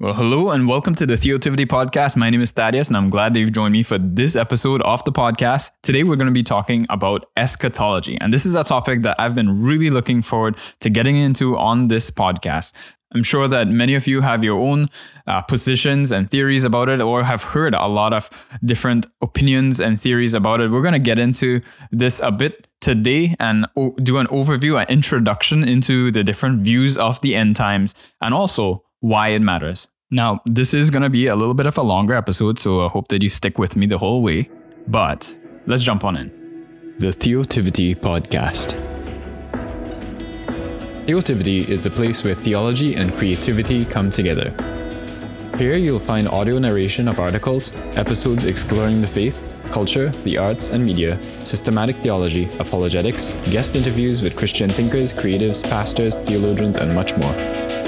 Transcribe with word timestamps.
Well, 0.00 0.14
hello 0.14 0.50
and 0.50 0.68
welcome 0.68 0.94
to 0.94 1.06
the 1.06 1.16
Theotivity 1.16 1.66
podcast. 1.66 2.16
My 2.16 2.30
name 2.30 2.40
is 2.40 2.52
Thaddeus, 2.52 2.86
and 2.86 2.96
I'm 2.96 3.10
glad 3.10 3.34
that 3.34 3.40
you've 3.40 3.50
joined 3.50 3.72
me 3.72 3.82
for 3.82 3.98
this 3.98 4.36
episode 4.36 4.80
of 4.82 5.02
the 5.02 5.10
podcast. 5.10 5.72
Today, 5.82 6.04
we're 6.04 6.14
going 6.14 6.28
to 6.28 6.32
be 6.32 6.44
talking 6.44 6.86
about 6.88 7.28
eschatology, 7.36 8.16
and 8.20 8.32
this 8.32 8.46
is 8.46 8.54
a 8.54 8.62
topic 8.62 9.02
that 9.02 9.16
I've 9.18 9.34
been 9.34 9.60
really 9.60 9.90
looking 9.90 10.22
forward 10.22 10.54
to 10.82 10.88
getting 10.88 11.16
into 11.16 11.56
on 11.58 11.88
this 11.88 12.12
podcast. 12.12 12.74
I'm 13.12 13.24
sure 13.24 13.48
that 13.48 13.66
many 13.66 13.96
of 13.96 14.06
you 14.06 14.20
have 14.20 14.44
your 14.44 14.60
own 14.60 14.86
uh, 15.26 15.40
positions 15.42 16.12
and 16.12 16.30
theories 16.30 16.62
about 16.62 16.88
it, 16.88 17.00
or 17.00 17.24
have 17.24 17.42
heard 17.42 17.74
a 17.74 17.88
lot 17.88 18.12
of 18.12 18.30
different 18.64 19.06
opinions 19.20 19.80
and 19.80 20.00
theories 20.00 20.32
about 20.32 20.60
it. 20.60 20.70
We're 20.70 20.82
going 20.82 20.92
to 20.92 21.00
get 21.00 21.18
into 21.18 21.60
this 21.90 22.20
a 22.20 22.30
bit 22.30 22.68
today 22.80 23.34
and 23.40 23.66
o- 23.76 23.96
do 24.00 24.18
an 24.18 24.28
overview, 24.28 24.80
an 24.80 24.88
introduction 24.88 25.64
into 25.64 26.12
the 26.12 26.22
different 26.22 26.60
views 26.62 26.96
of 26.96 27.20
the 27.20 27.34
end 27.34 27.56
times, 27.56 27.96
and 28.20 28.32
also 28.32 28.84
why 29.00 29.28
it 29.28 29.40
matters. 29.40 29.88
Now, 30.10 30.40
this 30.46 30.72
is 30.72 30.90
going 30.90 31.02
to 31.02 31.10
be 31.10 31.26
a 31.26 31.36
little 31.36 31.54
bit 31.54 31.66
of 31.66 31.76
a 31.76 31.82
longer 31.82 32.14
episode, 32.14 32.58
so 32.58 32.86
I 32.86 32.88
hope 32.88 33.08
that 33.08 33.22
you 33.22 33.28
stick 33.28 33.58
with 33.58 33.76
me 33.76 33.86
the 33.86 33.98
whole 33.98 34.22
way. 34.22 34.48
But 34.86 35.36
let's 35.66 35.82
jump 35.82 36.02
on 36.04 36.16
in. 36.16 36.94
The 36.98 37.12
Theotivity 37.12 37.94
Podcast. 37.94 38.72
Theotivity 41.06 41.68
is 41.68 41.84
the 41.84 41.90
place 41.90 42.24
where 42.24 42.34
theology 42.34 42.94
and 42.94 43.14
creativity 43.14 43.84
come 43.84 44.10
together. 44.10 44.54
Here 45.56 45.76
you'll 45.76 45.98
find 45.98 46.28
audio 46.28 46.58
narration 46.58 47.08
of 47.08 47.18
articles, 47.18 47.76
episodes 47.96 48.44
exploring 48.44 49.00
the 49.00 49.06
faith, 49.06 49.36
culture, 49.72 50.08
the 50.24 50.38
arts 50.38 50.68
and 50.68 50.84
media, 50.84 51.18
systematic 51.44 51.96
theology, 51.96 52.48
apologetics, 52.58 53.30
guest 53.50 53.76
interviews 53.76 54.22
with 54.22 54.36
Christian 54.36 54.70
thinkers, 54.70 55.12
creatives, 55.12 55.62
pastors, 55.62 56.16
theologians, 56.16 56.76
and 56.76 56.94
much 56.94 57.16
more. 57.16 57.87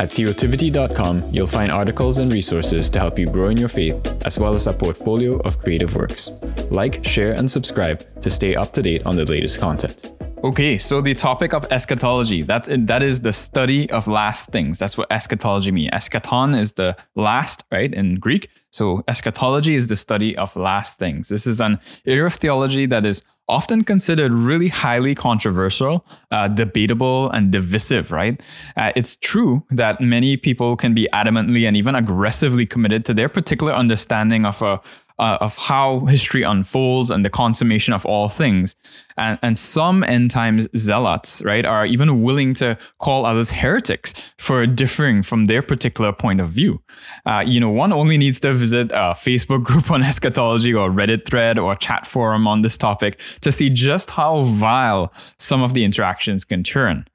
At 0.00 0.08
theotivity.com, 0.08 1.24
you'll 1.30 1.46
find 1.46 1.70
articles 1.70 2.20
and 2.20 2.32
resources 2.32 2.88
to 2.88 2.98
help 2.98 3.18
you 3.18 3.26
grow 3.26 3.50
in 3.50 3.58
your 3.58 3.68
faith, 3.68 4.00
as 4.24 4.38
well 4.38 4.54
as 4.54 4.66
a 4.66 4.72
portfolio 4.72 5.36
of 5.40 5.58
creative 5.58 5.94
works. 5.94 6.30
Like, 6.70 7.04
share, 7.04 7.32
and 7.32 7.50
subscribe 7.50 8.00
to 8.22 8.30
stay 8.30 8.56
up 8.56 8.72
to 8.72 8.80
date 8.80 9.04
on 9.04 9.16
the 9.16 9.26
latest 9.26 9.60
content. 9.60 10.10
Okay, 10.42 10.78
so 10.78 11.02
the 11.02 11.12
topic 11.12 11.52
of 11.52 11.66
eschatology, 11.70 12.40
that, 12.44 12.66
that 12.86 13.02
is 13.02 13.20
the 13.20 13.34
study 13.34 13.90
of 13.90 14.06
last 14.06 14.48
things. 14.48 14.78
That's 14.78 14.96
what 14.96 15.12
eschatology 15.12 15.70
means. 15.70 15.90
Eschaton 15.90 16.58
is 16.58 16.72
the 16.72 16.96
last, 17.14 17.64
right, 17.70 17.92
in 17.92 18.14
Greek. 18.14 18.48
So 18.70 19.04
eschatology 19.06 19.74
is 19.74 19.88
the 19.88 19.96
study 19.96 20.34
of 20.34 20.56
last 20.56 20.98
things. 20.98 21.28
This 21.28 21.46
is 21.46 21.60
an 21.60 21.78
area 22.06 22.24
of 22.24 22.36
theology 22.36 22.86
that 22.86 23.04
is 23.04 23.22
often 23.50 23.84
considered 23.84 24.32
really 24.32 24.68
highly 24.68 25.14
controversial, 25.14 26.06
uh, 26.30 26.48
debatable, 26.48 27.28
and 27.30 27.50
divisive, 27.50 28.10
right? 28.10 28.40
Uh, 28.76 28.92
it's 28.96 29.16
true 29.16 29.62
that 29.70 30.00
many 30.00 30.36
people 30.36 30.76
can 30.76 30.94
be 30.94 31.08
adamantly 31.12 31.66
and 31.66 31.76
even 31.76 31.94
aggressively 31.94 32.64
committed 32.64 33.04
to 33.04 33.12
their 33.12 33.28
particular 33.28 33.72
understanding 33.72 34.46
of 34.46 34.62
a 34.62 34.80
uh, 35.20 35.36
of 35.42 35.58
how 35.58 36.06
history 36.06 36.42
unfolds 36.42 37.10
and 37.10 37.24
the 37.24 37.30
consummation 37.30 37.92
of 37.92 38.06
all 38.06 38.30
things. 38.30 38.74
And, 39.18 39.38
and 39.42 39.58
some 39.58 40.02
end 40.02 40.30
times 40.30 40.66
zealots, 40.74 41.42
right, 41.42 41.66
are 41.66 41.84
even 41.84 42.22
willing 42.22 42.54
to 42.54 42.78
call 42.98 43.26
others 43.26 43.50
heretics 43.50 44.14
for 44.38 44.66
differing 44.66 45.22
from 45.22 45.44
their 45.44 45.60
particular 45.60 46.10
point 46.10 46.40
of 46.40 46.48
view. 46.48 46.80
Uh, 47.26 47.44
you 47.46 47.60
know, 47.60 47.68
one 47.68 47.92
only 47.92 48.16
needs 48.16 48.40
to 48.40 48.54
visit 48.54 48.90
a 48.92 49.14
Facebook 49.14 49.62
group 49.70 49.90
on 49.90 50.02
eschatology 50.02 50.72
or 50.72 50.88
Reddit 50.88 51.26
thread 51.26 51.58
or 51.58 51.76
chat 51.76 52.06
forum 52.06 52.48
on 52.48 52.62
this 52.62 52.78
topic 52.78 53.20
to 53.42 53.52
see 53.52 53.68
just 53.68 54.10
how 54.10 54.44
vile 54.44 55.12
some 55.36 55.62
of 55.62 55.74
the 55.74 55.84
interactions 55.84 56.46
can 56.46 56.64
turn. 56.64 57.06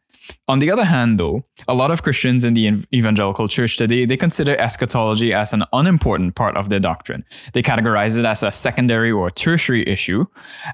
On 0.47 0.59
the 0.59 0.69
other 0.69 0.85
hand, 0.85 1.19
though, 1.19 1.43
a 1.67 1.73
lot 1.73 1.89
of 1.89 2.03
Christians 2.03 2.43
in 2.43 2.53
the 2.53 2.85
evangelical 2.93 3.47
church 3.47 3.77
today, 3.77 4.05
they 4.05 4.15
consider 4.15 4.55
eschatology 4.57 5.33
as 5.33 5.53
an 5.53 5.63
unimportant 5.73 6.35
part 6.35 6.55
of 6.55 6.69
their 6.69 6.79
doctrine. 6.79 7.25
They 7.53 7.63
categorize 7.63 8.15
it 8.15 8.25
as 8.25 8.43
a 8.43 8.51
secondary 8.51 9.11
or 9.11 9.31
tertiary 9.31 9.87
issue. 9.87 10.25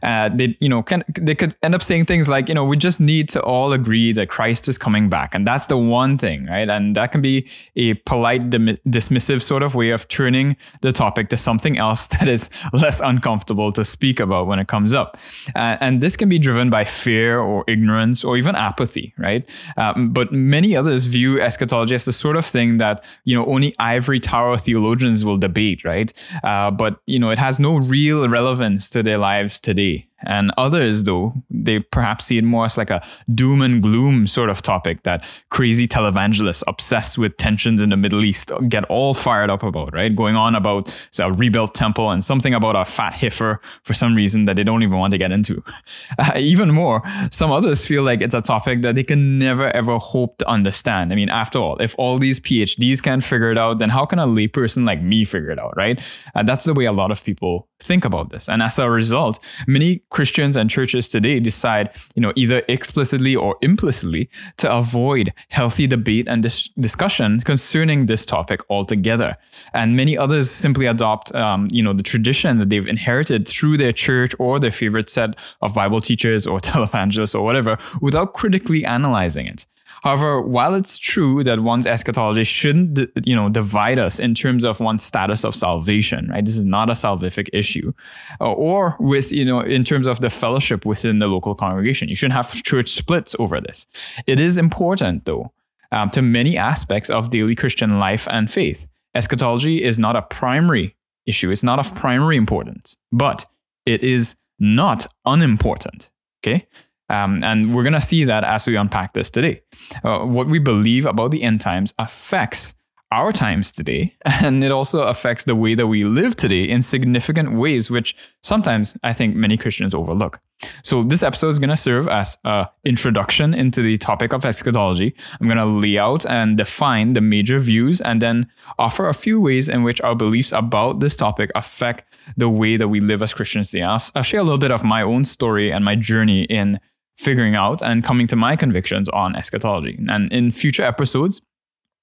Uh, 0.04 0.28
they, 0.28 0.58
you 0.60 0.68
know, 0.68 0.84
can, 0.84 1.06
they 1.18 1.36
could 1.36 1.56
end 1.64 1.74
up 1.74 1.82
saying 1.82 2.06
things 2.06 2.28
like, 2.28 2.50
you 2.50 2.54
know, 2.54 2.66
we 2.66 2.76
just 2.76 3.00
need 3.00 3.30
to 3.30 3.42
all 3.44 3.72
agree 3.72 4.12
that 4.12 4.28
Christ 4.28 4.68
is 4.68 4.78
coming 4.78 5.08
back. 5.08 5.34
And 5.34 5.48
that's 5.48 5.68
the 5.68 5.78
one 5.78 6.18
thing, 6.18 6.48
right? 6.48 6.70
And 6.70 6.94
that 6.98 7.14
can 7.14 7.22
be 7.22 7.48
a 7.78 7.94
polite, 7.94 8.50
dim- 8.50 8.78
dismissive 8.90 9.42
sort 9.42 9.64
of 9.64 9.74
way 9.74 9.92
of 9.92 10.06
turning 10.10 10.58
the 10.82 10.92
topic 10.92 11.30
to 11.30 11.38
something 11.38 11.78
else 11.78 12.08
that 12.20 12.28
is 12.28 12.50
less 12.74 13.00
uncomfortable 13.00 13.72
to 13.72 13.86
speak 13.86 14.20
about 14.20 14.48
when 14.48 14.60
it 14.60 14.68
comes 14.68 14.94
up. 14.94 15.18
Uh, 15.56 15.78
and 15.80 16.02
this 16.02 16.18
can 16.18 16.28
be 16.28 16.40
driven 16.40 16.70
by 16.70 16.84
fear 16.84 17.40
or 17.40 17.64
ignorance 17.70 18.22
or 18.26 18.36
even 18.36 18.54
apathy, 18.54 19.14
right? 19.18 19.48
Um, 19.78 20.12
but 20.12 20.32
many 20.32 20.76
others 20.76 21.06
view 21.06 21.40
eschatology 21.40 21.96
as 21.96 22.06
the 22.06 22.14
sort 22.14 22.38
of 22.38 22.46
thing 22.46 22.78
that 22.78 23.04
you 23.24 23.38
know 23.38 23.46
only 23.46 23.76
ivory 23.80 24.20
tower 24.20 24.58
theologians 24.58 25.26
will 25.26 25.38
debate, 25.38 25.84
right? 25.84 26.12
Uh, 26.44 26.72
but 26.72 27.02
you 27.06 27.20
know 27.20 27.30
it 27.30 27.40
has 27.40 27.60
no 27.60 27.78
real 27.78 28.28
relevance 28.28 28.90
to 28.92 29.04
their 29.04 29.18
lives 29.18 29.60
today. 29.60 30.08
And 30.24 30.52
others, 30.58 31.04
though, 31.04 31.34
they 31.50 31.80
perhaps 31.80 32.26
see 32.26 32.38
it 32.38 32.44
more 32.44 32.66
as 32.66 32.78
like 32.78 32.90
a 32.90 33.06
doom 33.34 33.62
and 33.62 33.82
gloom 33.82 34.28
sort 34.28 34.50
of 34.50 34.62
topic 34.62 35.04
that 35.04 35.24
crazy 35.50 35.88
televangelists 35.88 36.64
obsessed 36.68 37.18
with 37.18 37.38
tensions 37.38 37.82
in 37.82 37.90
the 37.90 37.98
Middle 37.98 38.24
East 38.24 38.52
get 38.70 38.84
all 38.86 39.14
fired 39.14 39.50
up 39.50 39.64
about, 39.64 39.94
right? 39.94 40.16
Going 40.16 40.36
on 40.36 40.56
about 40.56 40.94
a 41.20 41.32
rebuilt 41.32 41.74
temple 41.74 42.10
and 42.12 42.24
something 42.24 42.54
about 42.54 42.76
a 42.76 42.86
fat 42.86 43.14
heifer 43.14 43.60
for 43.84 43.94
some 43.94 44.16
reason 44.16 44.46
that 44.46 44.56
they 44.56 44.64
don't 44.64 44.84
even 44.84 44.98
want 44.98 45.12
to 45.12 45.18
get 45.18 45.32
into. 45.32 45.64
Uh, 46.20 46.34
even 46.36 46.70
more, 46.70 47.02
some 47.32 47.52
others 47.52 47.86
feel 47.86 48.04
like 48.04 48.22
it's 48.22 48.36
a 48.36 48.42
topic 48.42 48.82
that 48.82 48.96
they 48.96 49.04
can 49.04 49.40
never 49.40 49.70
ever 49.76 49.98
hope 49.98 50.38
to 50.38 50.48
understand. 50.48 51.12
I 51.12 51.16
mean, 51.16 51.30
after 51.30 51.58
all, 51.58 51.78
if 51.80 51.96
all 51.98 52.20
these 52.20 52.40
PhDs 52.40 53.02
can't 53.02 53.24
figure 53.24 53.50
it 53.50 53.58
out, 53.58 53.80
then 53.80 53.90
how 53.90 54.06
can 54.06 54.20
a 54.20 54.28
layperson 54.28 54.86
like 54.86 55.02
me 55.02 55.24
figure 55.24 55.50
it 55.52 55.58
out, 55.58 55.76
right? 55.76 56.00
Uh, 56.36 56.44
that's 56.44 56.66
the 56.66 56.74
way 56.74 56.86
a 56.86 56.92
lot 56.92 57.12
of 57.12 57.24
people 57.24 57.68
think 57.82 58.06
about 58.06 58.30
this. 58.30 58.48
And 58.48 58.62
as 58.62 58.80
a 58.80 58.90
result, 58.90 59.40
many 59.68 60.02
Christians 60.10 60.56
and 60.56 60.70
churches 60.70 61.10
today 61.10 61.40
decide, 61.40 61.90
you 62.16 62.22
know, 62.22 62.34
either 62.36 62.64
explicitly 62.68 63.36
or 63.36 63.58
implicitly 63.62 64.30
to 64.58 64.72
avoid 64.72 65.34
healthy 65.50 65.88
debate 65.88 66.28
and 66.28 66.44
dis- 66.44 66.70
discussion 66.80 67.42
concerning 67.42 68.06
this 68.06 68.26
topic 68.26 68.62
altogether. 68.70 69.36
And 69.74 69.96
many 69.96 70.18
others 70.18 70.50
simply 70.50 70.86
adopt, 70.86 71.34
um, 71.36 71.68
you 71.72 71.84
know, 71.84 71.94
the 71.94 72.04
tradition 72.04 72.60
that 72.60 72.70
they've 72.70 72.88
inherited 72.88 73.48
through 73.48 73.78
their 73.78 73.92
church 73.92 74.34
or 74.40 74.60
their 74.60 74.72
favorite 74.72 75.10
set 75.10 75.36
of 75.62 75.74
Bible 75.74 76.02
teachers 76.02 76.46
or 76.48 76.60
televangelists 76.72 77.36
or 77.36 77.44
whatever 77.44 77.78
without 78.02 78.34
critically 78.34 78.86
analyzing 78.86 79.48
it. 79.48 79.66
However, 80.02 80.42
while 80.42 80.74
it's 80.74 80.98
true 80.98 81.44
that 81.44 81.60
one's 81.60 81.86
eschatology 81.86 82.44
shouldn't, 82.44 83.00
you 83.24 83.36
know, 83.36 83.50
divide 83.50 84.00
us 84.00 84.20
in 84.20 84.34
terms 84.34 84.66
of 84.66 84.80
one's 84.80 85.04
status 85.04 85.46
of 85.46 85.56
salvation, 85.56 86.28
right? 86.30 86.44
This 86.44 86.56
is 86.56 86.66
not 86.66 86.90
a 86.90 86.94
salvific 86.94 87.50
issue, 87.54 87.94
uh, 88.40 88.52
or 88.52 88.96
with, 89.00 89.32
you 89.32 89.46
know, 89.46 89.60
in 89.60 89.84
terms 89.84 90.08
of 90.08 90.20
the 90.20 90.32
fellowship 90.32 90.86
within 90.86 91.20
the 91.20 91.28
local 91.28 91.54
congregation. 91.54 92.10
You 92.10 92.16
shouldn't 92.16 92.34
have 92.34 92.52
church 92.64 92.90
splits 92.90 93.36
over 93.38 93.62
this. 93.62 93.86
It 94.26 94.40
is 94.40 94.58
important, 94.58 95.26
though, 95.26 95.54
um, 95.92 96.10
to 96.12 96.22
many 96.24 96.58
aspects 96.58 97.10
of 97.12 97.30
daily 97.30 97.56
Christian 97.56 98.00
life 98.00 98.28
and 98.32 98.50
faith. 98.50 98.88
Eschatology 99.14 99.84
is 99.84 100.00
not 100.00 100.16
a 100.16 100.24
primary 100.24 100.96
issue. 101.28 101.52
It's 101.52 101.64
not 101.64 101.78
of 101.78 101.94
primary 101.94 102.38
importance, 102.38 102.96
but 103.12 103.46
it 103.86 104.04
is 104.04 104.36
not 104.58 105.06
unimportant. 105.26 106.10
Okay. 106.44 106.68
Um, 107.12 107.44
and 107.44 107.76
we're 107.76 107.84
going 107.84 107.94
to 107.94 108.02
see 108.02 108.24
that 108.24 108.44
as 108.44 108.66
we 108.66 108.78
unpack 108.78 109.14
this 109.14 109.30
today. 109.30 109.62
Uh, 110.04 110.20
what 110.20 110.48
we 110.48 110.60
believe 110.60 111.06
about 111.06 111.32
the 111.32 111.44
end 111.44 111.60
times 111.60 111.94
affects 112.00 112.74
our 113.12 113.34
times 113.34 113.74
today, 113.74 114.16
and 114.26 114.64
it 114.64 114.72
also 114.72 115.02
affects 115.02 115.44
the 115.44 115.56
way 115.56 115.76
that 115.76 115.88
we 115.88 116.06
live 116.06 116.38
today 116.38 116.64
in 116.64 116.82
significant 116.82 117.52
ways, 117.54 117.92
which 117.92 118.16
sometimes 118.42 118.96
I 119.04 119.12
think 119.12 119.36
many 119.36 119.58
Christians 119.58 119.94
overlook. 119.94 120.40
So 120.84 121.04
this 121.04 121.24
episode 121.24 121.50
is 121.50 121.60
going 121.60 121.72
to 121.72 121.76
serve 121.76 122.08
as 122.08 122.38
an 122.46 122.68
introduction 122.86 123.54
into 123.54 123.82
the 123.82 123.98
topic 123.98 124.32
of 124.32 124.46
eschatology. 124.46 125.14
I'm 125.40 125.48
going 125.48 125.58
to 125.58 125.66
lay 125.66 125.98
out 125.98 126.26
and 126.26 126.56
define 126.56 127.14
the 127.14 127.22
major 127.22 127.60
views 127.60 128.00
and 128.00 128.22
then 128.22 128.48
offer 128.80 129.10
a 129.10 129.14
few 129.14 129.42
ways 129.42 129.68
in 129.68 129.84
which 129.84 130.00
our 130.02 130.16
beliefs 130.16 130.52
about 130.52 131.00
this 131.00 131.16
topic 131.16 131.52
affect 131.56 132.06
the 132.38 132.48
way 132.48 132.78
that 132.78 132.90
we 132.90 133.00
live 133.00 133.22
as 133.22 133.34
Christians 133.34 133.72
today. 133.72 133.84
I'll, 133.84 134.02
I'll 134.16 134.24
share 134.24 134.40
a 134.40 134.44
little 134.44 134.60
bit 134.60 134.72
of 134.72 134.84
my 134.84 135.02
own 135.02 135.26
story 135.26 135.72
and 135.72 135.84
my 135.84 135.96
journey 135.96 136.44
in 136.44 136.80
figuring 137.18 137.56
out 137.56 137.82
and 137.82 138.04
coming 138.04 138.28
to 138.28 138.36
my 138.36 138.56
convictions 138.56 139.10
on 139.10 139.36
eschatology. 139.36 140.00
And 140.10 140.32
in 140.32 140.52
future 140.52 140.84
episodes, 140.84 141.42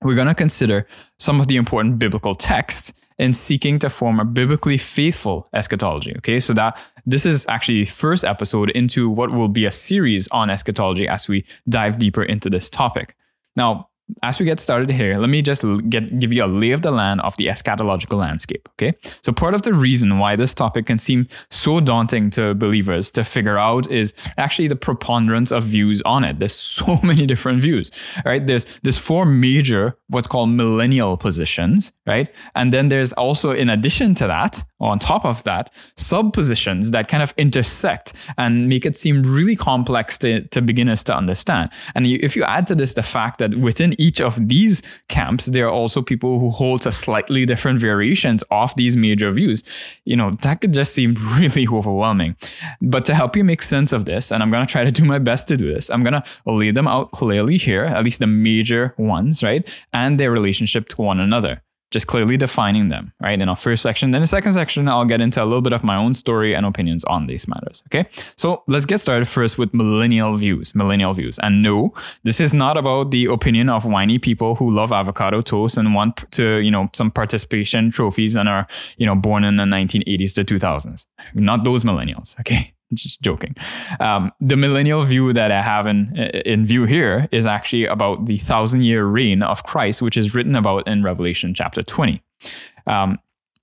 we're 0.02 0.14
going 0.14 0.28
to 0.28 0.34
consider 0.34 0.87
some 1.19 1.40
of 1.40 1.49
the 1.49 1.56
important 1.56 1.99
biblical 1.99 2.34
texts 2.34 2.93
in 3.19 3.32
seeking 3.32 3.78
to 3.81 3.90
form 3.90 4.20
a 4.20 4.25
biblically 4.25 4.78
faithful 4.78 5.44
eschatology. 5.52 6.14
Okay, 6.19 6.38
so 6.38 6.52
that 6.55 6.81
this 7.05 7.26
is 7.26 7.44
actually 7.49 7.81
the 7.81 7.90
first 7.90 8.25
episode 8.25 8.70
into 8.70 9.10
what 9.10 9.32
will 9.32 9.49
be 9.49 9.64
a 9.64 9.72
series 9.72 10.28
on 10.28 10.50
eschatology 10.50 11.08
as 11.08 11.26
we 11.26 11.44
dive 11.69 11.99
deeper 11.99 12.22
into 12.22 12.49
this 12.49 12.70
topic. 12.70 13.16
Now, 13.56 13.88
as 14.22 14.38
we 14.38 14.44
get 14.44 14.60
started 14.60 14.90
here, 14.90 15.19
let 15.19 15.31
me 15.31 15.43
just 15.43 15.64
get 15.88 16.19
give 16.19 16.32
you 16.32 16.44
a 16.44 16.46
lay 16.46 16.72
of 16.72 16.82
the 16.82 16.90
land 16.90 17.20
of 17.20 17.37
the 17.37 17.46
eschatological 17.46 18.19
landscape. 18.19 18.69
Okay, 18.75 18.94
so 19.22 19.32
part 19.32 19.55
of 19.55 19.62
the 19.62 19.72
reason 19.72 20.19
why 20.19 20.37
this 20.37 20.55
topic 20.55 20.87
can 20.87 20.99
seem 20.99 21.28
so 21.50 21.81
daunting 21.81 22.31
to 22.31 22.55
believers 22.55 23.10
to 23.12 23.25
figure 23.25 23.58
out 23.58 23.90
is 23.90 24.14
actually 24.37 24.69
the 24.69 24.76
preponderance 24.76 25.52
of 25.52 25.64
views 25.64 26.02
on 26.02 26.25
it. 26.25 26.38
There's 26.38 26.55
so 26.78 27.00
many 27.02 27.26
different 27.26 27.62
views, 27.62 27.90
right? 28.25 28.46
There's 28.46 28.66
there's 28.82 28.99
four 28.99 29.25
major 29.25 29.96
what's 30.08 30.26
called 30.26 30.50
millennial 30.50 31.16
positions, 31.16 31.93
right? 32.06 32.28
And 32.54 32.72
then 32.72 32.88
there's 32.88 33.12
also, 33.12 33.50
in 33.50 33.69
addition 33.69 34.14
to 34.16 34.26
that, 34.26 34.64
on 34.80 34.98
top 34.98 35.25
of 35.25 35.42
that, 35.44 35.70
sub 35.96 36.32
positions 36.32 36.90
that 36.92 37.08
kind 37.08 37.22
of 37.22 37.34
intersect 37.36 38.12
and 38.36 38.69
make 38.69 38.86
it 38.86 38.96
seem 38.96 39.22
really 39.22 39.56
complex 39.56 40.19
to, 40.19 40.42
to 40.48 40.62
beginners 40.62 41.02
to 41.04 41.16
understand. 41.16 41.70
And 41.94 42.06
if 42.06 42.36
you 42.36 42.44
add 42.44 42.66
to 42.69 42.75
this 42.75 42.94
the 42.94 43.02
fact 43.02 43.38
that 43.38 43.58
within 43.58 43.94
each 44.00 44.20
of 44.20 44.48
these 44.48 44.82
camps, 45.08 45.46
there 45.46 45.66
are 45.66 45.72
also 45.72 46.02
people 46.02 46.38
who 46.38 46.50
hold 46.50 46.82
to 46.82 46.92
slightly 46.92 47.44
different 47.46 47.78
variations 47.78 48.44
of 48.50 48.75
these 48.76 48.96
major 48.96 49.30
views, 49.32 49.64
you 50.04 50.16
know, 50.16 50.36
that 50.42 50.60
could 50.60 50.72
just 50.72 50.94
seem 50.94 51.14
really 51.38 51.66
overwhelming. 51.66 52.36
But 52.80 53.04
to 53.06 53.14
help 53.14 53.36
you 53.36 53.44
make 53.44 53.62
sense 53.62 53.92
of 53.92 54.04
this, 54.04 54.30
and 54.30 54.42
I'm 54.42 54.50
going 54.50 54.66
to 54.66 54.70
try 54.70 54.84
to 54.84 54.92
do 54.92 55.04
my 55.04 55.19
best 55.19 55.48
to 55.48 55.56
do 55.56 55.72
this, 55.72 55.90
I'm 55.90 56.02
going 56.02 56.14
to 56.14 56.25
lay 56.46 56.70
them 56.70 56.86
out 56.86 57.10
clearly 57.10 57.56
here, 57.56 57.84
at 57.84 58.04
least 58.04 58.20
the 58.20 58.26
major 58.26 58.94
ones, 58.96 59.42
right? 59.42 59.66
And 59.92 60.20
their 60.20 60.30
relationship 60.30 60.88
to 60.90 61.02
one 61.02 61.20
another 61.20 61.62
just 61.90 62.06
clearly 62.06 62.37
defining 62.37 62.88
them, 62.90 63.12
right? 63.20 63.40
In 63.40 63.49
our 63.49 63.56
first 63.56 63.82
section. 63.82 64.11
Then 64.11 64.20
the 64.20 64.26
second 64.26 64.52
section, 64.52 64.88
I'll 64.88 65.05
get 65.05 65.20
into 65.20 65.43
a 65.43 65.44
little 65.44 65.62
bit 65.62 65.73
of 65.73 65.82
my 65.82 65.96
own 65.96 66.14
story 66.14 66.55
and 66.55 66.67
opinions 66.67 67.05
on 67.05 67.26
these 67.26 67.49
matters. 67.49 67.82
Okay. 67.87 68.08
So 68.37 68.62
let's 68.69 68.87
get 68.87 68.99
started 68.99 69.26
first 69.26 69.58
with 69.58 69.73
millennial 69.73 70.37
views. 70.37 70.75
Millennial 70.75 71.14
views. 71.14 71.38
And 71.38 71.62
no, 71.62 71.94
this 72.25 72.40
is 72.40 72.52
not 72.52 72.76
about 72.76 73.11
the 73.11 73.26
opinion 73.26 73.69
of 73.69 73.85
whiny 73.85 74.19
people 74.19 74.56
who 74.56 74.70
love 74.70 74.93
avocado 74.93 75.40
toast 75.40 75.79
and 75.79 75.94
want 75.94 76.31
to, 76.32 76.58
you 76.58 76.70
know, 76.70 76.90
some 76.93 77.11
participation 77.11 77.90
trophies 77.90 78.37
and 78.37 78.49
are, 78.49 78.67
you 78.99 79.06
know, 79.06 79.14
born 79.14 79.44
in 79.44 79.56
the 79.56 79.64
1980s 79.64 80.35
to 80.35 80.44
2000s. 80.44 81.06
Not 81.35 81.64
those 81.64 81.85
millennials. 81.85 82.38
Okay 82.40 82.75
just 82.94 83.20
joking. 83.20 83.55
Um, 84.00 84.32
the 84.40 84.56
millennial 84.56 85.05
view 85.05 85.32
that 85.32 85.50
I 85.50 85.62
have 85.62 85.87
in 85.87 86.17
in 86.17 86.67
view 86.67 86.85
here 86.85 87.29
is 87.32 87.46
actually 87.46 87.87
about 87.87 88.26
the 88.26 88.38
thousand 88.38 88.82
year 88.82 89.05
reign 89.05 89.43
of 89.43 89.64
Christ, 89.64 90.02
which 90.02 90.17
is 90.17 90.35
written 90.35 90.55
about 90.55 90.87
in 90.87 91.02
Revelation 91.02 91.55
chapter 91.55 91.82
twenty. 91.82 92.23
Um, 92.87 93.19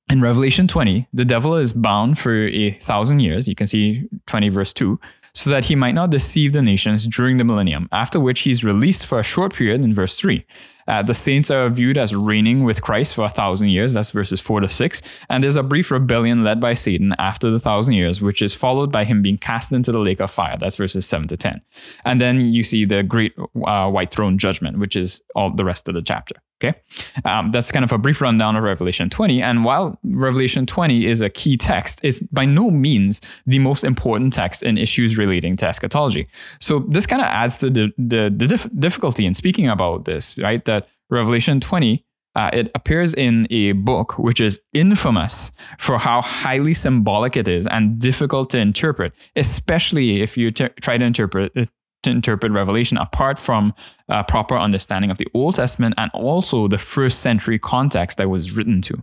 in 0.09 0.21
Revelation 0.21 0.67
20, 0.67 1.07
the 1.13 1.25
devil 1.25 1.55
is 1.55 1.73
bound 1.73 2.19
for 2.19 2.47
a 2.47 2.71
thousand 2.73 3.21
years. 3.21 3.47
You 3.47 3.55
can 3.55 3.65
see 3.65 4.07
20 4.27 4.49
verse 4.49 4.71
2, 4.71 4.99
so 5.33 5.49
that 5.49 5.65
he 5.65 5.75
might 5.75 5.95
not 5.95 6.11
deceive 6.11 6.53
the 6.53 6.61
nations 6.61 7.07
during 7.07 7.37
the 7.37 7.43
millennium, 7.43 7.89
after 7.91 8.19
which 8.19 8.41
he's 8.41 8.63
released 8.63 9.05
for 9.05 9.19
a 9.19 9.23
short 9.23 9.55
period 9.55 9.81
in 9.81 9.95
verse 9.95 10.15
3. 10.15 10.45
Uh, 10.87 11.01
the 11.01 11.13
saints 11.13 11.49
are 11.49 11.69
viewed 11.69 11.97
as 11.97 12.15
reigning 12.15 12.63
with 12.63 12.81
Christ 12.81 13.15
for 13.15 13.25
a 13.25 13.29
thousand 13.29 13.69
years. 13.69 13.93
That's 13.93 14.11
verses 14.11 14.39
four 14.39 14.59
to 14.59 14.69
six. 14.69 15.01
And 15.29 15.43
there's 15.43 15.55
a 15.55 15.63
brief 15.63 15.91
rebellion 15.91 16.43
led 16.43 16.59
by 16.59 16.73
Satan 16.73 17.15
after 17.17 17.49
the 17.49 17.59
thousand 17.59 17.95
years, 17.95 18.21
which 18.21 18.41
is 18.41 18.53
followed 18.53 18.91
by 18.91 19.05
him 19.05 19.21
being 19.21 19.37
cast 19.37 19.71
into 19.71 19.91
the 19.91 19.99
lake 19.99 20.19
of 20.19 20.31
fire. 20.31 20.57
That's 20.57 20.75
verses 20.75 21.05
seven 21.05 21.27
to 21.29 21.37
10. 21.37 21.61
And 22.03 22.21
then 22.21 22.53
you 22.53 22.63
see 22.63 22.85
the 22.85 23.03
great 23.03 23.33
uh, 23.65 23.89
white 23.89 24.11
throne 24.11 24.37
judgment, 24.37 24.79
which 24.79 24.95
is 24.95 25.21
all 25.35 25.53
the 25.53 25.65
rest 25.65 25.87
of 25.87 25.95
the 25.95 26.01
chapter. 26.01 26.35
Okay. 26.63 26.79
Um, 27.25 27.51
that's 27.51 27.69
kind 27.69 27.83
of 27.83 27.91
a 27.91 27.97
brief 27.97 28.21
rundown 28.21 28.55
of 28.55 28.63
Revelation 28.63 29.09
20. 29.09 29.41
And 29.41 29.65
while 29.65 29.99
Revelation 30.05 30.65
20 30.65 31.05
is 31.05 31.19
a 31.19 31.29
key 31.29 31.57
text, 31.57 31.99
it's 32.01 32.19
by 32.19 32.45
no 32.45 32.71
means 32.71 33.19
the 33.45 33.59
most 33.59 33.83
important 33.83 34.31
text 34.31 34.63
in 34.63 34.77
issues 34.77 35.17
relating 35.17 35.57
to 35.57 35.67
eschatology. 35.67 36.27
So 36.61 36.85
this 36.87 37.05
kind 37.05 37.21
of 37.21 37.27
adds 37.27 37.57
to 37.57 37.69
the, 37.69 37.91
the, 37.97 38.33
the 38.35 38.47
dif- 38.47 38.69
difficulty 38.79 39.25
in 39.25 39.33
speaking 39.33 39.67
about 39.67 40.05
this, 40.05 40.37
right? 40.37 40.63
That 40.63 40.74
Revelation 41.09 41.59
20 41.59 42.05
uh, 42.35 42.49
it 42.51 42.69
appears 42.75 43.13
in 43.13 43.47
a 43.49 43.71
book 43.71 44.19
which 44.19 44.41
is 44.41 44.59
infamous 44.73 45.51
for 45.79 45.97
how 45.97 46.21
highly 46.21 46.73
symbolic 46.73 47.37
it 47.37 47.47
is 47.47 47.65
and 47.67 47.97
difficult 47.97 48.49
to 48.49 48.57
interpret, 48.57 49.13
especially 49.35 50.21
if 50.21 50.37
you 50.37 50.51
try 50.51 50.97
to 50.97 51.05
interpret 51.05 51.51
it 51.55 51.69
to 52.03 52.09
interpret 52.11 52.51
Revelation 52.51 52.97
apart 52.97 53.39
from 53.39 53.73
a 54.09 54.23
proper 54.23 54.57
understanding 54.57 55.09
of 55.09 55.17
the 55.17 55.27
Old 55.33 55.55
Testament 55.55 55.95
and 55.97 56.11
also 56.13 56.67
the 56.67 56.77
first 56.77 57.19
century 57.19 57.57
context 57.57 58.17
that 58.17 58.29
was 58.29 58.51
written 58.51 58.81
to. 58.83 59.01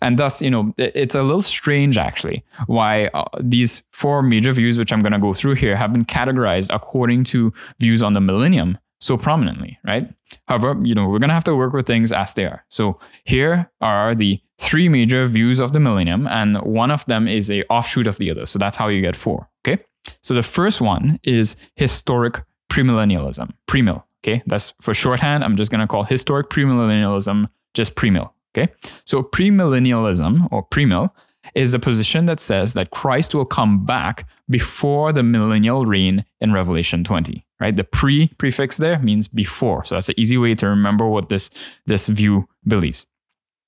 And 0.00 0.18
thus, 0.18 0.40
you 0.40 0.50
know, 0.50 0.72
it's 0.78 1.16
a 1.16 1.22
little 1.22 1.42
strange 1.42 1.98
actually 1.98 2.44
why 2.66 3.06
uh, 3.06 3.24
these 3.40 3.82
four 3.92 4.22
major 4.22 4.52
views, 4.52 4.78
which 4.78 4.92
I'm 4.92 5.00
going 5.00 5.12
to 5.12 5.18
go 5.18 5.34
through 5.34 5.56
here, 5.56 5.74
have 5.74 5.92
been 5.92 6.04
categorized 6.04 6.68
according 6.70 7.24
to 7.24 7.52
views 7.80 8.02
on 8.02 8.12
the 8.12 8.20
millennium 8.20 8.78
so 9.00 9.16
prominently, 9.16 9.78
right? 9.84 10.12
However, 10.46 10.76
you 10.82 10.94
know, 10.94 11.08
we're 11.08 11.18
going 11.18 11.28
to 11.28 11.34
have 11.34 11.44
to 11.44 11.54
work 11.54 11.72
with 11.72 11.86
things 11.86 12.12
as 12.12 12.34
they 12.34 12.44
are. 12.44 12.64
So 12.68 12.98
here 13.24 13.70
are 13.80 14.14
the 14.14 14.40
three 14.58 14.88
major 14.88 15.26
views 15.26 15.60
of 15.60 15.72
the 15.72 15.80
millennium, 15.80 16.26
and 16.26 16.60
one 16.62 16.90
of 16.90 17.04
them 17.06 17.28
is 17.28 17.50
a 17.50 17.62
offshoot 17.64 18.06
of 18.06 18.18
the 18.18 18.30
other. 18.30 18.46
So 18.46 18.58
that's 18.58 18.76
how 18.76 18.88
you 18.88 19.00
get 19.00 19.16
four, 19.16 19.48
okay? 19.66 19.82
So 20.22 20.34
the 20.34 20.42
first 20.42 20.80
one 20.80 21.20
is 21.22 21.56
historic 21.76 22.42
premillennialism, 22.70 23.52
premill. 23.66 24.04
Okay, 24.24 24.42
that's 24.46 24.74
for 24.80 24.94
shorthand. 24.94 25.44
I'm 25.44 25.56
just 25.56 25.70
going 25.70 25.80
to 25.80 25.86
call 25.86 26.02
historic 26.02 26.50
premillennialism 26.50 27.48
just 27.72 27.94
premill. 27.94 28.32
Okay, 28.52 28.72
so 29.04 29.22
premillennialism 29.22 30.48
or 30.50 30.66
premill 30.66 31.10
is 31.54 31.72
the 31.72 31.78
position 31.78 32.26
that 32.26 32.40
says 32.40 32.74
that 32.74 32.90
Christ 32.90 33.34
will 33.34 33.44
come 33.44 33.84
back 33.84 34.28
before 34.48 35.12
the 35.12 35.22
millennial 35.22 35.84
reign 35.84 36.24
in 36.40 36.52
Revelation 36.52 37.04
20. 37.04 37.44
Right, 37.60 37.74
the 37.74 37.82
pre 37.82 38.28
prefix 38.38 38.76
there 38.76 39.00
means 39.00 39.26
before, 39.26 39.84
so 39.84 39.96
that's 39.96 40.08
an 40.08 40.14
easy 40.16 40.38
way 40.38 40.54
to 40.54 40.68
remember 40.68 41.08
what 41.08 41.28
this 41.28 41.50
this 41.86 42.06
view 42.06 42.48
believes. 42.66 43.04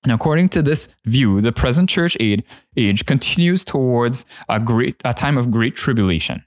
And 0.05 0.13
according 0.13 0.49
to 0.51 0.63
this 0.63 0.89
view, 1.05 1.41
the 1.41 1.53
present 1.53 1.91
church 1.91 2.17
age 2.21 3.07
continues 3.07 3.65
towards 3.65 4.25
a 4.49 4.61
great 4.61 5.01
a 5.05 5.13
time 5.13 5.37
of 5.37 5.51
great 5.51 5.75
tribulation. 5.75 6.45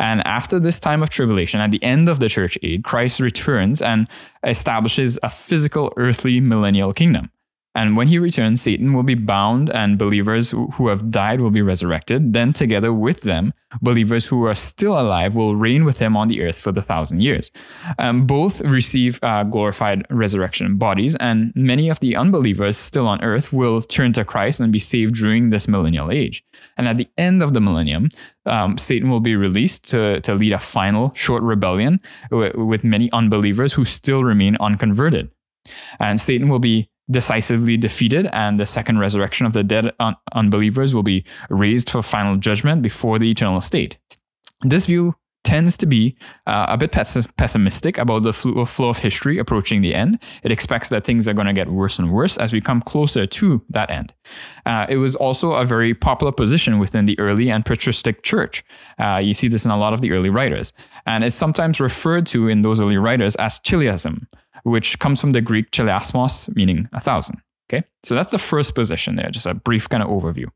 And 0.00 0.26
after 0.26 0.58
this 0.58 0.80
time 0.80 1.02
of 1.02 1.10
tribulation, 1.10 1.60
at 1.60 1.70
the 1.70 1.82
end 1.82 2.08
of 2.08 2.18
the 2.18 2.28
church 2.28 2.58
age, 2.62 2.82
Christ 2.82 3.20
returns 3.20 3.82
and 3.82 4.08
establishes 4.42 5.18
a 5.22 5.30
physical 5.30 5.92
earthly 5.96 6.40
millennial 6.40 6.92
kingdom. 6.92 7.30
And 7.76 7.94
when 7.94 8.08
he 8.08 8.18
returns, 8.18 8.62
Satan 8.62 8.94
will 8.94 9.02
be 9.02 9.14
bound, 9.14 9.68
and 9.68 9.98
believers 9.98 10.50
who 10.50 10.88
have 10.88 11.10
died 11.10 11.42
will 11.42 11.50
be 11.50 11.60
resurrected. 11.60 12.32
Then, 12.32 12.54
together 12.54 12.90
with 12.90 13.20
them, 13.20 13.52
believers 13.82 14.24
who 14.24 14.46
are 14.46 14.54
still 14.54 14.98
alive 14.98 15.36
will 15.36 15.56
reign 15.56 15.84
with 15.84 15.98
him 15.98 16.16
on 16.16 16.28
the 16.28 16.40
earth 16.40 16.58
for 16.58 16.72
the 16.72 16.80
thousand 16.80 17.20
years. 17.20 17.50
Um, 17.98 18.26
both 18.26 18.62
receive 18.62 19.20
uh, 19.22 19.44
glorified 19.44 20.06
resurrection 20.08 20.78
bodies, 20.78 21.16
and 21.16 21.52
many 21.54 21.90
of 21.90 22.00
the 22.00 22.16
unbelievers 22.16 22.78
still 22.78 23.06
on 23.06 23.22
earth 23.22 23.52
will 23.52 23.82
turn 23.82 24.14
to 24.14 24.24
Christ 24.24 24.58
and 24.58 24.72
be 24.72 24.78
saved 24.78 25.14
during 25.14 25.50
this 25.50 25.68
millennial 25.68 26.10
age. 26.10 26.42
And 26.78 26.88
at 26.88 26.96
the 26.96 27.08
end 27.18 27.42
of 27.42 27.52
the 27.52 27.60
millennium, 27.60 28.08
um, 28.46 28.78
Satan 28.78 29.10
will 29.10 29.20
be 29.20 29.36
released 29.36 29.90
to, 29.90 30.22
to 30.22 30.34
lead 30.34 30.52
a 30.54 30.58
final 30.58 31.12
short 31.14 31.42
rebellion 31.42 32.00
with 32.30 32.84
many 32.84 33.12
unbelievers 33.12 33.74
who 33.74 33.84
still 33.84 34.24
remain 34.24 34.56
unconverted. 34.60 35.30
And 36.00 36.18
Satan 36.18 36.48
will 36.48 36.60
be 36.60 36.88
decisively 37.10 37.76
defeated, 37.76 38.28
and 38.32 38.58
the 38.58 38.66
second 38.66 38.98
resurrection 38.98 39.46
of 39.46 39.52
the 39.52 39.62
dead 39.62 39.92
un- 40.00 40.16
unbelievers 40.32 40.94
will 40.94 41.02
be 41.02 41.24
raised 41.50 41.90
for 41.90 42.02
final 42.02 42.36
judgment 42.36 42.82
before 42.82 43.18
the 43.18 43.30
eternal 43.30 43.60
state. 43.60 43.98
This 44.62 44.86
view 44.86 45.14
tends 45.46 45.76
to 45.76 45.86
be 45.86 46.16
uh, 46.48 46.66
a 46.68 46.76
bit 46.76 46.90
pess- 46.90 47.26
pessimistic 47.36 47.98
about 47.98 48.24
the 48.24 48.32
flow 48.32 48.88
of 48.88 48.98
history 48.98 49.38
approaching 49.38 49.80
the 49.80 49.94
end. 49.94 50.20
It 50.42 50.50
expects 50.50 50.88
that 50.88 51.04
things 51.04 51.28
are 51.28 51.34
going 51.34 51.46
to 51.46 51.52
get 51.52 51.70
worse 51.70 52.00
and 52.00 52.10
worse 52.10 52.36
as 52.36 52.52
we 52.52 52.60
come 52.60 52.82
closer 52.82 53.26
to 53.26 53.62
that 53.68 53.88
end. 53.88 54.12
Uh, 54.66 54.86
it 54.88 54.96
was 54.96 55.14
also 55.14 55.52
a 55.52 55.64
very 55.64 55.94
popular 55.94 56.32
position 56.32 56.80
within 56.80 57.04
the 57.04 57.16
early 57.20 57.48
and 57.48 57.64
patristic 57.64 58.24
church. 58.24 58.64
Uh, 58.98 59.20
you 59.22 59.34
see 59.34 59.46
this 59.46 59.64
in 59.64 59.70
a 59.70 59.78
lot 59.78 59.92
of 59.92 60.00
the 60.00 60.10
early 60.10 60.30
writers. 60.30 60.72
And 61.06 61.22
it's 61.22 61.36
sometimes 61.36 61.78
referred 61.78 62.26
to 62.26 62.48
in 62.48 62.62
those 62.62 62.80
early 62.80 62.96
writers 62.96 63.36
as 63.36 63.60
chiliasm, 63.60 64.26
which 64.66 64.98
comes 64.98 65.20
from 65.20 65.30
the 65.30 65.40
Greek 65.40 65.70
chiliasmos, 65.70 66.54
meaning 66.56 66.88
a 66.92 67.00
thousand. 67.00 67.40
Okay, 67.70 67.84
so 68.02 68.14
that's 68.14 68.30
the 68.32 68.38
first 68.38 68.74
position 68.74 69.14
there, 69.14 69.30
just 69.30 69.46
a 69.46 69.54
brief 69.54 69.88
kind 69.88 70.02
of 70.02 70.08
overview. 70.08 70.46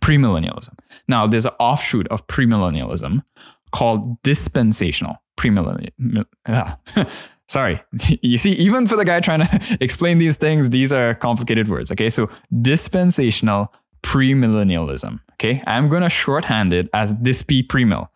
Premillennialism. 0.00 0.78
Now, 1.08 1.26
there's 1.26 1.46
an 1.46 1.52
offshoot 1.58 2.06
of 2.08 2.26
premillennialism 2.28 3.24
called 3.72 4.22
dispensational 4.22 5.16
premillennial. 5.36 6.24
Ah, 6.46 6.78
sorry. 7.48 7.82
You 8.22 8.38
see, 8.38 8.52
even 8.52 8.86
for 8.86 8.96
the 8.96 9.04
guy 9.04 9.20
trying 9.20 9.40
to 9.40 9.78
explain 9.80 10.18
these 10.18 10.36
things, 10.36 10.70
these 10.70 10.92
are 10.92 11.14
complicated 11.14 11.68
words. 11.68 11.90
Okay, 11.90 12.10
so 12.10 12.30
dispensational 12.62 13.72
premillennialism. 14.02 15.20
Okay, 15.34 15.60
I'm 15.66 15.88
going 15.88 16.02
to 16.02 16.08
shorthand 16.08 16.72
it 16.72 16.88
as 16.92 17.14
disp 17.14 17.48
premill. 17.48 18.08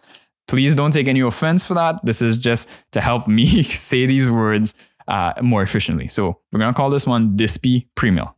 Please 0.46 0.74
don't 0.74 0.92
take 0.92 1.08
any 1.08 1.20
offense 1.20 1.66
for 1.66 1.74
that. 1.74 1.96
This 2.04 2.22
is 2.22 2.36
just 2.36 2.68
to 2.92 3.00
help 3.00 3.28
me 3.28 3.62
say 3.64 4.06
these 4.06 4.30
words 4.30 4.74
uh, 5.08 5.32
more 5.42 5.62
efficiently. 5.62 6.06
So 6.08 6.38
we're 6.52 6.60
going 6.60 6.72
to 6.72 6.76
call 6.76 6.90
this 6.90 7.06
one 7.06 7.36
Disp 7.36 7.64
premill. 7.96 8.34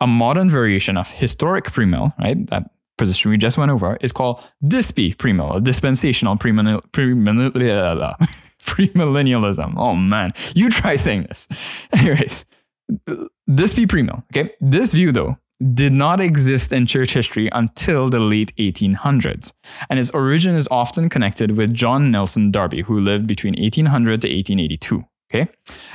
A 0.00 0.06
modern 0.06 0.50
variation 0.50 0.96
of 0.96 1.10
historic 1.10 1.66
premill, 1.66 2.14
right? 2.18 2.46
That 2.48 2.70
position 2.96 3.30
we 3.30 3.38
just 3.38 3.58
went 3.58 3.70
over 3.70 3.96
is 4.00 4.12
called 4.12 4.42
Disp 4.66 4.96
premill, 4.96 5.56
a 5.56 5.60
dispensational 5.60 6.36
premill. 6.36 6.82
premill 6.92 8.16
premillennialism. 8.64 9.74
Oh 9.76 9.94
man, 9.94 10.32
you 10.54 10.70
try 10.70 10.96
saying 10.96 11.24
this. 11.24 11.48
Anyways, 11.92 12.44
be 12.88 13.86
premill. 13.86 14.22
Okay, 14.32 14.52
this 14.60 14.92
view 14.92 15.12
though 15.12 15.36
did 15.74 15.92
not 15.92 16.20
exist 16.20 16.72
in 16.72 16.86
church 16.86 17.12
history 17.12 17.50
until 17.52 18.08
the 18.08 18.20
late 18.20 18.54
1800s, 18.56 19.52
and 19.90 19.98
its 19.98 20.10
origin 20.10 20.54
is 20.54 20.66
often 20.70 21.10
connected 21.10 21.56
with 21.56 21.74
John 21.74 22.10
Nelson 22.10 22.50
Darby, 22.50 22.82
who 22.82 22.98
lived 22.98 23.26
between 23.26 23.54
1800 23.54 24.22
to 24.22 24.28
1882. 24.28 25.04
Okay, 25.32 25.48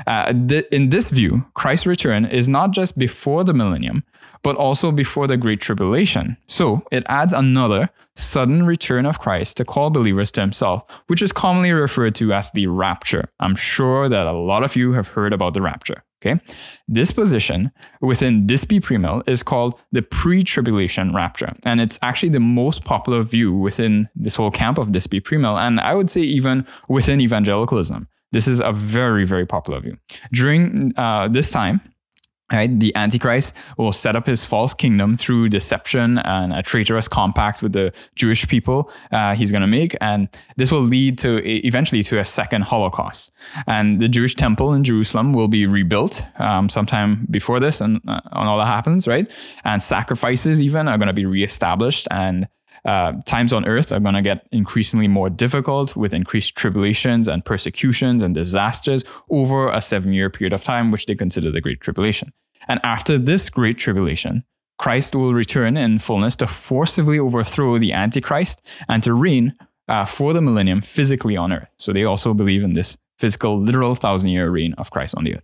uh, 0.08 0.32
th- 0.48 0.68
in 0.72 0.89
this 0.89 1.10
view, 1.10 1.46
Christ's 1.56 1.86
return 1.86 2.24
is 2.24 2.48
not 2.48 2.72
just 2.72 2.98
before 2.98 3.44
the 3.44 3.54
millennium, 3.54 4.06
but 4.44 4.56
also 4.56 4.92
before 4.92 5.27
the 5.27 5.36
Great 5.36 5.60
Tribulation. 5.60 6.38
So 6.48 6.84
it 6.92 7.04
adds 7.08 7.34
another 7.34 7.89
sudden 8.15 8.65
return 8.65 9.06
of 9.06 9.20
Christ 9.20 9.58
to 9.58 9.65
call 9.65 9.89
believers 9.89 10.32
to 10.32 10.42
himself, 10.42 10.84
which 11.08 11.22
is 11.22 11.32
commonly 11.32 11.72
referred 11.72 12.15
to 12.15 12.32
as 12.32 12.51
the 12.51 12.68
rapture. 12.68 13.30
I'm 13.39 13.56
sure 13.56 14.08
that 14.08 14.25
a 14.25 14.32
lot 14.32 14.63
of 14.63 14.75
you 14.75 14.94
have 14.94 15.10
heard 15.10 15.34
about 15.34 15.54
the 15.54 15.62
rapture. 15.62 16.04
Okay. 16.25 16.39
This 16.88 17.12
position 17.12 17.72
within 18.01 18.48
Dispy 18.48 18.80
Premill 18.80 19.27
is 19.27 19.44
called 19.44 19.80
the 19.92 20.01
pre 20.01 20.44
tribulation 20.44 21.13
rapture. 21.13 21.54
And 21.63 21.80
it's 21.80 22.00
actually 22.01 22.30
the 22.30 22.39
most 22.39 22.84
popular 22.84 23.22
view 23.22 23.54
within 23.54 24.10
this 24.15 24.36
whole 24.36 24.50
camp 24.50 24.77
of 24.77 24.92
Dispy 24.92 25.22
Premill. 25.22 25.60
And 25.60 25.80
I 25.80 25.94
would 25.94 26.10
say 26.10 26.22
even 26.22 26.65
within 26.88 27.22
evangelicalism. 27.22 28.08
This 28.32 28.48
is 28.48 28.60
a 28.60 28.72
very, 28.72 29.25
very 29.25 29.46
popular 29.46 29.79
view. 29.79 29.98
During 30.32 30.94
uh, 30.98 31.27
this 31.27 31.50
time, 31.50 31.82
Right, 32.53 32.79
the 32.79 32.96
Antichrist 32.96 33.55
will 33.75 33.91
set 33.91 34.15
up 34.15 34.27
his 34.27 34.46
false 34.46 34.75
kingdom 34.75 35.17
through 35.17 35.50
deception 35.50 36.20
and 36.20 36.53
a 36.53 36.62
traitorous 36.62 37.08
compact 37.08 37.63
with 37.63 37.74
the 37.74 37.91
Jewish 38.15 38.48
people 38.48 38.91
uh, 39.12 39.34
he's 39.34 39.51
going 39.51 39.63
to 39.63 39.67
make, 39.67 39.96
and 40.00 40.29
this 40.55 40.72
will 40.72 40.84
lead 40.84 41.17
to 41.20 41.41
eventually 41.44 42.03
to 42.03 42.20
a 42.20 42.25
second 42.25 42.62
Holocaust. 42.62 43.32
And 43.65 44.00
the 44.00 44.08
Jewish 44.08 44.36
temple 44.36 44.74
in 44.74 44.84
Jerusalem 44.84 45.34
will 45.34 45.48
be 45.48 45.65
rebuilt 45.65 46.22
um, 46.38 46.70
sometime 46.70 47.25
before 47.32 47.60
this, 47.60 47.82
and, 47.82 48.00
uh, 48.08 48.22
and 48.32 48.48
all 48.48 48.60
that 48.60 48.67
happens, 48.67 49.08
right? 49.08 49.27
And 49.63 49.82
sacrifices 49.82 50.62
even 50.62 50.88
are 50.88 51.00
going 51.00 51.08
to 51.08 51.13
be 51.13 51.25
reestablished, 51.25 52.08
and 52.12 52.48
uh, 52.86 53.13
times 53.25 53.51
on 53.51 53.65
earth 53.65 53.92
are 53.92 54.00
going 54.00 54.15
to 54.15 54.22
get 54.22 54.48
increasingly 54.51 55.08
more 55.08 55.30
difficult 55.30 55.96
with 55.96 56.13
increased 56.13 56.56
tribulations 56.56 57.27
and 57.27 57.44
persecutions 57.44 58.22
and 58.22 58.36
disasters 58.36 59.04
over 59.30 59.70
a 59.70 59.82
seven 59.82 60.13
year 60.13 60.30
period 60.30 60.54
of 60.54 60.63
time, 60.63 60.92
which 60.92 61.06
they 61.06 61.15
consider 61.15 61.51
the 61.51 61.62
Great 61.62 61.82
Tribulation. 61.82 62.32
And 62.68 62.80
after 62.84 63.18
this 63.18 63.50
Great 63.50 63.77
Tribulation, 63.77 64.44
Christ 64.77 65.15
will 65.15 65.34
return 65.34 65.77
in 65.77 66.00
fullness 66.00 66.36
to 66.38 66.48
forcibly 66.48 67.18
overthrow 67.18 67.80
the 67.80 67.94
Antichrist 67.94 68.62
and 68.88 69.01
to 69.04 69.13
reign 69.13 69.54
uh, 69.88 70.06
for 70.06 70.34
the 70.34 70.42
millennium 70.42 70.82
physically 70.82 71.38
on 71.38 71.54
earth. 71.54 71.70
So 71.77 71.94
they 71.94 72.04
also 72.04 72.34
believe 72.34 72.63
in 72.63 72.74
this 72.74 72.98
physical, 73.18 73.62
literal 73.62 73.96
thousand 73.96 74.30
year 74.30 74.50
reign 74.50 74.74
of 74.78 74.92
Christ 74.92 75.16
on 75.16 75.24
the 75.24 75.36
earth. 75.36 75.44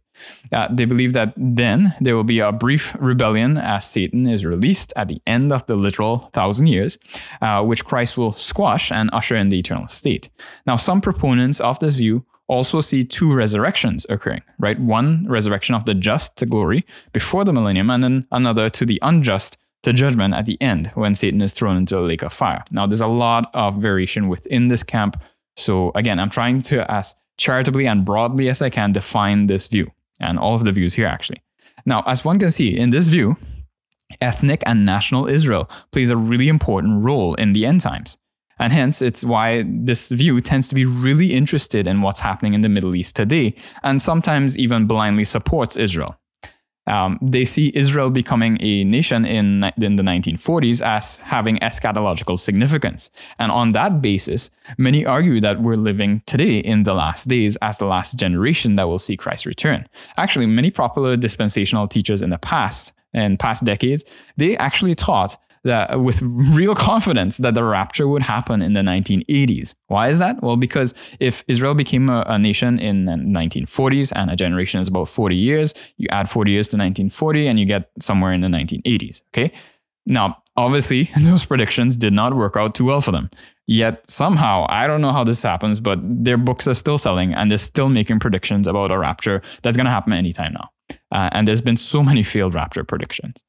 Uh, 0.51 0.67
they 0.71 0.85
believe 0.85 1.13
that 1.13 1.33
then 1.37 1.95
there 1.99 2.15
will 2.15 2.23
be 2.23 2.39
a 2.39 2.51
brief 2.51 2.95
rebellion 2.99 3.57
as 3.57 3.89
Satan 3.89 4.27
is 4.27 4.45
released 4.45 4.93
at 4.95 5.07
the 5.07 5.21
end 5.25 5.51
of 5.51 5.65
the 5.65 5.75
literal 5.75 6.29
thousand 6.33 6.67
years, 6.67 6.99
uh, 7.41 7.63
which 7.63 7.85
Christ 7.85 8.17
will 8.17 8.33
squash 8.33 8.91
and 8.91 9.09
usher 9.13 9.35
in 9.35 9.49
the 9.49 9.59
eternal 9.59 9.87
state. 9.87 10.29
Now, 10.65 10.75
some 10.75 11.01
proponents 11.01 11.59
of 11.59 11.79
this 11.79 11.95
view 11.95 12.25
also 12.47 12.81
see 12.81 13.03
two 13.03 13.33
resurrections 13.33 14.05
occurring, 14.09 14.41
right? 14.59 14.79
One 14.79 15.25
resurrection 15.27 15.73
of 15.73 15.85
the 15.85 15.93
just 15.93 16.35
to 16.37 16.45
glory 16.45 16.85
before 17.13 17.45
the 17.45 17.53
millennium, 17.53 17.89
and 17.89 18.03
then 18.03 18.27
another 18.31 18.67
to 18.69 18.85
the 18.85 18.99
unjust 19.01 19.57
to 19.83 19.93
judgment 19.93 20.33
at 20.33 20.45
the 20.45 20.61
end 20.61 20.91
when 20.93 21.15
Satan 21.15 21.41
is 21.41 21.53
thrown 21.53 21.77
into 21.77 21.97
a 21.97 22.01
lake 22.01 22.21
of 22.21 22.33
fire. 22.33 22.63
Now, 22.69 22.85
there's 22.85 23.01
a 23.01 23.07
lot 23.07 23.49
of 23.53 23.77
variation 23.77 24.27
within 24.27 24.67
this 24.67 24.83
camp. 24.83 25.21
So, 25.57 25.91
again, 25.95 26.19
I'm 26.19 26.29
trying 26.29 26.61
to, 26.63 26.89
as 26.91 27.15
charitably 27.37 27.85
and 27.85 28.05
broadly 28.05 28.49
as 28.49 28.61
I 28.61 28.69
can, 28.69 28.91
define 28.91 29.47
this 29.47 29.67
view 29.67 29.91
and 30.19 30.37
all 30.37 30.55
of 30.55 30.63
the 30.63 30.71
views 30.71 30.93
here 30.93 31.07
actually. 31.07 31.41
Now, 31.85 32.03
as 32.05 32.23
one 32.23 32.39
can 32.39 32.51
see 32.51 32.77
in 32.77 32.91
this 32.91 33.07
view, 33.07 33.37
ethnic 34.19 34.61
and 34.65 34.85
national 34.85 35.27
Israel 35.27 35.69
plays 35.91 36.09
a 36.09 36.17
really 36.17 36.47
important 36.47 37.03
role 37.03 37.33
in 37.35 37.53
the 37.53 37.65
end 37.65 37.81
times. 37.81 38.17
And 38.59 38.71
hence, 38.71 39.01
it's 39.01 39.23
why 39.23 39.63
this 39.65 40.09
view 40.09 40.39
tends 40.39 40.67
to 40.67 40.75
be 40.75 40.85
really 40.85 41.33
interested 41.33 41.87
in 41.87 42.03
what's 42.03 42.19
happening 42.19 42.53
in 42.53 42.61
the 42.61 42.69
Middle 42.69 42.95
East 42.95 43.15
today, 43.15 43.55
and 43.81 43.99
sometimes 43.99 44.55
even 44.55 44.85
blindly 44.85 45.23
supports 45.23 45.77
Israel. 45.77 46.15
Um, 46.87 47.19
they 47.21 47.45
see 47.45 47.71
Israel 47.75 48.09
becoming 48.09 48.57
a 48.59 48.83
nation 48.83 49.23
in, 49.23 49.71
in 49.77 49.95
the 49.97 50.03
1940s 50.03 50.81
as 50.85 51.17
having 51.17 51.57
eschatological 51.59 52.39
significance. 52.39 53.11
And 53.37 53.51
on 53.51 53.71
that 53.73 54.01
basis, 54.01 54.49
many 54.77 55.05
argue 55.05 55.39
that 55.41 55.61
we're 55.61 55.75
living 55.75 56.23
today 56.25 56.57
in 56.57 56.83
the 56.83 56.93
last 56.93 57.27
days 57.27 57.55
as 57.57 57.77
the 57.77 57.85
last 57.85 58.15
generation 58.15 58.75
that 58.75 58.87
will 58.87 58.99
see 58.99 59.15
Christ 59.15 59.45
return. 59.45 59.87
Actually, 60.17 60.47
many 60.47 60.71
popular 60.71 61.15
dispensational 61.15 61.87
teachers 61.87 62.21
in 62.21 62.31
the 62.31 62.39
past, 62.39 62.93
in 63.13 63.37
past 63.37 63.63
decades, 63.63 64.03
they 64.37 64.57
actually 64.57 64.95
taught 64.95 65.37
that 65.63 66.01
with 66.01 66.21
real 66.21 66.75
confidence 66.75 67.37
that 67.37 67.53
the 67.53 67.63
rapture 67.63 68.07
would 68.07 68.23
happen 68.23 68.61
in 68.61 68.73
the 68.73 68.81
1980s. 68.81 69.75
Why 69.87 70.09
is 70.09 70.19
that? 70.19 70.41
Well, 70.41 70.57
because 70.57 70.93
if 71.19 71.43
Israel 71.47 71.75
became 71.75 72.09
a, 72.09 72.23
a, 72.27 72.39
nation 72.39 72.79
in 72.79 73.05
the 73.05 73.13
1940s 73.13 74.11
and 74.15 74.31
a 74.31 74.35
generation 74.35 74.79
is 74.79 74.87
about 74.87 75.09
40 75.09 75.35
years, 75.35 75.73
you 75.97 76.07
add 76.11 76.29
40 76.29 76.51
years 76.51 76.67
to 76.69 76.77
1940 76.77 77.47
and 77.47 77.59
you 77.59 77.65
get 77.65 77.89
somewhere 77.99 78.33
in 78.33 78.41
the 78.41 78.47
1980s. 78.47 79.21
Okay. 79.33 79.53
Now, 80.07 80.41
obviously, 80.57 81.11
those 81.19 81.45
predictions 81.45 81.95
did 81.95 82.13
not 82.13 82.35
work 82.35 82.57
out 82.57 82.73
too 82.73 82.85
well 82.85 83.01
for 83.01 83.11
them. 83.11 83.29
Yet 83.67 84.09
somehow, 84.09 84.65
I 84.67 84.87
don't 84.87 85.01
know 85.01 85.13
how 85.13 85.23
this 85.23 85.43
happens, 85.43 85.79
but 85.79 85.99
their 86.01 86.37
books 86.37 86.67
are 86.67 86.73
still 86.73 86.97
selling 86.97 87.33
and 87.33 87.49
they're 87.49 87.57
still 87.57 87.87
making 87.87 88.19
predictions 88.19 88.67
about 88.67 88.91
a 88.91 88.97
rapture 88.97 89.41
that's 89.61 89.77
going 89.77 89.85
to 89.85 89.91
happen 89.91 90.11
anytime 90.13 90.53
now. 90.53 90.69
Uh, 91.11 91.29
and 91.31 91.47
there's 91.47 91.61
been 91.61 91.77
so 91.77 92.03
many 92.03 92.23
failed 92.23 92.53
rapture 92.53 92.83
predictions. 92.83 93.41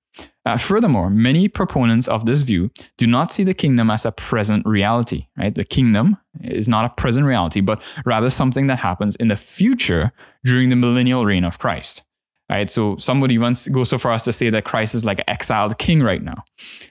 Uh, 0.45 0.57
furthermore, 0.57 1.09
many 1.09 1.47
proponents 1.47 2.09
of 2.09 2.27
this 2.27 2.43
view 2.43 2.71
do 2.99 3.07
not 3.07 3.33
see 3.33 3.45
the 3.45 3.55
kingdom 3.55 3.91
as 3.91 4.05
a 4.05 4.13
present 4.13 4.67
reality, 4.67 5.27
right? 5.39 5.55
The 5.55 5.65
kingdom 5.65 6.17
is 6.41 6.69
not 6.69 6.85
a 6.85 6.89
present 6.89 7.27
reality, 7.27 7.61
but 7.61 7.81
rather 8.05 8.29
something 8.29 8.67
that 8.67 8.81
happens 8.81 9.15
in 9.17 9.29
the 9.29 9.37
future 9.37 10.13
during 10.45 10.69
the 10.69 10.77
millennial 10.77 11.25
reign 11.25 11.45
of 11.45 11.59
Christ. 11.59 12.03
Right? 12.51 12.69
So 12.69 12.97
some 12.99 13.21
would 13.21 13.33
even 13.33 13.55
go 13.71 13.85
so 13.85 13.97
far 13.97 14.13
as 14.13 14.25
to 14.25 14.33
say 14.33 14.51
that 14.51 14.65
Christ 14.65 14.95
is 14.95 15.07
like 15.07 15.21
an 15.21 15.25
exiled 15.29 15.79
king 15.79 16.03
right 16.03 16.23
now. 16.23 16.45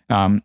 Um, 0.09 0.41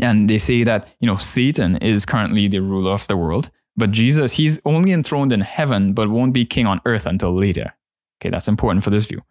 and 0.00 0.28
they 0.28 0.38
say 0.38 0.64
that, 0.64 0.88
you 1.00 1.06
know, 1.06 1.16
Satan 1.16 1.76
is 1.76 2.04
currently 2.04 2.48
the 2.48 2.60
ruler 2.60 2.90
of 2.90 3.06
the 3.06 3.16
world, 3.16 3.50
but 3.76 3.92
Jesus, 3.92 4.32
he's 4.32 4.60
only 4.66 4.92
enthroned 4.92 5.32
in 5.32 5.40
heaven, 5.40 5.94
but 5.94 6.10
won't 6.10 6.34
be 6.34 6.44
king 6.44 6.66
on 6.66 6.80
earth 6.84 7.06
until 7.06 7.32
later. 7.32 7.72
Okay, 8.20 8.30
that's 8.30 8.48
important 8.48 8.84
for 8.84 8.90
this 8.90 9.06
view. 9.06 9.22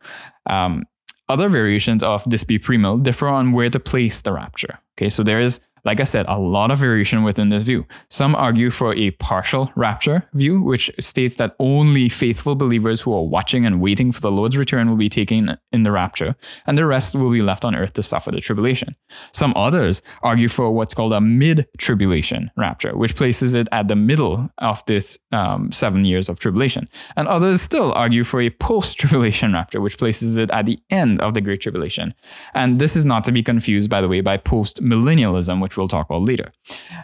Um, 0.50 0.86
other 1.32 1.50
variations 1.50 2.04
of 2.04 2.24
this 2.30 2.44
be 2.44 2.60
premill 2.60 3.02
differ 3.02 3.28
on 3.28 3.52
where 3.54 3.70
to 3.70 3.80
place 3.80 4.22
the 4.22 4.34
rapture. 4.34 4.80
Okay, 4.98 5.10
so 5.10 5.24
there 5.24 5.42
is 5.42 5.60
like 5.84 6.00
I 6.00 6.04
said, 6.04 6.26
a 6.28 6.38
lot 6.38 6.72
of 6.72 6.80
variation 6.80 7.24
within 7.24 7.50
this 7.50 7.64
view. 7.64 7.86
Some 8.10 8.36
argue 8.36 8.70
for 8.70 8.94
a 8.96 9.12
partial 9.12 9.72
rapture 9.76 10.28
view, 10.34 10.62
which 10.62 10.92
states 11.00 11.36
that 11.36 11.56
only 11.60 12.10
faithful 12.10 12.56
believers 12.56 13.02
who 13.02 13.14
are 13.14 13.24
watching 13.24 13.66
and 13.66 13.82
waiting 13.82 14.12
for 14.12 14.22
the 14.22 14.32
Lord's 14.32 14.58
return 14.58 14.90
will 14.90 14.98
be 14.98 15.10
taken 15.10 15.58
in 15.72 15.84
the 15.84 15.92
rapture, 15.92 16.36
and 16.66 16.78
the 16.78 16.86
rest 16.86 17.16
will 17.16 17.32
be 17.32 17.42
left 17.42 17.66
on 17.66 17.76
earth 17.76 17.94
to 17.94 18.04
suffer 18.04 18.32
the 18.32 18.42
tribulation. 18.42 18.96
Some 19.34 19.54
others 19.56 20.02
argue 20.22 20.50
for 20.50 20.72
what's 20.72 20.94
called 20.94 21.14
a 21.14 21.22
mid 21.22 21.68
tribulation 21.78 22.52
rapture, 22.58 22.96
which 22.96 23.16
places 23.16 23.54
it 23.54 23.68
at 23.72 23.88
the 23.88 23.96
middle 23.96 24.44
of 24.58 24.84
this 24.86 25.18
um, 25.32 25.72
seven 25.72 26.06
years 26.06 26.30
of 26.30 26.40
tribulation. 26.40 26.88
And 27.16 27.28
others 27.28 27.62
still 27.62 27.94
argue 27.94 28.24
for 28.24 28.42
a 28.42 28.50
post 28.50 28.98
tribulation 28.98 29.54
rapture, 29.60 29.82
which 29.82 29.98
places 29.98 30.38
it 30.38 30.52
at 30.52 30.66
the 30.66 30.80
end 30.90 31.22
of 31.22 31.34
the 31.34 31.42
Great 31.42 31.62
Tribulation. 31.62 32.14
And 32.54 32.80
this 32.80 32.96
is 32.96 33.06
not 33.06 33.24
to 33.26 33.32
be 33.32 33.44
confused, 33.44 33.90
by 33.90 34.02
the 34.02 34.08
way, 34.08 34.22
by 34.22 34.38
post 34.38 34.84
millennialism, 34.84 35.62
which 35.62 35.71
which 35.72 35.78
we'll 35.78 35.88
talk 35.88 36.10
about 36.10 36.24
later. 36.24 36.52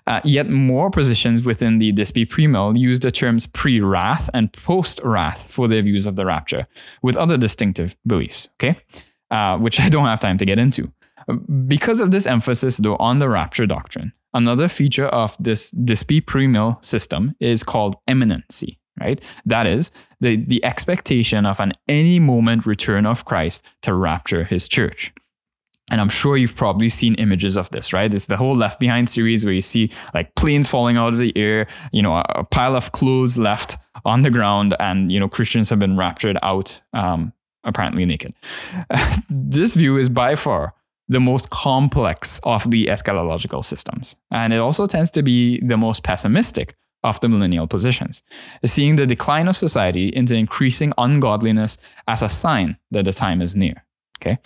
Uh, 0.07 0.19
yet 0.25 0.49
more 0.49 0.89
positions 0.89 1.43
within 1.43 1.79
the 1.79 1.93
Dispy 1.93 2.25
premill 2.25 2.77
use 2.77 2.99
the 2.99 3.11
terms 3.11 3.47
pre 3.47 3.79
wrath 3.79 4.29
and 4.33 4.51
post 4.51 4.99
wrath 5.03 5.45
for 5.49 5.69
their 5.69 5.81
views 5.81 6.05
of 6.05 6.17
the 6.17 6.25
rapture, 6.25 6.67
with 7.01 7.15
other 7.15 7.37
distinctive 7.37 7.95
beliefs, 8.05 8.49
okay? 8.55 8.77
Uh, 9.31 9.57
which 9.57 9.79
I 9.85 9.87
don't 9.87 10.05
have 10.05 10.19
time 10.19 10.37
to 10.37 10.45
get 10.45 10.59
into. 10.59 10.91
Because 11.67 12.01
of 12.01 12.11
this 12.11 12.25
emphasis, 12.25 12.77
though, 12.77 12.97
on 12.97 13.19
the 13.19 13.29
rapture 13.29 13.65
doctrine, 13.65 14.11
another 14.33 14.67
feature 14.67 15.07
of 15.07 15.35
this 15.39 15.71
Dispy 15.71 16.21
premill 16.21 16.83
system 16.83 17.35
is 17.39 17.63
called 17.63 17.95
imminency, 18.07 18.79
right? 18.99 19.21
That 19.45 19.65
is 19.65 19.91
the, 20.19 20.37
the 20.37 20.63
expectation 20.65 21.45
of 21.45 21.59
an 21.61 21.71
any 21.87 22.19
moment 22.19 22.65
return 22.65 23.05
of 23.05 23.23
Christ 23.23 23.63
to 23.83 23.93
rapture 23.93 24.43
his 24.43 24.67
church. 24.67 25.13
And 25.89 26.01
I'm 26.01 26.09
sure 26.09 26.35
you've 26.35 26.55
probably 26.55 26.89
seen 26.89 27.15
images 27.15 27.55
of 27.55 27.69
this, 27.69 27.93
right? 27.93 28.13
It's 28.13 28.25
the 28.25 28.35
whole 28.35 28.55
Left 28.55 28.79
Behind 28.79 29.09
series 29.09 29.45
where 29.45 29.53
you 29.53 29.61
see 29.61 29.89
like 30.13 30.35
planes 30.35 30.67
falling 30.67 30.97
out 30.97 31.13
of 31.13 31.19
the 31.19 31.35
air, 31.37 31.67
you 31.93 32.01
know, 32.01 32.17
a, 32.17 32.43
pile 32.43 32.75
of 32.75 32.91
clothes 32.91 33.37
left 33.37 33.77
on 34.03 34.21
the 34.21 34.29
ground, 34.29 34.75
and 34.79 35.11
you 35.11 35.19
know 35.19 35.29
Christians 35.29 35.69
have 35.69 35.79
been 35.79 35.97
raptured 35.97 36.37
out, 36.43 36.81
um, 36.93 37.33
apparently 37.63 38.05
naked. 38.05 38.33
this 39.29 39.75
view 39.75 39.97
is 39.97 40.09
by 40.09 40.35
far 40.35 40.73
the 41.09 41.19
most 41.19 41.49
complex 41.49 42.39
of 42.43 42.69
the 42.69 42.87
eschatological 42.87 43.63
systems, 43.63 44.15
and 44.29 44.53
it 44.53 44.57
also 44.57 44.87
tends 44.87 45.09
to 45.11 45.23
be 45.23 45.59
the 45.65 45.77
most 45.77 46.03
pessimistic 46.03 46.75
of 47.03 47.19
the 47.21 47.29
millennial 47.29 47.67
positions, 47.67 48.23
seeing 48.65 48.97
the 48.97 49.05
decline 49.05 49.47
of 49.47 49.55
society 49.55 50.09
into 50.09 50.35
increasing 50.35 50.91
ungodliness 50.97 51.77
as 52.07 52.21
a 52.21 52.29
sign 52.29 52.77
that 52.91 53.05
the 53.05 53.13
time 53.13 53.41
is 53.41 53.55
near. 53.55 53.85
Okay, 54.21 54.37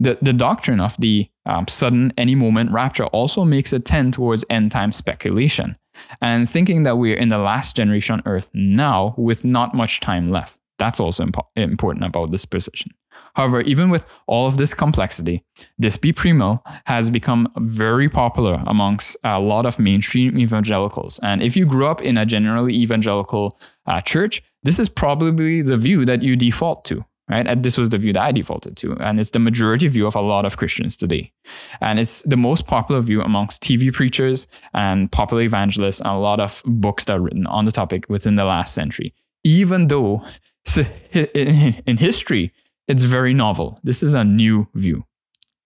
the 0.00 0.18
the 0.20 0.32
doctrine 0.32 0.80
of 0.80 0.96
the 0.98 1.28
um, 1.46 1.68
sudden 1.68 2.12
any 2.16 2.34
moment 2.34 2.70
rapture 2.72 3.06
also 3.06 3.44
makes 3.44 3.72
a 3.72 3.78
tend 3.78 4.14
towards 4.14 4.44
end 4.50 4.72
time 4.72 4.92
speculation 4.92 5.76
and 6.20 6.48
thinking 6.48 6.82
that 6.82 6.98
we're 6.98 7.16
in 7.16 7.28
the 7.28 7.38
last 7.38 7.76
generation 7.76 8.14
on 8.14 8.22
Earth 8.26 8.50
now 8.52 9.14
with 9.16 9.44
not 9.44 9.74
much 9.74 10.00
time 10.00 10.30
left. 10.30 10.58
That's 10.78 10.98
also 10.98 11.24
impo- 11.24 11.46
important 11.56 12.04
about 12.04 12.32
this 12.32 12.44
position. 12.44 12.92
However, 13.34 13.60
even 13.62 13.90
with 13.90 14.06
all 14.26 14.46
of 14.46 14.58
this 14.58 14.74
complexity, 14.74 15.44
Dispy 15.80 16.12
Premill 16.12 16.60
has 16.86 17.10
become 17.10 17.52
very 17.56 18.08
popular 18.08 18.62
amongst 18.66 19.16
a 19.24 19.40
lot 19.40 19.66
of 19.66 19.78
mainstream 19.78 20.38
evangelicals. 20.38 21.18
And 21.22 21.42
if 21.42 21.56
you 21.56 21.66
grew 21.66 21.86
up 21.86 22.00
in 22.00 22.16
a 22.16 22.26
generally 22.26 22.74
evangelical 22.74 23.58
uh, 23.86 24.00
church, 24.00 24.42
this 24.62 24.78
is 24.78 24.88
probably 24.88 25.62
the 25.62 25.76
view 25.76 26.04
that 26.04 26.22
you 26.22 26.36
default 26.36 26.84
to 26.86 27.04
right? 27.28 27.46
And 27.46 27.62
this 27.62 27.76
was 27.76 27.88
the 27.88 27.98
view 27.98 28.12
that 28.12 28.22
I 28.22 28.32
defaulted 28.32 28.76
to. 28.78 28.92
And 29.00 29.18
it's 29.18 29.30
the 29.30 29.38
majority 29.38 29.88
view 29.88 30.06
of 30.06 30.14
a 30.14 30.20
lot 30.20 30.44
of 30.44 30.56
Christians 30.56 30.96
today. 30.96 31.32
And 31.80 31.98
it's 31.98 32.22
the 32.22 32.36
most 32.36 32.66
popular 32.66 33.00
view 33.00 33.22
amongst 33.22 33.62
TV 33.62 33.92
preachers 33.92 34.46
and 34.72 35.10
popular 35.10 35.42
evangelists 35.42 36.00
and 36.00 36.10
a 36.10 36.18
lot 36.18 36.40
of 36.40 36.62
books 36.66 37.04
that 37.06 37.14
are 37.14 37.20
written 37.20 37.46
on 37.46 37.64
the 37.64 37.72
topic 37.72 38.06
within 38.08 38.36
the 38.36 38.44
last 38.44 38.74
century. 38.74 39.14
Even 39.42 39.88
though 39.88 40.24
in 41.12 41.96
history, 41.96 42.52
it's 42.88 43.04
very 43.04 43.32
novel. 43.32 43.78
This 43.82 44.02
is 44.02 44.14
a 44.14 44.24
new 44.24 44.68
view. 44.74 45.04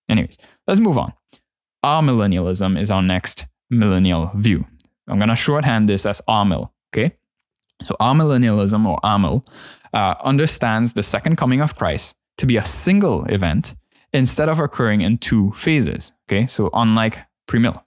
Anyways, 0.09 0.39
let's 0.67 0.81
move 0.81 0.99
on. 0.99 1.13
Amillennialism 1.85 2.81
is 2.81 2.91
our 2.91 3.03
next 3.03 3.47
millennial 3.71 4.33
view. 4.35 4.65
I'm 5.09 5.19
going 5.19 5.29
to 5.29 5.37
shorthand 5.37 5.89
this 5.89 6.07
as 6.07 6.21
Amil, 6.29 6.71
okay? 6.93 7.17
So 7.85 7.95
amillennialism 8.01 8.87
or 8.87 8.99
Amil 9.05 9.47
uh, 9.93 10.15
understands 10.23 10.95
the 10.95 11.03
second 11.03 11.37
coming 11.37 11.61
of 11.61 11.77
Christ 11.77 12.15
to 12.39 12.47
be 12.47 12.57
a 12.57 12.65
single 12.65 13.25
event 13.25 13.75
instead 14.13 14.49
of 14.49 14.59
occurring 14.59 15.01
in 15.01 15.19
two 15.19 15.53
phases. 15.53 16.13
Okay, 16.27 16.47
so 16.47 16.71
unlike 16.73 17.19
premill, 17.47 17.83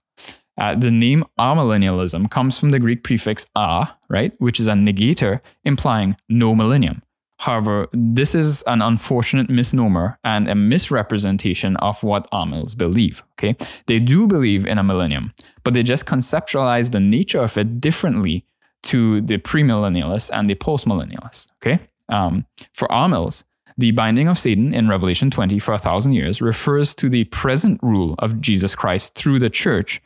uh, 0.57 0.75
the 0.75 0.91
name 0.91 1.25
amillennialism 1.39 2.29
comes 2.29 2.59
from 2.59 2.71
the 2.71 2.79
Greek 2.79 3.03
prefix 3.03 3.45
a, 3.55 3.87
right, 4.09 4.33
which 4.39 4.59
is 4.59 4.67
a 4.67 4.73
negator 4.73 5.39
implying 5.63 6.15
no 6.29 6.53
millennium. 6.53 7.01
However, 7.39 7.87
this 7.91 8.35
is 8.35 8.61
an 8.67 8.83
unfortunate 8.83 9.49
misnomer 9.49 10.19
and 10.23 10.47
a 10.47 10.53
misrepresentation 10.53 11.75
of 11.77 12.03
what 12.03 12.29
Amils 12.31 12.77
believe. 12.77 13.23
Okay, 13.33 13.55
they 13.87 13.97
do 13.97 14.27
believe 14.27 14.67
in 14.67 14.77
a 14.77 14.83
millennium, 14.83 15.33
but 15.63 15.73
they 15.73 15.81
just 15.81 16.05
conceptualize 16.05 16.91
the 16.91 16.99
nature 16.99 17.41
of 17.41 17.57
it 17.57 17.81
differently 17.81 18.45
to 18.83 19.21
the 19.21 19.39
premillennialists 19.39 20.29
and 20.31 20.47
the 20.47 20.55
postmillennialists. 20.55 21.47
Okay, 21.57 21.79
um, 22.11 22.45
for 22.73 22.87
Amils, 22.89 23.43
the 23.77 23.91
binding 23.91 24.27
of 24.27 24.37
Satan 24.37 24.73
in 24.73 24.87
Revelation 24.87 25.31
20 25.31 25.57
for 25.59 25.73
a 25.73 25.79
thousand 25.79 26.13
years 26.13 26.41
refers 26.41 26.93
to 26.95 27.09
the 27.09 27.23
present 27.25 27.79
rule 27.81 28.15
of 28.19 28.41
Jesus 28.41 28.75
Christ 28.75 29.15
through 29.15 29.39
the 29.39 29.49
church, 29.49 30.01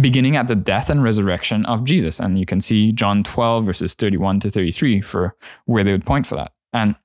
beginning 0.00 0.36
at 0.36 0.48
the 0.48 0.56
death 0.56 0.90
and 0.90 1.02
resurrection 1.02 1.64
of 1.66 1.84
Jesus. 1.84 2.18
And 2.18 2.38
you 2.38 2.46
can 2.46 2.60
see 2.60 2.92
John 2.92 3.22
12, 3.22 3.64
verses 3.64 3.94
31 3.94 4.40
to 4.40 4.50
33 4.50 5.00
for 5.02 5.36
where 5.66 5.84
they 5.84 5.92
would 5.92 6.06
point 6.06 6.26
for 6.26 6.36
that. 6.36 6.52
And 6.72 6.96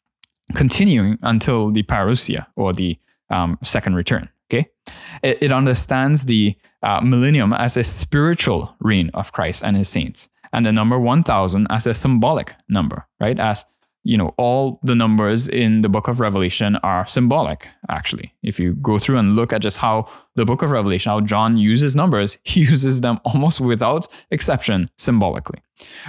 continuing 0.54 1.18
until 1.22 1.72
the 1.72 1.84
parousia 1.84 2.48
or 2.56 2.74
the 2.74 2.98
um, 3.30 3.58
second 3.64 3.96
return. 3.96 4.30
Okay, 4.50 4.68
it, 5.24 5.40
it 5.42 5.52
understands 5.52 6.26
the 6.26 6.56
uh, 6.84 7.02
millennium 7.02 7.52
as 7.52 7.78
a 7.78 7.84
spiritual 7.84 8.76
reign 8.80 9.10
of 9.16 9.32
Christ 9.32 9.64
and 9.64 9.76
his 9.76 9.90
saints, 9.90 10.30
and 10.54 10.68
the 10.68 10.72
number 10.72 11.00
1000 11.00 11.66
as 11.72 11.88
a 11.88 11.96
symbolic 11.96 12.54
number, 12.70 13.08
right? 13.20 13.40
As 13.40 13.66
you 14.06 14.18
know, 14.18 14.36
all 14.38 14.80
the 14.84 14.94
numbers 14.94 15.48
in 15.48 15.82
the 15.82 15.90
book 15.90 16.08
of 16.08 16.20
Revelation 16.20 16.76
are 16.78 17.08
symbolic, 17.08 17.68
actually. 17.90 18.34
If 18.44 18.60
you 18.60 18.76
go 18.76 19.00
through 19.00 19.18
and 19.18 19.36
look 19.36 19.52
at 19.52 19.62
just 19.62 19.78
how 19.78 20.08
the 20.36 20.46
book 20.46 20.62
of 20.62 20.70
Revelation, 20.70 21.10
how 21.10 21.22
John 21.22 21.58
uses 21.58 21.96
numbers, 21.96 22.38
he 22.44 22.62
uses 22.62 23.02
them 23.02 23.20
almost 23.26 23.60
without 23.60 24.08
exception 24.30 24.92
symbolically, 24.98 25.60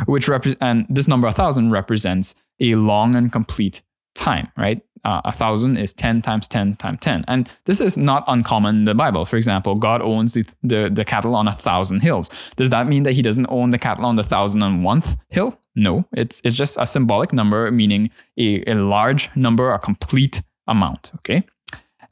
which 0.04 0.26
repre- 0.26 0.58
and 0.60 0.86
this 0.90 1.08
number 1.08 1.26
1000 1.26 1.70
represents 1.70 2.34
a 2.60 2.74
long 2.74 3.16
and 3.16 3.32
complete 3.32 3.80
time, 4.14 4.52
right? 4.58 4.82
Uh, 5.06 5.20
a 5.24 5.30
thousand 5.30 5.76
is 5.76 5.92
10 5.92 6.20
times 6.20 6.48
10 6.48 6.74
times 6.74 6.98
10. 7.00 7.24
And 7.28 7.48
this 7.64 7.80
is 7.80 7.96
not 7.96 8.24
uncommon 8.26 8.78
in 8.78 8.84
the 8.86 8.94
Bible. 8.94 9.24
For 9.24 9.36
example, 9.36 9.76
God 9.76 10.02
owns 10.02 10.32
the, 10.32 10.44
the, 10.64 10.90
the 10.92 11.04
cattle 11.04 11.36
on 11.36 11.46
a 11.46 11.52
thousand 11.52 12.00
hills. 12.00 12.28
Does 12.56 12.70
that 12.70 12.88
mean 12.88 13.04
that 13.04 13.12
he 13.12 13.22
doesn't 13.22 13.46
own 13.48 13.70
the 13.70 13.78
cattle 13.78 14.04
on 14.04 14.16
the 14.16 14.24
thousand 14.24 14.64
and 14.64 14.82
one 14.82 15.04
hill? 15.28 15.60
No, 15.76 16.06
it's, 16.16 16.42
it's 16.42 16.56
just 16.56 16.76
a 16.80 16.88
symbolic 16.88 17.32
number, 17.32 17.70
meaning 17.70 18.10
a, 18.36 18.68
a 18.68 18.74
large 18.74 19.30
number, 19.36 19.72
a 19.72 19.78
complete 19.78 20.42
amount, 20.66 21.12
okay? 21.18 21.44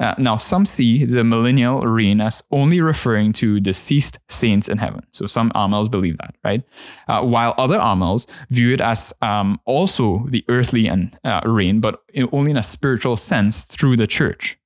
Uh, 0.00 0.14
now, 0.18 0.36
some 0.36 0.66
see 0.66 1.04
the 1.04 1.24
millennial 1.24 1.80
reign 1.82 2.20
as 2.20 2.42
only 2.50 2.80
referring 2.80 3.32
to 3.34 3.60
deceased 3.60 4.18
saints 4.28 4.68
in 4.68 4.78
heaven. 4.78 5.02
So 5.10 5.26
some 5.26 5.50
Amils 5.54 5.90
believe 5.90 6.18
that, 6.18 6.34
right? 6.44 6.62
Uh, 7.08 7.22
while 7.22 7.54
other 7.58 7.78
Amils 7.78 8.26
view 8.50 8.72
it 8.72 8.80
as 8.80 9.12
um, 9.22 9.60
also 9.64 10.26
the 10.28 10.44
earthly 10.48 10.86
and 10.86 11.16
uh, 11.24 11.40
reign, 11.44 11.80
but 11.80 12.02
in, 12.12 12.28
only 12.32 12.50
in 12.50 12.56
a 12.56 12.62
spiritual 12.62 13.16
sense 13.16 13.62
through 13.62 13.96
the 13.96 14.06
church. 14.06 14.58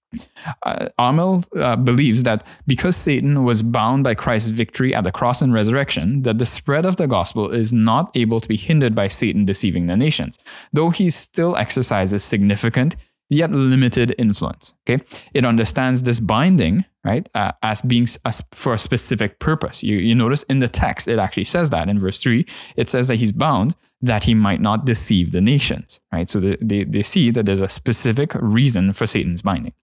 Uh, 0.63 0.89
Amil 0.99 1.45
uh, 1.61 1.77
believes 1.77 2.23
that 2.23 2.43
because 2.67 2.97
Satan 2.97 3.45
was 3.45 3.63
bound 3.63 4.05
by 4.05 4.15
Christ's 4.15 4.49
victory 4.49 4.95
at 4.95 5.05
the 5.05 5.13
cross 5.13 5.43
and 5.43 5.53
resurrection, 5.53 6.23
that 6.23 6.39
the 6.39 6.47
spread 6.47 6.87
of 6.87 6.97
the 6.97 7.07
gospel 7.07 7.51
is 7.51 7.73
not 7.73 8.11
able 8.15 8.41
to 8.41 8.49
be 8.49 8.57
hindered 8.57 8.95
by 8.95 9.09
Satan 9.09 9.45
deceiving 9.45 9.87
the 9.87 9.97
nations, 9.97 10.39
though 10.73 10.91
he 10.91 11.11
still 11.11 11.57
exercises 11.57 12.25
significant 12.25 12.97
yet 13.29 13.51
limited 13.51 14.15
influence. 14.19 14.75
Okay, 14.89 15.03
it 15.35 15.45
understands 15.45 16.03
this 16.03 16.21
binding 16.21 16.85
right 17.05 17.29
uh, 17.35 17.53
as 17.63 17.81
being 17.81 18.07
for 18.53 18.75
a 18.75 18.79
specific 18.79 19.39
purpose. 19.39 19.83
You 19.83 19.97
you 19.97 20.15
notice 20.15 20.43
in 20.45 20.59
the 20.59 20.69
text 20.69 21.09
it 21.09 21.19
actually 21.19 21.45
says 21.45 21.71
that 21.71 21.89
in 21.89 22.01
verse 22.01 22.19
three 22.19 22.47
it 22.77 22.89
says 22.89 23.09
that 23.09 23.17
he's 23.17 23.33
bound 23.33 23.75
that 24.01 24.25
he 24.25 24.35
might 24.35 24.61
not 24.61 24.87
deceive 24.87 25.33
the 25.33 25.41
nations. 25.41 26.01
Right, 26.13 26.31
so 26.31 26.41
the, 26.41 26.59
they 26.61 26.85
they 26.85 27.03
see 27.03 27.31
that 27.31 27.47
there's 27.47 27.61
a 27.61 27.69
specific 27.69 28.33
reason 28.35 28.93
for 28.93 29.07
Satan's 29.07 29.43
binding, 29.43 29.75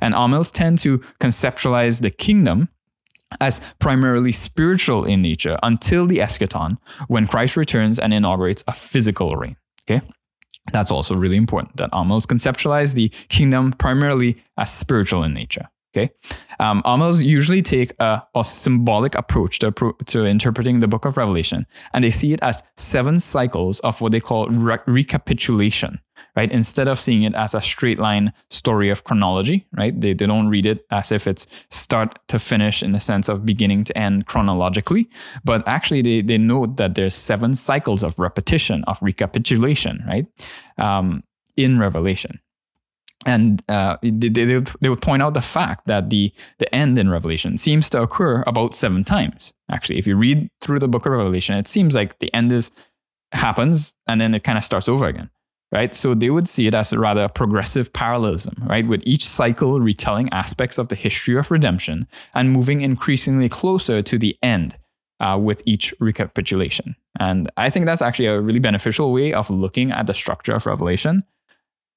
and 0.00 0.14
Amils 0.14 0.52
tend 0.52 0.78
to 0.80 0.98
conceptualize 1.20 2.00
the 2.00 2.10
kingdom 2.10 2.68
as 3.40 3.60
primarily 3.80 4.32
spiritual 4.32 5.04
in 5.04 5.20
nature 5.22 5.58
until 5.62 6.06
the 6.06 6.18
eschaton 6.18 6.78
when 7.08 7.26
Christ 7.26 7.56
returns 7.56 7.98
and 7.98 8.14
inaugurates 8.14 8.62
a 8.68 8.72
physical 8.72 9.34
reign. 9.36 9.56
Okay. 9.82 10.06
That's 10.72 10.90
also 10.90 11.14
really 11.14 11.36
important 11.36 11.76
that 11.76 11.90
Amils 11.92 12.26
conceptualize 12.26 12.94
the 12.94 13.10
kingdom 13.28 13.72
primarily 13.72 14.42
as 14.56 14.72
spiritual 14.72 15.22
in 15.22 15.34
nature. 15.34 15.68
Okay, 15.96 16.10
um, 16.58 16.82
Amils 16.84 17.22
usually 17.22 17.62
take 17.62 17.92
a, 18.00 18.20
a 18.34 18.44
symbolic 18.44 19.14
approach 19.14 19.60
to, 19.60 19.72
to 20.06 20.24
interpreting 20.24 20.80
the 20.80 20.88
book 20.88 21.04
of 21.04 21.16
Revelation, 21.16 21.66
and 21.92 22.02
they 22.02 22.10
see 22.10 22.32
it 22.32 22.40
as 22.42 22.64
seven 22.76 23.20
cycles 23.20 23.78
of 23.80 24.00
what 24.00 24.10
they 24.10 24.18
call 24.18 24.48
re- 24.48 24.78
recapitulation 24.86 26.00
right? 26.36 26.50
Instead 26.50 26.88
of 26.88 27.00
seeing 27.00 27.22
it 27.22 27.34
as 27.34 27.54
a 27.54 27.60
straight 27.60 27.98
line 27.98 28.32
story 28.50 28.90
of 28.90 29.04
chronology, 29.04 29.66
right? 29.76 29.98
They, 29.98 30.12
they 30.12 30.26
don't 30.26 30.48
read 30.48 30.66
it 30.66 30.84
as 30.90 31.12
if 31.12 31.26
it's 31.26 31.46
start 31.70 32.18
to 32.28 32.38
finish 32.38 32.82
in 32.82 32.92
the 32.92 33.00
sense 33.00 33.28
of 33.28 33.46
beginning 33.46 33.84
to 33.84 33.98
end 33.98 34.26
chronologically, 34.26 35.08
but 35.44 35.66
actually 35.66 36.02
they, 36.02 36.22
they 36.22 36.38
note 36.38 36.76
that 36.76 36.94
there's 36.94 37.14
seven 37.14 37.54
cycles 37.54 38.02
of 38.02 38.18
repetition, 38.18 38.84
of 38.86 38.98
recapitulation, 39.02 40.04
right? 40.06 40.26
Um, 40.78 41.22
in 41.56 41.78
Revelation. 41.78 42.40
And 43.26 43.62
uh, 43.70 43.96
they, 44.02 44.28
they, 44.28 44.60
they 44.80 44.88
would 44.88 45.00
point 45.00 45.22
out 45.22 45.34
the 45.34 45.40
fact 45.40 45.86
that 45.86 46.10
the, 46.10 46.32
the 46.58 46.72
end 46.74 46.98
in 46.98 47.08
Revelation 47.08 47.56
seems 47.56 47.88
to 47.90 48.02
occur 48.02 48.42
about 48.46 48.74
seven 48.74 49.02
times. 49.02 49.52
Actually, 49.70 49.98
if 49.98 50.06
you 50.06 50.16
read 50.16 50.50
through 50.60 50.80
the 50.80 50.88
book 50.88 51.06
of 51.06 51.12
Revelation, 51.12 51.56
it 51.56 51.68
seems 51.68 51.94
like 51.94 52.18
the 52.18 52.32
end 52.34 52.52
is 52.52 52.70
happens 53.34 53.94
and 54.06 54.20
then 54.20 54.34
it 54.34 54.44
kind 54.44 54.56
of 54.56 54.64
starts 54.64 54.88
over 54.88 55.06
again 55.06 55.28
right? 55.74 55.94
So 55.94 56.14
they 56.14 56.30
would 56.30 56.48
see 56.48 56.68
it 56.68 56.74
as 56.74 56.92
a 56.92 56.98
rather 56.98 57.28
progressive 57.28 57.92
parallelism, 57.92 58.54
right? 58.64 58.86
With 58.86 59.02
each 59.04 59.26
cycle 59.26 59.80
retelling 59.80 60.32
aspects 60.32 60.78
of 60.78 60.88
the 60.88 60.94
history 60.94 61.36
of 61.36 61.50
redemption 61.50 62.06
and 62.32 62.52
moving 62.52 62.80
increasingly 62.80 63.48
closer 63.48 64.00
to 64.00 64.18
the 64.18 64.38
end 64.40 64.78
uh, 65.18 65.36
with 65.40 65.62
each 65.66 65.92
recapitulation. 65.98 66.94
And 67.18 67.50
I 67.56 67.70
think 67.70 67.86
that's 67.86 68.02
actually 68.02 68.26
a 68.26 68.40
really 68.40 68.60
beneficial 68.60 69.12
way 69.12 69.32
of 69.32 69.50
looking 69.50 69.90
at 69.90 70.06
the 70.06 70.14
structure 70.14 70.54
of 70.54 70.64
Revelation. 70.64 71.24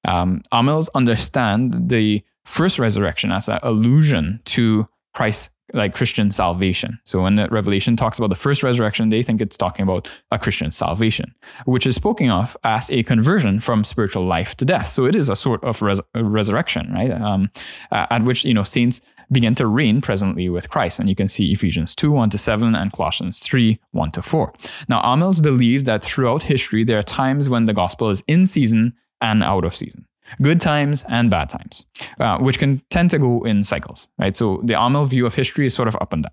Um, 0.06 0.42
Amils 0.52 0.88
understand 0.94 1.88
the 1.88 2.22
first 2.44 2.78
resurrection 2.78 3.30
as 3.30 3.48
an 3.48 3.60
allusion 3.62 4.40
to 4.46 4.88
Christ's 5.14 5.50
like 5.74 5.94
Christian 5.94 6.30
salvation. 6.30 6.98
So 7.04 7.22
when 7.22 7.34
the 7.34 7.48
Revelation 7.48 7.96
talks 7.96 8.18
about 8.18 8.30
the 8.30 8.36
first 8.36 8.62
resurrection, 8.62 9.08
they 9.08 9.22
think 9.22 9.40
it's 9.40 9.56
talking 9.56 9.82
about 9.82 10.08
a 10.30 10.38
Christian 10.38 10.70
salvation, 10.70 11.34
which 11.66 11.86
is 11.86 11.94
spoken 11.94 12.30
of 12.30 12.56
as 12.64 12.90
a 12.90 13.02
conversion 13.02 13.60
from 13.60 13.84
spiritual 13.84 14.26
life 14.26 14.56
to 14.56 14.64
death. 14.64 14.88
So 14.88 15.04
it 15.04 15.14
is 15.14 15.28
a 15.28 15.36
sort 15.36 15.62
of 15.64 15.82
res- 15.82 16.00
resurrection, 16.14 16.92
right? 16.92 17.10
Um, 17.10 17.50
uh, 17.92 18.06
at 18.10 18.24
which 18.24 18.44
you 18.44 18.54
know 18.54 18.62
saints 18.62 19.00
begin 19.30 19.54
to 19.56 19.66
reign 19.66 20.00
presently 20.00 20.48
with 20.48 20.70
Christ. 20.70 20.98
And 20.98 21.08
you 21.08 21.14
can 21.14 21.28
see 21.28 21.52
Ephesians 21.52 21.94
2, 21.94 22.10
1 22.10 22.30
to 22.30 22.38
7, 22.38 22.74
and 22.74 22.92
Colossians 22.92 23.40
3, 23.40 23.78
1 23.90 24.10
to 24.12 24.22
4. 24.22 24.54
Now, 24.88 25.02
Amils 25.02 25.42
believe 25.42 25.84
that 25.84 26.02
throughout 26.02 26.44
history, 26.44 26.82
there 26.82 26.98
are 26.98 27.02
times 27.02 27.50
when 27.50 27.66
the 27.66 27.74
gospel 27.74 28.08
is 28.08 28.22
in 28.26 28.46
season 28.46 28.94
and 29.20 29.42
out 29.42 29.64
of 29.64 29.76
season 29.76 30.06
good 30.42 30.60
times 30.60 31.04
and 31.08 31.30
bad 31.30 31.48
times, 31.48 31.84
uh, 32.20 32.38
which 32.38 32.58
can 32.58 32.82
tend 32.90 33.10
to 33.10 33.18
go 33.18 33.44
in 33.44 33.64
cycles, 33.64 34.08
right? 34.18 34.36
So 34.36 34.60
the 34.64 34.74
Amil 34.74 35.08
view 35.08 35.26
of 35.26 35.34
history 35.34 35.66
is 35.66 35.74
sort 35.74 35.88
of 35.88 35.96
up 36.00 36.12
and 36.12 36.24
down. 36.24 36.32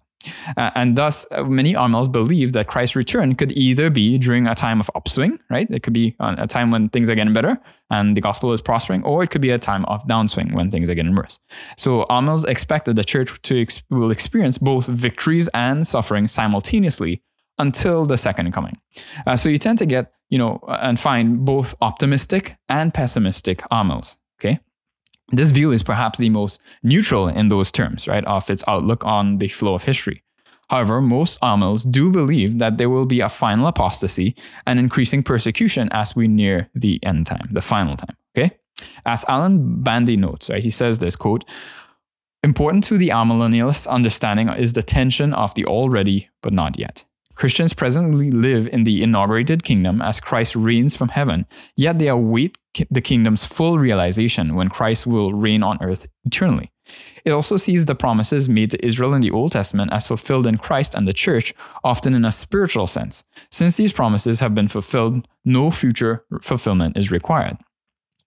Uh, 0.58 0.71
and 0.75 0.97
thus, 0.97 1.25
uh, 1.31 1.43
many 1.43 1.73
Amils 1.73 2.12
believe 2.12 2.53
that 2.53 2.67
Christ's 2.67 2.95
return 2.95 3.36
could 3.36 3.51
either 3.51 3.89
be 3.89 4.17
during 4.17 4.47
a 4.47 4.55
time 4.55 4.79
of 4.79 4.89
upswing, 4.95 5.39
right? 5.49 5.69
It 5.69 5.84
could 5.84 5.93
be 5.93 6.15
a 6.19 6.47
time 6.47 6.71
when 6.71 6.89
things 6.89 7.10
are 7.10 7.15
getting 7.15 7.34
better 7.34 7.60
and 7.91 8.17
the 8.17 8.21
gospel 8.21 8.51
is 8.51 8.62
prospering, 8.62 9.03
or 9.03 9.23
it 9.23 9.29
could 9.29 9.41
be 9.41 9.51
a 9.51 9.60
time 9.60 9.86
of 9.86 10.05
downswing 10.08 10.53
when 10.53 10.71
things 10.71 10.89
are 10.89 10.95
getting 10.95 11.13
worse. 11.13 11.39
So 11.77 12.05
Amils 12.10 12.43
expect 12.45 12.86
that 12.86 12.95
the 12.95 13.03
church 13.03 13.39
to 13.43 13.62
ex- 13.62 13.84
will 13.89 14.10
experience 14.12 14.58
both 14.58 14.88
victories 14.88 15.47
and 15.53 15.86
suffering 15.86 16.27
simultaneously 16.27 17.21
until 17.58 18.05
the 18.05 18.17
second 18.17 18.51
coming. 18.51 18.77
Uh, 19.25 19.36
so 19.36 19.49
you 19.49 19.58
tend 19.58 19.77
to 19.77 19.86
get, 19.86 20.12
you 20.29 20.38
know, 20.38 20.59
and 20.67 20.99
find 20.99 21.45
both 21.45 21.75
optimistic 21.81 22.55
and 22.67 22.93
pessimistic 22.93 23.61
Amils. 23.71 24.17
Okay. 24.39 24.59
This 25.31 25.51
view 25.51 25.71
is 25.71 25.83
perhaps 25.83 26.19
the 26.19 26.29
most 26.29 26.61
neutral 26.83 27.27
in 27.27 27.49
those 27.49 27.71
terms, 27.71 28.07
right, 28.07 28.25
of 28.25 28.49
its 28.49 28.63
outlook 28.67 29.03
on 29.05 29.39
the 29.39 29.47
flow 29.47 29.73
of 29.73 29.83
history. 29.83 30.23
However, 30.69 31.01
most 31.01 31.39
Amils 31.41 31.89
do 31.89 32.11
believe 32.11 32.59
that 32.59 32.77
there 32.77 32.89
will 32.89 33.05
be 33.05 33.21
a 33.21 33.29
final 33.29 33.67
apostasy 33.67 34.35
and 34.65 34.79
increasing 34.79 35.23
persecution 35.23 35.89
as 35.91 36.15
we 36.15 36.27
near 36.27 36.69
the 36.73 36.99
end 37.03 37.27
time, 37.27 37.49
the 37.51 37.61
final 37.61 37.95
time. 37.95 38.15
Okay? 38.35 38.57
As 39.05 39.25
Alan 39.27 39.83
Bandy 39.83 40.17
notes, 40.17 40.49
right, 40.49 40.63
he 40.63 40.69
says 40.69 40.99
this 40.99 41.15
quote, 41.15 41.45
important 42.43 42.83
to 42.85 42.97
the 42.97 43.09
amillennialist 43.09 43.88
understanding 43.88 44.49
is 44.49 44.73
the 44.73 44.83
tension 44.83 45.33
of 45.33 45.53
the 45.55 45.65
already 45.65 46.29
but 46.41 46.53
not 46.53 46.77
yet. 46.77 47.05
Christians 47.35 47.73
presently 47.73 48.31
live 48.31 48.67
in 48.67 48.83
the 48.83 49.03
inaugurated 49.03 49.63
kingdom 49.63 50.01
as 50.01 50.19
Christ 50.19 50.55
reigns 50.55 50.95
from 50.95 51.09
heaven, 51.09 51.45
yet 51.75 51.99
they 51.99 52.07
await 52.07 52.57
the 52.89 53.01
kingdom's 53.01 53.45
full 53.45 53.77
realization 53.77 54.55
when 54.55 54.69
Christ 54.69 55.05
will 55.05 55.33
reign 55.33 55.63
on 55.63 55.77
earth 55.81 56.07
eternally. 56.25 56.71
It 57.23 57.31
also 57.31 57.57
sees 57.57 57.85
the 57.85 57.95
promises 57.95 58.47
made 58.47 58.71
to 58.71 58.85
Israel 58.85 59.13
in 59.13 59.21
the 59.21 59.31
Old 59.31 59.53
Testament 59.53 59.91
as 59.91 60.07
fulfilled 60.07 60.45
in 60.45 60.57
Christ 60.57 60.93
and 60.93 61.07
the 61.07 61.13
church, 61.13 61.53
often 61.83 62.13
in 62.13 62.25
a 62.25 62.31
spiritual 62.31 62.87
sense. 62.87 63.23
Since 63.51 63.75
these 63.75 63.91
promises 63.91 64.39
have 64.39 64.53
been 64.53 64.67
fulfilled, 64.67 65.27
no 65.43 65.71
future 65.71 66.25
fulfillment 66.41 66.95
is 66.95 67.11
required. 67.11 67.57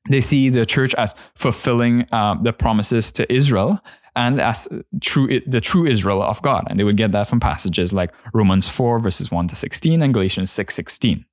They 0.09 0.21
see 0.21 0.49
the 0.49 0.67
church 0.67 0.95
as 0.95 1.15
fulfilling 1.35 2.07
uh, 2.11 2.37
the 2.43 2.53
promises 2.53 3.13
to 3.13 3.33
Israel 3.33 3.81
and 4.19 4.41
as 4.41 4.69
true 5.01 5.41
the 5.47 5.61
true 5.61 5.87
Israel 5.87 6.23
of 6.23 6.43
God. 6.43 6.67
And 6.69 6.79
they 6.79 6.85
would 6.85 6.97
get 6.97 7.13
that 7.13 7.29
from 7.29 7.41
passages 7.41 7.93
like 7.93 8.13
Romans 8.35 8.69
4 8.69 8.99
verses 8.99 9.31
1 9.31 9.49
to 9.49 9.57
16 9.57 10.03
and 10.03 10.13
Galatians 10.13 10.51
6 10.51 10.75
16 10.75 11.25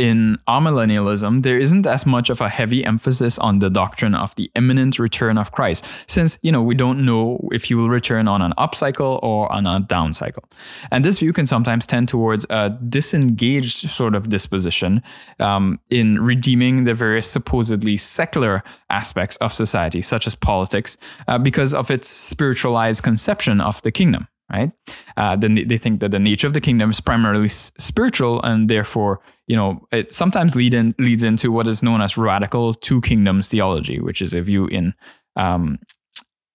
in 0.00 0.38
amillennialism, 0.48 1.42
there 1.42 1.58
isn't 1.58 1.86
as 1.86 2.06
much 2.06 2.30
of 2.30 2.40
a 2.40 2.48
heavy 2.48 2.82
emphasis 2.86 3.38
on 3.38 3.58
the 3.58 3.68
doctrine 3.68 4.14
of 4.14 4.34
the 4.36 4.50
imminent 4.54 4.98
return 4.98 5.36
of 5.36 5.52
Christ, 5.52 5.84
since 6.06 6.38
you 6.40 6.50
know 6.50 6.62
we 6.62 6.74
don't 6.74 7.04
know 7.04 7.38
if 7.52 7.64
he 7.64 7.74
will 7.74 7.90
return 7.90 8.26
on 8.26 8.40
an 8.40 8.54
upcycle 8.56 9.22
or 9.22 9.52
on 9.52 9.66
a 9.66 9.80
down 9.80 10.14
cycle. 10.14 10.44
And 10.90 11.04
this 11.04 11.18
view 11.18 11.34
can 11.34 11.46
sometimes 11.46 11.84
tend 11.84 12.08
towards 12.08 12.46
a 12.48 12.70
disengaged 12.70 13.90
sort 13.90 14.14
of 14.14 14.30
disposition 14.30 15.02
um, 15.38 15.78
in 15.90 16.18
redeeming 16.22 16.84
the 16.84 16.94
various 16.94 17.30
supposedly 17.30 17.98
secular 17.98 18.64
aspects 18.88 19.36
of 19.36 19.52
society, 19.52 20.00
such 20.00 20.26
as 20.26 20.34
politics, 20.34 20.96
uh, 21.28 21.36
because 21.36 21.74
of 21.74 21.90
its 21.90 22.08
spiritualized 22.08 23.02
conception 23.02 23.60
of 23.60 23.82
the 23.82 23.92
kingdom 23.92 24.28
right? 24.52 24.72
Uh, 25.16 25.36
then 25.36 25.54
they 25.66 25.78
think 25.78 26.00
that 26.00 26.10
the 26.10 26.18
nature 26.18 26.46
of 26.46 26.52
the 26.52 26.60
kingdom 26.60 26.90
is 26.90 27.00
primarily 27.00 27.48
spiritual, 27.48 28.42
and 28.42 28.68
therefore, 28.68 29.20
you 29.46 29.56
know, 29.56 29.86
it 29.92 30.12
sometimes 30.12 30.54
lead 30.54 30.74
in, 30.74 30.94
leads 30.98 31.24
into 31.24 31.50
what 31.50 31.68
is 31.68 31.82
known 31.82 32.00
as 32.00 32.16
radical 32.16 32.74
two 32.74 33.00
kingdoms 33.00 33.48
theology, 33.48 34.00
which 34.00 34.22
is 34.22 34.34
a 34.34 34.40
view 34.40 34.66
in 34.66 34.94
um, 35.36 35.78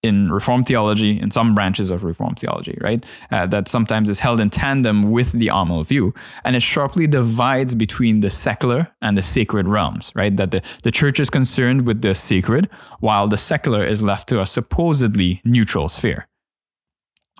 in 0.02 0.30
Reformed 0.30 0.66
theology, 0.66 1.18
in 1.18 1.30
some 1.30 1.54
branches 1.54 1.90
of 1.90 2.04
Reformed 2.04 2.38
theology, 2.38 2.78
right? 2.80 3.04
Uh, 3.30 3.46
that 3.46 3.68
sometimes 3.68 4.08
is 4.08 4.20
held 4.20 4.40
in 4.40 4.50
tandem 4.50 5.10
with 5.10 5.32
the 5.32 5.48
Amil 5.48 5.84
view, 5.86 6.14
and 6.44 6.56
it 6.56 6.62
sharply 6.62 7.06
divides 7.06 7.74
between 7.74 8.20
the 8.20 8.30
secular 8.30 8.88
and 9.02 9.16
the 9.16 9.22
sacred 9.22 9.66
realms, 9.66 10.12
right? 10.14 10.36
That 10.36 10.50
the, 10.50 10.62
the 10.82 10.90
church 10.90 11.18
is 11.20 11.28
concerned 11.28 11.86
with 11.86 12.02
the 12.02 12.14
sacred, 12.14 12.68
while 13.00 13.28
the 13.28 13.36
secular 13.36 13.84
is 13.84 14.02
left 14.02 14.28
to 14.28 14.40
a 14.40 14.46
supposedly 14.46 15.40
neutral 15.44 15.88
sphere. 15.88 16.28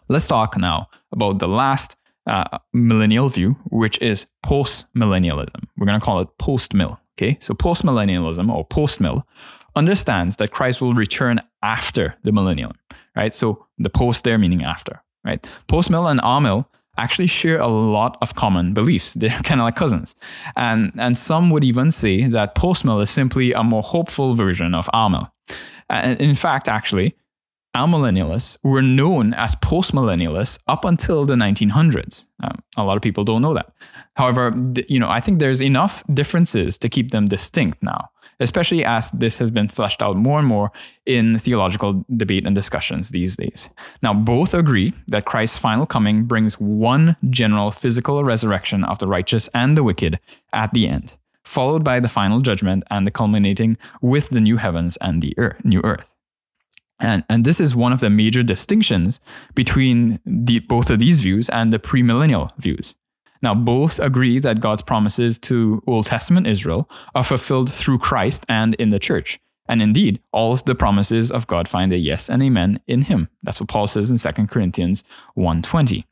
Let's 0.08 0.28
talk 0.28 0.56
now 0.56 0.88
about 1.10 1.40
the 1.40 1.48
last 1.48 1.96
uh, 2.26 2.58
millennial 2.72 3.28
view, 3.28 3.56
which 3.70 4.00
is 4.00 4.26
post 4.42 4.86
millennialism. 4.96 5.64
We're 5.76 5.86
going 5.86 5.98
to 5.98 6.04
call 6.04 6.20
it 6.20 6.28
post 6.38 6.74
mill. 6.74 7.00
Okay, 7.18 7.38
so 7.40 7.54
post 7.54 7.82
millennialism 7.82 8.54
or 8.54 8.64
post 8.64 9.00
mill 9.00 9.26
understands 9.74 10.36
that 10.36 10.50
Christ 10.50 10.80
will 10.80 10.94
return 10.94 11.40
after 11.62 12.14
the 12.24 12.32
millennium, 12.32 12.72
right? 13.16 13.34
So 13.34 13.66
the 13.78 13.88
post 13.90 14.24
there 14.24 14.38
meaning 14.38 14.62
after, 14.62 15.02
right? 15.24 15.44
Post 15.66 15.90
mill 15.90 16.06
and 16.06 16.20
amil 16.20 16.66
actually 16.98 17.26
share 17.26 17.58
a 17.58 17.66
lot 17.66 18.16
of 18.20 18.34
common 18.34 18.74
beliefs. 18.74 19.14
They're 19.20 19.40
kind 19.40 19.60
of 19.60 19.64
like 19.64 19.76
cousins. 19.76 20.14
And, 20.56 20.92
and 20.98 21.16
some 21.16 21.50
would 21.50 21.64
even 21.64 21.90
say 21.90 22.26
that 22.28 22.54
post 22.54 22.84
mill 22.84 23.00
is 23.00 23.10
simply 23.10 23.52
a 23.52 23.62
more 23.62 23.82
hopeful 23.82 24.34
version 24.34 24.74
of 24.74 24.86
amil. 24.94 25.30
And 25.88 26.20
in 26.20 26.34
fact, 26.34 26.68
actually, 26.68 27.16
amillennialists 27.76 28.56
were 28.62 28.82
known 28.82 29.34
as 29.34 29.54
postmillennialists 29.56 30.58
up 30.66 30.84
until 30.84 31.26
the 31.26 31.34
1900s. 31.34 32.24
Um, 32.42 32.62
a 32.76 32.84
lot 32.84 32.96
of 32.96 33.02
people 33.02 33.22
don't 33.22 33.42
know 33.42 33.54
that. 33.54 33.72
However, 34.14 34.50
th- 34.50 34.86
you 34.88 34.98
know, 34.98 35.10
I 35.10 35.20
think 35.20 35.38
there's 35.38 35.62
enough 35.62 36.02
differences 36.12 36.78
to 36.78 36.88
keep 36.88 37.10
them 37.10 37.26
distinct 37.28 37.82
now, 37.82 38.08
especially 38.40 38.82
as 38.84 39.10
this 39.10 39.38
has 39.38 39.50
been 39.50 39.68
fleshed 39.68 40.00
out 40.00 40.16
more 40.16 40.38
and 40.38 40.48
more 40.48 40.72
in 41.04 41.38
theological 41.38 42.04
debate 42.16 42.46
and 42.46 42.54
discussions 42.54 43.10
these 43.10 43.36
days. 43.36 43.68
Now, 44.02 44.14
both 44.14 44.54
agree 44.54 44.94
that 45.08 45.26
Christ's 45.26 45.58
final 45.58 45.86
coming 45.86 46.24
brings 46.24 46.54
one 46.54 47.16
general 47.28 47.70
physical 47.70 48.24
resurrection 48.24 48.84
of 48.84 48.98
the 48.98 49.06
righteous 49.06 49.48
and 49.52 49.76
the 49.76 49.84
wicked 49.84 50.18
at 50.54 50.72
the 50.72 50.88
end, 50.88 51.12
followed 51.44 51.84
by 51.84 52.00
the 52.00 52.08
final 52.08 52.40
judgment 52.40 52.84
and 52.90 53.06
the 53.06 53.10
culminating 53.10 53.76
with 54.00 54.30
the 54.30 54.40
new 54.40 54.56
heavens 54.56 54.96
and 55.02 55.22
the 55.22 55.34
earth, 55.36 55.62
new 55.62 55.82
earth. 55.84 56.06
And, 56.98 57.24
and 57.28 57.44
this 57.44 57.60
is 57.60 57.74
one 57.74 57.92
of 57.92 58.00
the 58.00 58.10
major 58.10 58.42
distinctions 58.42 59.20
between 59.54 60.18
the, 60.24 60.60
both 60.60 60.88
of 60.90 60.98
these 60.98 61.20
views 61.20 61.48
and 61.50 61.72
the 61.72 61.78
premillennial 61.78 62.56
views. 62.58 62.94
Now, 63.42 63.54
both 63.54 63.98
agree 63.98 64.38
that 64.38 64.60
God's 64.60 64.82
promises 64.82 65.38
to 65.40 65.82
Old 65.86 66.06
Testament 66.06 66.46
Israel 66.46 66.88
are 67.14 67.22
fulfilled 67.22 67.72
through 67.72 67.98
Christ 67.98 68.46
and 68.48 68.74
in 68.74 68.88
the 68.88 68.98
church. 68.98 69.38
And 69.68 69.82
indeed, 69.82 70.20
all 70.32 70.52
of 70.52 70.64
the 70.64 70.74
promises 70.74 71.30
of 71.30 71.46
God 71.46 71.68
find 71.68 71.92
a 71.92 71.98
yes 71.98 72.30
and 72.30 72.42
amen 72.42 72.80
in 72.86 73.02
him. 73.02 73.28
That's 73.42 73.60
what 73.60 73.68
Paul 73.68 73.88
says 73.88 74.10
in 74.10 74.16
2 74.16 74.46
Corinthians 74.46 75.04
1:20. 75.36 76.04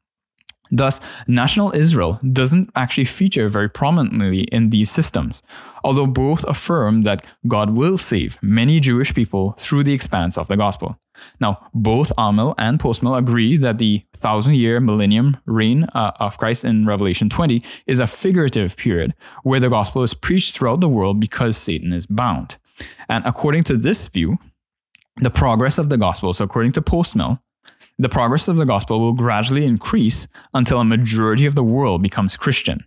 Thus, 0.71 1.01
national 1.27 1.75
Israel 1.75 2.19
doesn't 2.33 2.71
actually 2.75 3.05
feature 3.05 3.49
very 3.49 3.69
prominently 3.69 4.43
in 4.45 4.71
these 4.71 4.91
systems, 4.91 5.43
although 5.85 6.07
both 6.07 6.43
affirm 6.45 7.03
that 7.03 7.25
God 7.47 7.71
will 7.71 7.99
save 7.99 8.39
many 8.43 8.81
Jewish 8.81 9.15
people 9.15 9.53
through 9.59 9.85
the 9.85 9.93
expanse 9.93 10.39
of 10.39 10.49
the 10.49 10.57
gospel. 10.57 10.99
Now, 11.41 11.69
both 11.75 12.13
Amil 12.19 12.55
and 12.59 12.81
Postmill 12.81 13.17
agree 13.17 13.57
that 13.57 13.79
the 13.79 14.03
thousand 14.15 14.55
year 14.55 14.81
millennium 14.81 15.37
reign 15.47 15.85
uh, 15.95 16.13
of 16.19 16.39
Christ 16.39 16.65
in 16.65 16.87
Revelation 16.87 17.29
20 17.29 17.63
is 17.87 17.99
a 17.99 18.07
figurative 18.07 18.77
period 18.77 19.15
where 19.43 19.61
the 19.61 19.69
gospel 19.69 20.03
is 20.03 20.15
preached 20.15 20.57
throughout 20.57 20.81
the 20.81 20.89
world 20.89 21.21
because 21.21 21.57
Satan 21.57 21.93
is 21.93 22.07
bound. 22.07 22.57
And 23.09 23.25
according 23.27 23.63
to 23.65 23.77
this 23.77 24.09
view, 24.09 24.39
the 25.21 25.31
progress 25.31 25.79
of 25.79 25.89
the 25.89 25.97
gospel, 25.97 26.33
so 26.33 26.45
according 26.45 26.73
to 26.73 26.83
Postmill, 26.83 27.39
the 27.99 28.09
progress 28.09 28.49
of 28.49 28.57
the 28.57 28.67
gospel 28.67 29.01
will 29.01 29.13
gradually 29.13 29.65
increase 29.65 30.27
until 30.53 30.81
a 30.81 30.85
majority 30.85 31.47
of 31.47 31.55
the 31.55 31.63
world 31.63 32.03
becomes 32.03 32.37
Christian. 32.37 32.85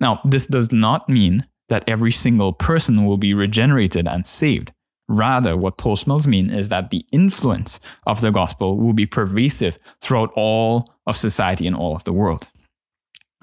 Now, 0.00 0.20
this 0.24 0.46
does 0.46 0.70
not 0.72 1.08
mean 1.08 1.46
that 1.68 1.84
every 1.88 2.12
single 2.12 2.52
person 2.52 3.06
will 3.06 3.16
be 3.16 3.34
regenerated 3.34 4.06
and 4.06 4.26
saved. 4.26 4.72
Rather, 5.08 5.56
what 5.56 5.76
postmills 5.76 6.26
mean 6.26 6.50
is 6.50 6.68
that 6.68 6.90
the 6.90 7.04
influence 7.12 7.80
of 8.06 8.20
the 8.20 8.30
gospel 8.30 8.78
will 8.78 8.92
be 8.92 9.06
pervasive 9.06 9.78
throughout 10.00 10.30
all 10.34 10.88
of 11.06 11.16
society 11.16 11.66
and 11.66 11.76
all 11.76 11.94
of 11.94 12.04
the 12.04 12.12
world 12.12 12.48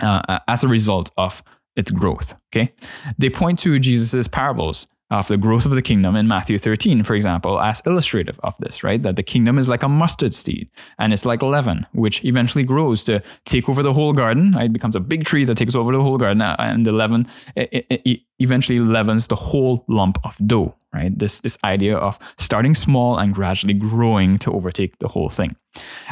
uh, 0.01 0.39
as 0.47 0.63
a 0.63 0.67
result 0.67 1.11
of 1.17 1.43
its 1.75 1.91
growth. 1.91 2.35
Okay, 2.51 2.73
they 3.17 3.29
point 3.29 3.59
to 3.59 3.77
Jesus' 3.79 4.27
parables 4.27 4.87
of 5.11 5.27
the 5.27 5.37
growth 5.37 5.65
of 5.65 5.71
the 5.71 5.81
kingdom 5.81 6.15
in 6.15 6.27
Matthew 6.27 6.57
13, 6.57 7.03
for 7.03 7.15
example, 7.15 7.59
as 7.59 7.83
illustrative 7.85 8.39
of 8.43 8.55
this, 8.59 8.83
right? 8.83 9.03
That 9.03 9.17
the 9.17 9.23
kingdom 9.23 9.59
is 9.59 9.67
like 9.67 9.83
a 9.83 9.89
mustard 9.89 10.33
seed 10.33 10.69
and 10.97 11.11
it's 11.11 11.25
like 11.25 11.43
leaven, 11.43 11.85
which 11.91 12.23
eventually 12.23 12.63
grows 12.63 13.03
to 13.03 13.21
take 13.45 13.67
over 13.67 13.83
the 13.83 13.93
whole 13.93 14.13
garden. 14.13 14.53
Right? 14.53 14.65
It 14.65 14.73
becomes 14.73 14.95
a 14.95 15.01
big 15.01 15.25
tree 15.25 15.43
that 15.45 15.57
takes 15.57 15.75
over 15.75 15.91
the 15.91 16.01
whole 16.01 16.17
garden, 16.17 16.41
uh, 16.41 16.55
and 16.59 16.85
the 16.85 16.93
leaven 16.93 17.27
it, 17.55 17.85
it 17.89 18.21
eventually 18.39 18.79
leavens 18.79 19.27
the 19.27 19.35
whole 19.35 19.83
lump 19.87 20.17
of 20.23 20.35
dough, 20.47 20.75
right? 20.93 21.17
This, 21.17 21.39
this 21.39 21.57
idea 21.63 21.95
of 21.95 22.19
starting 22.37 22.75
small 22.75 23.17
and 23.17 23.33
gradually 23.33 23.73
growing 23.73 24.37
to 24.39 24.51
overtake 24.51 24.99
the 24.99 25.07
whole 25.07 25.29
thing. 25.29 25.55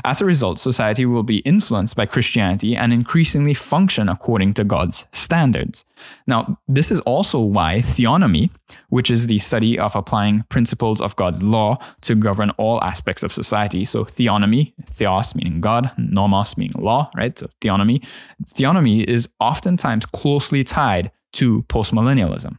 As 0.05 0.21
a 0.21 0.25
result, 0.25 0.57
society 0.57 1.05
will 1.05 1.23
be 1.23 1.39
influenced 1.39 1.95
by 1.97 2.05
Christianity 2.05 2.77
and 2.77 2.93
increasingly 2.93 3.53
function 3.53 4.07
according 4.07 4.53
to 4.53 4.63
God's 4.63 5.05
standards. 5.11 5.83
Now, 6.27 6.59
this 6.67 6.91
is 6.91 7.01
also 7.01 7.39
why 7.39 7.79
theonomy, 7.79 8.51
which 8.87 9.11
is 9.11 9.27
the 9.27 9.39
study 9.39 9.77
of 9.77 9.95
applying 9.95 10.43
principles 10.47 11.01
of 11.01 11.15
God's 11.17 11.43
law 11.43 11.77
to 12.01 12.15
govern 12.15 12.51
all 12.51 12.81
aspects 12.83 13.21
of 13.21 13.33
society, 13.33 13.83
so 13.83 14.05
theonomy, 14.05 14.73
theos 14.89 15.35
meaning 15.35 15.59
God, 15.59 15.91
nomos 15.97 16.55
meaning 16.55 16.81
law, 16.81 17.09
right? 17.15 17.37
So 17.37 17.49
theonomy, 17.59 18.05
theonomy 18.45 19.03
is 19.03 19.27
oftentimes 19.41 20.05
closely 20.05 20.63
tied 20.63 21.11
to 21.33 21.63
postmillennialism. 21.63 22.57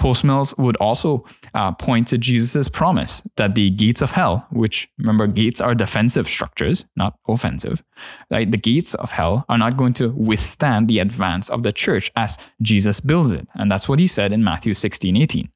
Postmills 0.00 0.56
would 0.58 0.76
also 0.76 1.24
uh, 1.54 1.72
point 1.72 2.08
to 2.08 2.18
Jesus' 2.18 2.68
promise 2.68 3.22
that 3.36 3.54
the 3.54 3.70
gates 3.70 4.02
of 4.02 4.12
hell, 4.12 4.46
which 4.50 4.88
remember, 4.98 5.26
gates 5.26 5.60
are 5.60 5.74
defensive 5.74 6.26
structures, 6.26 6.84
not 6.96 7.18
offensive, 7.28 7.84
right? 8.30 8.50
The 8.50 8.56
gates 8.56 8.94
of 8.94 9.12
hell 9.12 9.44
are 9.48 9.58
not 9.58 9.76
going 9.76 9.92
to 9.94 10.08
withstand 10.10 10.88
the 10.88 10.98
advance 10.98 11.48
of 11.50 11.62
the 11.62 11.72
church 11.72 12.10
as 12.16 12.38
Jesus 12.60 13.00
builds 13.00 13.30
it. 13.30 13.46
And 13.54 13.70
that's 13.70 13.88
what 13.88 13.98
he 13.98 14.06
said 14.06 14.32
in 14.32 14.42
Matthew 14.42 14.74
16, 14.74 15.16
18. 15.16 15.48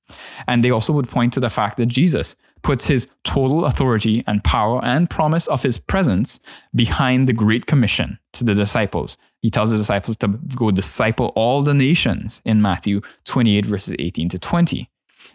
And 0.46 0.62
they 0.62 0.70
also 0.70 0.92
would 0.92 1.08
point 1.08 1.32
to 1.32 1.40
the 1.40 1.50
fact 1.50 1.76
that 1.78 1.86
Jesus 1.86 2.36
puts 2.62 2.86
his 2.86 3.06
total 3.24 3.64
authority 3.64 4.24
and 4.26 4.42
power 4.42 4.84
and 4.84 5.08
promise 5.08 5.46
of 5.46 5.62
his 5.62 5.78
presence 5.78 6.40
behind 6.74 7.28
the 7.28 7.32
Great 7.32 7.66
Commission 7.66 8.18
to 8.32 8.44
the 8.44 8.54
disciples. 8.54 9.16
He 9.40 9.50
tells 9.50 9.70
the 9.70 9.76
disciples 9.76 10.16
to 10.18 10.28
go 10.28 10.70
disciple 10.70 11.32
all 11.36 11.62
the 11.62 11.74
nations 11.74 12.42
in 12.44 12.60
Matthew 12.60 13.00
28, 13.24 13.66
verses 13.66 13.94
18 13.98 14.28
to 14.30 14.38
20. 14.38 14.90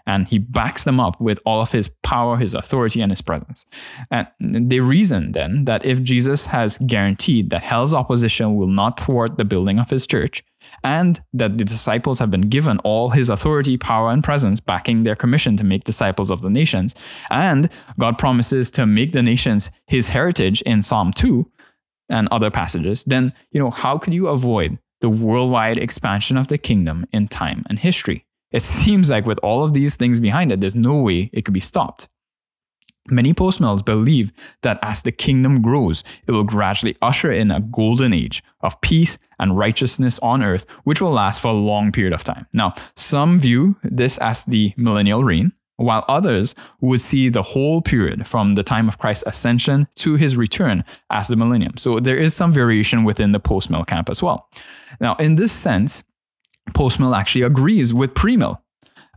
And 0.05 0.27
he 0.27 0.39
backs 0.39 0.83
them 0.83 0.99
up 0.99 1.19
with 1.21 1.39
all 1.45 1.61
of 1.61 1.71
his 1.71 1.89
power, 2.01 2.37
his 2.37 2.53
authority, 2.53 3.01
and 3.01 3.11
his 3.11 3.21
presence. 3.21 3.65
And 4.09 4.27
they 4.39 4.79
reason 4.79 5.33
then 5.33 5.65
that 5.65 5.85
if 5.85 6.01
Jesus 6.01 6.47
has 6.47 6.77
guaranteed 6.85 7.49
that 7.49 7.61
hell's 7.61 7.93
opposition 7.93 8.55
will 8.55 8.67
not 8.67 8.99
thwart 8.99 9.37
the 9.37 9.45
building 9.45 9.79
of 9.79 9.89
his 9.89 10.07
church, 10.07 10.43
and 10.83 11.21
that 11.33 11.57
the 11.57 11.65
disciples 11.65 12.19
have 12.19 12.31
been 12.31 12.49
given 12.49 12.79
all 12.79 13.09
his 13.09 13.29
authority, 13.29 13.77
power, 13.77 14.09
and 14.09 14.23
presence, 14.23 14.59
backing 14.59 15.03
their 15.03 15.15
commission 15.15 15.57
to 15.57 15.63
make 15.63 15.83
disciples 15.83 16.31
of 16.31 16.41
the 16.41 16.49
nations. 16.49 16.95
And 17.29 17.69
God 17.99 18.17
promises 18.17 18.71
to 18.71 18.85
make 18.85 19.13
the 19.13 19.21
nations 19.21 19.69
his 19.87 20.09
heritage 20.09 20.61
in 20.63 20.83
Psalm 20.83 21.13
2 21.13 21.49
and 22.09 22.27
other 22.29 22.51
passages. 22.51 23.03
Then, 23.05 23.33
you 23.51 23.59
know, 23.59 23.71
how 23.71 23.97
could 23.97 24.13
you 24.13 24.27
avoid 24.27 24.77
the 24.99 25.09
worldwide 25.09 25.77
expansion 25.77 26.37
of 26.37 26.47
the 26.47 26.57
kingdom 26.57 27.05
in 27.11 27.27
time 27.27 27.65
and 27.69 27.79
history? 27.79 28.25
It 28.51 28.63
seems 28.63 29.09
like 29.09 29.25
with 29.25 29.39
all 29.39 29.63
of 29.63 29.73
these 29.73 29.95
things 29.95 30.19
behind 30.19 30.51
it, 30.51 30.59
there's 30.59 30.75
no 30.75 30.97
way 30.97 31.29
it 31.33 31.45
could 31.45 31.53
be 31.53 31.59
stopped. 31.59 32.07
Many 33.09 33.33
postmills 33.33 33.83
believe 33.83 34.31
that 34.61 34.79
as 34.81 35.01
the 35.01 35.11
kingdom 35.11 35.61
grows, 35.61 36.03
it 36.27 36.31
will 36.31 36.43
gradually 36.43 36.95
usher 37.01 37.31
in 37.31 37.49
a 37.49 37.59
golden 37.59 38.13
age 38.13 38.43
of 38.61 38.79
peace 38.81 39.17
and 39.39 39.57
righteousness 39.57 40.19
on 40.19 40.43
earth, 40.43 40.65
which 40.83 41.01
will 41.01 41.11
last 41.11 41.41
for 41.41 41.47
a 41.47 41.53
long 41.53 41.91
period 41.91 42.13
of 42.13 42.23
time. 42.23 42.45
Now, 42.53 42.75
some 42.95 43.39
view 43.39 43.75
this 43.83 44.19
as 44.19 44.43
the 44.43 44.73
millennial 44.77 45.23
reign, 45.23 45.53
while 45.77 46.05
others 46.07 46.53
would 46.79 47.01
see 47.01 47.27
the 47.27 47.41
whole 47.41 47.81
period 47.81 48.27
from 48.27 48.53
the 48.53 48.63
time 48.63 48.87
of 48.87 48.99
Christ's 48.99 49.23
ascension 49.25 49.87
to 49.95 50.15
his 50.15 50.37
return 50.37 50.83
as 51.09 51.27
the 51.27 51.35
millennium. 51.35 51.77
So 51.77 51.99
there 51.99 52.17
is 52.17 52.35
some 52.35 52.53
variation 52.53 53.03
within 53.03 53.31
the 53.31 53.39
postmill 53.39 53.87
camp 53.87 54.09
as 54.09 54.21
well. 54.21 54.47
Now, 54.99 55.15
in 55.15 55.35
this 55.35 55.51
sense, 55.51 56.03
postmill 56.69 57.17
actually 57.17 57.41
agrees 57.41 57.95
with 57.95 58.13
premill 58.13 58.61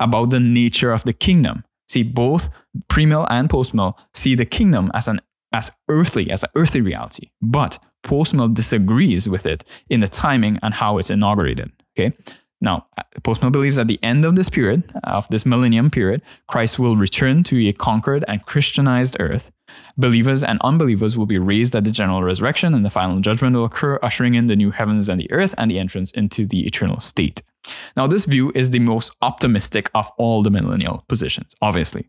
about 0.01 0.31
the 0.31 0.41
nature 0.41 0.91
of 0.91 1.05
the 1.05 1.13
kingdom 1.13 1.65
See, 1.89 2.03
both 2.03 2.49
premill 2.89 3.27
and 3.31 3.49
postmill 3.49 3.95
see 4.13 4.35
the 4.35 4.47
kingdom 4.47 4.91
as 4.95 5.09
an 5.09 5.21
as 5.53 5.71
earthly, 5.89 6.31
as 6.31 6.43
an 6.43 6.51
earthly 6.57 6.81
reality, 6.81 7.31
but 7.41 7.79
postmill 8.05 8.53
disagrees 8.53 9.29
with 9.29 9.47
it 9.47 9.63
in 9.89 10.01
the 10.01 10.09
timing 10.09 10.59
and 10.63 10.75
how 10.75 10.99
it's 10.99 11.11
inaugurated. 11.11 11.71
Okay. 11.97 12.17
Now, 12.65 12.87
uh, 12.97 13.03
postmill 13.21 13.53
believes 13.53 13.79
at 13.79 13.89
the 13.89 14.03
end 14.03 14.25
of 14.25 14.37
this 14.37 14.49
period, 14.49 14.91
of 15.05 15.29
this 15.29 15.45
millennium 15.45 15.91
period, 15.91 16.23
Christ 16.49 16.79
will 16.79 16.97
return 16.97 17.45
to 17.45 17.69
a 17.69 17.73
conquered 17.75 18.25
and 18.27 18.45
Christianized 18.47 19.19
earth. 19.21 19.53
Believers 19.99 20.43
and 20.43 20.59
unbelievers 20.63 21.19
will 21.19 21.27
be 21.27 21.39
raised 21.39 21.77
at 21.77 21.85
the 21.85 21.91
general 21.91 22.23
resurrection, 22.23 22.75
and 22.75 22.83
the 22.83 22.91
final 22.91 23.19
judgment 23.19 23.55
will 23.55 23.67
occur, 23.67 23.99
ushering 24.03 24.35
in 24.35 24.47
the 24.47 24.57
new 24.57 24.71
heavens 24.71 25.11
and 25.11 25.21
the 25.21 25.31
earth 25.31 25.55
and 25.59 25.71
the 25.71 25.79
entrance 25.79 26.11
into 26.13 26.47
the 26.47 26.67
eternal 26.67 27.01
state. 27.01 27.43
Now, 27.97 28.07
this 28.07 28.25
view 28.25 28.51
is 28.55 28.71
the 28.71 28.79
most 28.79 29.15
optimistic 29.21 29.91
of 29.95 30.11
all 30.17 30.43
the 30.43 30.51
millennial 30.51 31.05
positions, 31.07 31.55
obviously. 31.61 32.09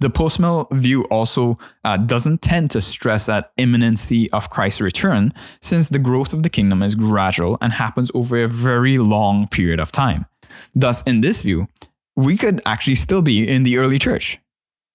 The 0.00 0.10
postmill 0.10 0.70
view 0.72 1.04
also 1.04 1.58
uh, 1.84 1.96
doesn't 1.96 2.42
tend 2.42 2.70
to 2.72 2.80
stress 2.80 3.26
that 3.26 3.52
imminency 3.56 4.30
of 4.32 4.50
Christ's 4.50 4.80
return, 4.80 5.32
since 5.60 5.88
the 5.88 5.98
growth 5.98 6.32
of 6.32 6.42
the 6.42 6.50
kingdom 6.50 6.82
is 6.82 6.94
gradual 6.94 7.58
and 7.60 7.72
happens 7.72 8.10
over 8.14 8.42
a 8.42 8.48
very 8.48 8.98
long 8.98 9.48
period 9.48 9.80
of 9.80 9.92
time. 9.92 10.26
Thus, 10.74 11.02
in 11.02 11.20
this 11.20 11.42
view, 11.42 11.68
we 12.16 12.36
could 12.36 12.62
actually 12.64 12.94
still 12.94 13.22
be 13.22 13.46
in 13.46 13.62
the 13.62 13.78
early 13.78 13.98
church. 13.98 14.38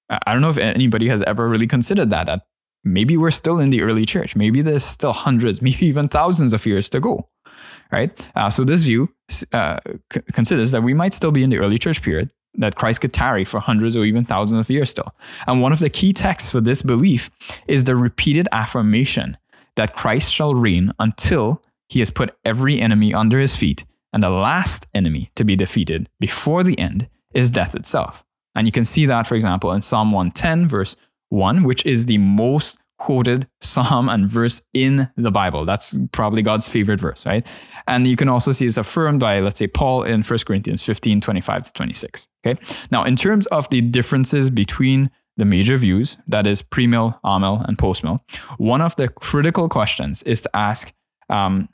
I 0.09 0.33
don't 0.33 0.41
know 0.41 0.49
if 0.49 0.57
anybody 0.57 1.07
has 1.07 1.21
ever 1.23 1.47
really 1.47 1.67
considered 1.67 2.09
that, 2.09 2.25
that 2.25 2.41
maybe 2.83 3.15
we're 3.15 3.31
still 3.31 3.59
in 3.59 3.69
the 3.69 3.81
early 3.81 4.05
church. 4.05 4.35
Maybe 4.35 4.61
there's 4.61 4.83
still 4.83 5.13
hundreds, 5.13 5.61
maybe 5.61 5.85
even 5.85 6.07
thousands 6.07 6.53
of 6.53 6.65
years 6.65 6.89
to 6.89 6.99
go 6.99 7.29
right? 7.91 8.27
Uh, 8.35 8.49
so 8.49 8.63
this 8.63 8.83
view 8.83 9.09
uh, 9.51 9.77
c- 10.11 10.21
considers 10.33 10.71
that 10.71 10.81
we 10.81 10.93
might 10.93 11.13
still 11.13 11.31
be 11.31 11.43
in 11.43 11.49
the 11.49 11.57
early 11.57 11.77
church 11.77 12.01
period, 12.01 12.31
that 12.55 12.75
Christ 12.75 13.01
could 13.01 13.13
tarry 13.13 13.45
for 13.45 13.59
hundreds 13.59 13.95
or 13.95 14.03
even 14.03 14.25
thousands 14.25 14.59
of 14.59 14.69
years 14.69 14.89
still. 14.89 15.13
And 15.47 15.61
one 15.61 15.71
of 15.71 15.79
the 15.79 15.89
key 15.89 16.13
texts 16.13 16.49
for 16.49 16.61
this 16.61 16.81
belief 16.81 17.29
is 17.67 17.85
the 17.85 17.95
repeated 17.95 18.47
affirmation 18.51 19.37
that 19.75 19.95
Christ 19.95 20.33
shall 20.33 20.53
reign 20.53 20.91
until 20.99 21.61
he 21.87 21.99
has 21.99 22.11
put 22.11 22.35
every 22.43 22.79
enemy 22.79 23.13
under 23.13 23.39
his 23.39 23.55
feet, 23.55 23.85
and 24.13 24.21
the 24.21 24.29
last 24.29 24.87
enemy 24.93 25.31
to 25.35 25.43
be 25.43 25.55
defeated 25.55 26.09
before 26.19 26.63
the 26.63 26.77
end 26.79 27.07
is 27.33 27.49
death 27.49 27.75
itself. 27.75 28.23
And 28.55 28.67
you 28.67 28.71
can 28.71 28.85
see 28.85 29.05
that, 29.05 29.27
for 29.27 29.35
example, 29.35 29.71
in 29.71 29.81
Psalm 29.81 30.11
110, 30.11 30.67
verse 30.67 30.95
1, 31.29 31.63
which 31.63 31.85
is 31.85 32.05
the 32.05 32.17
most 32.17 32.77
quoted 33.01 33.47
psalm 33.61 34.07
and 34.07 34.29
verse 34.29 34.61
in 34.75 35.09
the 35.17 35.31
Bible. 35.31 35.65
That's 35.65 35.97
probably 36.11 36.43
God's 36.43 36.67
favorite 36.69 36.99
verse, 36.99 37.25
right? 37.25 37.43
And 37.87 38.05
you 38.05 38.15
can 38.15 38.29
also 38.29 38.51
see 38.51 38.67
it's 38.67 38.77
affirmed 38.77 39.19
by, 39.19 39.39
let's 39.39 39.57
say, 39.57 39.65
Paul 39.65 40.03
in 40.03 40.21
1 40.21 40.39
Corinthians 40.45 40.83
15, 40.83 41.19
25 41.19 41.65
to 41.65 41.73
26. 41.73 42.27
Okay. 42.45 42.61
Now, 42.91 43.03
in 43.03 43.15
terms 43.15 43.47
of 43.47 43.67
the 43.69 43.81
differences 43.81 44.51
between 44.51 45.09
the 45.35 45.45
major 45.45 45.77
views, 45.77 46.17
that 46.27 46.45
is 46.45 46.61
pre-mill, 46.61 47.19
amill, 47.23 47.65
and 47.67 47.75
post-mill, 47.75 48.23
one 48.59 48.81
of 48.81 48.95
the 48.97 49.07
critical 49.07 49.67
questions 49.67 50.21
is 50.23 50.41
to 50.41 50.55
ask 50.55 50.93
um, 51.27 51.69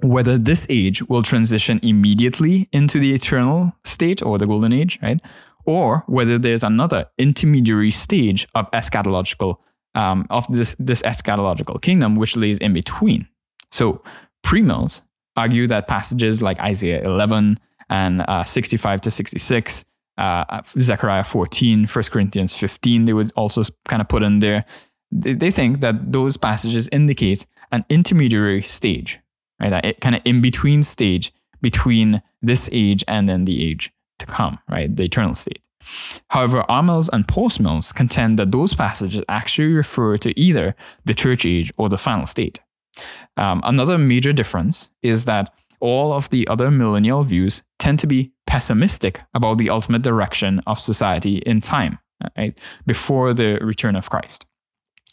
whether 0.00 0.38
this 0.38 0.66
age 0.70 1.02
will 1.10 1.22
transition 1.22 1.78
immediately 1.82 2.70
into 2.72 2.98
the 2.98 3.12
eternal 3.12 3.72
state 3.84 4.22
or 4.22 4.38
the 4.38 4.46
golden 4.46 4.72
age, 4.72 4.98
right? 5.02 5.20
Or 5.66 6.04
whether 6.06 6.38
there's 6.38 6.64
another 6.64 7.04
intermediary 7.18 7.90
stage 7.90 8.48
of 8.54 8.70
eschatological 8.70 9.58
um, 9.94 10.26
of 10.30 10.46
this, 10.48 10.76
this 10.78 11.02
eschatological 11.02 11.80
kingdom, 11.80 12.14
which 12.14 12.36
lays 12.36 12.58
in 12.58 12.72
between. 12.72 13.28
So, 13.70 14.02
premills 14.44 15.02
argue 15.36 15.66
that 15.68 15.86
passages 15.86 16.42
like 16.42 16.58
Isaiah 16.60 17.02
11 17.04 17.58
and 17.88 18.22
uh, 18.22 18.44
65 18.44 19.00
to 19.02 19.10
66, 19.10 19.84
uh, 20.18 20.60
Zechariah 20.78 21.24
14, 21.24 21.86
1 21.86 22.04
Corinthians 22.04 22.54
15, 22.54 23.04
they 23.04 23.12
would 23.12 23.32
also 23.36 23.62
kind 23.88 24.02
of 24.02 24.08
put 24.08 24.22
in 24.22 24.40
there. 24.40 24.64
They, 25.10 25.34
they 25.34 25.50
think 25.50 25.80
that 25.80 26.12
those 26.12 26.36
passages 26.36 26.88
indicate 26.92 27.46
an 27.72 27.84
intermediary 27.88 28.62
stage, 28.62 29.18
right? 29.60 29.84
A 29.84 29.92
kind 29.94 30.14
of 30.14 30.22
in 30.24 30.40
between 30.40 30.82
stage 30.82 31.32
between 31.60 32.22
this 32.42 32.68
age 32.72 33.04
and 33.06 33.28
then 33.28 33.44
the 33.44 33.64
age 33.68 33.92
to 34.18 34.26
come, 34.26 34.58
right? 34.68 34.94
The 34.94 35.04
eternal 35.04 35.34
state. 35.34 35.60
However, 36.28 36.64
amills 36.68 37.08
and 37.12 37.26
postmills 37.26 37.94
contend 37.94 38.38
that 38.38 38.52
those 38.52 38.74
passages 38.74 39.24
actually 39.28 39.72
refer 39.72 40.16
to 40.18 40.38
either 40.38 40.74
the 41.04 41.14
church 41.14 41.44
age 41.46 41.72
or 41.76 41.88
the 41.88 41.98
final 41.98 42.26
state. 42.26 42.60
Um, 43.36 43.60
another 43.64 43.98
major 43.98 44.32
difference 44.32 44.90
is 45.02 45.24
that 45.24 45.52
all 45.80 46.12
of 46.12 46.28
the 46.30 46.46
other 46.48 46.70
millennial 46.70 47.22
views 47.22 47.62
tend 47.78 47.98
to 48.00 48.06
be 48.06 48.32
pessimistic 48.46 49.20
about 49.34 49.58
the 49.58 49.70
ultimate 49.70 50.02
direction 50.02 50.60
of 50.66 50.78
society 50.78 51.38
in 51.38 51.60
time, 51.60 51.98
right, 52.36 52.58
before 52.86 53.32
the 53.32 53.58
return 53.62 53.96
of 53.96 54.10
Christ. 54.10 54.44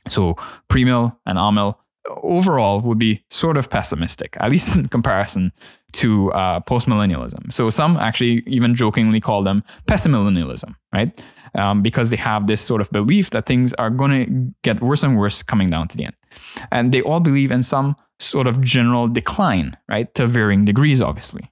So, 0.10 0.36
premill 0.70 1.18
and 1.26 1.38
amill 1.38 1.80
overall 2.24 2.82
would 2.82 2.98
be 2.98 3.24
sort 3.30 3.58
of 3.58 3.70
pessimistic, 3.70 4.38
at 4.40 4.52
least 4.52 4.76
in 4.76 4.88
comparison 4.88 5.52
to 5.94 6.32
uh, 6.34 6.60
postmillennialism. 6.62 7.52
So 7.52 7.70
some 7.70 7.98
actually 7.98 8.44
even 8.46 8.76
jokingly 8.76 9.22
call 9.22 9.44
them 9.44 9.64
pessimillennialism, 9.88 10.76
right? 10.94 11.24
Um, 11.56 11.82
because 11.82 12.10
they 12.10 12.18
have 12.18 12.48
this 12.48 12.62
sort 12.62 12.82
of 12.82 12.92
belief 12.92 13.30
that 13.32 13.46
things 13.46 13.74
are 13.74 13.90
going 13.90 14.26
to 14.26 14.54
get 14.64 14.82
worse 14.82 15.02
and 15.02 15.18
worse 15.18 15.42
coming 15.42 15.70
down 15.70 15.88
to 15.88 15.98
the 15.98 16.06
end. 16.06 16.16
And 16.72 16.92
they 16.92 17.02
all 17.02 17.20
believe 17.20 17.52
in 17.52 17.64
some 17.64 17.96
sort 18.20 18.48
of 18.48 18.62
general 18.62 19.08
decline, 19.08 19.78
right? 19.88 20.14
To 20.16 20.28
varying 20.28 20.66
degrees, 20.66 21.02
obviously. 21.02 21.52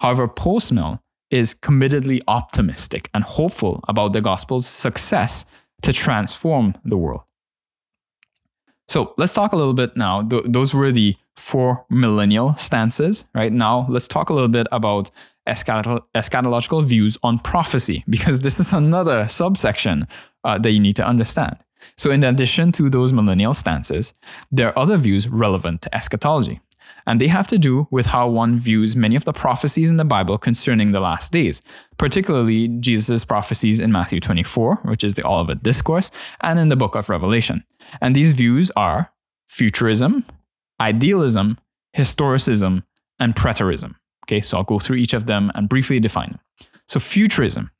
However, 0.00 0.26
postmill 0.26 1.00
is 1.30 1.54
committedly 1.54 2.20
optimistic 2.28 3.10
and 3.12 3.24
hopeful 3.24 3.82
about 3.88 4.12
the 4.12 4.20
gospel's 4.20 4.66
success 4.66 5.44
to 5.82 5.92
transform 5.92 6.74
the 6.84 6.96
world. 6.96 7.22
So 8.88 9.14
let's 9.16 9.34
talk 9.34 9.52
a 9.52 9.56
little 9.56 9.74
bit 9.74 9.96
now. 9.96 10.22
Th- 10.22 10.44
those 10.46 10.72
were 10.72 10.92
the 10.92 11.16
four 11.34 11.84
millennial 11.90 12.54
stances, 12.56 13.24
right? 13.34 13.52
Now 13.52 13.86
let's 13.88 14.08
talk 14.08 14.30
a 14.30 14.32
little 14.32 14.48
bit 14.48 14.66
about 14.72 15.10
eschatological 15.46 16.84
views 16.84 17.16
on 17.22 17.38
prophecy, 17.38 18.04
because 18.08 18.40
this 18.40 18.58
is 18.58 18.72
another 18.72 19.28
subsection 19.28 20.06
uh, 20.44 20.58
that 20.58 20.70
you 20.72 20.80
need 20.80 20.96
to 20.96 21.06
understand. 21.06 21.56
So, 21.96 22.10
in 22.10 22.24
addition 22.24 22.72
to 22.72 22.90
those 22.90 23.12
millennial 23.12 23.54
stances, 23.54 24.12
there 24.50 24.68
are 24.68 24.78
other 24.78 24.96
views 24.96 25.28
relevant 25.28 25.82
to 25.82 25.94
eschatology. 25.94 26.60
And 27.06 27.20
they 27.20 27.28
have 27.28 27.46
to 27.48 27.58
do 27.58 27.86
with 27.90 28.06
how 28.06 28.28
one 28.28 28.58
views 28.58 28.96
many 28.96 29.14
of 29.14 29.24
the 29.24 29.32
prophecies 29.32 29.90
in 29.90 29.96
the 29.96 30.04
Bible 30.04 30.38
concerning 30.38 30.92
the 30.92 31.00
last 31.00 31.32
days, 31.32 31.62
particularly 31.98 32.68
Jesus' 32.68 33.24
prophecies 33.24 33.80
in 33.80 33.92
Matthew 33.92 34.20
24, 34.20 34.80
which 34.84 35.04
is 35.04 35.14
the 35.14 35.26
Olivet 35.26 35.62
Discourse, 35.62 36.10
and 36.40 36.58
in 36.58 36.68
the 36.68 36.76
book 36.76 36.94
of 36.94 37.08
Revelation. 37.08 37.64
And 38.00 38.14
these 38.14 38.32
views 38.32 38.70
are 38.76 39.12
futurism, 39.48 40.24
idealism, 40.80 41.58
historicism, 41.96 42.82
and 43.20 43.34
preterism. 43.34 43.94
Okay, 44.24 44.40
so 44.40 44.56
I'll 44.56 44.64
go 44.64 44.80
through 44.80 44.96
each 44.96 45.14
of 45.14 45.26
them 45.26 45.52
and 45.54 45.68
briefly 45.68 46.00
define 46.00 46.30
them. 46.30 46.40
So, 46.88 46.98
futurism 46.98 47.70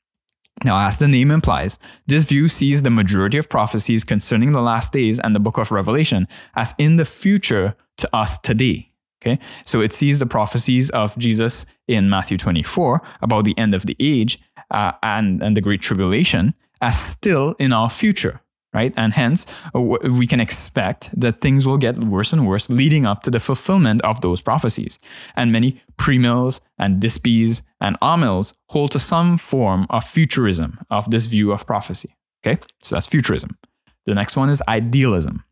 now, 0.63 0.87
as 0.87 0.97
the 0.97 1.07
name 1.07 1.29
implies, 1.29 1.77
this 2.07 2.23
view 2.23 2.49
sees 2.49 2.81
the 2.81 2.89
majority 2.89 3.37
of 3.37 3.49
prophecies 3.49 4.03
concerning 4.03 4.53
the 4.53 4.61
last 4.61 4.91
days 4.91 5.19
and 5.19 5.35
the 5.35 5.39
book 5.39 5.57
of 5.57 5.71
Revelation 5.71 6.27
as 6.55 6.73
in 6.77 6.95
the 6.95 7.05
future 7.05 7.75
to 7.97 8.15
us 8.15 8.39
today. 8.39 8.91
Okay, 9.27 9.39
so 9.65 9.81
it 9.81 9.91
sees 9.91 10.19
the 10.19 10.25
prophecies 10.25 10.89
of 10.91 11.17
Jesus 11.17 11.65
in 11.87 12.09
Matthew 12.09 12.37
24 12.37 13.01
about 13.21 13.43
the 13.43 13.57
end 13.57 13.73
of 13.73 13.85
the 13.85 13.95
age 13.99 14.39
uh, 14.71 14.93
and, 15.03 15.43
and 15.43 15.57
the 15.57 15.61
Great 15.61 15.81
Tribulation 15.81 16.53
as 16.81 16.99
still 16.99 17.55
in 17.59 17.73
our 17.73 17.89
future 17.89 18.41
right? 18.73 18.93
And 18.95 19.13
hence, 19.13 19.47
uh, 19.73 19.79
we 19.79 20.27
can 20.27 20.39
expect 20.39 21.09
that 21.19 21.41
things 21.41 21.65
will 21.65 21.77
get 21.77 21.97
worse 21.97 22.31
and 22.31 22.45
worse 22.45 22.69
leading 22.69 23.07
up 23.07 23.23
to 23.23 23.31
the 23.31 23.39
fulfillment 23.39 24.01
of 24.03 24.21
those 24.21 24.39
prophecies. 24.41 24.99
And 25.35 25.51
many 25.51 25.81
premills 25.97 26.59
and 26.77 27.01
dispies 27.01 27.63
and 27.81 27.97
amills 28.01 28.53
hold 28.69 28.91
to 28.91 28.99
some 28.99 29.37
form 29.37 29.87
of 29.89 30.03
futurism 30.03 30.79
of 30.91 31.09
this 31.09 31.25
view 31.25 31.51
of 31.51 31.65
prophecy. 31.65 32.15
Okay, 32.45 32.61
so 32.83 32.95
that's 32.95 33.07
futurism. 33.07 33.57
The 34.05 34.13
next 34.13 34.37
one 34.37 34.49
is 34.49 34.61
idealism. 34.67 35.43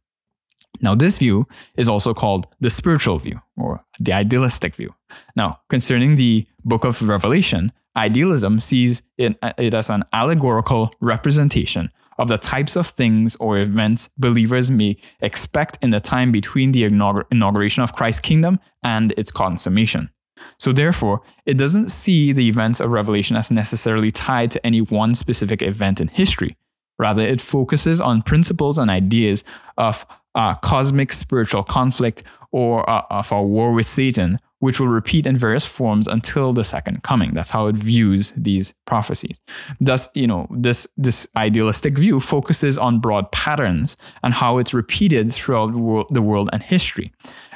Now, 0.81 0.95
this 0.95 1.17
view 1.17 1.47
is 1.77 1.87
also 1.87 2.13
called 2.13 2.47
the 2.59 2.69
spiritual 2.69 3.19
view 3.19 3.41
or 3.57 3.83
the 3.99 4.13
idealistic 4.13 4.75
view. 4.75 4.93
Now, 5.35 5.59
concerning 5.69 6.15
the 6.15 6.45
book 6.63 6.83
of 6.83 7.01
Revelation, 7.01 7.71
idealism 7.95 8.59
sees 8.59 9.01
it, 9.17 9.37
uh, 9.41 9.53
it 9.57 9.73
as 9.73 9.89
an 9.89 10.03
allegorical 10.13 10.91
representation 10.99 11.91
of 12.17 12.27
the 12.27 12.37
types 12.37 12.75
of 12.75 12.87
things 12.87 13.35
or 13.37 13.57
events 13.57 14.09
believers 14.17 14.71
may 14.71 14.97
expect 15.21 15.77
in 15.81 15.89
the 15.89 15.99
time 15.99 16.31
between 16.31 16.71
the 16.71 16.83
inauguration 16.83 17.83
of 17.83 17.93
Christ's 17.93 18.21
kingdom 18.21 18.59
and 18.83 19.13
its 19.17 19.31
consummation. 19.31 20.09
So, 20.57 20.71
therefore, 20.71 21.21
it 21.45 21.57
doesn't 21.57 21.89
see 21.89 22.31
the 22.31 22.47
events 22.47 22.79
of 22.79 22.91
Revelation 22.91 23.35
as 23.35 23.51
necessarily 23.51 24.11
tied 24.11 24.51
to 24.51 24.65
any 24.65 24.79
one 24.79 25.15
specific 25.15 25.61
event 25.61 25.99
in 25.99 26.07
history. 26.07 26.55
Rather, 26.97 27.23
it 27.23 27.41
focuses 27.41 27.99
on 27.99 28.21
principles 28.21 28.77
and 28.77 28.89
ideas 28.89 29.43
of 29.77 30.05
uh, 30.35 30.55
cosmic 30.55 31.13
spiritual 31.13 31.63
conflict 31.63 32.23
or 32.51 32.89
uh, 32.89 33.01
of 33.09 33.31
a 33.31 33.41
war 33.41 33.73
with 33.73 33.85
Satan, 33.85 34.39
which 34.59 34.79
will 34.79 34.87
repeat 34.87 35.25
in 35.25 35.37
various 35.37 35.65
forms 35.65 36.07
until 36.07 36.53
the 36.53 36.63
second 36.63 37.03
coming. 37.03 37.33
That's 37.33 37.51
how 37.51 37.67
it 37.67 37.75
views 37.75 38.31
these 38.35 38.73
prophecies. 38.85 39.39
Thus, 39.81 40.07
you 40.13 40.27
know, 40.27 40.47
this, 40.49 40.87
this 40.95 41.27
idealistic 41.35 41.97
view 41.97 42.19
focuses 42.19 42.77
on 42.77 42.99
broad 42.99 43.31
patterns 43.31 43.97
and 44.23 44.33
how 44.33 44.57
it's 44.57 44.73
repeated 44.73 45.33
throughout 45.33 45.73
the 46.13 46.21
world 46.21 46.49
and 46.53 46.63
history. 46.63 47.11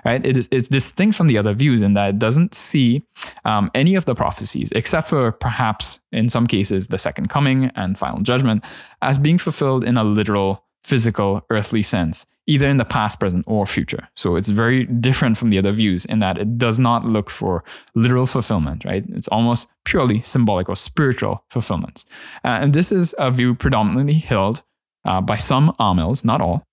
Right? 0.06 0.26
It 0.26 0.38
is, 0.38 0.48
it's 0.52 0.70
distinct 0.70 1.18
from 1.18 1.28
the 1.28 1.38
other 1.38 1.54
views 1.54 1.82
in 1.82 1.94
that 1.94 2.10
it 2.10 2.20
doesn't 2.20 2.56
see 2.56 3.04
um, 3.44 3.70
any 3.76 3.96
of 3.96 4.06
the 4.06 4.16
prophecies, 4.16 4.72
except 4.72 5.10
for 5.10 5.32
perhaps 5.34 6.00
in 6.12 6.30
some 6.30 6.48
cases 6.48 6.88
the 6.88 6.98
second 6.98 7.30
coming 7.30 7.66
and 7.76 7.98
final 7.98 8.22
judgment, 8.22 8.64
as 9.02 9.18
being 9.18 9.38
fulfilled 9.38 9.84
in 9.84 9.98
a 9.98 10.04
literal, 10.04 10.64
physical, 10.84 11.46
earthly 11.50 11.84
sense 11.84 12.26
either 12.50 12.68
in 12.68 12.78
the 12.78 12.86
past, 12.86 13.20
present, 13.20 13.46
or 13.48 13.68
future. 13.68 14.10
So 14.16 14.36
it's 14.36 14.50
very 14.50 14.86
different 14.86 15.38
from 15.38 15.52
the 15.52 15.60
other 15.60 15.72
views 15.72 16.04
in 16.06 16.18
that 16.20 16.40
it 16.40 16.58
does 16.58 16.80
not 16.80 17.06
look 17.06 17.30
for 17.30 17.64
literal 17.94 18.26
fulfillment, 18.26 18.84
right? 18.86 19.06
It's 19.10 19.28
almost 19.28 19.68
purely 19.86 20.22
symbolic 20.24 20.68
or 20.68 20.76
spiritual 20.76 21.44
fulfillments. 21.52 22.06
Uh, 22.44 22.58
and 22.62 22.74
this 22.74 22.92
is 22.92 23.14
a 23.20 23.30
view 23.30 23.54
predominantly 23.54 24.16
held 24.16 24.64
uh, 25.06 25.22
by 25.22 25.38
some 25.38 25.76
amils, 25.80 26.26
not 26.26 26.42
all. 26.42 26.66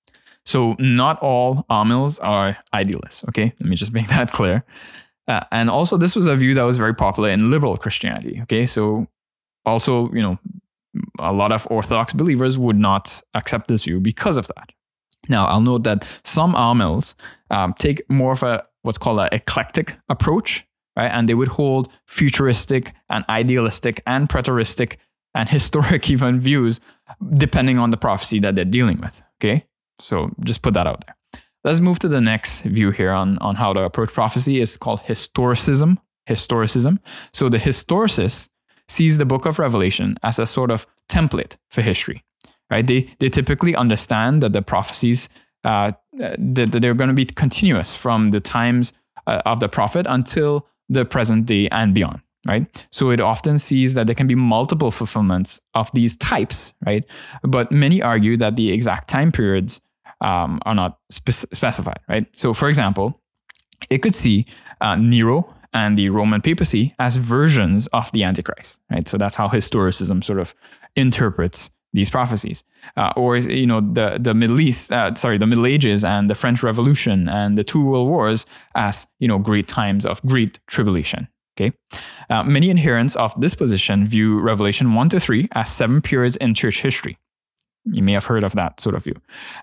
So 0.47 0.77
not 0.79 1.21
all 1.21 1.67
amils 1.69 2.19
are 2.21 2.57
idealists, 2.73 3.23
okay? 3.29 3.53
Let 3.61 3.69
me 3.69 3.77
just 3.77 3.93
make 3.93 4.09
that 4.17 4.33
clear. 4.33 4.65
Uh, 5.29 5.41
and 5.53 5.69
also, 5.69 5.99
this 5.99 6.17
was 6.17 6.27
a 6.27 6.37
view 6.37 6.55
that 6.55 6.63
was 6.63 6.79
very 6.79 6.95
popular 6.95 7.29
in 7.29 7.51
liberal 7.51 7.77
Christianity, 7.77 8.39
okay? 8.45 8.65
So 8.65 9.09
also, 9.67 10.11
you 10.13 10.23
know, 10.23 10.39
a 11.19 11.33
lot 11.33 11.53
of 11.53 11.67
Orthodox 11.71 12.13
believers 12.13 12.59
would 12.59 12.77
not 12.77 13.23
accept 13.35 13.69
this 13.69 13.85
view 13.85 14.01
because 14.01 14.37
of 14.37 14.47
that. 14.49 14.71
Now, 15.29 15.47
I'll 15.47 15.61
note 15.61 15.85
that 15.85 16.07
some 16.25 16.55
amils 16.55 17.15
um, 17.51 17.75
take 17.79 18.09
more 18.09 18.33
of 18.33 18.43
a 18.43 18.65
what's 18.83 18.99
called 18.99 19.19
an 19.19 19.29
eclectic 19.33 19.97
approach, 20.09 20.65
right? 20.97 21.11
And 21.11 21.29
they 21.29 21.35
would 21.35 21.49
hold 21.49 21.89
futuristic 22.07 22.93
and 23.11 23.25
idealistic 23.29 24.03
and 24.07 24.29
preteristic 24.29 24.97
and 25.35 25.49
historic 25.57 26.09
even 26.11 26.41
views 26.41 26.81
depending 27.37 27.79
on 27.79 27.91
the 27.91 27.97
prophecy 27.97 28.39
that 28.41 28.55
they're 28.55 28.65
dealing 28.65 29.01
with. 29.01 29.23
Okay, 29.39 29.67
so 29.99 30.31
just 30.45 30.63
put 30.63 30.75
that 30.75 30.87
out 30.87 31.05
there. 31.07 31.17
Let's 31.65 31.81
move 31.81 31.99
to 32.01 32.09
the 32.09 32.21
next 32.21 32.63
view 32.63 32.93
here 32.93 33.11
on, 33.11 33.39
on 33.39 33.57
how 33.57 33.73
to 33.73 33.83
approach 33.83 34.13
prophecy. 34.13 34.61
It's 34.61 34.77
called 34.77 35.01
historicism. 35.01 35.99
Historicism. 36.29 36.99
So 37.33 37.49
the 37.49 37.59
historicist 37.59 38.49
sees 38.89 39.19
the 39.19 39.25
book 39.25 39.47
of 39.47 39.59
Revelation 39.59 40.17
as 40.23 40.39
a 40.39 40.47
sort 40.47 40.71
of 40.71 40.87
template 41.09 41.57
for 41.69 41.83
history 41.83 42.23
right? 42.71 42.87
They 42.87 43.09
they 43.19 43.29
typically 43.29 43.75
understand 43.75 44.43
that 44.43 44.53
the 44.53 44.63
prophecies 44.63 45.29
uh, 45.65 45.93
that, 46.15 46.73
that 46.73 46.81
they're 46.81 46.95
going 46.95 47.09
to 47.09 47.15
be 47.15 47.25
continuous 47.25 47.95
from 47.95 48.31
the 48.31 48.41
times 48.41 48.93
uh, 49.27 49.43
of 49.45 49.61
the 49.61 49.69
prophet 49.69 50.07
until 50.09 50.67
the 50.89 51.05
present 51.05 51.47
day 51.47 51.69
and 51.71 51.93
beyond, 51.93 52.21
right? 52.47 52.87
So 52.93 53.11
it 53.11 53.21
often 53.21 53.59
sees 53.59 53.95
that 53.95 54.07
there 54.07 54.15
can 54.15 54.29
be 54.29 54.37
multiple 54.37 54.93
fulfillments 54.93 55.61
of 55.75 55.91
these 55.93 56.17
types, 56.17 56.73
right? 56.87 57.05
But 57.43 57.73
many 57.73 58.01
argue 58.01 58.37
that 58.37 58.55
the 58.55 58.71
exact 58.71 59.09
time 59.09 59.33
periods 59.33 59.81
um, 60.21 60.61
are 60.65 60.75
not 60.75 60.99
spe- 61.11 61.53
specified, 61.53 61.99
right? 62.09 62.27
So, 62.37 62.55
for 62.55 62.69
example, 62.69 63.21
it 63.91 63.99
could 63.99 64.15
see 64.15 64.47
uh, 64.81 64.95
Nero 64.95 65.49
and 65.77 65.97
the 65.99 66.09
Roman 66.09 66.41
papacy 66.41 66.95
as 66.99 67.17
versions 67.17 67.87
of 67.89 68.11
the 68.13 68.25
Antichrist, 68.25 68.81
right? 68.91 69.07
So 69.07 69.19
that's 69.19 69.37
how 69.37 69.49
historicism 69.49 70.25
sort 70.25 70.41
of 70.41 70.55
interprets 70.97 71.71
these 71.93 72.09
prophecies, 72.11 72.65
uh, 72.97 73.13
or 73.17 73.37
you 73.37 73.67
know 73.67 73.81
the 73.81 74.19
the 74.21 74.35
Middle 74.35 74.61
East, 74.61 74.93
uh, 74.93 75.15
sorry, 75.15 75.39
the 75.39 75.47
Middle 75.47 75.67
Ages 75.67 76.05
and 76.05 76.29
the 76.29 76.35
French 76.35 76.63
Revolution 76.63 77.29
and 77.29 77.57
the 77.57 77.65
two 77.65 77.85
World 77.85 78.09
Wars 78.09 78.47
as 78.75 79.07
you 79.19 79.29
know 79.29 79.39
great 79.39 79.69
times 79.69 80.05
of 80.07 80.21
great 80.23 80.59
tribulation. 80.67 81.29
Okay, 81.55 81.73
uh, 82.31 82.43
many 82.43 82.71
adherents 82.71 83.17
of 83.17 83.39
this 83.41 83.55
position 83.55 84.07
view 84.07 84.41
Revelation 84.41 84.95
one 84.95 85.09
to 85.11 85.21
three 85.21 85.49
as 85.53 85.71
seven 85.71 86.01
periods 86.01 86.37
in 86.37 86.55
church 86.55 86.81
history. 86.83 87.19
You 87.93 88.03
may 88.03 88.13
have 88.13 88.25
heard 88.25 88.45
of 88.45 88.55
that 88.55 88.81
sort 88.81 88.95
of 88.95 89.05
view. 89.05 89.15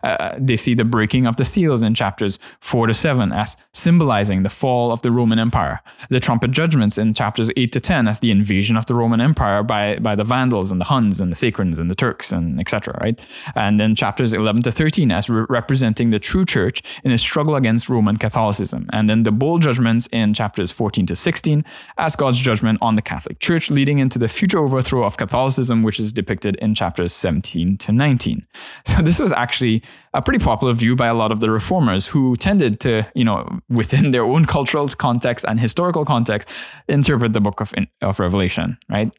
Uh, 0.04 0.36
they 0.38 0.58
see 0.58 0.74
the 0.74 0.86
breaking 0.86 1.28
of 1.28 1.36
the 1.36 1.46
seals 1.46 1.84
in 1.84 1.94
chapters 1.94 2.40
4 2.62 2.88
to 2.88 2.94
7 2.94 3.32
as 3.32 3.58
symbolizing 3.74 4.44
the 4.44 4.50
fall 4.50 4.92
of 4.92 5.02
the 5.02 5.12
Roman 5.12 5.40
Empire, 5.40 5.82
the 6.10 6.20
trumpet 6.20 6.52
judgments 6.52 6.98
in 6.98 7.14
chapters 7.14 7.52
8 7.58 7.72
to 7.74 7.80
10 7.80 8.08
as 8.08 8.20
the 8.22 8.32
invasion 8.32 8.78
of 8.78 8.86
the 8.86 8.94
Roman 8.94 9.20
Empire 9.20 9.62
by, 9.64 9.98
by 10.00 10.16
the 10.16 10.24
Vandals 10.24 10.72
and 10.72 10.80
the 10.80 10.86
Huns 10.86 11.20
and 11.20 11.32
the 11.32 11.36
Saracens 11.36 11.78
and 11.78 11.92
the 11.92 11.96
Turks 11.96 12.32
and 12.32 12.60
etc. 12.60 12.98
Right, 13.02 13.20
and 13.56 13.80
then 13.80 13.96
chapters 13.96 14.34
11 14.34 14.62
to 14.64 14.72
13 14.72 15.12
as 15.12 15.30
re- 15.30 15.46
representing 15.50 16.12
the 16.12 16.20
true 16.20 16.46
church 16.46 16.82
in 17.04 17.12
a 17.12 17.18
struggle 17.18 17.56
against 17.56 17.90
Roman 17.90 18.18
Catholicism, 18.18 18.90
and 18.94 19.10
then 19.10 19.24
the 19.24 19.32
bowl 19.32 19.60
judgments 19.60 20.08
in 20.12 20.34
chapters 20.34 20.72
14 20.72 21.06
to 21.08 21.16
16 21.16 21.66
as 21.98 22.16
God's 22.16 22.40
judgment 22.40 22.80
on 22.82 22.96
the 22.96 23.02
Catholic 23.02 23.40
Church, 23.40 23.70
leading 23.70 24.00
into 24.00 24.18
the 24.18 24.28
future 24.28 24.60
overthrow 24.60 25.04
of 25.04 25.18
Catholicism, 25.18 25.82
which 25.82 26.00
is 26.00 26.14
depicted 26.14 26.56
in 26.58 26.74
chapters 26.74 27.14
17 27.14 27.78
to 27.78 27.92
19. 27.92 28.13
So 28.86 29.02
this 29.02 29.18
was 29.20 29.32
actually 29.32 29.82
a 30.14 30.22
pretty 30.22 30.44
popular 30.44 30.74
view 30.74 30.96
by 30.96 31.08
a 31.08 31.14
lot 31.14 31.32
of 31.32 31.40
the 31.40 31.50
reformers 31.50 32.08
who 32.08 32.36
tended 32.36 32.80
to, 32.82 33.08
you 33.16 33.24
know, 33.24 33.60
within 33.70 34.12
their 34.12 34.24
own 34.24 34.46
cultural 34.46 34.88
context 34.90 35.46
and 35.48 35.60
historical 35.60 36.06
context, 36.06 36.50
interpret 36.88 37.34
the 37.34 37.42
book 37.42 37.60
of, 37.60 37.74
of 38.02 38.20
Revelation, 38.20 38.78
right? 38.90 39.12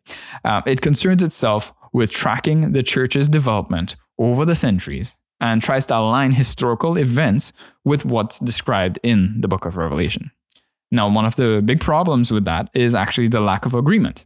Uh, 0.45 0.62
it 0.66 0.80
concerns 0.80 1.22
itself 1.22 1.72
with 1.92 2.11
tracking 2.11 2.72
the 2.72 2.82
church's 2.82 3.28
development 3.28 3.97
over 4.18 4.45
the 4.45 4.55
centuries 4.55 5.16
and 5.40 5.62
tries 5.62 5.86
to 5.86 5.97
align 5.97 6.32
historical 6.32 6.97
events 6.97 7.53
with 7.84 8.05
what's 8.05 8.38
described 8.38 8.99
in 9.03 9.40
the 9.40 9.49
book 9.49 9.64
of 9.64 9.76
Revelation. 9.76 10.30
Now, 10.90 11.09
one 11.09 11.24
of 11.24 11.34
the 11.36 11.61
big 11.64 11.80
problems 11.80 12.30
with 12.30 12.45
that 12.45 12.70
is 12.74 12.95
actually 12.95 13.28
the 13.28 13.40
lack 13.40 13.66
of 13.66 13.74
agreement. 13.74 14.24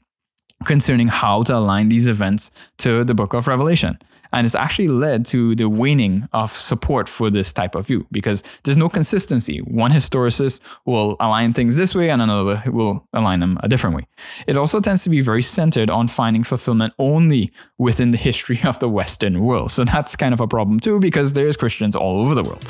concerning 0.64 1.06
how 1.06 1.44
to 1.44 1.54
align 1.54 1.88
these 1.88 2.08
events 2.08 2.50
to 2.78 3.04
the 3.04 3.14
book 3.14 3.32
of 3.32 3.46
Revelation. 3.46 3.96
And 4.32 4.44
it's 4.44 4.54
actually 4.54 4.88
led 4.88 5.24
to 5.26 5.54
the 5.54 5.68
waning 5.68 6.28
of 6.32 6.52
support 6.52 7.08
for 7.08 7.30
this 7.30 7.52
type 7.52 7.74
of 7.74 7.86
view 7.86 8.06
because 8.10 8.42
there's 8.64 8.76
no 8.76 8.88
consistency. 8.88 9.58
One 9.58 9.92
historicist 9.92 10.60
will 10.84 11.16
align 11.20 11.52
things 11.54 11.76
this 11.76 11.94
way 11.94 12.10
and 12.10 12.20
another 12.20 12.62
will 12.66 13.06
align 13.12 13.40
them 13.40 13.58
a 13.62 13.68
different 13.68 13.96
way. 13.96 14.06
It 14.46 14.56
also 14.56 14.80
tends 14.80 15.02
to 15.04 15.10
be 15.10 15.20
very 15.20 15.42
centered 15.42 15.90
on 15.90 16.08
finding 16.08 16.44
fulfillment 16.44 16.94
only 16.98 17.52
within 17.78 18.10
the 18.10 18.18
history 18.18 18.60
of 18.64 18.78
the 18.78 18.88
Western 18.88 19.40
world. 19.40 19.72
So 19.72 19.84
that's 19.84 20.16
kind 20.16 20.34
of 20.34 20.40
a 20.40 20.46
problem 20.46 20.80
too 20.80 21.00
because 21.00 21.32
there's 21.32 21.56
Christians 21.56 21.96
all 21.96 22.20
over 22.20 22.34
the 22.34 22.42
world. 22.42 22.64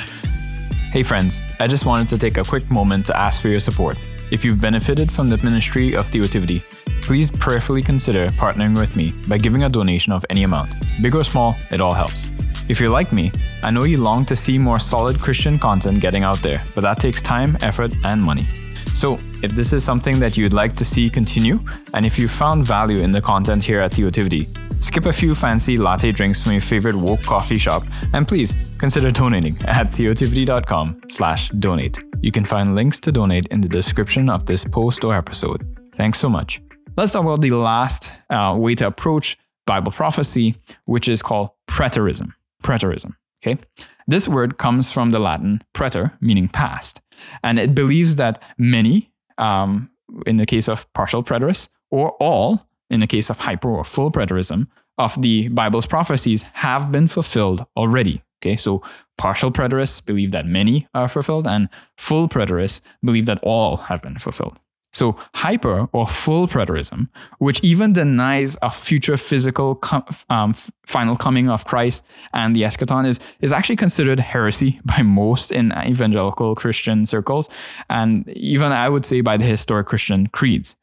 Hey 0.90 1.02
friends, 1.02 1.38
I 1.60 1.66
just 1.66 1.84
wanted 1.84 2.08
to 2.08 2.16
take 2.16 2.38
a 2.38 2.42
quick 2.42 2.70
moment 2.70 3.04
to 3.06 3.16
ask 3.16 3.42
for 3.42 3.48
your 3.48 3.60
support. 3.60 3.98
If 4.32 4.42
you've 4.42 4.58
benefited 4.58 5.12
from 5.12 5.28
the 5.28 5.36
ministry 5.44 5.94
of 5.94 6.06
Theotivity, 6.06 6.62
please 7.02 7.30
prayerfully 7.30 7.82
consider 7.82 8.26
partnering 8.28 8.74
with 8.74 8.96
me 8.96 9.10
by 9.28 9.36
giving 9.36 9.64
a 9.64 9.68
donation 9.68 10.14
of 10.14 10.24
any 10.30 10.44
amount. 10.44 10.70
Big 11.02 11.14
or 11.14 11.24
small, 11.24 11.54
it 11.70 11.82
all 11.82 11.92
helps. 11.92 12.32
If 12.70 12.80
you're 12.80 12.88
like 12.88 13.12
me, 13.12 13.30
I 13.62 13.70
know 13.70 13.84
you 13.84 13.98
long 13.98 14.24
to 14.26 14.34
see 14.34 14.56
more 14.56 14.80
solid 14.80 15.20
Christian 15.20 15.58
content 15.58 16.00
getting 16.00 16.22
out 16.22 16.38
there, 16.38 16.64
but 16.74 16.80
that 16.80 17.00
takes 17.00 17.20
time, 17.20 17.58
effort, 17.60 17.94
and 18.04 18.22
money. 18.22 18.46
So, 18.94 19.18
if 19.42 19.50
this 19.52 19.74
is 19.74 19.84
something 19.84 20.18
that 20.20 20.38
you'd 20.38 20.54
like 20.54 20.74
to 20.76 20.86
see 20.86 21.10
continue, 21.10 21.60
and 21.92 22.06
if 22.06 22.18
you 22.18 22.28
found 22.28 22.66
value 22.66 22.98
in 22.98 23.12
the 23.12 23.20
content 23.20 23.62
here 23.62 23.78
at 23.82 23.92
Theotivity, 23.92 24.46
skip 24.80 25.06
a 25.06 25.12
few 25.12 25.34
fancy 25.34 25.76
latte 25.76 26.12
drinks 26.12 26.40
from 26.40 26.52
your 26.52 26.60
favorite 26.60 26.96
woke 26.96 27.22
coffee 27.22 27.58
shop, 27.58 27.82
and 28.12 28.26
please 28.26 28.70
consider 28.78 29.10
donating 29.10 29.54
at 29.66 29.86
theotivity.com 29.88 31.00
slash 31.08 31.50
donate. 31.58 31.98
You 32.20 32.32
can 32.32 32.44
find 32.44 32.74
links 32.74 32.98
to 33.00 33.12
donate 33.12 33.46
in 33.46 33.60
the 33.60 33.68
description 33.68 34.28
of 34.28 34.46
this 34.46 34.64
post 34.64 35.04
or 35.04 35.14
episode. 35.14 35.66
Thanks 35.96 36.18
so 36.18 36.28
much. 36.28 36.60
Let's 36.96 37.12
talk 37.12 37.22
about 37.22 37.40
the 37.40 37.52
last 37.52 38.12
uh, 38.30 38.56
way 38.58 38.74
to 38.76 38.86
approach 38.86 39.36
Bible 39.66 39.92
prophecy, 39.92 40.56
which 40.86 41.08
is 41.08 41.22
called 41.22 41.50
preterism. 41.70 42.32
Preterism. 42.62 43.12
Okay. 43.40 43.60
This 44.08 44.26
word 44.26 44.58
comes 44.58 44.90
from 44.90 45.10
the 45.10 45.18
Latin 45.18 45.62
preter, 45.74 46.16
meaning 46.20 46.48
past, 46.48 47.00
and 47.44 47.58
it 47.58 47.74
believes 47.74 48.16
that 48.16 48.42
many, 48.56 49.12
um, 49.36 49.90
in 50.26 50.38
the 50.38 50.46
case 50.46 50.68
of 50.68 50.90
partial 50.94 51.22
preterists, 51.22 51.68
or 51.90 52.12
all, 52.12 52.66
in 52.90 53.00
the 53.00 53.06
case 53.06 53.30
of 53.30 53.38
hyper 53.38 53.70
or 53.70 53.84
full 53.84 54.10
preterism, 54.10 54.66
of 54.98 55.20
the 55.22 55.48
Bible's 55.48 55.86
prophecies 55.86 56.42
have 56.54 56.90
been 56.90 57.08
fulfilled 57.08 57.64
already. 57.76 58.22
Okay, 58.40 58.56
so 58.56 58.82
partial 59.16 59.50
preterists 59.50 60.04
believe 60.04 60.30
that 60.30 60.46
many 60.46 60.86
are 60.94 61.08
fulfilled, 61.08 61.46
and 61.46 61.68
full 61.96 62.28
preterists 62.28 62.80
believe 63.02 63.26
that 63.26 63.40
all 63.42 63.76
have 63.76 64.00
been 64.02 64.16
fulfilled. 64.16 64.60
So, 64.92 65.16
hyper 65.34 65.88
or 65.92 66.06
full 66.06 66.48
preterism, 66.48 67.08
which 67.38 67.60
even 67.62 67.92
denies 67.92 68.56
a 68.62 68.70
future 68.70 69.18
physical 69.18 69.74
com- 69.74 70.04
um, 70.30 70.54
final 70.86 71.14
coming 71.14 71.50
of 71.50 71.66
Christ 71.66 72.04
and 72.32 72.56
the 72.56 72.62
eschaton, 72.62 73.06
is, 73.06 73.20
is 73.40 73.52
actually 73.52 73.76
considered 73.76 74.18
heresy 74.18 74.80
by 74.84 75.02
most 75.02 75.52
in 75.52 75.72
evangelical 75.72 76.54
Christian 76.54 77.04
circles, 77.04 77.50
and 77.90 78.26
even 78.30 78.72
I 78.72 78.88
would 78.88 79.04
say 79.04 79.20
by 79.20 79.36
the 79.36 79.44
historic 79.44 79.86
Christian 79.86 80.28
creeds. 80.28 80.74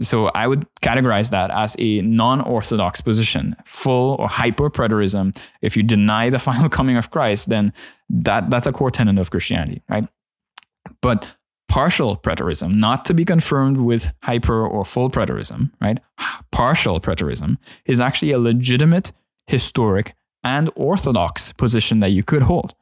So 0.00 0.26
I 0.28 0.46
would 0.46 0.66
categorize 0.82 1.30
that 1.30 1.50
as 1.50 1.74
a 1.78 2.00
non-orthodox 2.02 3.00
position, 3.00 3.56
full 3.64 4.14
or 4.20 4.28
hyper 4.28 4.70
preterism. 4.70 5.36
If 5.62 5.76
you 5.76 5.82
deny 5.82 6.30
the 6.30 6.38
final 6.48 6.68
coming 6.68 6.96
of 6.96 7.10
Christ, 7.10 7.48
then 7.48 7.72
that 8.08 8.50
that's 8.50 8.66
a 8.66 8.72
core 8.72 8.90
tenet 8.90 9.18
of 9.18 9.30
Christianity, 9.30 9.82
right? 9.88 10.06
But 11.02 11.26
partial 11.68 12.16
preterism, 12.16 12.74
not 12.74 13.04
to 13.06 13.14
be 13.14 13.24
confirmed 13.24 13.78
with 13.78 14.12
hyper 14.22 14.66
or 14.66 14.84
full 14.84 15.10
preterism, 15.10 15.70
right? 15.80 15.98
Partial 16.50 17.00
preterism 17.00 17.56
is 17.86 18.00
actually 18.00 18.32
a 18.32 18.38
legitimate 18.38 19.12
historic 19.46 20.14
and 20.42 20.70
orthodox 20.74 21.52
position 21.52 22.00
that 22.00 22.10
you 22.10 22.22
could 22.22 22.42
hold. 22.42 22.74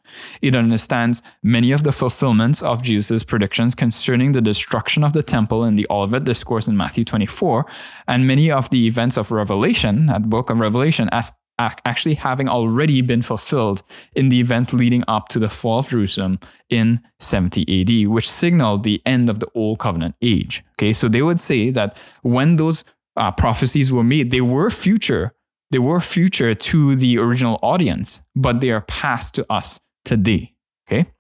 It 0.43 0.55
understands 0.55 1.23
many 1.43 1.73
of 1.73 1.83
the 1.83 1.93
fulfillments 1.93 2.63
of 2.63 2.83
Jesus' 2.83 3.25
predictions 3.25 3.75
concerning 3.75 4.33
the 4.33 4.41
destruction 4.41 5.05
of 5.05 5.13
the 5.13 5.23
temple 5.23 5.65
in 5.65 5.77
the 5.77 5.87
Olivet 5.91 6.25
Discourse 6.25 6.67
in 6.67 6.77
Matthew 6.77 7.05
24, 7.05 7.67
and 8.07 8.27
many 8.27 8.51
of 8.51 8.71
the 8.71 8.87
events 8.87 9.17
of 9.17 9.31
Revelation, 9.31 10.07
that 10.07 10.29
book 10.29 10.51
of 10.51 10.59
Revelation, 10.59 11.09
as 11.13 11.33
actually 11.59 12.15
having 12.15 12.49
already 12.49 13.01
been 13.01 13.21
fulfilled 13.21 13.83
in 14.15 14.29
the 14.29 14.39
event 14.39 14.73
leading 14.73 15.03
up 15.09 15.29
to 15.29 15.41
the 15.41 15.51
fall 15.51 15.81
of 15.81 15.89
Jerusalem 15.89 16.39
in 16.71 17.01
70 17.19 17.63
AD, 17.81 18.09
which 18.09 18.31
signaled 18.31 18.85
the 18.85 19.03
end 19.05 19.29
of 19.29 19.41
the 19.41 19.49
Old 19.55 19.81
Covenant 19.81 20.15
age. 20.23 20.65
Okay, 20.79 20.93
so 20.93 21.09
they 21.09 21.23
would 21.23 21.41
say 21.41 21.71
that 21.71 21.97
when 22.23 22.57
those 22.57 22.85
uh, 23.17 23.33
prophecies 23.33 23.93
were 23.93 24.05
made, 24.05 24.31
they 24.31 24.41
were 24.41 24.71
future 24.71 25.35
they 25.71 25.79
were 25.79 26.01
future 26.01 26.55
to 26.55 26.97
the 26.97 27.19
original 27.19 27.59
audience, 27.63 28.23
but 28.35 28.61
they 28.61 28.71
are 28.71 28.81
past 28.81 29.35
to 29.35 29.47
us 29.53 29.81
today. 30.09 30.55
Okay. 30.89 31.11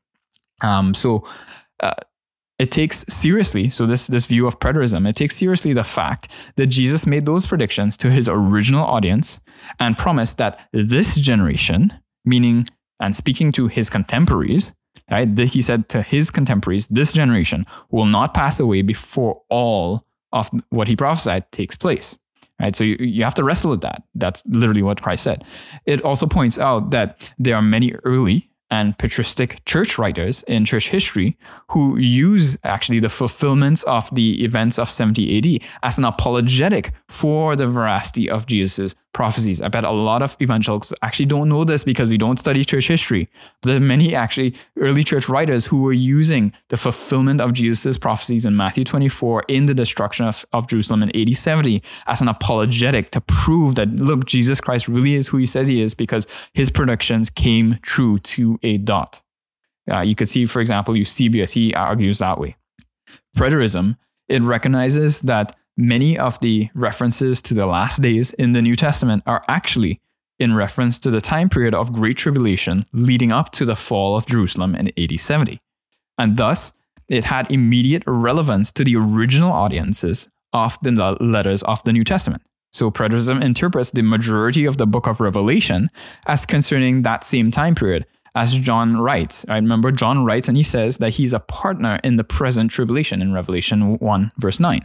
Um, 0.62 0.94
so 0.94 1.24
uh, 1.80 1.94
it 2.58 2.72
takes 2.72 3.04
seriously, 3.08 3.68
so 3.68 3.86
this, 3.86 4.08
this 4.08 4.26
view 4.26 4.46
of 4.46 4.58
preterism, 4.58 5.08
it 5.08 5.14
takes 5.14 5.36
seriously 5.36 5.72
the 5.72 5.84
fact 5.84 6.28
that 6.56 6.66
Jesus 6.66 7.06
made 7.06 7.26
those 7.26 7.46
predictions 7.46 7.96
to 7.98 8.10
his 8.10 8.28
original 8.28 8.84
audience 8.84 9.38
and 9.78 9.96
promised 9.96 10.38
that 10.38 10.68
this 10.72 11.14
generation, 11.16 11.92
meaning 12.24 12.66
and 12.98 13.14
speaking 13.14 13.52
to 13.52 13.68
his 13.68 13.88
contemporaries, 13.88 14.72
right? 15.10 15.38
He 15.38 15.62
said 15.62 15.88
to 15.90 16.02
his 16.02 16.32
contemporaries, 16.32 16.88
this 16.88 17.12
generation 17.12 17.64
will 17.90 18.06
not 18.06 18.34
pass 18.34 18.58
away 18.58 18.82
before 18.82 19.42
all 19.48 20.04
of 20.32 20.50
what 20.70 20.88
he 20.88 20.96
prophesied 20.96 21.50
takes 21.52 21.76
place 21.76 22.18
right? 22.60 22.74
So 22.74 22.84
you, 22.84 22.96
you 22.98 23.24
have 23.24 23.34
to 23.34 23.44
wrestle 23.44 23.70
with 23.70 23.82
that. 23.82 24.02
That's 24.14 24.44
literally 24.46 24.82
what 24.82 25.02
Christ 25.02 25.22
said. 25.22 25.44
It 25.86 26.02
also 26.02 26.26
points 26.26 26.58
out 26.58 26.90
that 26.90 27.32
there 27.38 27.54
are 27.54 27.62
many 27.62 27.92
early 28.04 28.47
and 28.70 28.98
patristic 28.98 29.64
church 29.64 29.98
writers 29.98 30.42
in 30.44 30.64
church 30.64 30.88
history 30.90 31.36
who 31.70 31.98
use 31.98 32.56
actually 32.64 33.00
the 33.00 33.08
fulfillments 33.08 33.82
of 33.84 34.08
the 34.14 34.44
events 34.44 34.78
of 34.78 34.90
70 34.90 35.38
AD 35.38 35.68
as 35.82 35.98
an 35.98 36.04
apologetic 36.04 36.92
for 37.08 37.56
the 37.56 37.66
veracity 37.66 38.28
of 38.28 38.46
Jesus' 38.46 38.94
prophecies. 39.18 39.60
I 39.60 39.66
bet 39.66 39.82
a 39.82 39.90
lot 39.90 40.22
of 40.22 40.36
evangelicals 40.40 40.94
actually 41.02 41.26
don't 41.26 41.48
know 41.48 41.64
this 41.64 41.82
because 41.82 42.08
we 42.08 42.16
don't 42.16 42.38
study 42.38 42.64
church 42.64 42.86
history. 42.86 43.28
There 43.62 43.76
are 43.76 43.80
many 43.80 44.14
actually 44.14 44.54
early 44.78 45.02
church 45.02 45.28
writers 45.28 45.66
who 45.66 45.82
were 45.82 45.92
using 45.92 46.52
the 46.68 46.76
fulfillment 46.76 47.40
of 47.40 47.52
Jesus' 47.52 47.98
prophecies 47.98 48.44
in 48.44 48.54
Matthew 48.54 48.84
24 48.84 49.42
in 49.48 49.66
the 49.66 49.74
destruction 49.74 50.24
of, 50.24 50.46
of 50.52 50.68
Jerusalem 50.68 51.02
in 51.02 51.10
AD 51.20 51.36
70 51.36 51.82
as 52.06 52.20
an 52.20 52.28
apologetic 52.28 53.10
to 53.10 53.20
prove 53.20 53.74
that, 53.74 53.88
look, 53.88 54.24
Jesus 54.24 54.60
Christ 54.60 54.86
really 54.86 55.14
is 55.14 55.26
who 55.26 55.38
he 55.38 55.46
says 55.46 55.66
he 55.66 55.82
is 55.82 55.94
because 55.94 56.28
his 56.54 56.70
predictions 56.70 57.28
came 57.28 57.80
true 57.82 58.20
to 58.20 58.60
a 58.62 58.76
dot. 58.78 59.20
Uh, 59.92 60.02
you 60.02 60.14
could 60.14 60.28
see, 60.28 60.46
for 60.46 60.60
example, 60.60 60.96
Eusebius, 60.96 61.54
he 61.54 61.74
argues 61.74 62.20
that 62.20 62.38
way. 62.38 62.54
Preterism, 63.36 63.96
it 64.28 64.42
recognizes 64.42 65.22
that 65.22 65.56
many 65.78 66.18
of 66.18 66.38
the 66.40 66.68
references 66.74 67.40
to 67.40 67.54
the 67.54 67.64
last 67.64 68.02
days 68.02 68.32
in 68.32 68.52
the 68.52 68.60
New 68.60 68.76
Testament 68.76 69.22
are 69.26 69.44
actually 69.48 70.00
in 70.38 70.54
reference 70.54 70.98
to 70.98 71.10
the 71.10 71.20
time 71.20 71.48
period 71.48 71.72
of 71.72 71.92
Great 71.92 72.16
Tribulation 72.16 72.84
leading 72.92 73.32
up 73.32 73.52
to 73.52 73.64
the 73.64 73.76
fall 73.76 74.16
of 74.16 74.26
Jerusalem 74.26 74.74
in 74.74 74.92
AD 74.98 75.18
70. 75.18 75.60
And 76.18 76.36
thus, 76.36 76.72
it 77.08 77.24
had 77.24 77.50
immediate 77.50 78.02
relevance 78.06 78.70
to 78.72 78.84
the 78.84 78.96
original 78.96 79.52
audiences 79.52 80.28
of 80.52 80.76
the 80.82 81.16
letters 81.20 81.62
of 81.62 81.82
the 81.84 81.92
New 81.92 82.04
Testament. 82.04 82.42
So, 82.72 82.90
preterism 82.90 83.42
interprets 83.42 83.92
the 83.92 84.02
majority 84.02 84.66
of 84.66 84.76
the 84.76 84.86
book 84.86 85.06
of 85.06 85.20
Revelation 85.20 85.90
as 86.26 86.44
concerning 86.44 87.02
that 87.02 87.24
same 87.24 87.50
time 87.50 87.74
period, 87.74 88.04
as 88.34 88.58
John 88.58 88.98
writes. 88.98 89.46
I 89.48 89.54
remember 89.54 89.90
John 89.90 90.24
writes 90.24 90.48
and 90.48 90.56
he 90.56 90.62
says 90.62 90.98
that 90.98 91.14
he's 91.14 91.32
a 91.32 91.40
partner 91.40 91.98
in 92.04 92.16
the 92.16 92.24
present 92.24 92.70
tribulation 92.70 93.22
in 93.22 93.32
Revelation 93.32 93.96
1, 93.98 94.32
verse 94.38 94.60
9 94.60 94.84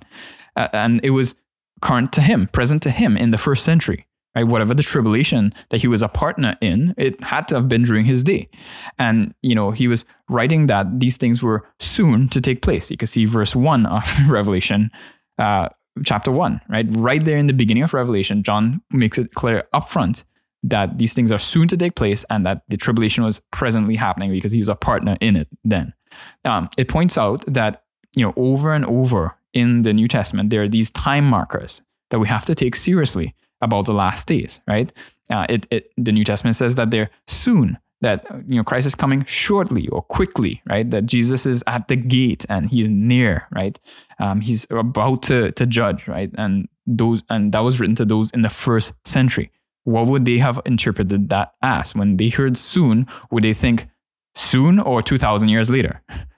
and 0.56 1.00
it 1.04 1.12
was 1.12 1.36
current 1.82 2.14
to 2.14 2.22
him, 2.22 2.48
present 2.48 2.82
to 2.84 2.92
him 2.92 3.18
in 3.18 3.32
the 3.32 3.38
first 3.38 3.64
century. 3.64 4.08
Right, 4.36 4.48
whatever 4.48 4.74
the 4.74 4.82
tribulation 4.82 5.54
that 5.70 5.82
he 5.82 5.88
was 5.88 6.02
a 6.02 6.08
partner 6.08 6.58
in, 6.60 6.96
it 6.98 7.24
had 7.24 7.48
to 7.50 7.56
have 7.56 7.70
been 7.70 7.84
during 7.84 8.06
his 8.06 8.24
day, 8.24 8.50
and 8.98 9.36
you 9.44 9.54
know 9.54 9.70
he 9.70 9.88
was 9.88 10.06
writing 10.28 10.66
that 10.66 11.00
these 11.00 11.18
things 11.18 11.44
were 11.44 11.68
soon 11.80 12.30
to 12.30 12.42
take 12.42 12.64
place. 12.64 12.90
You 12.90 12.98
can 12.98 13.06
see 13.06 13.26
verse 13.26 13.56
one 13.56 13.86
of 13.86 14.04
Revelation, 14.28 14.90
uh, 15.38 15.70
chapter 16.04 16.32
one, 16.32 16.62
right, 16.68 16.88
right 16.90 17.24
there 17.24 17.38
in 17.38 17.46
the 17.46 17.54
beginning 17.54 17.84
of 17.84 17.94
Revelation. 17.94 18.42
John 18.42 18.82
makes 18.90 19.20
it 19.20 19.36
clear 19.36 19.66
upfront 19.72 20.24
that 20.64 20.98
these 20.98 21.14
things 21.14 21.32
are 21.32 21.40
soon 21.40 21.68
to 21.68 21.78
take 21.78 21.96
place 21.96 22.26
and 22.30 22.46
that 22.46 22.64
the 22.70 22.78
tribulation 22.78 23.24
was 23.24 23.42
presently 23.52 23.96
happening 23.96 24.32
because 24.32 24.54
he 24.54 24.60
was 24.60 24.70
a 24.70 24.76
partner 24.76 25.18
in 25.22 25.36
it 25.36 25.48
then. 25.64 25.94
Um, 26.46 26.70
it 26.78 26.88
points 26.88 27.18
out 27.18 27.44
that 27.48 27.84
you 28.16 28.24
know 28.24 28.34
over 28.36 28.74
and 28.74 28.86
over 28.86 29.36
in 29.54 29.84
the 29.84 29.94
New 29.94 30.08
Testament, 30.08 30.50
there 30.50 30.64
are 30.64 30.70
these 30.70 30.92
time 30.92 31.26
markers 31.26 31.82
that 32.10 32.20
we 32.20 32.28
have 32.28 32.46
to 32.46 32.56
take 32.56 32.76
seriously 32.76 33.36
about 33.62 33.86
the 33.86 33.94
last 33.94 34.28
days, 34.28 34.60
right? 34.68 34.92
Uh, 35.32 35.46
it, 35.50 35.68
it, 35.72 35.92
the 35.98 36.12
New 36.12 36.24
Testament 36.24 36.56
says 36.56 36.76
that 36.76 36.92
they're 36.92 37.10
soon. 37.28 37.78
that 38.02 38.26
you 38.50 38.58
know 38.58 38.64
Christ 38.64 38.86
is 38.86 38.96
coming 38.96 39.24
shortly 39.26 39.88
or 39.88 40.02
quickly, 40.02 40.62
right? 40.70 40.90
That 40.90 41.06
Jesus 41.06 41.46
is 41.46 41.64
at 41.68 41.88
the 41.88 41.96
gate 41.96 42.46
and 42.50 42.70
he's 42.70 42.90
near, 42.90 43.48
right? 43.56 43.80
Um, 44.20 44.42
he's 44.42 44.68
about 44.70 45.24
to 45.24 45.52
to 45.54 45.66
judge, 45.66 46.08
right? 46.08 46.30
And 46.38 46.68
those 46.86 47.24
and 47.30 47.54
that 47.54 47.64
was 47.64 47.80
written 47.80 47.96
to 47.96 48.06
those 48.06 48.30
in 48.32 48.42
the 48.42 48.50
first 48.50 48.94
century. 49.06 49.52
What 49.86 50.08
would 50.08 50.26
they 50.26 50.40
have 50.40 50.60
interpreted 50.66 51.30
that 51.30 51.54
as? 51.62 51.96
When 51.96 52.18
they 52.18 52.30
heard 52.30 52.58
soon, 52.58 53.08
would 53.32 53.44
they 53.44 53.54
think 53.54 53.88
soon 54.36 54.80
or 54.80 55.02
two 55.02 55.18
thousand 55.18 55.50
years 55.50 55.70
later? 55.70 56.02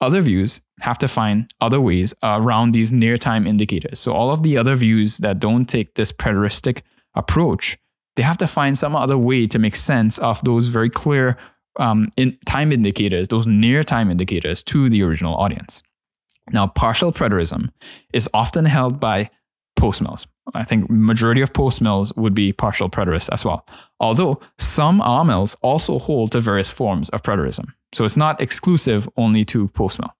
Other 0.00 0.20
views 0.20 0.60
have 0.80 0.98
to 0.98 1.08
find 1.08 1.52
other 1.60 1.80
ways 1.80 2.14
around 2.22 2.72
these 2.72 2.92
near 2.92 3.18
time 3.18 3.46
indicators. 3.46 3.98
So 3.98 4.12
all 4.12 4.30
of 4.30 4.42
the 4.42 4.56
other 4.56 4.76
views 4.76 5.18
that 5.18 5.40
don't 5.40 5.66
take 5.66 5.94
this 5.94 6.12
preteristic 6.12 6.82
approach, 7.14 7.78
they 8.14 8.22
have 8.22 8.38
to 8.38 8.46
find 8.46 8.78
some 8.78 8.94
other 8.94 9.18
way 9.18 9.46
to 9.46 9.58
make 9.58 9.74
sense 9.74 10.18
of 10.18 10.42
those 10.44 10.68
very 10.68 10.90
clear 10.90 11.36
um, 11.80 12.10
in 12.16 12.38
time 12.46 12.72
indicators, 12.72 13.28
those 13.28 13.46
near 13.46 13.82
time 13.82 14.10
indicators 14.10 14.62
to 14.64 14.88
the 14.88 15.02
original 15.02 15.34
audience. 15.36 15.82
Now, 16.50 16.66
partial 16.66 17.12
preterism 17.12 17.70
is 18.12 18.28
often 18.32 18.64
held 18.64 19.00
by 19.00 19.30
post-mills. 19.76 20.26
I 20.54 20.64
think 20.64 20.88
majority 20.90 21.40
of 21.40 21.52
post-mills 21.52 22.12
would 22.16 22.34
be 22.34 22.52
partial 22.52 22.88
preterists 22.88 23.28
as 23.32 23.44
well. 23.44 23.66
Although 24.00 24.40
some 24.58 25.00
amills 25.00 25.56
also 25.60 25.98
hold 25.98 26.32
to 26.32 26.40
various 26.40 26.70
forms 26.70 27.10
of 27.10 27.22
preterism. 27.22 27.74
So 27.92 28.04
it's 28.04 28.16
not 28.16 28.40
exclusive 28.40 29.08
only 29.16 29.44
to 29.46 29.68
post-mill. 29.68 30.14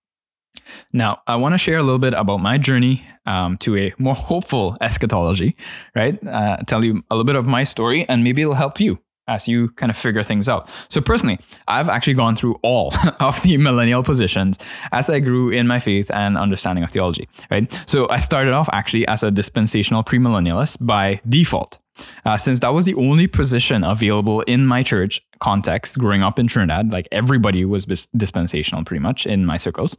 Now, 0.93 1.23
I 1.27 1.37
want 1.37 1.55
to 1.55 1.59
share 1.59 1.79
a 1.79 1.83
little 1.83 1.99
bit 1.99 2.15
about 2.15 2.39
my 2.39 2.59
journey 2.59 3.07
um, 3.27 3.57
to 3.59 3.77
a 3.77 3.95
more 3.99 4.15
hopeful 4.31 4.77
eschatology, 4.81 5.57
right? 5.95 6.25
Uh, 6.27 6.57
tell 6.67 6.85
you 6.85 7.03
a 7.11 7.15
little 7.15 7.25
bit 7.25 7.37
of 7.37 7.47
my 7.47 7.65
story, 7.65 8.07
and 8.09 8.25
maybe 8.25 8.43
it'll 8.43 8.55
help 8.55 8.81
you 8.81 8.99
as 9.29 9.47
you 9.47 9.69
kind 9.71 9.91
of 9.91 9.97
figure 9.97 10.23
things 10.25 10.49
out. 10.49 10.69
So, 10.89 11.01
personally, 11.01 11.39
I've 11.69 11.89
actually 11.89 12.15
gone 12.15 12.35
through 12.35 12.59
all 12.63 12.95
of 13.21 13.41
the 13.43 13.57
millennial 13.59 14.03
positions 14.03 14.59
as 14.91 15.11
I 15.11 15.21
grew 15.21 15.51
in 15.51 15.67
my 15.67 15.81
faith 15.81 16.11
and 16.11 16.39
understanding 16.39 16.83
of 16.83 16.91
theology, 16.91 17.29
right? 17.51 17.71
So, 17.87 18.09
I 18.09 18.19
started 18.19 18.55
off 18.55 18.69
actually 18.73 19.07
as 19.07 19.23
a 19.23 19.31
dispensational 19.31 20.03
premillennialist 20.03 20.85
by 20.85 21.21
default. 21.29 21.79
Uh, 22.25 22.37
since 22.37 22.59
that 22.61 22.75
was 22.75 22.85
the 22.85 22.95
only 22.95 23.27
position 23.27 23.85
available 23.85 24.41
in 24.43 24.67
my 24.67 24.83
church 24.83 25.21
context 25.41 25.99
growing 25.99 26.23
up 26.23 26.39
in 26.39 26.47
Trinidad, 26.47 26.93
like 26.93 27.09
everybody 27.13 27.65
was 27.65 27.87
dispensational 28.17 28.85
pretty 28.85 29.03
much 29.03 29.27
in 29.27 29.47
my 29.47 29.57
circles. 29.57 29.97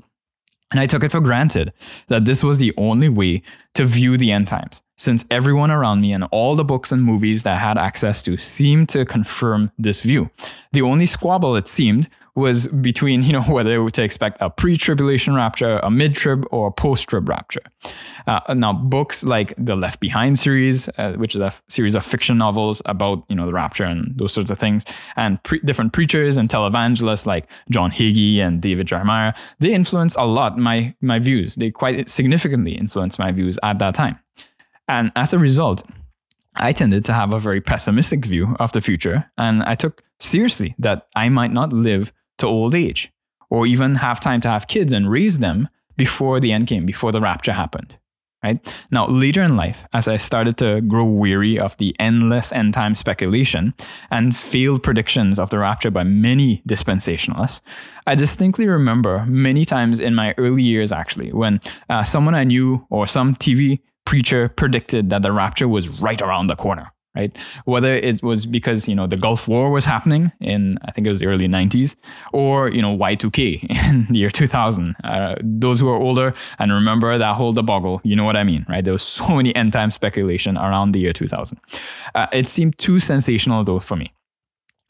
And 0.72 0.80
I 0.80 0.86
took 0.86 1.04
it 1.04 1.12
for 1.12 1.20
granted 1.20 1.74
that 2.10 2.26
this 2.26 2.44
was 2.44 2.60
the 2.60 2.74
only 2.78 3.10
way 3.10 3.42
to 3.74 3.86
view 3.86 4.18
the 4.18 4.32
end 4.32 4.48
times, 4.48 4.84
since 4.98 5.26
everyone 5.32 5.72
around 5.72 6.02
me 6.02 6.14
and 6.14 6.26
all 6.26 6.56
the 6.56 6.64
books 6.64 6.92
and 6.92 7.02
movies 7.02 7.42
that 7.44 7.56
I 7.56 7.60
had 7.60 7.78
access 7.78 8.22
to 8.24 8.38
seemed 8.38 8.88
to 8.90 9.04
confirm 9.04 9.72
this 9.80 10.04
view. 10.04 10.30
The 10.72 10.84
only 10.84 11.08
squabble, 11.08 11.56
it 11.56 11.68
seemed, 11.68 12.08
was 12.40 12.68
between, 12.68 13.24
you 13.28 13.34
know, 13.34 13.44
whether 13.44 13.90
to 13.90 14.04
expect 14.04 14.38
a 14.40 14.50
pre-tribulation 14.50 15.36
rapture, 15.36 15.80
a 15.84 15.92
mid-trib, 15.92 16.46
or 16.52 16.68
a 16.68 16.72
post-trib 16.72 17.30
rapture. 17.30 17.62
Uh, 18.28 18.54
now, 18.54 18.74
books 18.74 19.24
like 19.24 19.54
the 19.58 19.76
Left 19.76 20.00
Behind 20.00 20.38
series, 20.38 20.90
uh, 20.98 21.14
which 21.14 21.36
is 21.36 21.42
a 21.42 21.48
f- 21.48 21.62
series 21.68 21.96
of 21.96 22.06
fiction 22.06 22.38
novels 22.38 22.82
about, 22.86 23.24
you 23.30 23.36
know, 23.36 23.46
the 23.46 23.54
rapture 23.54 23.86
and 23.86 24.18
those 24.18 24.34
sorts 24.34 24.50
of 24.50 24.60
things, 24.60 24.86
and 25.16 25.42
pre- 25.44 25.60
different 25.60 25.94
preachers 25.94 26.38
and 26.38 26.50
televangelists 26.50 27.26
like 27.26 27.48
John 27.70 27.92
Hagee 27.92 28.40
and 28.40 28.62
David 28.62 28.88
Jeremiah, 28.88 29.34
they 29.60 29.74
influenced 29.74 30.18
a 30.18 30.26
lot 30.26 30.58
my 30.58 30.94
my 31.02 31.20
views. 31.20 31.56
They 31.56 31.72
quite 31.72 32.10
significantly 32.10 32.74
influenced 32.74 33.20
my 33.20 33.32
views 33.32 33.58
at 33.64 33.80
that 33.80 33.96
time. 33.96 34.20
And 34.88 35.12
as 35.16 35.34
a 35.34 35.40
result, 35.40 35.84
I 36.56 36.72
tended 36.72 37.06
to 37.06 37.14
have 37.14 37.32
a 37.32 37.40
very 37.40 37.62
pessimistic 37.62 38.26
view 38.26 38.56
of 38.60 38.72
the 38.72 38.82
future, 38.82 39.32
and 39.38 39.64
I 39.64 39.76
took 39.76 40.04
seriously 40.20 40.76
that 40.80 41.08
I 41.16 41.30
might 41.30 41.52
not 41.52 41.72
live 41.72 42.12
to 42.40 42.48
old 42.48 42.76
age, 42.76 43.12
or 43.50 43.66
even 43.66 43.96
have 43.96 44.20
time 44.20 44.42
to 44.42 44.48
have 44.48 44.68
kids 44.68 44.94
and 44.94 45.10
raise 45.10 45.40
them 45.40 45.70
before 45.98 46.40
the 46.40 46.52
end 46.52 46.68
came, 46.68 46.86
before 46.86 47.12
the 47.12 47.22
rapture 47.22 47.54
happened. 47.54 47.98
Right? 48.42 48.74
Now, 48.90 49.06
later 49.08 49.44
in 49.44 49.58
life, 49.58 49.86
as 49.92 50.08
I 50.08 50.16
started 50.16 50.58
to 50.60 50.80
grow 50.80 51.04
weary 51.04 51.60
of 51.60 51.76
the 51.76 51.94
endless 52.00 52.54
end 52.54 52.74
time 52.74 52.96
speculation 52.96 53.74
and 54.10 54.34
failed 54.34 54.82
predictions 54.82 55.38
of 55.38 55.50
the 55.50 55.60
rapture 55.60 55.92
by 55.92 56.04
many 56.06 56.64
dispensationalists, 56.66 57.60
I 58.08 58.16
distinctly 58.16 58.66
remember 58.66 59.26
many 59.26 59.66
times 59.66 60.00
in 60.00 60.16
my 60.16 60.34
early 60.38 60.64
years, 60.64 60.94
actually, 60.94 61.34
when 61.34 61.60
uh, 61.90 62.06
someone 62.06 62.34
I 62.34 62.46
knew 62.46 62.88
or 62.90 63.08
some 63.08 63.36
TV 63.36 63.82
preacher 64.06 64.48
predicted 64.48 65.10
that 65.10 65.22
the 65.22 65.34
rapture 65.34 65.68
was 65.68 65.90
right 65.90 66.22
around 66.22 66.48
the 66.48 66.56
corner 66.56 66.94
right? 67.20 67.38
Whether 67.66 67.94
it 67.96 68.24
was 68.24 68.46
because, 68.46 68.88
you 68.88 68.96
know, 68.96 69.08
the 69.08 69.18
Gulf 69.18 69.48
War 69.48 69.72
was 69.72 69.86
happening 69.86 70.32
in, 70.40 70.78
I 70.88 70.92
think 70.92 71.06
it 71.08 71.10
was 71.10 71.20
the 71.20 71.28
early 71.28 71.48
90s, 71.48 71.96
or, 72.34 72.70
you 72.70 72.82
know, 72.82 72.96
Y2K 72.98 73.40
in 73.90 74.08
the 74.10 74.20
year 74.20 74.30
2000. 74.30 74.96
Uh, 75.04 75.36
those 75.42 75.80
who 75.80 75.90
are 75.90 75.98
older 75.98 76.34
and 76.60 76.72
remember 76.72 77.18
that 77.18 77.36
whole 77.36 77.52
debacle, 77.52 78.00
you 78.04 78.16
know 78.16 78.24
what 78.24 78.38
I 78.38 78.44
mean, 78.44 78.66
right? 78.70 78.84
There 78.84 78.94
was 78.94 79.04
so 79.20 79.28
many 79.30 79.56
end 79.56 79.74
time 79.74 79.92
speculation 79.92 80.58
around 80.58 80.94
the 80.94 81.00
year 81.00 81.14
2000. 81.14 81.60
Uh, 82.16 82.28
it 82.32 82.50
seemed 82.50 82.78
too 82.78 83.00
sensational, 83.00 83.64
though, 83.64 83.80
for 83.80 83.96
me. 83.96 84.14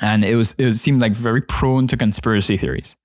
And 0.01 0.23
it 0.23 0.35
was 0.35 0.55
it 0.57 0.75
seemed 0.75 1.01
like 1.01 1.11
very 1.11 1.41
prone 1.41 1.85
to 1.87 1.97
conspiracy 1.97 2.55
theories. 2.55 2.95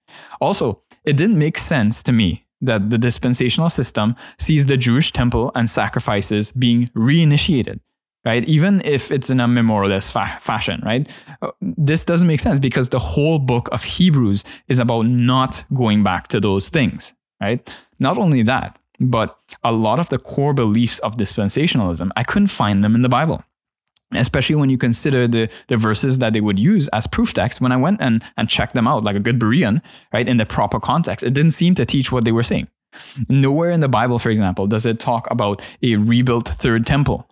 Also, 0.41 0.83
it 1.05 1.17
didn't 1.17 1.39
make 1.39 1.59
sense 1.59 2.05
to 2.05 2.13
me 2.13 2.47
that 2.61 2.89
the 2.91 2.99
dispensational 2.99 3.69
system 3.69 4.15
sees 4.39 4.67
the 4.67 4.77
Jewish 4.77 5.11
temple 5.13 5.51
and 5.57 5.69
sacrifices 5.69 6.53
being 6.53 6.89
reinitiated 6.95 7.81
right? 8.25 8.45
Even 8.45 8.81
if 8.85 9.11
it's 9.11 9.31
in 9.31 9.41
a 9.41 9.47
memorialist 9.47 10.13
fa- 10.13 10.39
fashion, 10.41 10.83
right? 10.85 11.09
Uh, 11.43 11.51
this 11.61 12.05
doesn't 12.05 12.27
make 12.27 12.41
sense 12.41 12.59
because 12.59 12.89
the 12.89 12.99
whole 12.99 13.39
book 13.39 13.69
of 13.71 13.85
Hebrews 13.85 14.45
is 14.69 14.79
about 14.79 15.07
not 15.07 15.65
going 15.75 16.03
back 16.03 16.29
to 16.29 16.41
those 16.41 16.69
things, 16.69 17.15
right? 17.41 17.69
Not 17.99 18.19
only 18.19 18.43
that, 18.43 18.79
but 19.01 19.39
a 19.63 19.73
lot 19.73 19.99
of 19.99 20.09
the 20.09 20.19
core 20.19 20.55
beliefs 20.55 20.99
of 21.01 21.17
dispensationalism, 21.17 22.11
I 22.17 22.23
couldn't 22.23 22.49
find 22.49 22.83
them 22.83 22.95
in 22.95 23.03
the 23.03 23.09
Bible. 23.09 23.43
Especially 24.13 24.55
when 24.55 24.71
you 24.71 24.79
consider 24.79 25.27
the, 25.27 25.49
the 25.67 25.77
verses 25.77 26.19
that 26.21 26.35
they 26.35 26.41
would 26.41 26.59
use 26.59 26.87
as 26.89 27.07
proof 27.07 27.33
text, 27.33 27.61
when 27.61 27.73
I 27.73 27.77
went 27.77 28.01
and, 28.01 28.23
and 28.37 28.49
checked 28.49 28.75
them 28.75 28.87
out 28.87 29.03
like 29.03 29.17
a 29.17 29.21
good 29.21 29.41
Berean, 29.41 29.83
right, 30.13 30.29
in 30.29 30.37
the 30.37 30.47
proper 30.47 30.79
context, 30.79 31.25
it 31.25 31.35
didn't 31.35 31.51
seem 31.51 31.75
to 31.75 31.85
teach 31.85 32.13
what 32.13 32.25
they 32.25 32.31
were 32.31 32.45
saying. 32.45 32.69
Nowhere 33.29 33.71
in 33.71 33.81
the 33.81 33.89
Bible, 33.89 34.21
for 34.21 34.31
example, 34.31 34.69
does 34.69 34.87
it 34.87 35.01
talk 35.01 35.29
about 35.33 35.61
a 35.83 35.97
rebuilt 35.97 36.47
third 36.49 36.87
temple 36.87 37.29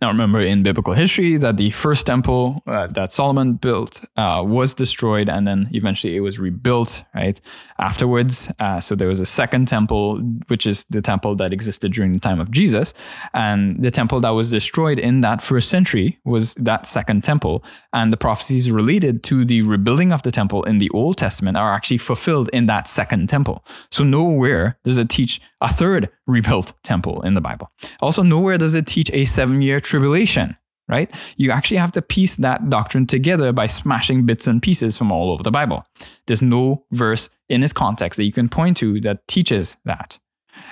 now, 0.00 0.08
remember 0.08 0.40
in 0.40 0.62
biblical 0.62 0.94
history 0.94 1.36
that 1.36 1.58
the 1.58 1.70
first 1.72 2.06
temple 2.06 2.62
uh, 2.66 2.86
that 2.86 3.12
Solomon 3.12 3.54
built 3.54 4.02
uh, 4.16 4.42
was 4.42 4.72
destroyed 4.72 5.28
and 5.28 5.46
then 5.46 5.68
eventually 5.72 6.16
it 6.16 6.20
was 6.20 6.38
rebuilt, 6.38 7.04
right? 7.14 7.38
Afterwards. 7.78 8.50
Uh, 8.58 8.80
so 8.80 8.94
there 8.94 9.08
was 9.08 9.20
a 9.20 9.26
second 9.26 9.68
temple, 9.68 10.18
which 10.48 10.66
is 10.66 10.86
the 10.88 11.02
temple 11.02 11.36
that 11.36 11.52
existed 11.52 11.92
during 11.92 12.14
the 12.14 12.18
time 12.18 12.40
of 12.40 12.50
Jesus. 12.50 12.94
And 13.34 13.82
the 13.82 13.90
temple 13.90 14.20
that 14.20 14.30
was 14.30 14.48
destroyed 14.48 14.98
in 14.98 15.20
that 15.20 15.42
first 15.42 15.68
century 15.68 16.18
was 16.24 16.54
that 16.54 16.86
second 16.86 17.22
temple. 17.22 17.62
And 17.92 18.10
the 18.10 18.16
prophecies 18.16 18.70
related 18.70 19.22
to 19.24 19.44
the 19.44 19.60
rebuilding 19.60 20.12
of 20.12 20.22
the 20.22 20.30
temple 20.30 20.62
in 20.62 20.78
the 20.78 20.88
Old 20.90 21.18
Testament 21.18 21.58
are 21.58 21.74
actually 21.74 21.98
fulfilled 21.98 22.48
in 22.54 22.64
that 22.66 22.88
second 22.88 23.28
temple. 23.28 23.66
So 23.90 24.02
nowhere 24.02 24.78
does 24.82 24.96
it 24.96 25.10
teach 25.10 25.42
a 25.60 25.70
third 25.70 26.08
rebuilt 26.30 26.72
temple 26.82 27.22
in 27.22 27.34
the 27.34 27.40
Bible. 27.40 27.70
Also, 28.00 28.22
nowhere 28.22 28.58
does 28.58 28.74
it 28.74 28.86
teach 28.86 29.10
a 29.12 29.24
seven 29.24 29.62
year 29.62 29.80
tribulation, 29.80 30.56
right? 30.88 31.10
You 31.36 31.50
actually 31.50 31.78
have 31.78 31.92
to 31.92 32.02
piece 32.02 32.36
that 32.36 32.70
doctrine 32.70 33.06
together 33.06 33.52
by 33.52 33.66
smashing 33.66 34.26
bits 34.26 34.46
and 34.46 34.62
pieces 34.62 34.96
from 34.96 35.12
all 35.12 35.30
over 35.30 35.42
the 35.42 35.50
Bible. 35.50 35.84
There's 36.26 36.42
no 36.42 36.84
verse 36.92 37.30
in 37.48 37.62
its 37.62 37.72
context 37.72 38.16
that 38.16 38.24
you 38.24 38.32
can 38.32 38.48
point 38.48 38.76
to 38.78 39.00
that 39.02 39.26
teaches 39.28 39.76
that. 39.84 40.18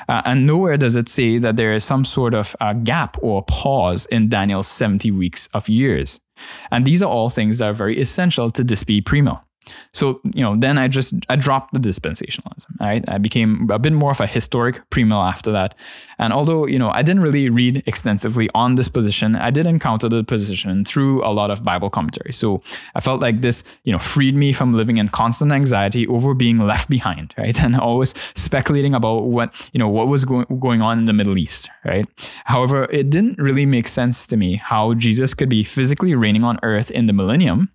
Uh, 0.08 0.22
and 0.24 0.46
nowhere 0.46 0.76
does 0.76 0.96
it 0.96 1.08
say 1.08 1.38
that 1.38 1.56
there 1.56 1.72
is 1.72 1.84
some 1.84 2.04
sort 2.04 2.34
of 2.34 2.54
a 2.60 2.74
gap 2.74 3.16
or 3.20 3.42
pause 3.42 4.06
in 4.06 4.28
Daniel's 4.28 4.68
70 4.68 5.10
weeks 5.10 5.48
of 5.54 5.68
years. 5.68 6.20
And 6.70 6.86
these 6.86 7.02
are 7.02 7.10
all 7.10 7.30
things 7.30 7.58
that 7.58 7.70
are 7.70 7.72
very 7.72 8.00
essential 8.00 8.50
to 8.50 8.62
Dispy 8.62 9.02
Premill. 9.02 9.42
So, 9.92 10.20
you 10.24 10.42
know, 10.42 10.56
then 10.56 10.78
I 10.78 10.88
just 10.88 11.14
I 11.28 11.36
dropped 11.36 11.74
the 11.74 11.80
dispensationalism. 11.80 12.78
Right? 12.80 13.04
I 13.08 13.18
became 13.18 13.68
a 13.70 13.78
bit 13.78 13.92
more 13.92 14.10
of 14.10 14.20
a 14.20 14.26
historic 14.26 14.88
premill 14.90 15.26
after 15.26 15.50
that. 15.52 15.74
And 16.18 16.32
although, 16.32 16.66
you 16.66 16.78
know, 16.78 16.90
I 16.90 17.02
didn't 17.02 17.22
really 17.22 17.48
read 17.48 17.82
extensively 17.86 18.48
on 18.54 18.74
this 18.74 18.88
position, 18.88 19.36
I 19.36 19.50
did 19.50 19.66
encounter 19.66 20.08
the 20.08 20.24
position 20.24 20.84
through 20.84 21.24
a 21.24 21.30
lot 21.30 21.50
of 21.50 21.64
Bible 21.64 21.90
commentary. 21.90 22.32
So 22.32 22.62
I 22.94 23.00
felt 23.00 23.20
like 23.20 23.40
this, 23.40 23.62
you 23.84 23.92
know, 23.92 23.98
freed 23.98 24.34
me 24.34 24.52
from 24.52 24.74
living 24.74 24.96
in 24.96 25.08
constant 25.08 25.52
anxiety 25.52 26.06
over 26.08 26.34
being 26.34 26.58
left 26.58 26.88
behind, 26.88 27.34
right? 27.38 27.60
And 27.62 27.76
always 27.76 28.14
speculating 28.34 28.94
about 28.94 29.24
what, 29.24 29.54
you 29.72 29.78
know, 29.78 29.88
what 29.88 30.08
was 30.08 30.24
go- 30.24 30.44
going 30.44 30.82
on 30.82 30.98
in 30.98 31.04
the 31.04 31.12
Middle 31.12 31.38
East, 31.38 31.68
right? 31.84 32.06
However, 32.44 32.88
it 32.90 33.10
didn't 33.10 33.38
really 33.38 33.66
make 33.66 33.88
sense 33.88 34.26
to 34.28 34.36
me 34.36 34.56
how 34.56 34.94
Jesus 34.94 35.34
could 35.34 35.48
be 35.48 35.64
physically 35.64 36.14
reigning 36.14 36.44
on 36.44 36.58
earth 36.62 36.90
in 36.90 37.06
the 37.06 37.12
millennium 37.12 37.70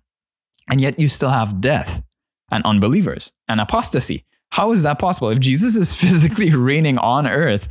and 0.68 0.80
yet 0.80 0.98
you 0.98 1.08
still 1.08 1.30
have 1.30 1.60
death 1.60 2.02
and 2.50 2.64
unbelievers 2.64 3.32
and 3.48 3.60
apostasy. 3.60 4.24
How 4.50 4.72
is 4.72 4.82
that 4.82 4.98
possible? 4.98 5.30
If 5.30 5.40
Jesus 5.40 5.76
is 5.76 5.92
physically 6.02 6.54
reigning 6.54 6.98
on 6.98 7.26
earth, 7.26 7.68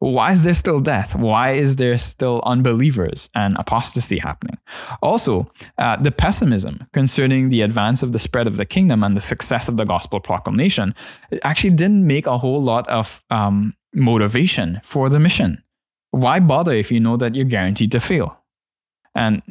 why 0.00 0.32
is 0.32 0.44
there 0.44 0.54
still 0.54 0.80
death? 0.80 1.14
Why 1.14 1.52
is 1.52 1.76
there 1.76 1.98
still 1.98 2.42
unbelievers 2.46 3.28
and 3.34 3.54
apostasy 3.58 4.18
happening? 4.18 4.56
Also, 5.02 5.46
uh, 5.76 5.96
the 5.96 6.10
pessimism 6.10 6.86
concerning 6.94 7.50
the 7.50 7.60
advance 7.60 8.02
of 8.02 8.12
the 8.12 8.18
spread 8.18 8.46
of 8.46 8.56
the 8.56 8.64
kingdom 8.64 9.04
and 9.04 9.14
the 9.14 9.20
success 9.20 9.68
of 9.68 9.76
the 9.76 9.84
gospel 9.84 10.18
proclamation 10.18 10.94
actually 11.42 11.74
didn't 11.74 12.06
make 12.06 12.26
a 12.26 12.38
whole 12.38 12.62
lot 12.62 12.88
of 12.88 13.22
um, 13.28 13.74
motivation 13.94 14.80
for 14.82 15.10
the 15.10 15.20
mission. 15.20 15.62
Why 16.12 16.40
bother 16.40 16.72
if 16.72 16.90
you 16.90 16.98
know 16.98 17.18
that 17.18 17.34
you're 17.34 17.44
guaranteed 17.44 17.92
to 17.92 18.00
fail? 18.00 18.38
And 19.14 19.42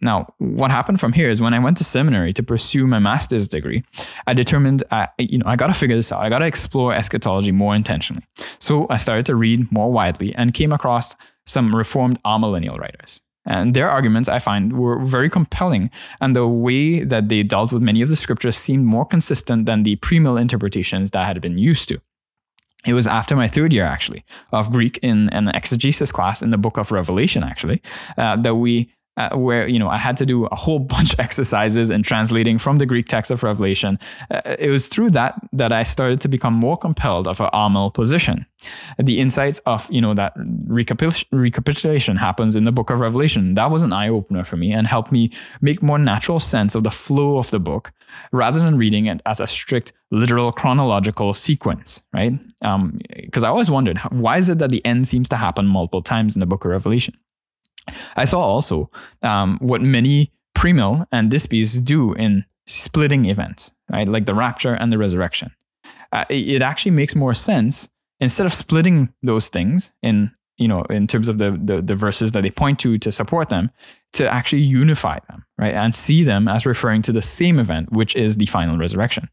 now 0.00 0.32
what 0.38 0.70
happened 0.70 1.00
from 1.00 1.12
here 1.12 1.30
is 1.30 1.40
when 1.40 1.54
i 1.54 1.58
went 1.58 1.76
to 1.76 1.84
seminary 1.84 2.32
to 2.32 2.42
pursue 2.42 2.86
my 2.86 2.98
master's 2.98 3.48
degree 3.48 3.84
i 4.26 4.34
determined 4.34 4.82
I, 4.90 5.08
you 5.18 5.38
know 5.38 5.46
i 5.46 5.56
got 5.56 5.68
to 5.68 5.74
figure 5.74 5.96
this 5.96 6.12
out. 6.12 6.20
I 6.20 6.28
got 6.28 6.40
to 6.40 6.46
explore 6.46 6.94
eschatology 6.94 7.52
more 7.52 7.74
intentionally. 7.74 8.24
So 8.58 8.86
i 8.90 8.96
started 8.96 9.26
to 9.26 9.34
read 9.34 9.70
more 9.70 9.90
widely 9.92 10.34
and 10.34 10.54
came 10.54 10.72
across 10.72 11.14
some 11.46 11.74
reformed 11.74 12.20
amillennial 12.24 12.78
writers. 12.78 13.20
And 13.44 13.74
their 13.74 13.88
arguments 13.88 14.28
i 14.28 14.38
find 14.38 14.78
were 14.78 14.98
very 15.00 15.30
compelling 15.30 15.90
and 16.20 16.34
the 16.34 16.46
way 16.46 17.04
that 17.04 17.28
they 17.28 17.42
dealt 17.42 17.72
with 17.72 17.82
many 17.82 18.02
of 18.02 18.08
the 18.08 18.16
scriptures 18.16 18.56
seemed 18.56 18.86
more 18.86 19.04
consistent 19.04 19.66
than 19.66 19.82
the 19.82 19.96
premill 19.96 20.40
interpretations 20.40 21.10
that 21.10 21.22
i 21.22 21.26
had 21.26 21.40
been 21.40 21.58
used 21.58 21.88
to. 21.88 22.00
It 22.86 22.92
was 22.92 23.08
after 23.08 23.34
my 23.34 23.48
third 23.48 23.72
year 23.72 23.84
actually 23.84 24.24
of 24.52 24.72
greek 24.72 24.98
in 25.02 25.28
an 25.30 25.48
exegesis 25.48 26.12
class 26.12 26.42
in 26.42 26.50
the 26.50 26.58
book 26.58 26.76
of 26.78 26.92
revelation 26.92 27.42
actually 27.42 27.82
uh, 28.16 28.36
that 28.36 28.56
we 28.56 28.90
uh, 29.16 29.36
where 29.36 29.66
you 29.66 29.78
know 29.78 29.88
I 29.88 29.98
had 29.98 30.16
to 30.18 30.26
do 30.26 30.46
a 30.46 30.56
whole 30.56 30.78
bunch 30.94 31.12
of 31.12 31.20
exercises 31.20 31.90
in 31.90 32.02
translating 32.02 32.58
from 32.58 32.78
the 32.78 32.86
Greek 32.86 33.08
text 33.08 33.30
of 33.30 33.42
Revelation. 33.42 33.98
Uh, 34.30 34.56
it 34.58 34.70
was 34.70 34.88
through 34.88 35.10
that 35.10 35.34
that 35.52 35.72
I 35.72 35.82
started 35.82 36.20
to 36.22 36.28
become 36.28 36.54
more 36.54 36.76
compelled 36.76 37.26
of 37.26 37.40
an 37.40 37.50
Amil 37.52 37.92
position. 37.92 38.46
The 38.98 39.20
insights 39.20 39.60
of 39.66 39.90
you 39.90 40.00
know 40.00 40.14
that 40.14 40.36
recapitul- 40.38 41.24
recapitulation 41.32 42.16
happens 42.16 42.56
in 42.56 42.64
the 42.64 42.72
Book 42.72 42.90
of 42.90 43.00
Revelation. 43.00 43.54
That 43.54 43.70
was 43.70 43.82
an 43.82 43.92
eye 43.92 44.08
opener 44.08 44.44
for 44.44 44.56
me 44.56 44.72
and 44.72 44.86
helped 44.86 45.12
me 45.12 45.30
make 45.60 45.82
more 45.82 45.98
natural 45.98 46.40
sense 46.40 46.74
of 46.74 46.82
the 46.82 46.90
flow 46.90 47.38
of 47.38 47.50
the 47.50 47.60
book 47.60 47.92
rather 48.32 48.58
than 48.58 48.78
reading 48.78 49.06
it 49.06 49.20
as 49.26 49.40
a 49.40 49.46
strict 49.46 49.92
literal 50.10 50.52
chronological 50.52 51.34
sequence. 51.34 52.02
Right? 52.12 52.38
Because 52.60 53.44
um, 53.44 53.44
I 53.44 53.48
always 53.48 53.70
wondered 53.70 53.98
why 54.10 54.38
is 54.38 54.48
it 54.48 54.58
that 54.58 54.70
the 54.70 54.84
end 54.84 55.08
seems 55.08 55.28
to 55.30 55.36
happen 55.36 55.66
multiple 55.66 56.02
times 56.02 56.34
in 56.34 56.40
the 56.40 56.46
Book 56.46 56.64
of 56.64 56.70
Revelation. 56.70 57.16
I 58.16 58.24
saw 58.24 58.40
also 58.40 58.90
um, 59.22 59.58
what 59.60 59.82
many 59.82 60.32
premill 60.56 61.06
and 61.12 61.30
dispies 61.30 61.82
do 61.84 62.14
in 62.14 62.44
splitting 62.66 63.26
events, 63.26 63.70
right? 63.90 64.08
Like 64.08 64.26
the 64.26 64.34
rapture 64.34 64.74
and 64.74 64.92
the 64.92 64.98
resurrection. 64.98 65.52
Uh, 66.12 66.24
it 66.28 66.62
actually 66.62 66.92
makes 66.92 67.14
more 67.14 67.34
sense 67.34 67.88
instead 68.20 68.46
of 68.46 68.54
splitting 68.54 69.12
those 69.22 69.48
things 69.48 69.92
in 70.02 70.30
you 70.56 70.68
know 70.68 70.82
in 70.84 71.06
terms 71.06 71.28
of 71.28 71.38
the, 71.38 71.58
the, 71.62 71.82
the 71.82 71.94
verses 71.94 72.32
that 72.32 72.42
they 72.42 72.50
point 72.50 72.78
to 72.78 72.96
to 72.98 73.12
support 73.12 73.48
them 73.48 73.70
to 74.16 74.32
actually 74.32 74.62
unify 74.62 75.18
them 75.28 75.44
right 75.58 75.74
and 75.74 75.94
see 75.94 76.24
them 76.24 76.48
as 76.48 76.66
referring 76.66 77.02
to 77.02 77.12
the 77.12 77.22
same 77.22 77.58
event 77.58 77.90
which 77.92 78.16
is 78.16 78.36
the 78.36 78.46
final 78.46 78.78
resurrection 78.78 79.28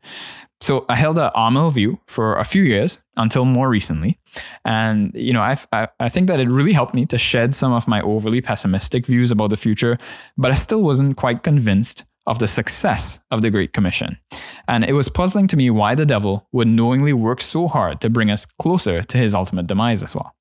so 0.63 0.85
I 0.87 0.95
held 0.95 1.17
a 1.17 1.29
Amil 1.35 1.73
view 1.73 1.99
for 2.07 2.37
a 2.37 2.45
few 2.45 2.63
years 2.63 2.97
until 3.17 3.43
more 3.43 3.67
recently. 3.67 4.17
And, 4.63 5.11
you 5.13 5.33
know, 5.33 5.41
I, 5.41 5.57
I, 5.73 5.89
I 5.99 6.07
think 6.07 6.27
that 6.27 6.39
it 6.39 6.47
really 6.47 6.71
helped 6.71 6.93
me 6.93 7.05
to 7.07 7.17
shed 7.17 7.53
some 7.53 7.73
of 7.73 7.85
my 7.85 7.99
overly 7.99 8.39
pessimistic 8.39 9.05
views 9.05 9.29
about 9.29 9.49
the 9.49 9.57
future, 9.57 9.97
but 10.37 10.51
I 10.51 10.55
still 10.55 10.81
wasn't 10.81 11.17
quite 11.17 11.43
convinced 11.43 12.05
of 12.25 12.39
the 12.39 12.47
success 12.47 13.19
of 13.29 13.41
the 13.41 13.49
Great 13.49 13.73
Commission. 13.73 14.17
And 14.65 14.85
it 14.85 14.93
was 14.93 15.09
puzzling 15.09 15.47
to 15.49 15.57
me 15.57 15.69
why 15.69 15.95
the 15.95 16.05
devil 16.05 16.47
would 16.53 16.69
knowingly 16.69 17.11
work 17.11 17.41
so 17.41 17.67
hard 17.67 17.99
to 17.99 18.09
bring 18.09 18.31
us 18.31 18.47
closer 18.57 19.03
to 19.03 19.17
his 19.17 19.35
ultimate 19.35 19.67
demise 19.67 20.01
as 20.01 20.15
well. 20.15 20.33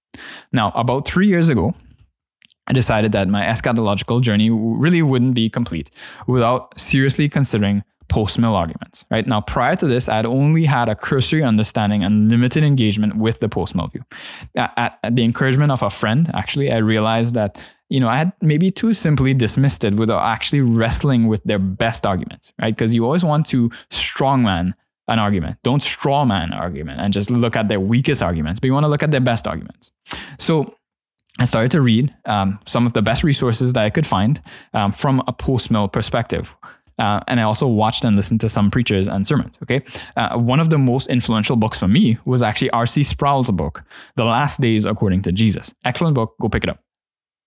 Now, 0.53 0.71
about 0.77 1.05
three 1.05 1.27
years 1.27 1.49
ago, 1.49 1.75
I 2.69 2.73
decided 2.73 3.13
that 3.13 3.29
my 3.29 3.45
eschatological 3.45 4.21
journey 4.21 4.51
really 4.51 5.03
wouldn't 5.03 5.35
be 5.35 5.51
complete 5.51 5.91
without 6.27 6.79
seriously 6.81 7.29
considering 7.29 7.83
post-mill 8.09 8.55
arguments, 8.55 9.05
right? 9.11 9.27
Now, 9.27 9.41
prior 9.41 9.75
to 9.77 9.87
this, 9.87 10.09
I 10.09 10.17
had 10.17 10.27
only 10.27 10.67
had 10.67 10.89
a 10.89 10.95
cursory 10.95 11.43
understanding 11.43 12.05
and 12.05 12.29
limited 12.29 12.63
engagement 12.63 13.17
with 13.17 13.41
the 13.41 13.49
post-mill 13.49 13.89
view. 13.89 14.05
At, 14.55 14.99
at, 15.03 15.17
the 15.17 15.25
encouragement 15.25 15.73
of 15.73 15.83
a 15.83 15.91
friend, 15.91 16.31
actually, 16.35 16.71
I 16.71 16.77
realized 16.77 17.35
that, 17.35 17.59
you 17.89 18.01
know, 18.01 18.09
I 18.09 18.19
had 18.19 18.33
maybe 18.43 18.71
too 18.71 18.93
simply 18.93 19.33
dismissed 19.33 19.83
it 19.83 19.95
without 19.95 20.23
actually 20.23 20.61
wrestling 20.61 21.27
with 21.27 21.43
their 21.45 21.59
best 21.59 22.05
arguments, 22.05 22.53
right? 22.61 22.75
Because 22.75 22.95
you 22.95 23.05
always 23.05 23.25
want 23.25 23.47
to 23.47 23.71
strongman 23.91 24.75
an 25.09 25.19
argument. 25.19 25.59
Don't 25.63 25.83
strawman 25.83 26.45
an 26.45 26.53
argument 26.53 27.01
and 27.01 27.13
just 27.13 27.31
look 27.31 27.57
at 27.57 27.69
their 27.69 27.81
weakest 27.81 28.23
arguments, 28.23 28.61
but 28.61 28.67
you 28.67 28.73
want 28.73 28.85
to 28.85 28.89
look 28.89 29.03
at 29.03 29.11
their 29.11 29.21
best 29.21 29.47
arguments. 29.47 29.91
So 30.39 30.75
I 31.39 31.45
started 31.45 31.71
to 31.73 31.81
read 31.81 32.15
um, 32.27 32.59
some 32.67 32.87
of 32.87 32.93
the 32.93 33.03
best 33.03 33.25
resources 33.25 33.73
that 33.73 33.85
I 33.85 33.91
could 33.91 34.07
find 34.07 34.41
um, 34.75 34.93
from 34.93 35.23
a 35.27 35.33
post-mill 35.33 35.89
perspective. 35.89 36.55
Uh, 36.99 37.21
and 37.27 37.41
I 37.41 37.45
also 37.45 37.67
watched 37.67 38.05
and 38.05 38.15
listened 38.15 38.41
to 38.43 38.49
some 38.49 38.71
preachers 38.71 39.09
and 39.09 39.27
sermons. 39.27 39.57
Okay, 39.63 39.83
uh, 40.17 40.37
one 40.39 40.61
of 40.61 40.69
the 40.71 40.79
most 40.79 41.09
influential 41.09 41.57
books 41.57 41.79
for 41.79 41.89
me 41.89 42.19
was 42.25 42.43
actually 42.43 42.71
R.C. 42.71 43.03
Sproul's 43.03 43.51
book, 43.51 43.83
"The 44.17 44.25
Last 44.25 44.61
Days 44.61 44.85
According 44.85 45.23
to 45.23 45.33
Jesus." 45.33 45.75
Excellent 45.85 46.15
book. 46.15 46.35
Go 46.41 46.49
pick 46.49 46.65
it 46.65 46.71
up. 46.71 46.81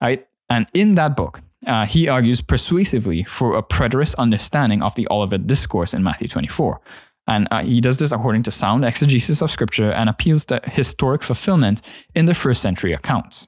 Right, 0.02 0.28
and 0.50 0.66
in 0.74 0.96
that 0.96 1.16
book, 1.16 1.42
uh, 1.68 1.86
he 1.86 2.08
argues 2.08 2.42
persuasively 2.42 3.24
for 3.24 3.56
a 3.56 3.64
preterist 3.64 4.16
understanding 4.18 4.82
of 4.82 4.96
the 4.96 5.08
Olivet 5.10 5.48
Discourse 5.48 5.94
in 5.94 6.04
Matthew 6.04 6.28
24. 6.28 6.82
And 7.28 7.48
uh, 7.50 7.64
he 7.64 7.82
does 7.82 7.98
this 7.98 8.12
according 8.12 8.44
to 8.44 8.52
sound 8.52 8.86
exegesis 8.86 9.42
of 9.42 9.50
scripture 9.50 9.92
and 9.92 10.10
appeals 10.10 10.46
to 10.46 10.60
historic 10.66 11.24
fulfillment 11.24 11.82
in 12.14 12.26
the 12.28 12.36
first 12.36 12.62
century 12.62 12.94
accounts. 12.94 13.48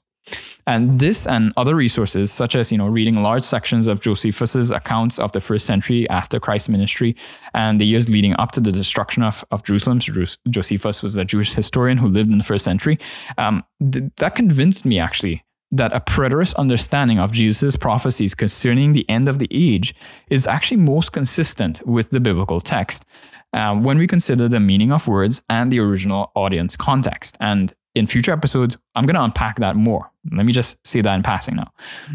And 0.66 1.00
this 1.00 1.26
and 1.26 1.54
other 1.56 1.76
resources, 1.76 2.32
such 2.32 2.56
as 2.56 2.72
you 2.72 2.78
know 2.78 2.88
reading 2.88 3.22
large 3.24 3.44
sections 3.44 3.88
of 3.88 4.02
Josephus's 4.02 4.72
accounts 4.72 5.18
of 5.20 5.32
the 5.32 5.42
first 5.42 5.66
century 5.66 6.10
after 6.10 6.40
Christ's 6.40 6.70
ministry 6.70 7.16
and 7.54 7.80
the 7.80 7.86
years 7.86 8.10
leading 8.10 8.36
up 8.38 8.52
to 8.52 8.60
the 8.60 8.72
destruction 8.72 9.24
of, 9.24 9.46
of 9.52 9.64
Jerusalem. 9.64 10.02
So 10.02 10.26
Josephus 10.50 11.02
was 11.02 11.18
a 11.18 11.26
Jewish 11.26 11.54
historian 11.54 11.98
who 11.98 12.08
lived 12.08 12.32
in 12.32 12.38
the 12.38 12.44
first 12.44 12.66
century. 12.66 13.00
Um, 13.38 13.64
th- 13.92 14.12
that 14.18 14.36
convinced 14.36 14.86
me 14.86 15.00
actually 15.00 15.44
that 15.72 15.94
a 15.94 16.00
preterist 16.00 16.56
understanding 16.56 17.20
of 17.20 17.32
Jesus' 17.32 17.76
prophecies 17.76 18.34
concerning 18.34 18.94
the 18.94 19.10
end 19.10 19.28
of 19.28 19.40
the 19.40 19.50
age 19.52 19.94
is 20.30 20.48
actually 20.48 20.78
most 20.78 21.12
consistent 21.12 21.86
with 21.86 22.10
the 22.10 22.20
biblical 22.20 22.62
text. 22.62 23.06
Uh, 23.54 23.74
when 23.74 23.98
we 23.98 24.08
consider 24.08 24.50
the 24.50 24.60
meaning 24.60 24.92
of 24.92 25.08
words 25.08 25.42
and 25.50 25.72
the 25.72 25.80
original 25.80 26.32
audience 26.36 26.76
context. 26.76 27.38
And 27.40 27.74
in 27.98 28.08
future 28.08 28.32
episodes, 28.32 28.78
I'm 28.96 29.06
going 29.06 29.16
to 29.16 29.24
unpack 29.24 29.58
that 29.60 29.76
more. 29.76 30.12
Let 30.32 30.46
me 30.46 30.54
just 30.54 30.78
say 30.86 31.02
that 31.02 31.14
in 31.16 31.24
passing 31.24 31.56
now. 31.56 31.72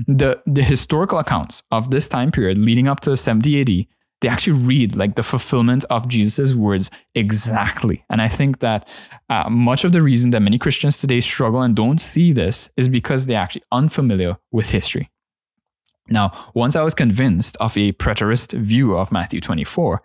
The, 0.07 0.41
the 0.47 0.63
historical 0.63 1.19
accounts 1.19 1.63
of 1.71 1.91
this 1.91 2.09
time 2.09 2.31
period 2.31 2.59
leading 2.59 2.89
up 2.89 3.01
to 3.01 3.17
70 3.17 3.61
AD, 3.61 3.87
they 4.21 4.29
actually 4.29 4.61
read 4.61 4.95
like 4.95 5.17
the 5.17 5.23
fulfillment 5.23 5.85
of 5.91 6.09
Jesus' 6.09 6.55
words 6.55 6.91
exactly. 7.15 8.05
And 8.09 8.23
I 8.23 8.29
think 8.29 8.61
that 8.61 8.89
uh, 9.29 9.51
much 9.51 9.85
of 9.85 9.93
the 9.93 10.03
reason 10.03 10.31
that 10.31 10.41
many 10.41 10.59
Christians 10.59 10.99
today 10.99 11.21
struggle 11.21 11.63
and 11.63 11.75
don't 11.75 12.01
see 12.01 12.33
this 12.33 12.71
is 12.77 12.89
because 12.89 13.27
they're 13.27 13.41
actually 13.41 13.65
unfamiliar 13.73 14.39
with 14.53 14.71
history. 14.71 15.11
Now, 16.09 16.51
once 16.55 16.77
I 16.77 16.83
was 16.83 16.95
convinced 16.95 17.57
of 17.59 17.77
a 17.77 17.93
preterist 17.93 18.57
view 18.59 18.97
of 18.97 19.13
Matthew 19.13 19.41
24, 19.41 20.03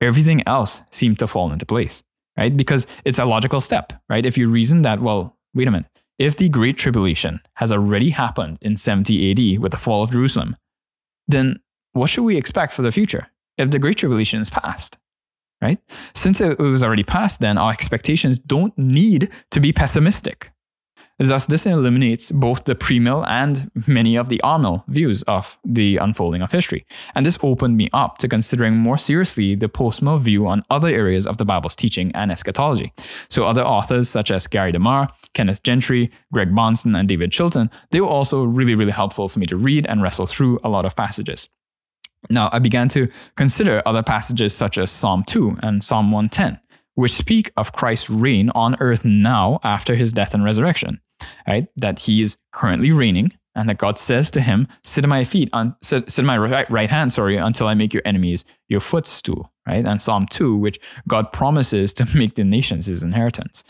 everything 0.00 0.42
else 0.46 0.82
seemed 0.90 1.18
to 1.18 1.26
fall 1.26 1.52
into 1.52 1.66
place 1.66 2.02
right? 2.40 2.56
Because 2.56 2.86
it's 3.04 3.18
a 3.18 3.24
logical 3.26 3.60
step, 3.60 3.92
right? 4.08 4.24
If 4.24 4.38
you 4.38 4.48
reason 4.48 4.82
that, 4.82 5.00
well, 5.00 5.36
wait 5.54 5.68
a 5.68 5.70
minute, 5.70 5.90
if 6.18 6.36
the 6.36 6.48
Great 6.48 6.78
Tribulation 6.78 7.40
has 7.54 7.70
already 7.70 8.10
happened 8.10 8.58
in 8.62 8.76
70 8.76 9.30
AD 9.30 9.60
with 9.60 9.72
the 9.72 9.78
fall 9.78 10.02
of 10.02 10.10
Jerusalem, 10.10 10.56
then 11.28 11.60
what 11.92 12.08
should 12.08 12.24
we 12.24 12.38
expect 12.38 12.72
for 12.72 12.82
the 12.82 12.92
future 12.92 13.28
if 13.58 13.70
the 13.70 13.78
Great 13.78 13.98
Tribulation 13.98 14.40
is 14.40 14.48
past? 14.48 14.96
Right? 15.60 15.78
Since 16.14 16.40
it 16.40 16.58
was 16.58 16.82
already 16.82 17.04
past, 17.04 17.40
then 17.40 17.58
our 17.58 17.70
expectations 17.70 18.38
don't 18.38 18.76
need 18.78 19.28
to 19.50 19.60
be 19.60 19.72
pessimistic. 19.74 20.50
Thus, 21.22 21.44
this 21.44 21.66
eliminates 21.66 22.32
both 22.32 22.64
the 22.64 22.74
premill 22.74 23.26
and 23.28 23.70
many 23.86 24.16
of 24.16 24.30
the 24.30 24.40
Amil 24.42 24.84
views 24.88 25.22
of 25.24 25.58
the 25.62 25.98
unfolding 25.98 26.40
of 26.40 26.50
history. 26.50 26.86
And 27.14 27.26
this 27.26 27.38
opened 27.42 27.76
me 27.76 27.90
up 27.92 28.16
to 28.18 28.28
considering 28.28 28.78
more 28.78 28.96
seriously 28.96 29.54
the 29.54 29.68
post-mill 29.68 30.16
view 30.16 30.46
on 30.46 30.64
other 30.70 30.88
areas 30.88 31.26
of 31.26 31.36
the 31.36 31.44
Bible's 31.44 31.76
teaching 31.76 32.10
and 32.14 32.32
eschatology. 32.32 32.94
So 33.28 33.44
other 33.44 33.62
authors 33.62 34.08
such 34.08 34.30
as 34.30 34.46
Gary 34.46 34.72
DeMar, 34.72 35.08
Kenneth 35.34 35.62
Gentry, 35.62 36.10
Greg 36.32 36.52
Bahnsen, 36.52 36.98
and 36.98 37.06
David 37.06 37.32
Chilton, 37.32 37.68
they 37.90 38.00
were 38.00 38.08
also 38.08 38.42
really, 38.42 38.74
really 38.74 38.92
helpful 38.92 39.28
for 39.28 39.40
me 39.40 39.46
to 39.46 39.58
read 39.58 39.84
and 39.88 40.00
wrestle 40.00 40.26
through 40.26 40.58
a 40.64 40.70
lot 40.70 40.86
of 40.86 40.96
passages. 40.96 41.50
Now, 42.30 42.48
I 42.50 42.60
began 42.60 42.88
to 42.90 43.08
consider 43.36 43.82
other 43.84 44.02
passages 44.02 44.54
such 44.54 44.78
as 44.78 44.90
Psalm 44.90 45.24
2 45.24 45.58
and 45.62 45.84
Psalm 45.84 46.10
110, 46.10 46.60
which 46.94 47.12
speak 47.12 47.52
of 47.58 47.72
Christ's 47.72 48.08
reign 48.08 48.48
on 48.54 48.74
earth 48.80 49.04
now 49.04 49.60
after 49.62 49.96
his 49.96 50.14
death 50.14 50.32
and 50.32 50.44
resurrection 50.44 50.98
right? 51.46 51.68
That 51.76 52.00
he 52.00 52.20
is 52.20 52.36
currently 52.52 52.92
reigning 52.92 53.32
and 53.54 53.68
that 53.68 53.78
God 53.78 53.98
says 53.98 54.30
to 54.32 54.40
him, 54.40 54.68
sit 54.84 55.04
at 55.04 55.10
my 55.10 55.24
feet, 55.24 55.50
on, 55.52 55.74
sit, 55.82 56.10
sit 56.10 56.22
at 56.22 56.26
my 56.26 56.38
right, 56.38 56.70
right 56.70 56.90
hand, 56.90 57.12
sorry, 57.12 57.36
until 57.36 57.66
I 57.66 57.74
make 57.74 57.92
your 57.92 58.02
enemies 58.04 58.44
your 58.68 58.80
footstool, 58.80 59.52
right? 59.66 59.84
And 59.84 60.00
Psalm 60.00 60.26
2, 60.26 60.56
which 60.56 60.78
God 61.08 61.32
promises 61.32 61.92
to 61.94 62.04
make 62.16 62.36
the 62.36 62.44
nations 62.44 62.86
his 62.86 63.02
inheritance. 63.02 63.64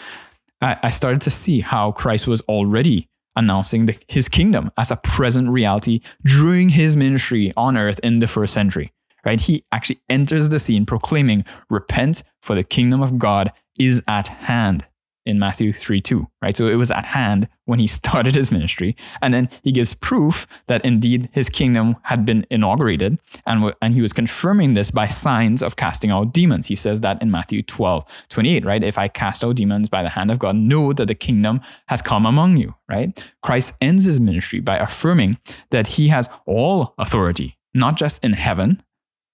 I, 0.61 0.77
I 0.83 0.91
started 0.91 1.23
to 1.23 1.31
see 1.31 1.61
how 1.61 1.93
Christ 1.93 2.27
was 2.27 2.43
already 2.43 3.09
announcing 3.37 3.87
the, 3.87 3.97
his 4.07 4.29
kingdom 4.29 4.71
as 4.77 4.91
a 4.91 4.97
present 4.97 5.49
reality 5.49 6.01
during 6.25 6.71
his 6.71 6.97
ministry 6.97 7.53
on 7.57 7.77
earth 7.77 8.01
in 8.03 8.19
the 8.19 8.29
first 8.29 8.53
century. 8.53 8.93
Right? 9.25 9.41
He 9.41 9.65
actually 9.71 10.01
enters 10.09 10.49
the 10.49 10.59
scene 10.59 10.87
proclaiming, 10.87 11.45
Repent, 11.69 12.23
for 12.41 12.55
the 12.55 12.65
kingdom 12.65 13.03
of 13.03 13.19
God 13.19 13.53
is 13.79 14.03
at 14.09 14.29
hand 14.29 14.87
in 15.27 15.39
Matthew 15.39 15.73
3 15.73 16.01
2, 16.01 16.27
right? 16.43 16.57
So 16.57 16.69
it 16.69 16.75
was 16.75 16.91
at 16.91 17.07
hand 17.07 17.49
when 17.65 17.79
he 17.79 17.87
started 18.01 18.35
his 18.35 18.51
ministry. 18.51 18.97
And 19.23 19.33
then 19.33 19.49
he 19.63 19.73
gives 19.73 19.95
proof 19.95 20.47
that 20.67 20.85
indeed 20.85 21.29
his 21.33 21.49
kingdom 21.49 21.97
had 22.05 22.25
been 22.25 22.47
inaugurated. 22.51 23.19
And, 23.47 23.75
and 23.81 23.95
he 23.95 24.03
was 24.03 24.13
confirming 24.13 24.75
this 24.75 24.91
by 24.91 25.07
signs 25.07 25.63
of 25.63 25.77
casting 25.77 26.11
out 26.11 26.33
demons. 26.33 26.67
He 26.67 26.75
says 26.75 27.01
that 27.03 27.21
in 27.23 27.31
Matthew 27.31 27.63
12 27.63 28.05
28, 28.29 28.65
right? 28.65 28.83
If 28.83 28.99
I 28.99 29.09
cast 29.09 29.45
out 29.45 29.57
demons 29.57 29.89
by 29.89 30.03
the 30.03 30.11
hand 30.11 30.31
of 30.31 30.39
God, 30.39 30.57
know 30.57 30.93
that 30.93 31.07
the 31.07 31.15
kingdom 31.15 31.61
has 31.89 32.03
come 32.03 32.27
among 32.27 32.57
you, 32.57 32.75
right? 32.89 33.25
Christ 33.43 33.77
ends 33.81 34.05
his 34.05 34.21
ministry 34.21 34.61
by 34.61 34.77
affirming 34.79 35.39
that 35.71 35.89
he 35.89 36.09
has 36.09 36.29
all 36.47 36.95
authority, 36.99 37.59
not 37.75 37.97
just 37.97 38.25
in 38.25 38.33
heaven, 38.33 38.83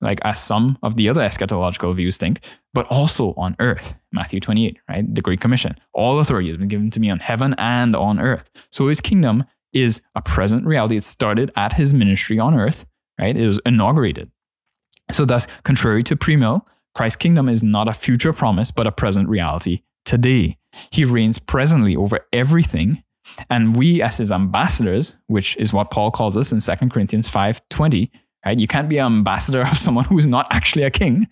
like 0.00 0.20
as 0.22 0.40
some 0.40 0.78
of 0.82 0.96
the 0.96 1.08
other 1.08 1.22
eschatological 1.22 1.94
views 1.94 2.16
think, 2.16 2.40
but 2.74 2.86
also 2.86 3.32
on 3.36 3.56
earth. 3.58 3.94
Matthew 4.12 4.40
28, 4.40 4.78
right? 4.88 5.14
The 5.14 5.22
Great 5.22 5.40
Commission. 5.40 5.76
All 5.92 6.18
authority 6.18 6.48
has 6.48 6.58
been 6.58 6.68
given 6.68 6.90
to 6.90 7.00
me 7.00 7.10
on 7.10 7.20
heaven 7.20 7.54
and 7.58 7.96
on 7.96 8.20
earth. 8.20 8.50
So 8.70 8.88
his 8.88 9.00
kingdom 9.00 9.44
is 9.72 10.00
a 10.14 10.22
present 10.22 10.66
reality. 10.66 10.96
It 10.96 11.04
started 11.04 11.52
at 11.56 11.74
his 11.74 11.92
ministry 11.92 12.38
on 12.38 12.54
earth, 12.54 12.86
right? 13.20 13.36
It 13.36 13.46
was 13.46 13.60
inaugurated. 13.66 14.30
So, 15.12 15.24
thus, 15.24 15.46
contrary 15.62 16.02
to 16.04 16.16
premill, 16.16 16.66
Christ's 16.94 17.16
kingdom 17.16 17.48
is 17.48 17.62
not 17.62 17.88
a 17.88 17.92
future 17.92 18.32
promise, 18.32 18.70
but 18.70 18.86
a 18.86 18.92
present 18.92 19.28
reality 19.28 19.82
today. 20.04 20.58
He 20.90 21.04
reigns 21.04 21.38
presently 21.38 21.94
over 21.94 22.20
everything. 22.32 23.02
And 23.50 23.76
we, 23.76 24.00
as 24.02 24.18
his 24.18 24.32
ambassadors, 24.32 25.16
which 25.26 25.56
is 25.56 25.72
what 25.72 25.90
Paul 25.90 26.10
calls 26.10 26.36
us 26.36 26.52
in 26.52 26.60
2 26.60 26.88
Corinthians 26.88 27.28
5 27.28 27.60
20, 27.68 28.10
Right? 28.46 28.60
You 28.60 28.68
can't 28.68 28.88
be 28.88 28.98
an 28.98 29.06
ambassador 29.06 29.62
of 29.66 29.76
someone 29.76 30.04
who's 30.04 30.28
not 30.28 30.46
actually 30.50 30.84
a 30.84 30.90
king. 30.90 31.26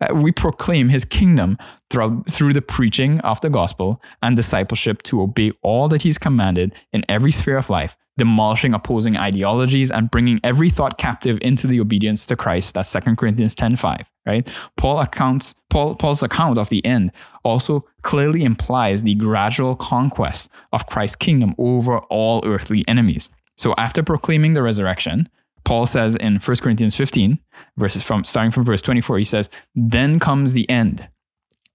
Uh, 0.00 0.14
we 0.14 0.30
proclaim 0.30 0.90
his 0.90 1.04
kingdom 1.04 1.58
through, 1.90 2.22
through 2.30 2.52
the 2.52 2.62
preaching 2.62 3.18
of 3.20 3.40
the 3.40 3.50
gospel 3.50 4.00
and 4.22 4.36
discipleship 4.36 5.02
to 5.02 5.22
obey 5.22 5.50
all 5.62 5.88
that 5.88 6.02
he's 6.02 6.18
commanded 6.18 6.72
in 6.92 7.04
every 7.08 7.32
sphere 7.32 7.56
of 7.56 7.68
life, 7.68 7.96
demolishing 8.16 8.74
opposing 8.74 9.16
ideologies 9.16 9.90
and 9.90 10.08
bringing 10.08 10.38
every 10.44 10.70
thought 10.70 10.98
captive 10.98 11.36
into 11.42 11.66
the 11.66 11.80
obedience 11.80 12.26
to 12.26 12.36
Christ. 12.36 12.74
That's 12.74 12.92
2 12.92 13.16
Corinthians 13.16 13.56
10.5, 13.56 14.06
right? 14.24 14.48
Paul 14.76 15.00
accounts, 15.00 15.56
Paul, 15.68 15.96
Paul's 15.96 16.22
account 16.22 16.58
of 16.58 16.68
the 16.68 16.86
end 16.86 17.10
also 17.42 17.82
clearly 18.02 18.44
implies 18.44 19.02
the 19.02 19.16
gradual 19.16 19.74
conquest 19.74 20.48
of 20.72 20.86
Christ's 20.86 21.16
kingdom 21.16 21.56
over 21.58 21.98
all 21.98 22.40
earthly 22.46 22.84
enemies. 22.86 23.30
So 23.56 23.74
after 23.76 24.04
proclaiming 24.04 24.52
the 24.52 24.62
resurrection, 24.62 25.28
Paul 25.64 25.86
says 25.86 26.16
in 26.16 26.36
1 26.36 26.56
Corinthians 26.58 26.96
15, 26.96 27.38
verses 27.76 28.02
from 28.02 28.24
starting 28.24 28.50
from 28.50 28.64
verse 28.64 28.82
24, 28.82 29.18
he 29.18 29.24
says, 29.24 29.48
Then 29.74 30.18
comes 30.18 30.52
the 30.52 30.68
end 30.68 31.08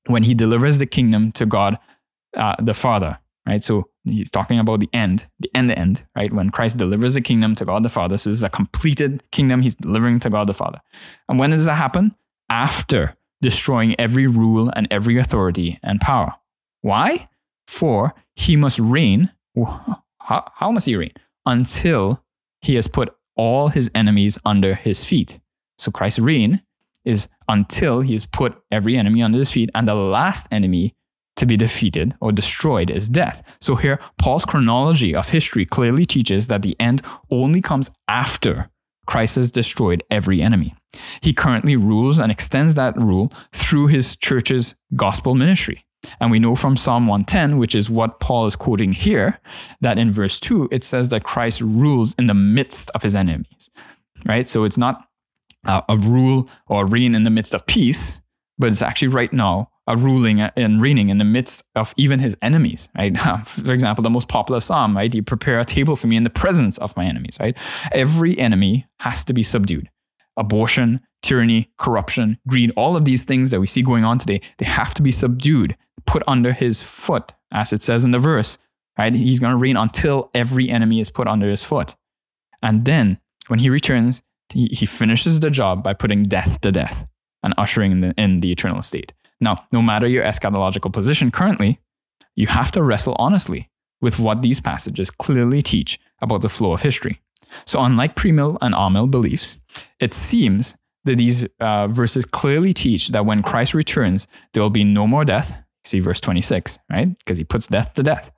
when 0.08 0.24
he 0.24 0.34
delivers 0.34 0.80
the 0.80 0.86
kingdom 0.86 1.32
to 1.34 1.46
God 1.46 1.78
uh, 2.36 2.56
the 2.62 2.74
Father. 2.74 3.20
Right? 3.46 3.64
So 3.64 3.90
he's 4.04 4.30
talking 4.30 4.60
about 4.60 4.82
the 4.82 4.90
end, 4.92 5.28
the 5.40 5.50
end, 5.56 5.70
the 5.70 5.80
end, 5.80 6.04
right? 6.16 6.34
When 6.34 6.50
Christ 6.50 6.78
delivers 6.78 7.14
the 7.14 7.22
kingdom 7.22 7.56
to 7.56 7.66
God 7.66 7.84
the 7.84 7.90
Father. 7.90 8.18
So 8.18 8.30
this 8.30 8.40
is 8.40 8.44
a 8.44 8.50
completed 8.50 9.24
kingdom 9.32 9.62
he's 9.62 9.76
delivering 9.76 10.20
to 10.20 10.30
God 10.30 10.48
the 10.48 10.54
Father. 10.54 10.82
And 11.30 11.40
when 11.40 11.52
does 11.52 11.66
that 11.66 11.76
happen? 11.76 12.14
After 12.50 13.16
destroying 13.42 14.00
every 14.00 14.28
rule 14.28 14.72
and 14.76 14.88
every 14.92 15.18
authority 15.18 15.80
and 15.84 16.02
power. 16.02 16.34
Why? 16.82 17.28
For 17.68 18.14
he 18.36 18.56
must 18.56 18.80
reign. 18.80 19.32
How, 20.20 20.52
how 20.56 20.72
must 20.72 20.88
he 20.88 20.96
reign? 20.98 21.14
Until 21.46 22.22
he 22.60 22.76
has 22.76 22.90
put 22.90 23.16
all 23.38 23.70
his 23.70 23.90
enemies 23.96 24.38
under 24.46 24.76
his 24.76 25.04
feet. 25.04 25.40
So 25.78 25.92
Christ's 25.92 26.20
reign 26.20 26.62
is 27.06 27.30
until 27.48 28.02
he 28.02 28.14
has 28.14 28.26
put 28.26 28.58
every 28.72 28.98
enemy 28.98 29.22
under 29.22 29.38
his 29.38 29.52
feet, 29.52 29.70
and 29.74 29.88
the 29.88 29.96
last 29.96 30.48
enemy 30.52 30.94
to 31.38 31.46
be 31.46 31.56
defeated 31.56 32.16
or 32.20 32.32
destroyed 32.32 32.90
is 32.90 33.08
death. 33.08 33.44
So 33.62 33.76
here, 33.76 34.00
Paul's 34.18 34.44
chronology 34.44 35.16
of 35.16 35.30
history 35.30 35.66
clearly 35.66 36.06
teaches 36.06 36.48
that 36.48 36.64
the 36.64 36.76
end 36.80 37.02
only 37.32 37.62
comes 37.62 37.92
after 38.08 38.70
Christ 39.06 39.38
has 39.38 39.52
destroyed 39.52 40.04
every 40.12 40.42
enemy. 40.42 40.76
He 41.22 41.34
currently 41.34 41.76
rules 41.76 42.20
and 42.20 42.32
extends 42.32 42.76
that 42.76 42.98
rule 42.98 43.32
through 43.54 43.88
his 43.88 44.18
church's 44.18 44.76
gospel 44.96 45.34
ministry. 45.34 45.86
And 46.20 46.32
we 46.32 46.40
know 46.40 46.56
from 46.56 46.78
Psalm 46.78 47.06
110, 47.06 47.58
which 47.58 47.76
is 47.76 47.90
what 47.90 48.20
Paul 48.20 48.46
is 48.46 48.56
quoting 48.56 48.94
here, 48.94 49.40
that 49.82 49.98
in 49.98 50.12
verse 50.12 50.40
2, 50.40 50.70
it 50.72 50.84
says 50.84 51.10
that 51.10 51.24
Christ 51.24 51.62
rules 51.62 52.16
in 52.16 52.28
the 52.28 52.34
midst 52.34 52.90
of 52.92 53.04
his 53.04 53.16
enemies, 53.16 53.70
right? 54.26 54.50
So 54.50 54.64
it's 54.64 54.78
not 54.78 55.08
uh, 55.66 55.82
a 55.90 55.98
rule 55.98 56.50
or 56.68 56.86
reign 56.86 57.16
in 57.16 57.24
the 57.24 57.30
midst 57.30 57.54
of 57.54 57.66
peace, 57.66 58.20
but 58.58 58.68
it's 58.68 58.82
actually 58.82 59.10
right 59.10 59.32
now 59.32 59.70
a 59.88 59.96
ruling 59.96 60.42
and 60.42 60.82
reigning 60.82 61.10
in 61.10 61.18
the 61.18 61.24
midst 61.24 61.64
of 61.76 61.94
even 61.96 62.20
his 62.20 62.36
enemies, 62.42 62.90
right? 62.98 63.18
For 63.48 63.72
example, 63.72 64.02
the 64.04 64.10
most 64.10 64.28
popular 64.28 64.60
psalm, 64.60 64.98
right? 64.98 65.14
You 65.14 65.24
prepare 65.24 65.60
a 65.60 65.66
table 65.66 65.96
for 65.96 66.08
me 66.08 66.18
in 66.18 66.26
the 66.26 66.30
presence 66.30 66.78
of 66.78 66.96
my 66.98 67.06
enemies, 67.06 67.38
right? 67.40 67.56
Every 67.94 68.38
enemy 68.38 68.86
has 69.00 69.24
to 69.26 69.34
be 69.34 69.44
subdued. 69.44 69.90
Abortion, 70.36 71.00
tyranny, 71.24 71.72
corruption, 71.78 72.38
greed, 72.48 72.72
all 72.76 72.98
of 72.98 73.06
these 73.06 73.24
things 73.24 73.50
that 73.52 73.62
we 73.62 73.68
see 73.68 73.82
going 73.82 74.04
on 74.04 74.20
today, 74.20 74.42
they 74.58 74.66
have 74.66 74.94
to 74.96 75.02
be 75.02 75.12
subdued 75.12 75.76
put 76.08 76.24
under 76.28 76.54
his 76.54 76.82
foot, 76.82 77.34
as 77.52 77.72
it 77.72 77.84
says 77.84 78.04
in 78.04 78.12
the 78.12 78.20
verse, 78.20 78.58
right? 78.98 79.14
He's 79.14 79.40
going 79.40 79.52
to 79.52 79.58
reign 79.58 79.78
until 79.78 80.32
every 80.34 80.70
enemy 80.70 81.00
is 81.00 81.12
put 81.12 81.28
under 81.28 81.50
his 81.50 81.64
foot. 81.64 81.96
And 82.64 82.86
then 82.86 83.20
when 83.48 83.60
he 83.60 83.70
returns, 83.70 84.24
he, 84.50 84.68
he 84.68 84.86
finishes 84.86 85.40
the 85.40 85.52
job 85.52 85.84
by 85.84 85.94
putting 85.94 86.24
death 86.24 86.62
to 86.62 86.72
death 86.72 87.08
and 87.44 87.54
ushering 87.58 87.92
in 87.92 88.02
the, 88.02 88.14
in 88.18 88.40
the 88.40 88.52
eternal 88.52 88.82
state. 88.82 89.14
Now, 89.40 89.66
no 89.72 89.82
matter 89.82 90.08
your 90.08 90.24
eschatological 90.24 90.92
position 90.92 91.30
currently, 91.30 91.80
you 92.36 92.48
have 92.48 92.72
to 92.72 92.82
wrestle 92.82 93.16
honestly 93.20 93.70
with 94.02 94.18
what 94.18 94.42
these 94.42 94.60
passages 94.60 95.12
clearly 95.12 95.62
teach 95.62 96.00
about 96.22 96.42
the 96.42 96.50
flow 96.50 96.72
of 96.72 96.82
history. 96.82 97.22
So, 97.66 97.82
unlike 97.82 98.16
premill 98.16 98.58
and 98.62 98.74
amill 98.76 99.08
beliefs, 99.08 99.58
it 100.00 100.14
seems 100.14 100.76
that 101.06 101.18
these 101.18 101.46
uh, 101.60 101.88
verses 101.88 102.26
clearly 102.26 102.74
teach 102.74 103.10
that 103.10 103.26
when 103.26 103.42
Christ 103.42 103.74
returns, 103.74 104.28
there 104.54 104.62
will 104.62 104.70
be 104.70 104.84
no 104.84 105.08
more 105.08 105.24
death, 105.24 105.64
See 105.88 106.02
verse 106.02 106.20
26, 106.20 106.80
right? 106.92 107.18
Because 107.18 107.38
he 107.38 107.46
puts 107.46 107.68
death 107.68 107.94
to 107.94 108.04
death. 108.04 108.30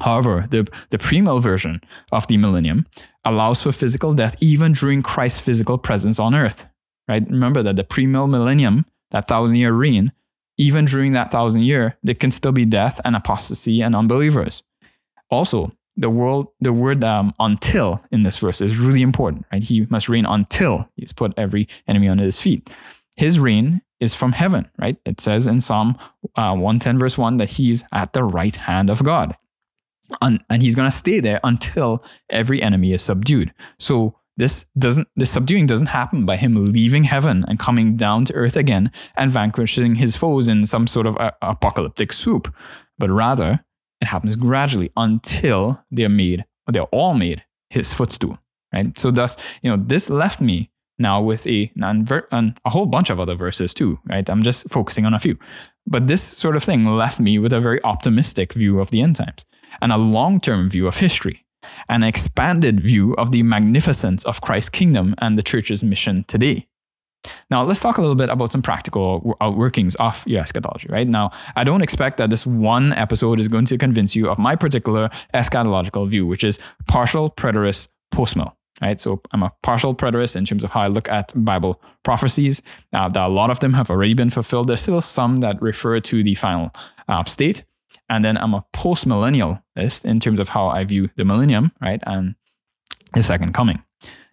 However, 0.00 0.46
the, 0.48 0.66
the 0.88 0.98
premill 0.98 1.40
version 1.42 1.82
of 2.10 2.26
the 2.26 2.38
millennium 2.38 2.86
allows 3.24 3.62
for 3.62 3.70
physical 3.70 4.14
death 4.14 4.34
even 4.40 4.72
during 4.72 5.02
Christ's 5.02 5.40
physical 5.40 5.76
presence 5.76 6.18
on 6.18 6.34
earth, 6.34 6.66
right? 7.06 7.22
Remember 7.28 7.62
that 7.62 7.76
the 7.76 7.84
premill 7.84 8.28
millennium, 8.28 8.86
that 9.10 9.28
thousand 9.28 9.58
year 9.58 9.74
reign, 9.74 10.12
even 10.56 10.86
during 10.86 11.12
that 11.12 11.30
thousand 11.30 11.62
year, 11.62 11.98
there 12.02 12.14
can 12.14 12.30
still 12.30 12.52
be 12.52 12.64
death 12.64 12.98
and 13.04 13.14
apostasy 13.14 13.82
and 13.82 13.94
unbelievers. 13.94 14.62
Also, 15.30 15.70
the 15.96 16.10
world, 16.10 16.48
the 16.60 16.72
word 16.72 17.04
um, 17.04 17.34
until 17.38 18.00
in 18.10 18.22
this 18.22 18.38
verse 18.38 18.62
is 18.62 18.78
really 18.78 19.02
important, 19.02 19.44
right? 19.52 19.62
He 19.62 19.86
must 19.90 20.08
reign 20.08 20.24
until 20.24 20.88
he's 20.96 21.12
put 21.12 21.34
every 21.36 21.68
enemy 21.86 22.08
under 22.08 22.24
his 22.24 22.40
feet. 22.40 22.70
His 23.16 23.38
reign 23.38 23.82
is 24.04 24.14
from 24.14 24.32
heaven, 24.32 24.70
right? 24.78 24.96
It 25.04 25.20
says 25.20 25.46
in 25.46 25.60
Psalm 25.60 25.96
uh, 26.36 26.54
110, 26.54 26.98
verse 26.98 27.18
1, 27.18 27.38
that 27.38 27.50
he's 27.50 27.84
at 27.92 28.12
the 28.12 28.22
right 28.22 28.54
hand 28.54 28.90
of 28.90 29.02
God. 29.02 29.36
and 30.20 30.42
he's 30.60 30.74
going 30.74 30.90
to 30.90 30.96
stay 30.96 31.18
there 31.18 31.40
until 31.42 32.04
every 32.30 32.62
enemy 32.62 32.92
is 32.92 33.02
subdued. 33.02 33.52
So 33.78 34.16
this 34.36 34.66
doesn't 34.76 35.08
this 35.16 35.30
subduing 35.30 35.66
doesn't 35.66 35.88
happen 35.88 36.26
by 36.26 36.36
him 36.36 36.64
leaving 36.64 37.04
heaven 37.04 37.44
and 37.46 37.58
coming 37.58 37.96
down 37.96 38.24
to 38.26 38.34
earth 38.34 38.56
again 38.56 38.90
and 39.16 39.30
vanquishing 39.30 39.96
his 39.96 40.16
foes 40.16 40.48
in 40.48 40.66
some 40.66 40.86
sort 40.86 41.06
of 41.06 41.16
a, 41.16 41.32
apocalyptic 41.40 42.12
swoop, 42.12 42.52
but 42.98 43.10
rather 43.10 43.64
it 44.00 44.08
happens 44.08 44.36
gradually 44.36 44.90
until 44.96 45.80
they're 45.90 46.08
made, 46.08 46.44
they're 46.66 46.82
all 46.84 47.14
made 47.14 47.44
his 47.70 47.92
footstool. 47.92 48.38
Right. 48.72 48.98
So 48.98 49.12
thus, 49.12 49.36
you 49.62 49.70
know, 49.70 49.82
this 49.82 50.10
left 50.10 50.40
me 50.40 50.70
now 50.98 51.20
with 51.20 51.46
a 51.46 51.70
and 51.76 52.58
a 52.64 52.70
whole 52.70 52.86
bunch 52.86 53.10
of 53.10 53.20
other 53.20 53.34
verses 53.34 53.74
too, 53.74 53.98
right? 54.08 54.28
I'm 54.28 54.42
just 54.42 54.68
focusing 54.70 55.06
on 55.06 55.14
a 55.14 55.20
few. 55.20 55.38
But 55.86 56.06
this 56.06 56.22
sort 56.22 56.56
of 56.56 56.64
thing 56.64 56.84
left 56.86 57.20
me 57.20 57.38
with 57.38 57.52
a 57.52 57.60
very 57.60 57.82
optimistic 57.84 58.54
view 58.54 58.80
of 58.80 58.90
the 58.90 59.02
end 59.02 59.16
times 59.16 59.44
and 59.82 59.92
a 59.92 59.96
long-term 59.96 60.70
view 60.70 60.86
of 60.86 60.98
history, 60.98 61.44
an 61.88 62.02
expanded 62.02 62.80
view 62.80 63.12
of 63.14 63.32
the 63.32 63.42
magnificence 63.42 64.24
of 64.24 64.40
Christ's 64.40 64.70
kingdom 64.70 65.14
and 65.18 65.36
the 65.36 65.42
church's 65.42 65.84
mission 65.84 66.24
today. 66.28 66.68
Now, 67.50 67.62
let's 67.62 67.80
talk 67.80 67.96
a 67.96 68.02
little 68.02 68.16
bit 68.16 68.28
about 68.28 68.52
some 68.52 68.60
practical 68.60 69.36
outworkings 69.40 69.96
of 69.96 70.22
your 70.26 70.42
eschatology, 70.42 70.88
right? 70.90 71.08
Now, 71.08 71.30
I 71.56 71.64
don't 71.64 71.80
expect 71.80 72.18
that 72.18 72.28
this 72.28 72.46
one 72.46 72.92
episode 72.92 73.40
is 73.40 73.48
going 73.48 73.64
to 73.66 73.78
convince 73.78 74.14
you 74.14 74.28
of 74.28 74.38
my 74.38 74.56
particular 74.56 75.10
eschatological 75.32 76.06
view, 76.08 76.26
which 76.26 76.44
is 76.44 76.58
partial 76.86 77.30
preterist 77.30 77.88
postmill 78.14 78.52
right? 78.80 79.00
So 79.00 79.20
I'm 79.32 79.42
a 79.42 79.52
partial 79.62 79.94
preterist 79.94 80.36
in 80.36 80.44
terms 80.44 80.64
of 80.64 80.70
how 80.70 80.80
I 80.80 80.88
look 80.88 81.08
at 81.08 81.32
Bible 81.36 81.80
prophecies. 82.02 82.62
Uh, 82.92 83.08
that 83.08 83.26
a 83.26 83.28
lot 83.28 83.50
of 83.50 83.60
them 83.60 83.74
have 83.74 83.90
already 83.90 84.14
been 84.14 84.30
fulfilled. 84.30 84.68
There's 84.68 84.82
still 84.82 85.00
some 85.00 85.40
that 85.40 85.60
refer 85.62 86.00
to 86.00 86.22
the 86.22 86.34
final 86.34 86.70
uh, 87.08 87.24
state. 87.24 87.64
and 88.08 88.24
then 88.24 88.36
I'm 88.36 88.54
a 88.54 88.64
post 88.72 89.08
millennialist 89.08 90.04
in 90.04 90.20
terms 90.20 90.38
of 90.38 90.50
how 90.50 90.68
I 90.68 90.84
view 90.84 91.08
the 91.16 91.24
millennium, 91.24 91.72
right, 91.80 92.02
and 92.06 92.34
the 93.14 93.22
second 93.22 93.54
coming. 93.54 93.82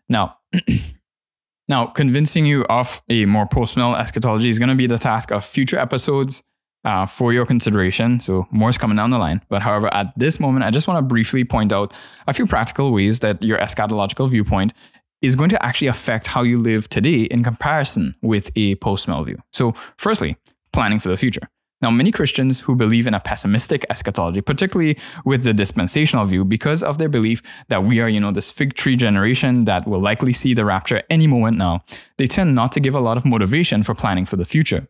Now, 0.10 0.38
now 1.70 1.86
convincing 1.86 2.46
you 2.46 2.64
of 2.66 3.02
a 3.10 3.26
more 3.26 3.48
post 3.48 3.78
millennial 3.78 4.02
eschatology 4.02 4.50
is 4.50 4.60
going 4.60 4.70
to 4.70 4.76
be 4.76 4.88
the 4.88 4.98
task 4.98 5.32
of 5.32 5.46
future 5.46 5.80
episodes 5.80 6.44
uh, 6.84 7.06
for 7.06 7.34
your 7.34 7.46
consideration. 7.46 8.20
So 8.20 8.48
more 8.52 8.70
is 8.70 8.78
coming 8.78 8.98
down 8.98 9.12
the 9.12 9.18
line. 9.18 9.42
But 9.50 9.62
however, 9.62 9.94
at 9.94 10.08
this 10.18 10.40
moment, 10.40 10.66
I 10.66 10.72
just 10.72 10.88
want 10.88 10.98
to 10.98 11.02
briefly 11.02 11.44
point 11.44 11.72
out 11.72 11.94
a 12.28 12.34
few 12.34 12.48
practical 12.48 12.92
ways 12.92 13.20
that 13.20 13.42
your 13.42 13.58
eschatological 13.60 14.30
viewpoint 14.30 14.74
is 15.22 15.36
going 15.36 15.50
to 15.50 15.64
actually 15.64 15.88
affect 15.88 16.28
how 16.28 16.42
you 16.42 16.60
live 16.60 16.90
today 16.90 17.24
in 17.24 17.44
comparison 17.44 18.16
with 18.22 18.52
a 18.56 18.76
post 18.76 19.08
mill 19.08 19.24
view. 19.24 19.38
So, 19.54 19.76
firstly, 19.98 20.38
planning 20.74 21.00
for 21.00 21.10
the 21.10 21.18
future. 21.18 21.48
Now, 21.82 21.90
many 21.90 22.12
Christians 22.12 22.60
who 22.62 22.76
believe 22.76 23.08
in 23.08 23.16
a 23.16 23.20
pessimistic 23.20 23.86
eschatology, 23.90 24.42
particularly 24.42 25.00
with 25.26 25.44
the 25.44 25.54
dispensational 25.54 26.26
view, 26.26 26.46
because 26.46 26.84
of 26.84 27.00
their 27.00 27.10
belief 27.10 27.42
that 27.70 27.84
we 27.84 28.00
are, 28.00 28.08
you 28.08 28.20
know, 28.20 28.32
this 28.32 28.52
fig 28.52 28.76
tree 28.76 28.96
generation 28.96 29.66
that 29.66 29.88
will 29.88 30.00
likely 30.00 30.32
see 30.32 30.54
the 30.54 30.64
rapture 30.64 31.02
any 31.10 31.26
moment 31.26 31.58
now, 31.58 31.84
they 32.18 32.28
tend 32.28 32.54
not 32.54 32.72
to 32.74 32.80
give 32.80 32.94
a 32.94 33.00
lot 33.00 33.18
of 33.18 33.26
motivation 33.26 33.82
for 33.82 33.96
planning 33.96 34.26
for 34.26 34.36
the 34.36 34.46
future. 34.46 34.88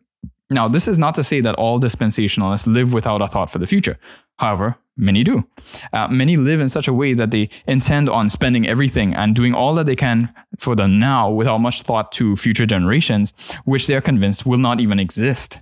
Now, 0.52 0.68
this 0.68 0.86
is 0.86 0.98
not 0.98 1.14
to 1.14 1.24
say 1.24 1.40
that 1.40 1.54
all 1.54 1.80
dispensationalists 1.80 2.66
live 2.66 2.92
without 2.92 3.22
a 3.22 3.28
thought 3.28 3.50
for 3.50 3.58
the 3.58 3.66
future. 3.66 3.98
However, 4.38 4.76
many 4.96 5.24
do. 5.24 5.48
Uh, 5.92 6.08
many 6.08 6.36
live 6.36 6.60
in 6.60 6.68
such 6.68 6.88
a 6.88 6.92
way 6.92 7.14
that 7.14 7.30
they 7.30 7.48
intend 7.66 8.08
on 8.08 8.28
spending 8.28 8.68
everything 8.68 9.14
and 9.14 9.34
doing 9.34 9.54
all 9.54 9.74
that 9.74 9.86
they 9.86 9.96
can 9.96 10.32
for 10.58 10.76
the 10.76 10.86
now 10.86 11.30
without 11.30 11.58
much 11.58 11.82
thought 11.82 12.12
to 12.12 12.36
future 12.36 12.66
generations, 12.66 13.32
which 13.64 13.86
they 13.86 13.94
are 13.94 14.00
convinced 14.00 14.44
will 14.44 14.58
not 14.58 14.80
even 14.80 15.00
exist. 15.00 15.60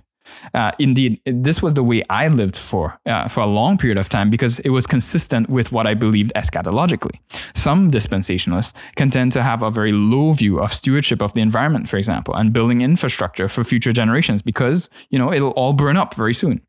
Uh, 0.53 0.71
indeed, 0.79 1.21
this 1.25 1.61
was 1.61 1.73
the 1.73 1.83
way 1.83 2.03
I 2.09 2.27
lived 2.27 2.57
for 2.57 2.99
uh, 3.05 3.27
for 3.27 3.41
a 3.41 3.45
long 3.45 3.77
period 3.77 3.97
of 3.97 4.09
time 4.09 4.29
because 4.29 4.59
it 4.59 4.69
was 4.69 4.87
consistent 4.87 5.49
with 5.49 5.71
what 5.71 5.87
I 5.87 5.93
believed 5.93 6.31
eschatologically. 6.35 7.19
Some 7.53 7.91
dispensationalists 7.91 8.73
can 8.95 9.11
tend 9.11 9.31
to 9.33 9.43
have 9.43 9.61
a 9.61 9.71
very 9.71 9.91
low 9.91 10.33
view 10.33 10.59
of 10.59 10.73
stewardship 10.73 11.21
of 11.21 11.33
the 11.33 11.41
environment, 11.41 11.89
for 11.89 11.97
example, 11.97 12.33
and 12.35 12.53
building 12.53 12.81
infrastructure 12.81 13.47
for 13.47 13.63
future 13.63 13.91
generations 13.91 14.41
because 14.41 14.89
you 15.09 15.19
know 15.19 15.31
it'll 15.31 15.51
all 15.51 15.73
burn 15.73 15.97
up 15.97 16.15
very 16.15 16.33
soon. 16.33 16.61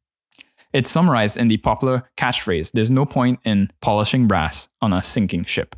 It's 0.73 0.91
summarized 0.91 1.37
in 1.37 1.49
the 1.49 1.59
popular 1.59 2.11
catchphrase: 2.17 2.73
"There's 2.73 2.91
no 2.91 3.05
point 3.05 3.41
in 3.45 3.71
polishing 3.81 4.27
brass 4.27 4.69
on 4.81 4.93
a 4.93 5.03
sinking 5.03 5.45
ship." 5.45 5.77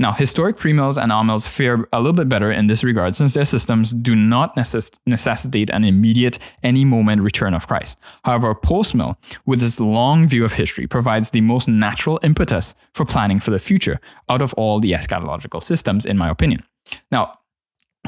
Now, 0.00 0.12
historic 0.12 0.56
premills 0.56 1.00
and 1.00 1.10
amills 1.10 1.46
fare 1.46 1.88
a 1.92 1.98
little 1.98 2.12
bit 2.12 2.28
better 2.28 2.52
in 2.52 2.68
this 2.68 2.84
regard 2.84 3.16
since 3.16 3.34
their 3.34 3.44
systems 3.44 3.90
do 3.90 4.14
not 4.14 4.54
necess- 4.54 4.96
necessitate 5.06 5.70
an 5.70 5.82
immediate, 5.82 6.38
any 6.62 6.84
moment 6.84 7.22
return 7.22 7.52
of 7.52 7.66
Christ. 7.66 7.98
However, 8.24 8.54
postmill, 8.54 9.16
with 9.44 9.60
its 9.60 9.80
long 9.80 10.28
view 10.28 10.44
of 10.44 10.52
history, 10.52 10.86
provides 10.86 11.30
the 11.30 11.40
most 11.40 11.66
natural 11.66 12.20
impetus 12.22 12.76
for 12.94 13.04
planning 13.04 13.40
for 13.40 13.50
the 13.50 13.58
future 13.58 14.00
out 14.28 14.40
of 14.40 14.54
all 14.54 14.78
the 14.78 14.92
eschatological 14.92 15.62
systems, 15.62 16.06
in 16.06 16.16
my 16.16 16.30
opinion. 16.30 16.62
Now, 17.10 17.40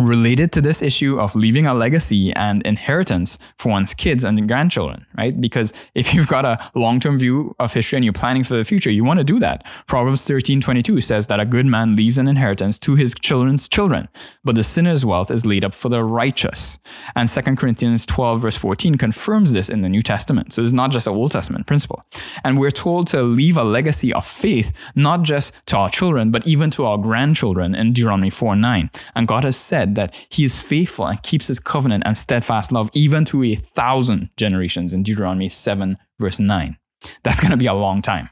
related 0.00 0.52
to 0.52 0.60
this 0.60 0.82
issue 0.82 1.20
of 1.20 1.34
leaving 1.34 1.66
a 1.66 1.74
legacy 1.74 2.32
and 2.32 2.62
inheritance 2.62 3.38
for 3.58 3.70
one's 3.70 3.94
kids 3.94 4.24
and 4.24 4.48
grandchildren, 4.48 5.06
right? 5.16 5.38
Because 5.40 5.72
if 5.94 6.14
you've 6.14 6.28
got 6.28 6.44
a 6.44 6.58
long-term 6.74 7.18
view 7.18 7.54
of 7.58 7.72
history 7.72 7.96
and 7.96 8.04
you're 8.04 8.12
planning 8.12 8.44
for 8.44 8.54
the 8.54 8.64
future, 8.64 8.90
you 8.90 9.04
want 9.04 9.18
to 9.18 9.24
do 9.24 9.38
that. 9.38 9.64
Proverbs 9.86 10.24
13:22 10.26 11.02
says 11.02 11.26
that 11.26 11.40
a 11.40 11.44
good 11.44 11.66
man 11.66 11.96
leaves 11.96 12.18
an 12.18 12.28
inheritance 12.28 12.78
to 12.80 12.94
his 12.94 13.14
children's 13.14 13.68
children, 13.68 14.08
but 14.44 14.54
the 14.54 14.64
sinner's 14.64 15.04
wealth 15.04 15.30
is 15.30 15.46
laid 15.46 15.64
up 15.64 15.74
for 15.74 15.88
the 15.88 16.02
righteous. 16.02 16.78
And 17.14 17.28
2 17.28 17.56
Corinthians 17.56 18.06
12 18.06 18.40
verse 18.40 18.56
14 18.56 18.96
confirms 18.96 19.52
this 19.52 19.68
in 19.68 19.82
the 19.82 19.88
New 19.88 20.02
Testament. 20.02 20.52
So 20.52 20.62
it's 20.62 20.72
not 20.72 20.90
just 20.90 21.06
an 21.06 21.14
Old 21.14 21.32
Testament 21.32 21.66
principle. 21.66 22.04
And 22.44 22.58
we're 22.58 22.70
told 22.70 23.06
to 23.08 23.22
leave 23.22 23.56
a 23.56 23.64
legacy 23.64 24.12
of 24.12 24.26
faith 24.26 24.72
not 24.94 25.22
just 25.22 25.54
to 25.66 25.76
our 25.76 25.90
children, 25.90 26.30
but 26.30 26.46
even 26.46 26.70
to 26.70 26.84
our 26.86 26.98
grandchildren 26.98 27.74
in 27.74 27.92
Deuteronomy 27.92 28.30
4:9. 28.30 28.90
And 29.14 29.28
God 29.28 29.44
has 29.44 29.56
said 29.56 29.89
said 29.90 30.10
that 30.10 30.14
he 30.28 30.44
is 30.44 30.60
faithful 30.60 31.06
and 31.06 31.22
keeps 31.22 31.48
his 31.48 31.60
covenant 31.60 32.02
and 32.06 32.16
steadfast 32.16 32.72
love 32.72 32.90
even 32.92 33.24
to 33.26 33.44
a 33.44 33.56
thousand 33.56 34.30
generations 34.36 34.94
in 34.94 35.02
Deuteronomy 35.02 35.48
7, 35.48 35.96
verse 36.18 36.38
9. 36.38 36.76
That's 37.22 37.40
going 37.40 37.50
to 37.50 37.56
be 37.56 37.66
a 37.66 37.74
long 37.74 38.02
time. 38.02 38.28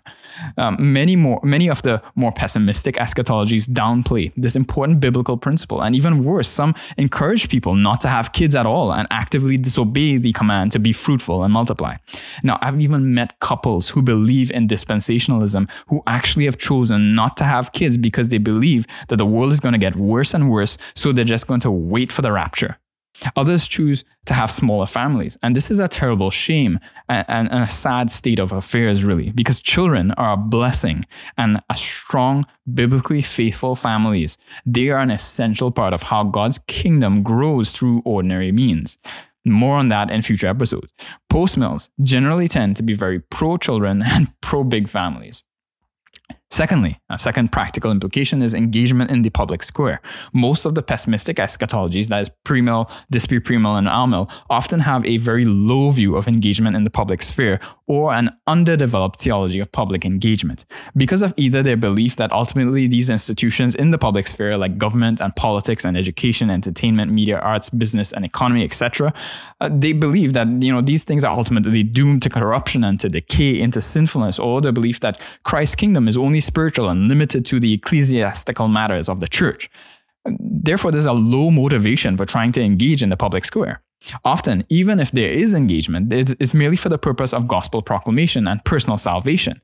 Um, 0.57 0.77
many 0.93 1.17
more, 1.17 1.41
many 1.43 1.69
of 1.69 1.83
the 1.83 2.03
more 2.15 2.33
pessimistic 2.33 2.97
eschatologies 2.97 3.67
downplay 3.69 4.33
this 4.37 4.57
important 4.57 5.01
biblical 5.01 5.37
principle, 5.37 5.83
and 5.83 5.95
even 5.95 6.25
worse, 6.25 6.49
some 6.49 6.75
encourage 6.97 7.49
people 7.49 7.75
not 7.75 8.01
to 8.03 8.09
have 8.09 8.33
kids 8.33 8.55
at 8.55 8.67
all 8.67 8.93
and 8.93 9.07
actively 9.11 9.57
disobey 9.57 10.19
the 10.19 10.33
command 10.33 10.73
to 10.73 10.79
be 10.79 10.93
fruitful 10.93 11.43
and 11.43 11.53
multiply. 11.53 11.97
Now, 12.43 12.59
I've 12.61 12.81
even 12.81 13.15
met 13.15 13.41
couples 13.41 13.91
who 13.91 14.03
believe 14.03 14.51
in 14.51 14.69
dispensationalism 14.69 15.69
who 15.89 16.03
actually 16.07 16.45
have 16.45 16.59
chosen 16.59 17.15
not 17.15 17.37
to 17.39 17.45
have 17.45 17.73
kids 17.73 17.97
because 17.97 18.29
they 18.29 18.39
believe 18.39 18.87
that 19.09 19.17
the 19.17 19.27
world 19.27 19.53
is 19.53 19.61
going 19.61 19.73
to 19.73 19.79
get 19.79 19.97
worse 19.97 20.35
and 20.35 20.51
worse, 20.51 20.79
so 20.95 21.13
they're 21.13 21.25
just 21.25 21.47
going 21.47 21.61
to 21.61 21.71
wait 21.71 22.13
for 22.13 22.23
the 22.23 22.33
rapture. 22.33 22.79
Others 23.37 23.69
choose 23.69 24.05
to 24.27 24.35
have 24.35 24.51
smaller 24.51 24.87
families. 24.87 25.37
And 25.43 25.57
this 25.57 25.71
is 25.71 25.79
a 25.79 25.89
terrible 25.89 26.31
shame 26.31 26.79
and, 27.09 27.51
and, 27.51 27.65
a 27.65 27.71
sad 27.71 28.11
state 28.11 28.39
of 28.39 28.53
affairs, 28.53 29.05
really, 29.05 29.31
because 29.31 29.61
children 29.61 30.13
are 30.13 30.33
a 30.33 30.37
blessing 30.37 31.05
and 31.37 31.61
a 31.69 31.77
strong, 31.77 32.47
biblically 32.73 33.23
faithful 33.23 33.75
families. 33.75 34.39
They 34.65 34.89
are 34.91 35.01
an 35.01 35.11
essential 35.11 35.71
part 35.71 35.95
of 35.95 36.05
how 36.05 36.25
God's 36.25 36.59
kingdom 36.67 37.23
grows 37.23 37.73
through 37.73 38.03
ordinary 38.05 38.53
means. 38.53 38.99
More 39.45 39.79
on 39.79 39.89
that 39.89 40.11
in 40.11 40.23
future 40.23 40.47
episodes. 40.47 40.93
Post 41.31 41.57
mills 41.57 41.89
generally 42.03 42.49
tend 42.49 42.77
to 42.77 42.83
be 42.83 42.95
very 42.95 43.21
pro 43.21 43.57
children 43.57 44.03
and 44.07 44.29
pro 44.41 44.63
big 44.63 44.89
families. 44.89 45.45
Secondly, 46.51 46.99
a 47.11 47.19
second 47.19 47.53
practical 47.53 47.91
implication 47.91 48.41
is 48.41 48.55
engagement 48.55 49.11
in 49.11 49.21
the 49.21 49.29
public 49.29 49.63
square. 49.63 50.01
Most 50.33 50.65
of 50.65 50.75
the 50.75 50.83
pessimistic 50.83 51.37
eschatologies, 51.37 52.09
that 52.09 52.23
is 52.23 52.31
premill, 52.45 52.91
Dispy 53.13 53.39
premill, 53.39 53.79
and 53.79 53.87
amill, 53.87 54.31
often 54.49 54.81
have 54.81 55.05
a 55.05 55.19
very 55.19 55.45
low 55.45 55.91
view 55.91 56.17
of 56.17 56.27
engagement 56.27 56.75
in 56.75 56.85
the 56.85 56.91
public 56.91 57.23
sphere 57.23 57.61
or 57.89 58.13
an 58.13 58.31
underdeveloped 58.47 59.19
theology 59.19 59.59
of 59.59 59.73
public 59.73 60.05
engagement. 60.05 60.65
Because 60.97 61.23
of 61.23 61.33
either 61.37 61.63
their 61.63 61.77
belief 61.77 62.17
that 62.17 62.31
ultimately 62.33 62.87
these 62.87 63.09
institutions 63.09 63.75
in 63.75 63.91
the 63.91 63.99
public 63.99 64.27
sphere, 64.27 64.57
like 64.59 64.79
government 64.79 65.21
and 65.21 65.35
politics 65.37 65.85
and 65.85 65.97
education, 65.97 66.51
entertainment, 66.51 67.11
media, 67.11 67.39
arts, 67.39 67.71
business, 67.71 68.13
and 68.13 68.25
economy, 68.25 68.63
etc., 68.63 69.13
uh, 69.61 69.71
they 69.73 69.93
believe 69.93 70.35
that 70.35 70.47
you 70.63 70.73
know 70.73 70.83
these 70.83 71.03
things 71.03 71.25
are 71.25 71.37
ultimately 71.37 71.83
doomed 71.83 72.23
to 72.23 72.31
corruption 72.31 72.85
and 72.85 73.01
to 73.01 73.09
decay 73.09 73.59
into 73.59 73.81
sinfulness, 73.81 74.39
or 74.39 74.61
the 74.61 74.73
belief 74.73 75.01
that 75.01 75.21
Christ's 75.45 75.75
kingdom 75.75 76.09
is 76.09 76.17
only 76.17 76.38
only 76.39 76.41
spiritual 76.41 76.89
and 76.89 77.09
limited 77.09 77.45
to 77.47 77.59
the 77.59 77.73
ecclesiastical 77.73 78.69
matters 78.69 79.09
of 79.09 79.19
the 79.19 79.29
church. 79.29 79.69
Therefore, 80.25 80.93
there's 80.93 81.07
a 81.07 81.13
low 81.13 81.51
motivation 81.51 82.17
for 82.17 82.27
trying 82.27 82.53
to 82.53 82.63
engage 82.63 83.03
in 83.03 83.11
the 83.11 83.17
public 83.17 83.45
square. 83.45 83.81
Often, 84.25 84.65
even 84.69 85.01
if 85.01 85.11
there 85.11 85.33
is 85.33 85.53
engagement, 85.53 86.13
it's, 86.13 86.55
merely 86.55 86.77
for 86.77 86.91
the 86.91 86.99
purpose 86.99 87.33
of 87.33 87.49
gospel 87.49 87.83
proclamation 87.83 88.47
and 88.47 88.65
personal 88.65 88.99
salvation, 88.99 89.61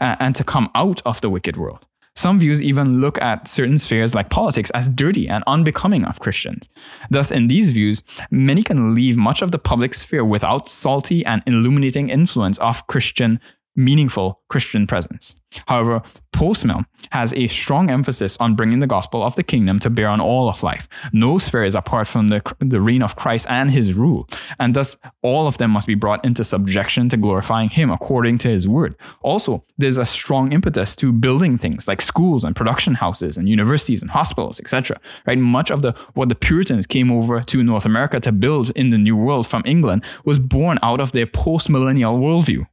uh, 0.00 0.16
and 0.20 0.34
to 0.34 0.44
come 0.44 0.68
out 0.74 1.00
of 1.06 1.20
the 1.20 1.30
wicked 1.30 1.56
world. 1.56 1.86
Some 2.14 2.40
views 2.40 2.60
even 2.60 3.00
look 3.00 3.16
at 3.22 3.48
certain 3.48 3.78
spheres 3.78 4.14
like 4.14 4.28
politics 4.28 4.70
as 4.74 4.88
dirty 4.88 5.28
and 5.28 5.44
unbecoming 5.46 6.04
of 6.04 6.18
Christians. 6.18 6.68
Thus, 7.10 7.30
in 7.30 7.48
these 7.48 7.70
views, 7.70 8.02
many 8.30 8.62
can 8.62 8.94
leave 8.94 9.16
much 9.16 9.40
of 9.40 9.50
the 9.50 9.58
public 9.70 9.94
sphere 9.94 10.24
without 10.24 10.68
salty 10.68 11.24
and 11.24 11.42
illuminating 11.46 12.10
influence 12.10 12.58
of 12.58 12.86
Christian 12.86 13.40
meaningful 13.78 14.40
Christian 14.48 14.88
presence. 14.88 15.36
However, 15.66 16.02
postmill 16.32 16.84
has 17.12 17.32
a 17.34 17.46
strong 17.46 17.90
emphasis 17.90 18.36
on 18.38 18.54
bringing 18.54 18.80
the 18.80 18.86
gospel 18.86 19.22
of 19.22 19.36
the 19.36 19.42
kingdom 19.42 19.78
to 19.78 19.88
bear 19.88 20.08
on 20.08 20.20
all 20.20 20.48
of 20.48 20.62
life. 20.62 20.88
No 21.12 21.38
sphere 21.38 21.64
is 21.64 21.76
apart 21.76 22.08
from 22.08 22.28
the, 22.28 22.42
the 22.58 22.80
reign 22.80 23.02
of 23.02 23.16
Christ 23.16 23.46
and 23.48 23.70
his 23.70 23.94
rule, 23.94 24.28
and 24.58 24.74
thus 24.74 24.96
all 25.22 25.46
of 25.46 25.58
them 25.58 25.70
must 25.70 25.86
be 25.86 25.94
brought 25.94 26.24
into 26.24 26.44
subjection 26.44 27.08
to 27.10 27.16
glorifying 27.16 27.70
him 27.70 27.90
according 27.90 28.38
to 28.38 28.48
his 28.48 28.66
word. 28.66 28.96
Also, 29.22 29.64
there's 29.78 29.96
a 29.96 30.04
strong 30.04 30.52
impetus 30.52 30.96
to 30.96 31.12
building 31.12 31.56
things 31.56 31.86
like 31.86 32.02
schools 32.02 32.42
and 32.42 32.56
production 32.56 32.94
houses 32.94 33.36
and 33.36 33.48
universities 33.48 34.02
and 34.02 34.10
hospitals, 34.10 34.58
etc. 34.58 35.00
Right? 35.24 35.38
Much 35.38 35.70
of 35.70 35.82
the 35.82 35.94
what 36.14 36.28
the 36.28 36.34
Puritans 36.34 36.86
came 36.86 37.12
over 37.12 37.40
to 37.40 37.62
North 37.62 37.84
America 37.84 38.18
to 38.20 38.32
build 38.32 38.70
in 38.70 38.90
the 38.90 38.98
New 38.98 39.16
World 39.16 39.46
from 39.46 39.62
England 39.64 40.04
was 40.24 40.38
born 40.38 40.78
out 40.82 41.00
of 41.00 41.12
their 41.12 41.26
post-millennial 41.26 42.18
worldview 42.18 42.66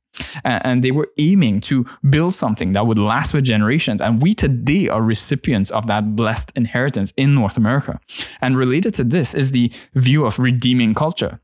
and 0.44 0.84
they 0.84 0.92
were 0.92 1.10
aiming 1.18 1.62
to 1.62 1.86
build 2.10 2.34
something 2.34 2.74
that 2.74 2.88
would 2.88 3.00
last 3.00 3.32
for 3.32 3.42
generations. 3.42 4.02
And 4.02 4.22
we 4.22 4.34
today 4.34 4.88
are 4.90 5.02
recipients 5.02 5.72
of 5.72 5.88
that 5.88 6.16
blessed 6.16 6.52
inheritance 6.56 7.14
in 7.18 7.36
North 7.36 7.58
America. 7.58 8.00
And 8.42 8.58
related 8.58 8.94
to 8.96 9.04
this 9.04 9.34
is 9.34 9.52
the 9.52 9.72
view 9.94 10.26
of 10.26 10.40
redeeming 10.40 10.94
culture. 10.94 11.40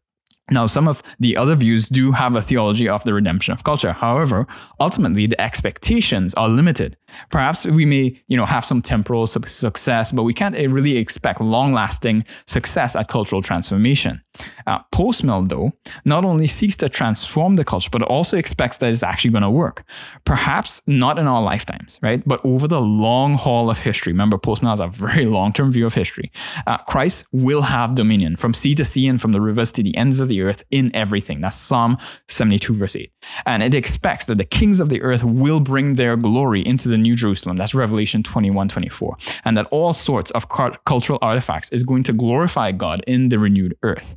Now, 0.49 0.67
some 0.67 0.87
of 0.87 1.01
the 1.17 1.37
other 1.37 1.55
views 1.55 1.87
do 1.87 2.11
have 2.11 2.35
a 2.35 2.41
theology 2.41 2.89
of 2.89 3.05
the 3.05 3.13
redemption 3.13 3.53
of 3.53 3.63
culture. 3.63 3.93
However, 3.93 4.47
ultimately, 4.81 5.25
the 5.25 5.39
expectations 5.39 6.33
are 6.33 6.49
limited 6.49 6.97
Perhaps 7.29 7.65
we 7.65 7.85
may, 7.85 8.21
you 8.27 8.37
know, 8.37 8.45
have 8.45 8.65
some 8.65 8.81
temporal 8.81 9.27
su- 9.27 9.41
success, 9.45 10.11
but 10.11 10.23
we 10.23 10.33
can't 10.33 10.55
uh, 10.55 10.67
really 10.69 10.97
expect 10.97 11.41
long-lasting 11.41 12.25
success 12.45 12.95
at 12.95 13.07
cultural 13.07 13.41
transformation. 13.41 14.21
Uh, 14.65 14.79
post-mill, 14.91 15.43
though, 15.43 15.73
not 16.05 16.23
only 16.23 16.47
seeks 16.47 16.77
to 16.77 16.87
transform 16.87 17.55
the 17.55 17.65
culture, 17.65 17.89
but 17.91 18.01
also 18.03 18.37
expects 18.37 18.77
that 18.77 18.91
it's 18.91 19.03
actually 19.03 19.31
going 19.31 19.43
to 19.43 19.49
work. 19.49 19.83
Perhaps 20.25 20.81
not 20.87 21.19
in 21.19 21.27
our 21.27 21.41
lifetimes, 21.41 21.99
right? 22.01 22.25
But 22.25 22.39
over 22.45 22.67
the 22.67 22.81
long 22.81 23.35
haul 23.35 23.69
of 23.69 23.79
history. 23.79 24.13
Remember, 24.13 24.37
post-mill 24.37 24.71
has 24.71 24.79
a 24.79 24.87
very 24.87 25.25
long-term 25.25 25.71
view 25.71 25.85
of 25.85 25.93
history. 25.93 26.31
Uh, 26.65 26.77
Christ 26.77 27.25
will 27.31 27.63
have 27.63 27.95
dominion 27.95 28.37
from 28.37 28.53
sea 28.53 28.75
to 28.75 28.85
sea 28.85 29.07
and 29.07 29.19
from 29.19 29.31
the 29.31 29.41
rivers 29.41 29.71
to 29.73 29.83
the 29.83 29.95
ends 29.97 30.19
of 30.19 30.27
the 30.29 30.41
earth 30.41 30.63
in 30.71 30.95
everything. 30.95 31.41
That's 31.41 31.57
Psalm 31.57 31.97
72, 32.27 32.73
verse 32.73 32.95
8. 32.95 33.11
And 33.45 33.63
it 33.63 33.75
expects 33.75 34.25
that 34.25 34.37
the 34.37 34.45
kings 34.45 34.79
of 34.79 34.89
the 34.89 35.01
earth 35.01 35.23
will 35.23 35.59
bring 35.59 35.95
their 35.95 36.15
glory 36.15 36.65
into 36.65 36.87
the 36.87 36.97
New 37.01 37.15
Jerusalem. 37.15 37.57
That's 37.57 37.73
Revelation 37.73 38.23
21, 38.23 38.69
24. 38.69 39.17
And 39.45 39.57
that 39.57 39.67
all 39.71 39.93
sorts 39.93 40.31
of 40.31 40.47
cultural 40.49 41.19
artifacts 41.21 41.69
is 41.71 41.83
going 41.83 42.03
to 42.03 42.13
glorify 42.13 42.71
God 42.71 43.03
in 43.07 43.29
the 43.29 43.39
renewed 43.39 43.77
earth. 43.83 44.15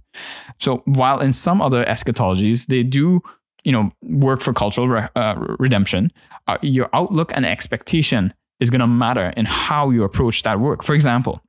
So 0.59 0.83
while 0.85 1.21
in 1.21 1.33
some 1.33 1.61
other 1.61 1.85
eschatologies, 1.85 2.67
they 2.67 2.83
do 2.83 3.23
you 3.65 3.73
know 3.73 3.91
work 4.03 4.41
for 4.41 4.53
cultural 4.53 4.89
re- 4.89 5.09
uh, 5.17 5.35
redemption, 5.59 6.13
uh, 6.47 6.59
your 6.63 6.89
outlook 6.93 7.33
and 7.35 7.45
expectation 7.45 8.33
is 8.61 8.71
going 8.71 8.81
to 8.81 8.87
matter 8.87 9.33
in 9.37 9.47
how 9.47 9.91
you 9.91 10.05
approach 10.05 10.43
that 10.45 10.61
work. 10.61 10.83
For 10.83 10.95
example, 10.95 11.43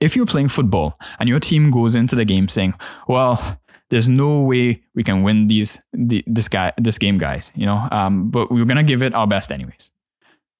if 0.00 0.14
you're 0.14 0.26
playing 0.26 0.48
football 0.48 0.98
and 1.18 1.28
your 1.28 1.40
team 1.40 1.70
goes 1.70 1.94
into 1.94 2.14
the 2.14 2.24
game 2.24 2.48
saying, 2.48 2.74
"Well, 3.08 3.58
there's 3.88 4.08
no 4.08 4.42
way 4.42 4.82
we 4.94 5.04
can 5.04 5.22
win 5.22 5.46
these 5.46 5.80
the, 5.92 6.22
this 6.26 6.48
guy 6.48 6.72
this 6.76 6.98
game, 6.98 7.18
guys," 7.18 7.52
you 7.54 7.64
know, 7.64 7.88
um, 7.90 8.30
but 8.30 8.50
we're 8.50 8.64
gonna 8.64 8.82
give 8.82 9.02
it 9.02 9.14
our 9.14 9.26
best 9.26 9.50
anyways. 9.52 9.90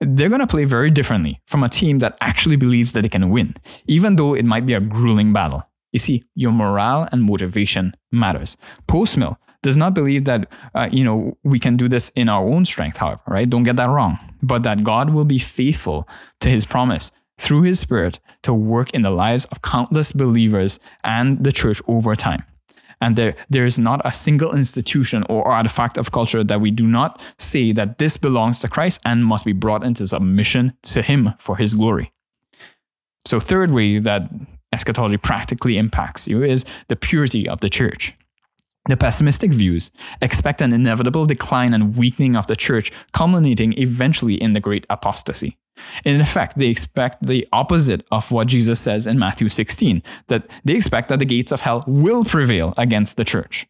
They're 0.01 0.29
gonna 0.29 0.47
play 0.47 0.65
very 0.65 0.91
differently 0.91 1.41
from 1.47 1.63
a 1.63 1.69
team 1.69 2.01
that 2.01 2.17
actually 2.21 2.57
believes 2.57 2.93
that 2.93 3.03
they 3.03 3.09
can 3.09 3.31
win, 3.31 3.55
even 3.87 4.17
though 4.17 4.35
it 4.35 4.45
might 4.45 4.67
be 4.67 4.75
a 4.75 4.81
grueling 4.81 5.33
battle. 5.33 5.67
You 5.93 5.99
see, 5.99 6.25
your 6.35 6.53
morale 6.53 7.09
and 7.13 7.23
motivation 7.23 7.95
matters. 8.13 8.57
Postmill 8.87 9.37
does 9.63 9.77
not 9.77 9.95
believe 9.95 10.25
that 10.27 10.49
uh, 10.75 10.89
you 10.93 11.03
know 11.03 11.37
we 11.43 11.59
can 11.59 11.77
do 11.77 11.89
this 11.89 12.11
in 12.11 12.29
our 12.29 12.47
own 12.47 12.65
strength. 12.65 12.99
However, 12.99 13.23
right? 13.27 13.49
Don't 13.49 13.65
get 13.65 13.77
that 13.77 13.89
wrong. 13.89 14.19
But 14.43 14.63
that 14.65 14.85
God 14.85 15.11
will 15.11 15.25
be 15.25 15.39
faithful 15.39 16.07
to 16.41 16.49
His 16.49 16.65
promise 16.65 17.11
through 17.39 17.63
His 17.63 17.81
Spirit 17.81 18.21
to 18.43 18.53
work 18.53 18.91
in 18.91 19.03
the 19.03 19.11
lives 19.11 19.47
of 19.47 19.63
countless 19.63 20.13
believers 20.13 20.79
and 21.03 21.43
the 21.43 21.53
church 21.53 21.81
over 21.89 22.15
time. 22.15 22.45
And 23.01 23.17
there, 23.17 23.37
there 23.51 23.67
is 23.67 23.79
not 23.79 24.01
a 24.05 24.13
single 24.13 24.55
institution 24.55 25.25
or 25.29 25.47
artifact 25.47 25.99
of 25.99 26.13
culture 26.13 26.43
that 26.43 26.61
we 26.61 26.71
do 26.71 26.87
not 26.87 27.21
say 27.39 27.73
that 27.73 27.99
this 27.99 28.17
belongs 28.17 28.61
to 28.61 28.69
Christ 28.69 29.01
and 29.05 29.25
must 29.25 29.45
be 29.45 29.53
brought 29.53 29.85
into 29.85 30.07
submission 30.07 30.73
to 30.83 31.03
Him 31.03 31.35
for 31.39 31.57
His 31.57 31.75
glory. 31.75 32.13
So, 33.27 33.41
third 33.41 33.73
way 33.73 33.99
that 33.99 34.31
eschatology 34.73 35.19
practically 35.19 35.77
impacts 35.77 36.27
you 36.27 36.43
is 36.43 36.65
the 36.89 36.97
purity 36.97 37.49
of 37.49 37.61
the 37.61 37.69
church. 37.69 38.15
The 38.89 38.97
pessimistic 38.97 39.53
views 39.53 39.91
expect 40.23 40.61
an 40.61 40.73
inevitable 40.73 41.27
decline 41.27 41.75
and 41.75 41.97
weakening 41.97 42.37
of 42.37 42.47
the 42.47 42.55
church, 42.55 42.93
culminating 43.13 43.77
eventually 43.79 44.41
in 44.41 44.53
the 44.53 44.61
great 44.61 44.87
apostasy. 44.89 45.59
In 46.05 46.21
effect, 46.21 46.59
they 46.59 46.67
expect 46.67 47.27
the 47.27 47.47
opposite 47.53 48.07
of 48.11 48.31
what 48.31 48.49
Jesus 48.49 48.81
says 48.81 49.07
in 49.07 49.19
Matthew 49.19 49.49
16, 49.49 50.03
that 50.29 50.47
they 50.65 50.75
expect 50.75 51.09
that 51.09 51.19
the 51.19 51.25
gates 51.25 51.53
of 51.53 51.61
hell 51.61 51.85
will 51.87 52.25
prevail 52.25 52.75
against 52.77 53.17
the 53.17 53.25
church. 53.25 53.67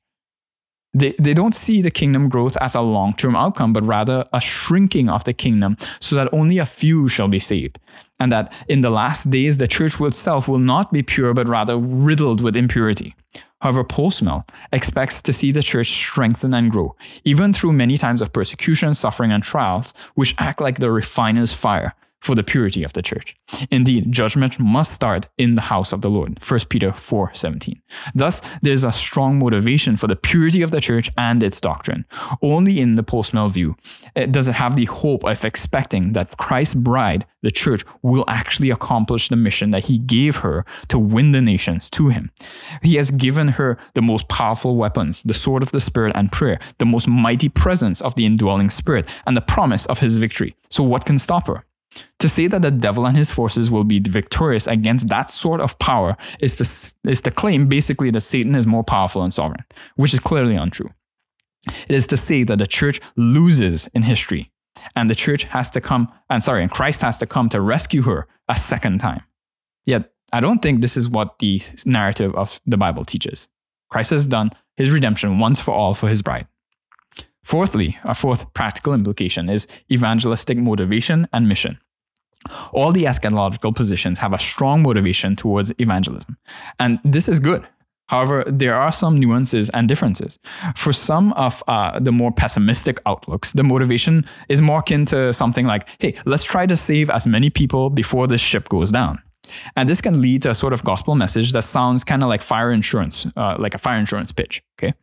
They, 0.94 1.14
they 1.18 1.34
don't 1.34 1.54
see 1.54 1.82
the 1.82 1.90
kingdom 1.90 2.30
growth 2.30 2.56
as 2.56 2.74
a 2.74 2.80
long 2.80 3.12
term 3.12 3.36
outcome, 3.36 3.72
but 3.74 3.84
rather 3.84 4.26
a 4.32 4.40
shrinking 4.40 5.10
of 5.10 5.24
the 5.24 5.34
kingdom 5.34 5.76
so 6.00 6.16
that 6.16 6.32
only 6.32 6.56
a 6.56 6.64
few 6.64 7.06
shall 7.06 7.28
be 7.28 7.38
saved. 7.38 7.78
And 8.18 8.32
that 8.32 8.52
in 8.68 8.80
the 8.80 8.90
last 8.90 9.30
days, 9.30 9.58
the 9.58 9.68
church 9.68 10.00
itself 10.00 10.48
will 10.48 10.58
not 10.58 10.92
be 10.92 11.02
pure, 11.02 11.34
but 11.34 11.48
rather 11.48 11.76
riddled 11.76 12.40
with 12.40 12.56
impurity. 12.56 13.14
However, 13.60 13.84
Postmill 13.84 14.48
expects 14.72 15.20
to 15.22 15.32
see 15.32 15.52
the 15.52 15.62
church 15.62 15.88
strengthen 15.88 16.54
and 16.54 16.70
grow, 16.70 16.94
even 17.24 17.52
through 17.52 17.72
many 17.72 17.96
times 17.98 18.22
of 18.22 18.32
persecution, 18.32 18.94
suffering, 18.94 19.32
and 19.32 19.42
trials, 19.42 19.92
which 20.14 20.34
act 20.38 20.60
like 20.60 20.78
the 20.78 20.90
refiner's 20.90 21.52
fire 21.52 21.94
for 22.20 22.34
the 22.34 22.42
purity 22.42 22.82
of 22.82 22.92
the 22.92 23.02
church. 23.02 23.36
Indeed, 23.70 24.10
judgment 24.10 24.58
must 24.58 24.92
start 24.92 25.28
in 25.38 25.54
the 25.54 25.62
house 25.62 25.92
of 25.92 26.00
the 26.00 26.10
Lord. 26.10 26.40
1 26.42 26.68
Peter 26.68 26.90
4:17. 26.92 27.80
Thus, 28.14 28.42
there's 28.62 28.84
a 28.84 28.92
strong 28.92 29.38
motivation 29.38 29.96
for 29.96 30.06
the 30.06 30.16
purity 30.16 30.62
of 30.62 30.70
the 30.70 30.80
church 30.80 31.10
and 31.16 31.42
its 31.42 31.60
doctrine. 31.60 32.04
Only 32.42 32.80
in 32.80 32.96
the 32.96 33.02
post-mill 33.02 33.50
view 33.50 33.76
eh, 34.16 34.26
does 34.26 34.48
it 34.48 34.54
have 34.54 34.76
the 34.76 34.86
hope 34.86 35.24
of 35.24 35.44
expecting 35.44 36.14
that 36.14 36.36
Christ's 36.36 36.74
bride, 36.74 37.26
the 37.42 37.50
church, 37.50 37.84
will 38.02 38.24
actually 38.26 38.70
accomplish 38.70 39.28
the 39.28 39.36
mission 39.36 39.70
that 39.70 39.84
he 39.84 39.98
gave 39.98 40.36
her 40.36 40.64
to 40.88 40.98
win 40.98 41.32
the 41.32 41.42
nations 41.42 41.88
to 41.90 42.08
him. 42.08 42.30
He 42.82 42.96
has 42.96 43.10
given 43.10 43.48
her 43.48 43.78
the 43.94 44.02
most 44.02 44.28
powerful 44.28 44.76
weapons, 44.76 45.22
the 45.22 45.34
sword 45.34 45.62
of 45.62 45.70
the 45.70 45.80
spirit 45.80 46.12
and 46.16 46.32
prayer, 46.32 46.58
the 46.78 46.86
most 46.86 47.06
mighty 47.06 47.48
presence 47.48 48.00
of 48.00 48.14
the 48.14 48.26
indwelling 48.26 48.70
spirit, 48.70 49.06
and 49.26 49.36
the 49.36 49.40
promise 49.40 49.86
of 49.86 50.00
his 50.00 50.16
victory. 50.16 50.56
So 50.70 50.82
what 50.82 51.04
can 51.04 51.18
stop 51.18 51.46
her? 51.46 51.65
To 52.20 52.28
say 52.28 52.46
that 52.46 52.62
the 52.62 52.70
devil 52.70 53.06
and 53.06 53.16
his 53.16 53.30
forces 53.30 53.70
will 53.70 53.84
be 53.84 54.00
victorious 54.00 54.66
against 54.66 55.08
that 55.08 55.30
sort 55.30 55.60
of 55.60 55.78
power 55.78 56.16
is 56.40 56.56
to, 56.56 57.10
is 57.10 57.20
to 57.22 57.30
claim 57.30 57.68
basically 57.68 58.10
that 58.10 58.20
Satan 58.20 58.54
is 58.54 58.66
more 58.66 58.84
powerful 58.84 59.22
and 59.22 59.32
sovereign, 59.32 59.64
which 59.96 60.14
is 60.14 60.20
clearly 60.20 60.56
untrue. 60.56 60.90
It 61.88 61.94
is 61.94 62.06
to 62.08 62.16
say 62.16 62.42
that 62.44 62.58
the 62.58 62.66
church 62.66 63.00
loses 63.16 63.88
in 63.94 64.02
history 64.02 64.50
and 64.94 65.10
the 65.10 65.14
church 65.14 65.44
has 65.44 65.70
to 65.70 65.80
come, 65.80 66.12
and 66.30 66.42
sorry, 66.42 66.62
and 66.62 66.70
Christ 66.70 67.02
has 67.02 67.18
to 67.18 67.26
come 67.26 67.48
to 67.50 67.60
rescue 67.60 68.02
her 68.02 68.26
a 68.48 68.56
second 68.56 68.98
time. 68.98 69.22
Yet, 69.84 70.12
I 70.32 70.40
don't 70.40 70.60
think 70.60 70.80
this 70.80 70.96
is 70.96 71.08
what 71.08 71.38
the 71.38 71.62
narrative 71.84 72.34
of 72.34 72.60
the 72.66 72.76
Bible 72.76 73.04
teaches. 73.04 73.48
Christ 73.90 74.10
has 74.10 74.26
done 74.26 74.50
his 74.76 74.90
redemption 74.90 75.38
once 75.38 75.60
for 75.60 75.72
all 75.72 75.94
for 75.94 76.08
his 76.08 76.22
bride. 76.22 76.46
Fourthly, 77.44 77.96
a 78.04 78.14
fourth 78.14 78.52
practical 78.54 78.92
implication 78.92 79.48
is 79.48 79.68
evangelistic 79.90 80.58
motivation 80.58 81.28
and 81.32 81.48
mission. 81.48 81.78
All 82.72 82.92
the 82.92 83.02
eschatological 83.02 83.74
positions 83.74 84.18
have 84.18 84.32
a 84.32 84.38
strong 84.38 84.82
motivation 84.82 85.36
towards 85.36 85.72
evangelism. 85.78 86.36
And 86.78 86.98
this 87.04 87.28
is 87.28 87.40
good. 87.40 87.66
However, 88.08 88.44
there 88.46 88.74
are 88.74 88.92
some 88.92 89.18
nuances 89.18 89.68
and 89.70 89.88
differences. 89.88 90.38
For 90.76 90.92
some 90.92 91.32
of 91.32 91.62
uh, 91.66 91.98
the 91.98 92.12
more 92.12 92.30
pessimistic 92.30 93.00
outlooks, 93.04 93.52
the 93.52 93.64
motivation 93.64 94.24
is 94.48 94.62
more 94.62 94.78
akin 94.78 95.06
to 95.06 95.32
something 95.32 95.66
like, 95.66 95.88
hey, 95.98 96.14
let's 96.24 96.44
try 96.44 96.66
to 96.66 96.76
save 96.76 97.10
as 97.10 97.26
many 97.26 97.50
people 97.50 97.90
before 97.90 98.28
this 98.28 98.40
ship 98.40 98.68
goes 98.68 98.92
down. 98.92 99.20
And 99.76 99.88
this 99.88 100.00
can 100.00 100.20
lead 100.20 100.42
to 100.42 100.50
a 100.50 100.54
sort 100.54 100.72
of 100.72 100.84
gospel 100.84 101.14
message 101.14 101.52
that 101.52 101.62
sounds 101.62 102.04
kind 102.04 102.22
of 102.22 102.28
like 102.28 102.42
fire 102.42 102.70
insurance, 102.70 103.26
uh, 103.36 103.56
like 103.58 103.74
a 103.74 103.78
fire 103.78 103.98
insurance 103.98 104.32
pitch. 104.32 104.62
Okay. 104.78 104.94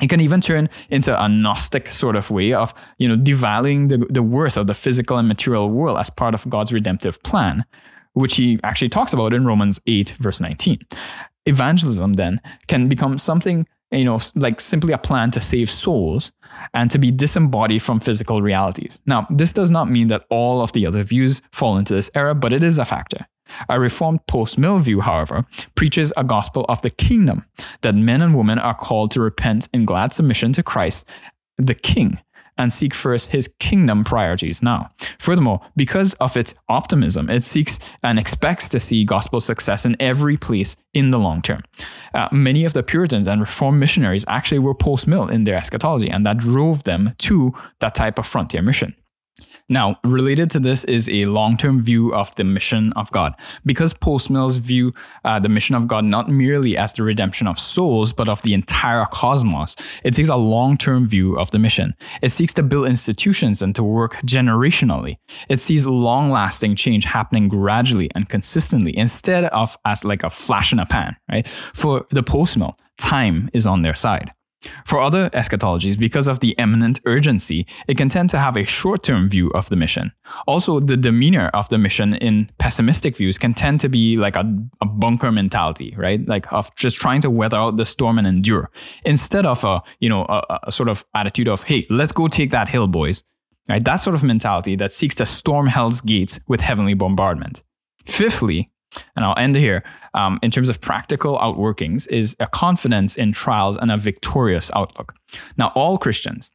It 0.00 0.10
can 0.10 0.20
even 0.20 0.40
turn 0.40 0.68
into 0.90 1.18
a 1.18 1.28
Gnostic 1.28 1.88
sort 1.88 2.16
of 2.16 2.30
way 2.30 2.52
of, 2.52 2.74
you 2.98 3.08
know, 3.08 3.16
devaluing 3.16 3.88
the, 3.88 4.06
the 4.10 4.22
worth 4.22 4.56
of 4.56 4.66
the 4.66 4.74
physical 4.74 5.16
and 5.16 5.26
material 5.26 5.70
world 5.70 5.98
as 5.98 6.10
part 6.10 6.34
of 6.34 6.48
God's 6.50 6.72
redemptive 6.72 7.22
plan, 7.22 7.64
which 8.12 8.36
he 8.36 8.60
actually 8.62 8.90
talks 8.90 9.14
about 9.14 9.32
in 9.32 9.46
Romans 9.46 9.80
8, 9.86 10.10
verse 10.18 10.38
19. 10.38 10.80
Evangelism 11.46 12.14
then 12.14 12.42
can 12.66 12.88
become 12.88 13.16
something, 13.16 13.66
you 13.90 14.04
know, 14.04 14.20
like 14.34 14.60
simply 14.60 14.92
a 14.92 14.98
plan 14.98 15.30
to 15.30 15.40
save 15.40 15.70
souls 15.70 16.30
and 16.74 16.90
to 16.90 16.98
be 16.98 17.10
disembodied 17.10 17.82
from 17.82 18.00
physical 18.00 18.42
realities. 18.42 19.00
Now, 19.06 19.26
this 19.30 19.52
does 19.52 19.70
not 19.70 19.88
mean 19.88 20.08
that 20.08 20.24
all 20.28 20.60
of 20.60 20.72
the 20.72 20.84
other 20.84 21.04
views 21.04 21.40
fall 21.52 21.78
into 21.78 21.94
this 21.94 22.10
era, 22.14 22.34
but 22.34 22.52
it 22.52 22.62
is 22.62 22.78
a 22.78 22.84
factor. 22.84 23.26
A 23.68 23.80
reformed 23.80 24.26
post 24.26 24.58
mill 24.58 24.78
view, 24.78 25.00
however, 25.00 25.44
preaches 25.74 26.12
a 26.16 26.24
gospel 26.24 26.64
of 26.68 26.82
the 26.82 26.90
kingdom 26.90 27.44
that 27.82 27.94
men 27.94 28.22
and 28.22 28.36
women 28.36 28.58
are 28.58 28.74
called 28.74 29.10
to 29.12 29.20
repent 29.20 29.68
in 29.72 29.84
glad 29.84 30.12
submission 30.12 30.52
to 30.54 30.62
Christ, 30.62 31.08
the 31.58 31.74
King, 31.74 32.20
and 32.58 32.72
seek 32.72 32.94
first 32.94 33.28
his 33.28 33.50
kingdom 33.58 34.04
priorities 34.04 34.62
now. 34.62 34.90
Furthermore, 35.18 35.60
because 35.76 36.14
of 36.14 36.36
its 36.36 36.54
optimism, 36.68 37.28
it 37.28 37.44
seeks 37.44 37.78
and 38.02 38.18
expects 38.18 38.68
to 38.70 38.80
see 38.80 39.04
gospel 39.04 39.40
success 39.40 39.84
in 39.84 39.96
every 40.00 40.36
place 40.36 40.76
in 40.94 41.10
the 41.10 41.18
long 41.18 41.42
term. 41.42 41.62
Uh, 42.14 42.28
many 42.32 42.64
of 42.64 42.72
the 42.72 42.82
Puritans 42.82 43.26
and 43.26 43.40
Reformed 43.40 43.78
missionaries 43.78 44.24
actually 44.28 44.58
were 44.58 44.74
post 44.74 45.06
mill 45.06 45.28
in 45.28 45.44
their 45.44 45.56
eschatology, 45.56 46.08
and 46.08 46.24
that 46.24 46.38
drove 46.38 46.84
them 46.84 47.14
to 47.18 47.52
that 47.80 47.94
type 47.94 48.18
of 48.18 48.26
frontier 48.26 48.62
mission. 48.62 48.94
Now, 49.68 49.98
related 50.04 50.50
to 50.52 50.60
this 50.60 50.84
is 50.84 51.08
a 51.08 51.24
long 51.24 51.56
term 51.56 51.82
view 51.82 52.14
of 52.14 52.32
the 52.36 52.44
mission 52.44 52.92
of 52.94 53.10
God. 53.10 53.34
Because 53.64 53.92
post 53.94 54.30
mills 54.30 54.58
view 54.58 54.94
uh, 55.24 55.40
the 55.40 55.48
mission 55.48 55.74
of 55.74 55.88
God 55.88 56.04
not 56.04 56.28
merely 56.28 56.76
as 56.76 56.92
the 56.92 57.02
redemption 57.02 57.48
of 57.48 57.58
souls, 57.58 58.12
but 58.12 58.28
of 58.28 58.42
the 58.42 58.54
entire 58.54 59.04
cosmos, 59.06 59.74
it 60.04 60.14
takes 60.14 60.28
a 60.28 60.36
long 60.36 60.76
term 60.76 61.08
view 61.08 61.36
of 61.36 61.50
the 61.50 61.58
mission. 61.58 61.94
It 62.22 62.30
seeks 62.30 62.54
to 62.54 62.62
build 62.62 62.86
institutions 62.86 63.60
and 63.60 63.74
to 63.74 63.82
work 63.82 64.14
generationally. 64.24 65.18
It 65.48 65.58
sees 65.58 65.84
long 65.84 66.30
lasting 66.30 66.76
change 66.76 67.04
happening 67.04 67.48
gradually 67.48 68.08
and 68.14 68.28
consistently 68.28 68.96
instead 68.96 69.46
of 69.46 69.76
as 69.84 70.04
like 70.04 70.22
a 70.22 70.30
flash 70.30 70.72
in 70.72 70.78
a 70.78 70.86
pan, 70.86 71.16
right? 71.28 71.46
For 71.74 72.06
the 72.10 72.22
post 72.22 72.56
mill, 72.56 72.78
time 72.98 73.50
is 73.52 73.66
on 73.66 73.82
their 73.82 73.96
side. 73.96 74.30
For 74.84 75.00
other 75.00 75.30
eschatologies, 75.30 75.98
because 75.98 76.28
of 76.28 76.40
the 76.40 76.52
imminent 76.52 77.00
urgency, 77.04 77.66
it 77.86 77.96
can 77.96 78.08
tend 78.08 78.30
to 78.30 78.38
have 78.38 78.56
a 78.56 78.64
short 78.64 79.02
term 79.02 79.28
view 79.28 79.50
of 79.50 79.68
the 79.68 79.76
mission. 79.76 80.12
Also, 80.46 80.80
the 80.80 80.96
demeanor 80.96 81.50
of 81.54 81.68
the 81.68 81.78
mission 81.78 82.14
in 82.14 82.50
pessimistic 82.58 83.16
views 83.16 83.38
can 83.38 83.54
tend 83.54 83.80
to 83.80 83.88
be 83.88 84.16
like 84.16 84.34
a, 84.34 84.44
a 84.80 84.86
bunker 84.86 85.30
mentality, 85.30 85.94
right? 85.96 86.26
Like 86.26 86.52
of 86.52 86.74
just 86.74 86.96
trying 86.96 87.20
to 87.22 87.30
weather 87.30 87.56
out 87.56 87.76
the 87.76 87.84
storm 87.84 88.18
and 88.18 88.26
endure, 88.26 88.70
instead 89.04 89.46
of 89.46 89.62
a, 89.62 89.82
you 90.00 90.08
know, 90.08 90.24
a, 90.24 90.58
a 90.64 90.72
sort 90.72 90.88
of 90.88 91.04
attitude 91.14 91.48
of, 91.48 91.64
hey, 91.64 91.86
let's 91.90 92.12
go 92.12 92.26
take 92.28 92.50
that 92.50 92.68
hill, 92.68 92.86
boys. 92.86 93.22
Right? 93.68 93.84
That 93.84 93.96
sort 93.96 94.14
of 94.14 94.22
mentality 94.22 94.76
that 94.76 94.92
seeks 94.92 95.16
to 95.16 95.26
storm 95.26 95.66
hell's 95.66 96.00
gates 96.00 96.38
with 96.46 96.60
heavenly 96.60 96.94
bombardment. 96.94 97.64
Fifthly, 98.04 98.70
and 99.14 99.24
I'll 99.24 99.38
end 99.38 99.56
here, 99.56 99.82
um, 100.14 100.38
in 100.42 100.50
terms 100.50 100.68
of 100.68 100.80
practical 100.80 101.38
outworkings, 101.38 102.08
is 102.08 102.36
a 102.40 102.46
confidence 102.46 103.16
in 103.16 103.32
trials 103.32 103.76
and 103.76 103.90
a 103.90 103.96
victorious 103.96 104.70
outlook. 104.74 105.14
Now, 105.56 105.72
all 105.74 105.98
Christians 105.98 106.50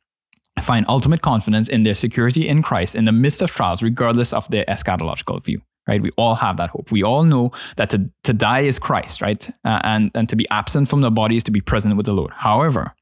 find 0.62 0.86
ultimate 0.88 1.22
confidence 1.22 1.70
in 1.70 1.84
their 1.84 1.96
security 1.96 2.48
in 2.48 2.62
Christ 2.62 2.96
in 2.96 3.06
the 3.06 3.12
midst 3.12 3.42
of 3.42 3.52
trials, 3.52 3.82
regardless 3.82 4.34
of 4.34 4.48
their 4.50 4.66
eschatological 4.66 5.44
view. 5.44 5.62
Right? 5.88 6.02
We 6.02 6.12
all 6.16 6.36
have 6.36 6.58
that 6.58 6.70
hope. 6.70 6.92
We 6.92 7.04
all 7.04 7.24
know 7.24 7.52
that 7.76 7.90
to, 7.90 8.10
to 8.24 8.34
die 8.34 8.62
is 8.62 8.78
Christ, 8.78 9.20
right? 9.20 9.50
Uh, 9.66 9.82
and, 9.84 10.12
and 10.14 10.30
to 10.30 10.36
be 10.36 10.48
absent 10.50 10.88
from 10.88 11.02
the 11.02 11.10
body 11.10 11.36
is 11.36 11.44
to 11.46 11.52
be 11.52 11.60
present 11.60 11.98
with 11.98 12.06
the 12.06 12.14
Lord. 12.14 12.32
However, 12.32 12.94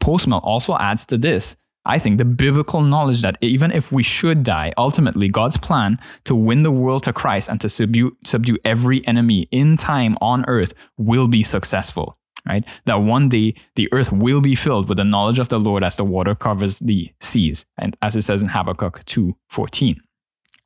Postmill 0.00 0.40
also 0.44 0.76
adds 0.78 1.04
to 1.06 1.18
this 1.18 1.56
I 1.84 1.98
think 1.98 2.18
the 2.18 2.24
biblical 2.24 2.82
knowledge 2.82 3.22
that 3.22 3.38
even 3.40 3.70
if 3.70 3.90
we 3.90 4.02
should 4.02 4.42
die, 4.42 4.72
ultimately 4.76 5.28
God's 5.28 5.56
plan 5.56 5.98
to 6.24 6.34
win 6.34 6.62
the 6.62 6.70
world 6.70 7.04
to 7.04 7.12
Christ 7.12 7.48
and 7.48 7.60
to 7.60 7.68
subdue, 7.68 8.16
subdue 8.24 8.58
every 8.64 9.06
enemy 9.06 9.48
in 9.50 9.76
time 9.76 10.18
on 10.20 10.44
earth 10.48 10.74
will 10.96 11.28
be 11.28 11.42
successful. 11.42 12.18
Right? 12.46 12.64
That 12.86 13.02
one 13.02 13.28
day 13.28 13.54
the 13.74 13.92
earth 13.92 14.10
will 14.10 14.40
be 14.40 14.54
filled 14.54 14.88
with 14.88 14.96
the 14.96 15.04
knowledge 15.04 15.38
of 15.38 15.48
the 15.48 15.60
Lord 15.60 15.84
as 15.84 15.96
the 15.96 16.04
water 16.04 16.34
covers 16.34 16.78
the 16.78 17.10
seas, 17.20 17.66
and 17.76 17.96
as 18.00 18.16
it 18.16 18.22
says 18.22 18.42
in 18.42 18.48
Habakkuk 18.48 19.04
2:14. 19.04 19.96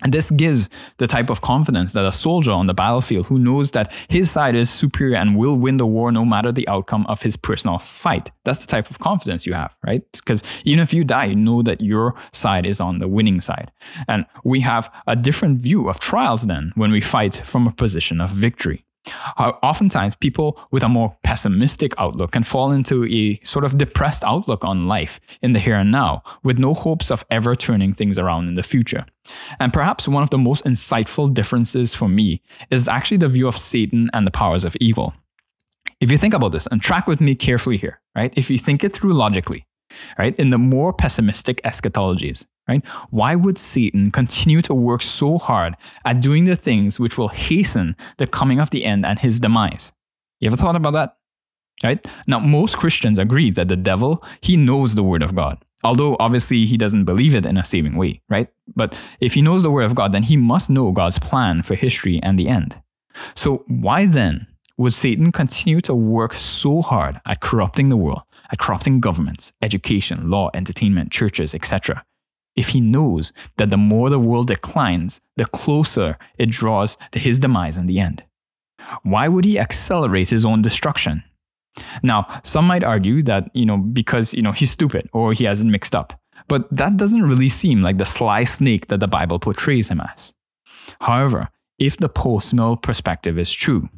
And 0.03 0.13
this 0.13 0.31
gives 0.31 0.69
the 0.99 1.07
type 1.07 1.31
of 1.31 1.41
confidence 1.41 1.93
that 1.93 2.05
a 2.05 2.13
soldier 2.13 2.53
on 2.53 2.67
the 2.67 2.75
battlefield 2.75 3.27
who 3.27 3.39
knows 3.39 3.71
that 3.71 3.93
his 4.09 4.31
side 4.31 4.55
is 4.55 4.69
superior 4.69 5.17
and 5.17 5.37
will 5.37 5.57
win 5.57 5.77
the 5.77 5.87
war 5.87 6.13
no 6.13 6.25
matter 6.25 6.53
the 6.53 6.69
outcome 6.69 7.07
of 7.07 7.23
his 7.23 7.37
personal 7.37 7.79
fight. 7.79 8.31
That's 8.45 8.59
the 8.59 8.67
type 8.67 8.91
of 8.91 8.99
confidence 8.99 9.47
you 9.47 9.55
have, 9.55 9.75
right? 9.87 10.03
Because 10.13 10.43
even 10.65 10.81
if 10.81 10.93
you 10.93 11.05
die, 11.05 11.27
you 11.27 11.37
know 11.37 11.63
that 11.63 11.81
your 11.81 12.15
side 12.33 12.67
is 12.67 12.81
on 12.81 12.99
the 12.99 13.09
winning 13.09 13.41
side. 13.41 13.71
And 14.09 14.27
we 14.45 14.61
have 14.61 14.93
a 15.07 15.17
different 15.17 15.61
view 15.61 15.89
of 15.89 16.01
trials 16.01 16.47
then 16.47 16.73
when 16.75 16.91
we 16.91 17.01
fight 17.01 17.37
from 17.45 17.67
a 17.67 17.73
position 17.73 18.21
of 18.21 18.31
victory. 18.31 18.85
Oftentimes, 19.39 20.15
people 20.17 20.61
with 20.71 20.83
a 20.83 20.89
more 20.89 21.17
pessimistic 21.23 21.93
outlook 21.99 22.33
can 22.33 22.45
fall 22.45 22.71
into 22.71 23.05
a 23.07 23.41
sort 23.45 23.65
of 23.65 23.77
depressed 23.77 24.23
outlook 24.25 24.65
on 24.65 24.87
life 24.87 25.21
in 25.43 25.53
the 25.53 25.59
here 25.59 25.77
and 25.77 25.91
now, 25.91 26.23
with 26.43 26.59
no 26.59 26.73
hopes 26.73 27.11
of 27.11 27.25
ever 27.31 27.57
turning 27.57 27.95
things 27.95 28.19
around 28.19 28.49
in 28.49 28.55
the 28.55 28.63
future. 28.63 29.05
And 29.59 29.73
perhaps 29.73 30.07
one 30.07 30.23
of 30.23 30.31
the 30.31 30.39
most 30.39 30.65
insightful 30.65 31.33
differences 31.33 31.95
for 31.95 32.09
me 32.09 32.43
is 32.71 32.89
actually 32.89 33.17
the 33.17 33.29
view 33.29 33.49
of 33.49 33.59
Satan 33.59 34.11
and 34.13 34.27
the 34.27 34.31
powers 34.31 34.65
of 34.65 34.77
evil. 34.81 35.15
If 36.01 36.11
you 36.11 36.19
think 36.19 36.35
about 36.35 36.53
this 36.53 36.67
and 36.67 36.81
track 36.81 37.07
with 37.07 37.21
me 37.21 37.35
carefully 37.35 37.77
here, 37.79 38.01
right? 38.17 38.33
If 38.37 38.51
you 38.51 38.59
think 38.59 38.83
it 38.85 38.93
through 38.93 39.15
logically, 39.15 39.67
right? 40.19 40.35
In 40.37 40.51
the 40.51 40.59
more 40.59 40.93
pessimistic 40.93 41.63
eschatologies, 41.63 42.45
right? 42.69 42.85
Why 43.11 43.35
would 43.35 43.59
Satan 43.59 44.11
continue 44.11 44.63
to 44.63 44.75
work 44.75 45.03
so 45.03 45.39
hard 45.39 45.77
at 46.05 46.21
doing 46.21 46.45
the 46.45 46.57
things 46.57 47.01
which 47.01 47.19
will 47.19 47.29
hasten 47.29 47.97
the 48.19 48.27
coming 48.27 48.61
of 48.61 48.71
the 48.71 48.85
end 48.85 49.05
and 49.05 49.19
his 49.19 49.41
demise? 49.41 49.93
You 50.41 50.49
ever 50.49 50.57
thought 50.57 50.77
about 50.77 50.93
that? 50.93 51.17
Right? 51.83 52.07
Now, 52.27 52.39
most 52.39 52.77
Christians 52.77 53.19
agree 53.19 53.51
that 53.51 53.69
the 53.69 53.77
devil, 53.77 54.23
he 54.41 54.57
knows 54.57 54.95
the 54.95 55.03
word 55.03 55.23
of 55.23 55.35
God. 55.35 55.65
Although 55.85 56.17
obviously 56.21 56.65
he 56.65 56.77
doesn't 56.77 57.05
believe 57.05 57.35
it 57.35 57.45
in 57.45 57.57
a 57.57 57.65
saving 57.65 57.97
way, 57.97 58.23
right? 58.29 58.49
But 58.77 58.95
if 59.21 59.35
he 59.35 59.43
knows 59.43 59.63
the 59.63 59.71
word 59.71 59.85
of 59.85 59.97
God, 59.97 60.13
then 60.13 60.23
he 60.23 60.37
must 60.37 60.71
know 60.71 60.93
God's 60.93 61.19
plan 61.19 61.63
for 61.63 61.75
history 61.75 62.21
and 62.23 62.39
the 62.39 62.49
end. 62.49 62.81
So 63.35 63.65
why 63.67 64.07
then 64.07 64.47
would 64.77 64.95
Satan 64.95 65.33
continue 65.33 65.81
to 65.83 65.95
work 65.95 66.35
so 66.35 66.83
hard 66.83 67.21
at 67.27 67.41
corrupting 67.41 67.89
the 67.89 67.97
world, 67.97 68.23
at 68.53 68.59
corrupting 68.59 69.01
governments, 69.01 69.53
education, 69.63 70.31
law, 70.31 70.51
entertainment, 70.55 71.11
churches, 71.11 71.55
etc., 71.55 72.05
if 72.55 72.69
he 72.69 72.81
knows 72.81 73.33
that 73.57 73.71
the 73.71 73.79
more 73.79 74.11
the 74.11 74.19
world 74.19 74.49
declines, 74.49 75.21
the 75.37 75.47
closer 75.47 76.19
it 76.39 76.51
draws 76.51 76.99
to 77.11 77.19
his 77.19 77.39
demise 77.39 77.77
in 77.77 77.87
the 77.87 77.99
end? 77.99 78.25
Why 79.03 79.29
would 79.29 79.45
he 79.45 79.59
accelerate 79.59 80.29
his 80.29 80.45
own 80.45 80.61
destruction? 80.61 81.25
Now, 82.03 82.43
some 82.45 82.67
might 82.67 82.85
argue 82.85 83.23
that, 83.23 83.51
you 83.55 83.65
know, 83.65 83.79
because, 83.79 84.35
you 84.35 84.43
know, 84.43 84.53
he's 84.53 84.71
stupid 84.71 85.09
or 85.13 85.33
he 85.33 85.45
hasn't 85.45 85.71
mixed 85.71 85.95
up. 85.95 86.21
But 86.49 86.69
that 86.71 86.99
doesn't 86.99 87.23
really 87.23 87.49
seem 87.49 87.81
like 87.81 87.97
the 87.97 88.05
sly 88.05 88.45
snake 88.45 88.89
that 88.89 89.01
the 89.01 89.09
Bible 89.09 89.39
portrays 89.39 89.89
him 89.89 90.01
as. 90.01 90.35
However, 91.01 91.49
if 91.79 91.97
the 91.97 92.09
post-mill 92.09 92.77
perspective 92.77 93.39
is 93.39 93.51
true, 93.51 93.89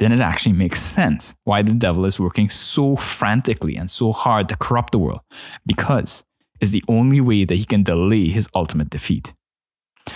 then 0.00 0.12
it 0.12 0.20
actually 0.20 0.54
makes 0.54 0.82
sense 0.82 1.34
why 1.44 1.62
the 1.62 1.72
devil 1.72 2.06
is 2.06 2.18
working 2.18 2.48
so 2.48 2.96
frantically 2.96 3.76
and 3.76 3.90
so 3.90 4.12
hard 4.12 4.48
to 4.48 4.56
corrupt 4.56 4.92
the 4.92 4.98
world. 4.98 5.20
Because 5.66 6.24
it's 6.60 6.72
the 6.72 6.82
only 6.88 7.20
way 7.20 7.44
that 7.44 7.56
he 7.56 7.64
can 7.64 7.82
delay 7.82 8.28
his 8.28 8.48
ultimate 8.54 8.90
defeat. 8.90 9.34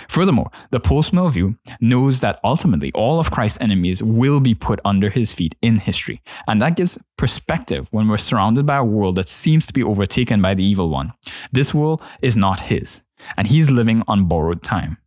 Furthermore, 0.09 0.49
the 0.71 0.79
post-mill 0.79 1.29
view 1.29 1.57
knows 1.79 2.19
that 2.19 2.39
ultimately 2.43 2.91
all 2.93 3.19
of 3.19 3.29
Christ's 3.29 3.61
enemies 3.61 4.01
will 4.01 4.39
be 4.39 4.55
put 4.55 4.79
under 4.83 5.11
his 5.11 5.33
feet 5.33 5.55
in 5.61 5.77
history, 5.77 6.21
and 6.47 6.59
that 6.59 6.75
gives 6.75 6.97
perspective 7.17 7.87
when 7.91 8.07
we're 8.07 8.17
surrounded 8.17 8.65
by 8.65 8.77
a 8.77 8.83
world 8.83 9.15
that 9.15 9.29
seems 9.29 9.67
to 9.67 9.73
be 9.73 9.83
overtaken 9.83 10.41
by 10.41 10.55
the 10.55 10.65
evil 10.65 10.89
one. 10.89 11.13
This 11.51 11.73
world 11.73 12.01
is 12.21 12.35
not 12.35 12.61
his, 12.61 13.03
and 13.37 13.47
he's 13.47 13.69
living 13.69 14.03
on 14.07 14.25
borrowed 14.25 14.63
time. 14.63 14.97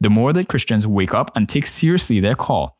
The 0.00 0.10
more 0.10 0.32
that 0.32 0.48
Christians 0.48 0.86
wake 0.86 1.12
up 1.12 1.30
and 1.34 1.48
take 1.48 1.66
seriously 1.66 2.20
their 2.20 2.36
call 2.36 2.77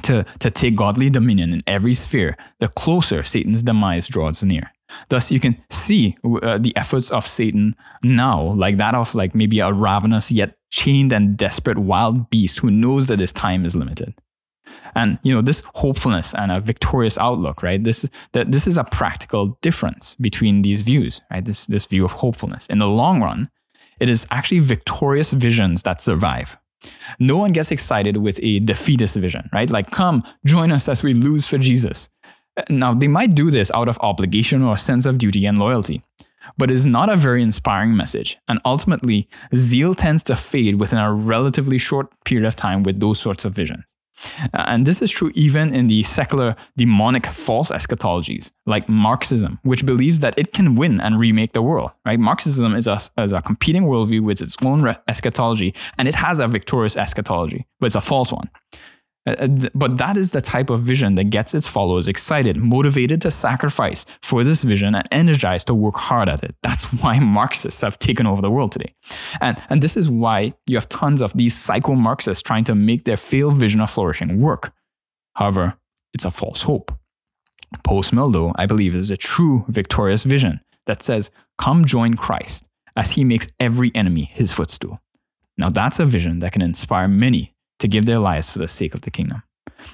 to, 0.00 0.24
to 0.38 0.50
take 0.50 0.76
godly 0.76 1.10
dominion 1.10 1.52
in 1.52 1.62
every 1.66 1.94
sphere, 1.94 2.36
the 2.58 2.68
closer 2.68 3.22
Satan's 3.22 3.62
demise 3.62 4.06
draws 4.08 4.42
near. 4.42 4.72
Thus, 5.08 5.30
you 5.30 5.40
can 5.40 5.56
see 5.70 6.16
uh, 6.42 6.58
the 6.58 6.76
efforts 6.76 7.10
of 7.10 7.26
Satan 7.26 7.76
now, 8.02 8.40
like 8.42 8.76
that 8.78 8.94
of 8.94 9.14
like 9.14 9.34
maybe 9.34 9.60
a 9.60 9.72
ravenous 9.72 10.30
yet 10.30 10.56
chained 10.70 11.12
and 11.12 11.36
desperate 11.36 11.78
wild 11.78 12.30
beast 12.30 12.58
who 12.58 12.70
knows 12.70 13.06
that 13.06 13.20
his 13.20 13.32
time 13.32 13.64
is 13.64 13.76
limited. 13.76 14.14
And 14.94 15.18
you 15.22 15.32
know 15.32 15.42
this 15.42 15.62
hopefulness 15.76 16.34
and 16.34 16.50
a 16.50 16.60
victorious 16.60 17.16
outlook, 17.18 17.62
right? 17.62 17.82
This 17.82 18.08
that 18.32 18.50
this 18.50 18.66
is 18.66 18.76
a 18.76 18.84
practical 18.84 19.58
difference 19.62 20.16
between 20.20 20.62
these 20.62 20.82
views, 20.82 21.20
right? 21.30 21.44
This 21.44 21.66
this 21.66 21.86
view 21.86 22.04
of 22.04 22.12
hopefulness. 22.12 22.66
In 22.66 22.78
the 22.78 22.88
long 22.88 23.22
run, 23.22 23.50
it 24.00 24.08
is 24.08 24.26
actually 24.30 24.60
victorious 24.60 25.32
visions 25.32 25.82
that 25.84 26.02
survive. 26.02 26.56
No 27.18 27.36
one 27.36 27.52
gets 27.52 27.70
excited 27.70 28.16
with 28.18 28.38
a 28.42 28.60
defeatist 28.60 29.16
vision, 29.16 29.48
right? 29.52 29.70
Like, 29.70 29.90
come, 29.90 30.24
join 30.44 30.72
us 30.72 30.88
as 30.88 31.02
we 31.02 31.12
lose 31.12 31.46
for 31.46 31.58
Jesus. 31.58 32.08
Uh, 32.56 32.62
now, 32.68 32.94
they 32.94 33.08
might 33.08 33.34
do 33.34 33.50
this 33.50 33.70
out 33.72 33.88
of 33.88 33.98
obligation 34.00 34.62
or 34.62 34.78
sense 34.78 35.06
of 35.06 35.18
duty 35.18 35.46
and 35.46 35.58
loyalty, 35.58 36.02
but 36.56 36.70
it's 36.70 36.84
not 36.84 37.08
a 37.08 37.16
very 37.16 37.42
inspiring 37.42 37.96
message. 37.96 38.38
And 38.48 38.60
ultimately, 38.64 39.28
zeal 39.54 39.94
tends 39.94 40.22
to 40.24 40.36
fade 40.36 40.76
within 40.76 40.98
a 40.98 41.12
relatively 41.12 41.78
short 41.78 42.08
period 42.24 42.46
of 42.46 42.56
time 42.56 42.82
with 42.82 43.00
those 43.00 43.20
sorts 43.20 43.44
of 43.44 43.54
visions. 43.54 43.84
Uh, 44.52 44.64
and 44.66 44.86
this 44.86 45.02
is 45.02 45.10
true 45.10 45.30
even 45.34 45.74
in 45.74 45.86
the 45.86 46.02
secular, 46.02 46.56
demonic, 46.76 47.26
false 47.26 47.70
eschatologies, 47.70 48.50
like 48.66 48.88
Marxism, 48.88 49.58
which 49.62 49.86
believes 49.86 50.20
that 50.20 50.34
it 50.36 50.52
can 50.52 50.74
win 50.74 51.00
and 51.00 51.18
remake 51.18 51.52
the 51.52 51.62
world. 51.62 51.90
Right? 52.04 52.18
Marxism 52.18 52.74
is 52.74 52.86
a, 52.86 53.00
is 53.18 53.32
a 53.32 53.42
competing 53.42 53.84
worldview 53.84 54.22
with 54.22 54.40
its 54.40 54.56
own 54.62 54.86
eschatology, 55.08 55.74
and 55.98 56.08
it 56.08 56.14
has 56.14 56.38
a 56.38 56.48
victorious 56.48 56.96
eschatology, 56.96 57.66
but 57.78 57.86
it's 57.86 57.94
a 57.94 58.00
false 58.00 58.32
one. 58.32 58.50
Uh, 59.26 59.32
uh, 59.32 59.48
but 59.74 59.98
that 59.98 60.16
is 60.16 60.32
the 60.32 60.40
type 60.40 60.70
of 60.70 60.80
vision 60.80 61.14
that 61.14 61.24
gets 61.24 61.54
its 61.54 61.66
followers 61.66 62.08
excited, 62.08 62.56
motivated 62.56 63.20
to 63.20 63.30
sacrifice 63.30 64.06
for 64.22 64.44
this 64.44 64.62
vision, 64.62 64.94
and 64.94 65.06
energized 65.12 65.66
to 65.66 65.74
work 65.74 65.96
hard 65.96 66.28
at 66.28 66.42
it. 66.42 66.54
That's 66.62 66.84
why 67.02 67.18
Marxists 67.18 67.82
have 67.82 67.98
taken 67.98 68.26
over 68.26 68.40
the 68.40 68.50
world 68.50 68.72
today. 68.72 68.94
And, 69.40 69.60
and 69.68 69.82
this 69.82 69.96
is 69.96 70.08
why 70.08 70.54
you 70.66 70.76
have 70.76 70.88
tons 70.88 71.20
of 71.20 71.32
these 71.34 71.56
psycho 71.56 71.94
Marxists 71.94 72.42
trying 72.42 72.64
to 72.64 72.74
make 72.74 73.04
their 73.04 73.18
failed 73.18 73.56
vision 73.56 73.80
of 73.80 73.90
flourishing 73.90 74.40
work. 74.40 74.72
However, 75.34 75.74
it's 76.14 76.24
a 76.24 76.30
false 76.30 76.62
hope. 76.62 76.92
Post 77.84 78.12
mill, 78.12 78.30
though, 78.30 78.52
I 78.56 78.66
believe, 78.66 78.94
is 78.94 79.10
a 79.10 79.16
true 79.16 79.64
victorious 79.68 80.24
vision 80.24 80.60
that 80.86 81.02
says, 81.02 81.30
Come 81.58 81.84
join 81.84 82.14
Christ 82.14 82.66
as 82.96 83.12
he 83.12 83.24
makes 83.24 83.48
every 83.60 83.92
enemy 83.94 84.30
his 84.32 84.50
footstool. 84.50 85.00
Now, 85.56 85.68
that's 85.68 86.00
a 86.00 86.06
vision 86.06 86.40
that 86.40 86.52
can 86.52 86.62
inspire 86.62 87.06
many 87.06 87.54
to 87.80 87.88
give 87.88 88.06
their 88.06 88.18
lives 88.18 88.50
for 88.50 88.58
the 88.58 88.68
sake 88.68 88.94
of 88.94 89.02
the 89.02 89.10
kingdom. 89.10 89.42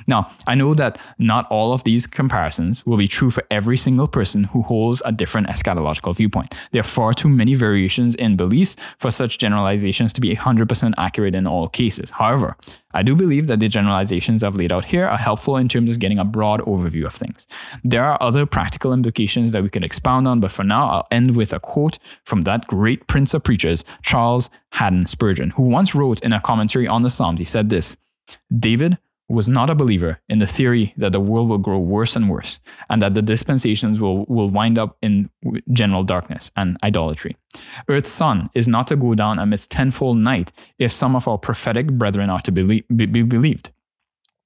Now, 0.06 0.30
I 0.46 0.54
know 0.54 0.74
that 0.74 0.98
not 1.18 1.46
all 1.50 1.72
of 1.72 1.84
these 1.84 2.06
comparisons 2.06 2.84
will 2.86 2.96
be 2.96 3.08
true 3.08 3.30
for 3.30 3.44
every 3.50 3.76
single 3.76 4.08
person 4.08 4.44
who 4.44 4.62
holds 4.62 5.02
a 5.04 5.12
different 5.12 5.48
eschatological 5.48 6.14
viewpoint. 6.14 6.54
There 6.72 6.80
are 6.80 6.84
far 6.84 7.12
too 7.12 7.28
many 7.28 7.54
variations 7.54 8.14
in 8.14 8.36
beliefs 8.36 8.76
for 8.98 9.10
such 9.10 9.38
generalizations 9.38 10.12
to 10.14 10.20
be 10.20 10.34
100% 10.34 10.94
accurate 10.98 11.34
in 11.34 11.46
all 11.46 11.68
cases. 11.68 12.10
However, 12.10 12.56
I 12.92 13.02
do 13.02 13.14
believe 13.14 13.46
that 13.48 13.60
the 13.60 13.68
generalizations 13.68 14.42
I've 14.42 14.56
laid 14.56 14.72
out 14.72 14.86
here 14.86 15.06
are 15.06 15.18
helpful 15.18 15.56
in 15.56 15.68
terms 15.68 15.90
of 15.90 15.98
getting 15.98 16.18
a 16.18 16.24
broad 16.24 16.60
overview 16.62 17.04
of 17.04 17.14
things. 17.14 17.46
There 17.84 18.04
are 18.04 18.16
other 18.22 18.46
practical 18.46 18.92
implications 18.92 19.52
that 19.52 19.62
we 19.62 19.68
could 19.68 19.84
expound 19.84 20.26
on, 20.26 20.40
but 20.40 20.52
for 20.52 20.64
now, 20.64 20.88
I'll 20.88 21.08
end 21.10 21.36
with 21.36 21.52
a 21.52 21.60
quote 21.60 21.98
from 22.24 22.42
that 22.42 22.66
great 22.66 23.06
prince 23.06 23.34
of 23.34 23.44
preachers, 23.44 23.84
Charles 24.02 24.48
Haddon 24.70 25.06
Spurgeon, 25.06 25.50
who 25.50 25.64
once 25.64 25.94
wrote 25.94 26.20
in 26.20 26.32
a 26.32 26.40
commentary 26.40 26.86
on 26.86 27.02
the 27.02 27.10
Psalms, 27.10 27.38
he 27.38 27.44
said 27.44 27.68
this 27.68 27.96
David 28.56 28.98
was 29.28 29.48
not 29.48 29.70
a 29.70 29.74
believer 29.74 30.20
in 30.28 30.38
the 30.38 30.46
theory 30.46 30.94
that 30.96 31.12
the 31.12 31.20
world 31.20 31.48
will 31.48 31.58
grow 31.58 31.78
worse 31.78 32.14
and 32.14 32.30
worse 32.30 32.58
and 32.88 33.02
that 33.02 33.14
the 33.14 33.22
dispensations 33.22 34.00
will, 34.00 34.24
will 34.26 34.48
wind 34.48 34.78
up 34.78 34.96
in 35.02 35.30
general 35.72 36.04
darkness 36.04 36.50
and 36.56 36.76
idolatry. 36.82 37.36
Earth's 37.88 38.10
sun 38.10 38.50
is 38.54 38.68
not 38.68 38.86
to 38.88 38.96
go 38.96 39.14
down 39.14 39.38
amidst 39.38 39.70
tenfold 39.70 40.18
night 40.18 40.52
if 40.78 40.92
some 40.92 41.16
of 41.16 41.26
our 41.26 41.38
prophetic 41.38 41.88
brethren 41.92 42.30
are 42.30 42.40
to 42.40 42.52
be, 42.52 42.84
be, 42.94 43.06
be 43.06 43.22
believed. 43.22 43.70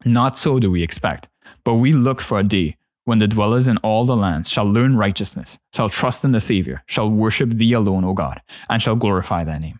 Not 0.04 0.38
so 0.38 0.58
do 0.58 0.70
we 0.70 0.82
expect, 0.82 1.28
but 1.62 1.74
we 1.74 1.92
look 1.92 2.20
for 2.20 2.38
a 2.38 2.44
day 2.44 2.76
when 3.04 3.18
the 3.18 3.26
dwellers 3.26 3.68
in 3.68 3.76
all 3.78 4.04
the 4.04 4.16
lands 4.16 4.48
shall 4.48 4.64
learn 4.64 4.96
righteousness, 4.96 5.58
shall 5.74 5.88
trust 5.88 6.24
in 6.24 6.32
the 6.32 6.40
Savior, 6.40 6.82
shall 6.86 7.10
worship 7.10 7.50
thee 7.50 7.72
alone, 7.72 8.04
O 8.04 8.12
God, 8.12 8.40
and 8.68 8.80
shall 8.80 8.96
glorify 8.96 9.44
thy 9.44 9.58
name. 9.58 9.79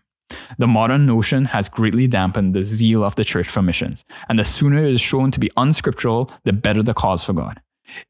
The 0.57 0.67
modern 0.67 1.05
notion 1.05 1.45
has 1.45 1.69
greatly 1.69 2.07
dampened 2.07 2.53
the 2.53 2.63
zeal 2.63 3.03
of 3.03 3.15
the 3.15 3.23
church 3.23 3.47
for 3.47 3.61
missions, 3.61 4.05
and 4.29 4.37
the 4.37 4.45
sooner 4.45 4.83
it 4.83 4.93
is 4.93 5.01
shown 5.01 5.31
to 5.31 5.39
be 5.39 5.51
unscriptural, 5.57 6.31
the 6.43 6.53
better 6.53 6.83
the 6.83 6.93
cause 6.93 7.23
for 7.23 7.33
God. 7.33 7.61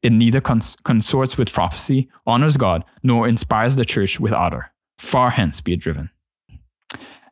It 0.02 0.12
neither 0.12 0.40
cons- 0.40 0.76
consorts 0.84 1.36
with 1.36 1.52
prophecy, 1.52 2.08
honors 2.26 2.56
God, 2.56 2.84
nor 3.02 3.28
inspires 3.28 3.76
the 3.76 3.84
church 3.84 4.20
with 4.20 4.32
ardor. 4.32 4.70
Far 4.98 5.30
hence 5.30 5.60
be 5.60 5.72
it 5.72 5.80
driven. 5.80 6.10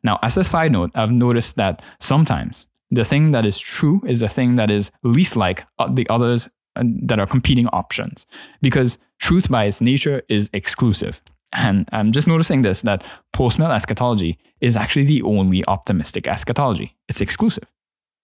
Now, 0.03 0.19
as 0.21 0.35
a 0.35 0.43
side 0.43 0.71
note, 0.71 0.91
I've 0.95 1.11
noticed 1.11 1.55
that 1.55 1.81
sometimes 1.99 2.65
the 2.89 3.05
thing 3.05 3.31
that 3.31 3.45
is 3.45 3.59
true 3.59 4.01
is 4.05 4.19
the 4.19 4.27
thing 4.27 4.55
that 4.55 4.69
is 4.69 4.91
least 5.03 5.35
like 5.35 5.63
uh, 5.79 5.87
the 5.91 6.09
others 6.09 6.49
uh, 6.75 6.83
that 7.03 7.19
are 7.19 7.27
competing 7.27 7.67
options, 7.67 8.25
because 8.61 8.97
truth 9.19 9.49
by 9.49 9.65
its 9.65 9.79
nature 9.79 10.23
is 10.27 10.49
exclusive. 10.53 11.21
And 11.53 11.87
I'm 11.91 12.11
just 12.11 12.27
noticing 12.27 12.61
this 12.61 12.81
that 12.83 13.03
post 13.33 13.59
mill 13.59 13.71
eschatology 13.71 14.37
is 14.61 14.75
actually 14.75 15.05
the 15.05 15.21
only 15.23 15.63
optimistic 15.67 16.27
eschatology. 16.27 16.95
It's 17.09 17.21
exclusive. 17.21 17.65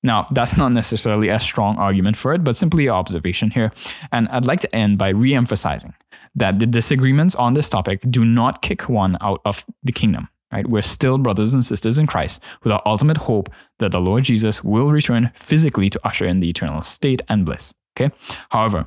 Now, 0.04 0.28
that's 0.32 0.56
not 0.56 0.72
necessarily 0.72 1.30
a 1.30 1.40
strong 1.40 1.78
argument 1.78 2.18
for 2.18 2.34
it, 2.34 2.44
but 2.44 2.56
simply 2.56 2.88
an 2.88 2.94
observation 2.94 3.52
here. 3.52 3.72
And 4.12 4.28
I'd 4.30 4.46
like 4.46 4.62
to 4.62 4.76
end 4.76 4.98
by 4.98 5.10
re 5.10 5.34
emphasizing 5.34 5.96
that 6.36 6.60
the 6.60 6.68
disagreements 6.68 7.36
on 7.36 7.56
this 7.56 7.68
topic 7.68 8.02
do 8.10 8.24
not 8.24 8.62
kick 8.62 8.88
one 8.88 9.18
out 9.22 9.42
of 9.44 9.66
the 9.84 9.92
kingdom. 9.92 10.30
Right? 10.52 10.68
We're 10.68 10.84
still 10.84 11.18
brothers 11.18 11.54
and 11.54 11.66
sisters 11.66 12.00
in 12.00 12.08
Christ 12.08 12.42
with 12.64 12.72
our 12.72 12.82
ultimate 12.86 13.18
hope 13.18 13.50
that 13.80 13.92
the 13.92 14.00
Lord 14.00 14.24
Jesus 14.24 14.64
will 14.64 14.92
return 14.92 15.32
physically 15.36 15.90
to 15.90 16.00
usher 16.08 16.26
in 16.26 16.40
the 16.40 16.50
eternal 16.50 16.84
state 16.84 17.22
and 17.28 17.46
bliss. 17.46 17.74
Okay? 18.00 18.16
However, 18.50 18.86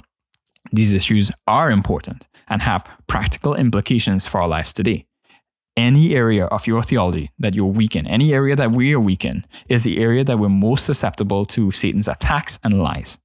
these 0.73 0.93
issues 0.93 1.31
are 1.47 1.71
important 1.71 2.29
and 2.49 2.63
have 2.63 2.87
practical 3.07 3.55
implications 3.55 4.27
for 4.27 4.41
our 4.41 4.49
lives 4.49 4.73
today. 4.73 5.07
Any 5.77 6.15
area 6.15 6.47
of 6.47 6.67
your 6.67 6.83
theology 6.83 7.31
that 7.39 7.55
you're 7.55 7.67
weak 7.67 7.97
in, 7.97 8.07
any 8.07 8.33
area 8.35 8.57
that 8.57 8.73
we 8.73 8.93
are 8.93 9.01
weak 9.01 9.25
in, 9.25 9.47
is 9.69 9.85
the 9.85 9.99
area 9.99 10.25
that 10.25 10.39
we're 10.39 10.49
most 10.49 10.85
susceptible 10.85 11.45
to 11.47 11.71
Satan's 11.71 12.09
attacks 12.09 12.59
and 12.63 12.83
lies. 12.83 13.19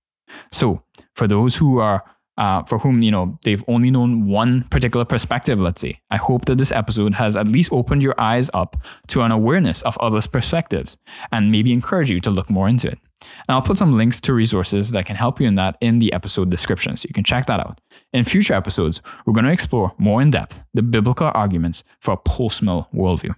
So, 0.51 0.83
for 1.15 1.27
those 1.27 1.55
who 1.55 1.79
are 1.79 2.03
uh, 2.37 2.63
for 2.63 2.79
whom 2.79 3.01
you 3.01 3.11
know 3.11 3.39
they've 3.43 3.63
only 3.67 3.89
known 3.89 4.27
one 4.27 4.63
particular 4.63 5.05
perspective 5.05 5.57
let's 5.57 5.79
say 5.79 5.99
i 6.11 6.17
hope 6.17 6.43
that 6.45 6.57
this 6.57 6.71
episode 6.71 7.13
has 7.13 7.37
at 7.37 7.47
least 7.47 7.71
opened 7.71 8.03
your 8.03 8.19
eyes 8.19 8.49
up 8.53 8.75
to 9.07 9.21
an 9.21 9.31
awareness 9.31 9.81
of 9.83 9.97
others 9.99 10.27
perspectives 10.27 10.97
and 11.31 11.51
maybe 11.51 11.71
encourage 11.71 12.09
you 12.09 12.19
to 12.19 12.29
look 12.29 12.49
more 12.49 12.67
into 12.67 12.89
it 12.89 12.99
and 13.47 13.55
I'll 13.55 13.61
put 13.61 13.77
some 13.77 13.97
links 13.97 14.19
to 14.21 14.33
resources 14.33 14.91
that 14.91 15.05
can 15.05 15.15
help 15.15 15.39
you 15.39 15.47
in 15.47 15.55
that 15.55 15.77
in 15.81 15.99
the 15.99 16.13
episode 16.13 16.49
description, 16.49 16.97
so 16.97 17.07
you 17.07 17.13
can 17.13 17.23
check 17.23 17.45
that 17.45 17.59
out. 17.59 17.81
In 18.13 18.23
future 18.23 18.53
episodes, 18.53 19.01
we're 19.25 19.33
going 19.33 19.45
to 19.45 19.51
explore 19.51 19.93
more 19.97 20.21
in 20.21 20.31
depth 20.31 20.61
the 20.73 20.81
biblical 20.81 21.31
arguments 21.33 21.83
for 21.99 22.13
a 22.13 22.17
post 22.17 22.61
mill 22.61 22.87
worldview. 22.93 23.35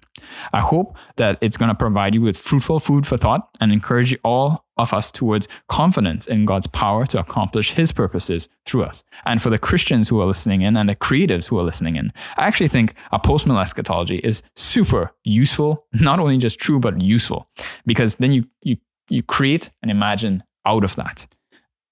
I 0.53 0.61
hope 0.61 0.97
that 1.17 1.37
it's 1.41 1.57
going 1.57 1.69
to 1.69 1.75
provide 1.75 2.15
you 2.15 2.21
with 2.21 2.37
fruitful 2.37 2.79
food 2.79 3.05
for 3.05 3.17
thought 3.17 3.49
and 3.59 3.71
encourage 3.71 4.17
all 4.23 4.65
of 4.77 4.93
us 4.93 5.11
towards 5.11 5.47
confidence 5.67 6.27
in 6.27 6.45
God's 6.45 6.67
power 6.67 7.05
to 7.07 7.19
accomplish 7.19 7.73
His 7.73 7.91
purposes 7.91 8.47
through 8.65 8.83
us. 8.83 9.03
And 9.25 9.41
for 9.41 9.49
the 9.49 9.57
Christians 9.57 10.09
who 10.09 10.21
are 10.21 10.25
listening 10.25 10.61
in 10.61 10.77
and 10.77 10.89
the 10.89 10.95
creatives 10.95 11.47
who 11.47 11.57
are 11.59 11.63
listening 11.63 11.95
in, 11.95 12.13
I 12.37 12.45
actually 12.45 12.67
think 12.67 12.93
a 13.11 13.19
post 13.19 13.45
mill 13.45 13.59
eschatology 13.59 14.17
is 14.17 14.43
super 14.55 15.13
useful, 15.23 15.85
not 15.93 16.19
only 16.19 16.37
just 16.37 16.59
true, 16.59 16.79
but 16.79 17.01
useful, 17.01 17.49
because 17.85 18.15
then 18.15 18.31
you, 18.31 18.45
you 18.61 18.77
you 19.09 19.23
create 19.23 19.69
and 19.81 19.91
imagine 19.91 20.43
out 20.65 20.83
of 20.83 20.95
that. 20.95 21.27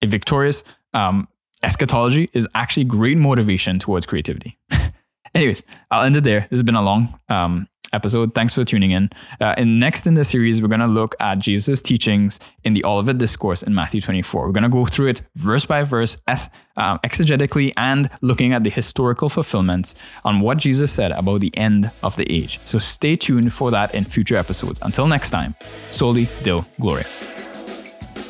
A 0.02 0.08
victorious 0.08 0.64
um, 0.94 1.28
eschatology 1.64 2.30
is 2.34 2.48
actually 2.54 2.84
great 2.84 3.18
motivation 3.18 3.80
towards 3.80 4.06
creativity. 4.06 4.58
Anyways, 5.36 5.64
I'll 5.92 6.04
end 6.04 6.16
it 6.16 6.24
there. 6.24 6.42
This 6.50 6.60
has 6.60 6.64
been 6.64 6.76
a 6.76 6.82
long 6.82 7.20
um, 7.30 7.68
episode. 7.94 8.34
Thanks 8.34 8.54
for 8.54 8.64
tuning 8.64 8.92
in. 8.92 9.10
Uh, 9.40 9.56
and 9.58 9.80
next 9.80 10.08
in 10.08 10.14
the 10.14 10.26
series, 10.26 10.62
we're 10.62 10.68
going 10.68 10.80
to 10.80 10.88
look 10.88 11.16
at 11.20 11.40
Jesus' 11.40 11.82
teachings 11.82 12.40
in 12.64 12.74
the 12.74 12.84
Olivet 12.86 13.18
Discourse 13.18 13.64
in 13.64 13.74
Matthew 13.74 14.02
24. 14.02 14.46
We're 14.46 14.52
going 14.52 14.64
to 14.64 14.70
go 14.70 14.86
through 14.86 15.08
it 15.08 15.22
verse 15.36 15.66
by 15.66 15.84
verse, 15.84 16.18
um, 16.28 17.00
exegetically, 17.04 17.74
and 17.78 18.10
looking 18.22 18.54
at 18.54 18.64
the 18.64 18.70
historical 18.70 19.30
fulfillments 19.30 19.96
on 20.24 20.40
what 20.40 20.58
Jesus 20.58 20.92
said 20.92 21.12
about 21.12 21.42
the 21.42 21.56
end 21.58 21.92
of 22.04 22.16
the 22.16 22.32
age. 22.32 22.60
So 22.66 22.80
stay 22.80 23.16
tuned 23.16 23.54
for 23.54 23.72
that 23.72 23.94
in 23.94 24.04
future 24.04 24.36
episodes. 24.36 24.80
Until 24.82 25.08
next 25.08 25.30
time, 25.30 25.56
Soli 25.90 26.28
Deo 26.44 26.66
Gloria. 26.80 27.06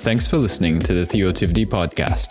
Thanks 0.05 0.27
for 0.27 0.37
listening 0.37 0.77
to 0.81 0.93
the 0.93 1.03
Theotivity 1.03 1.65
podcast. 1.65 2.29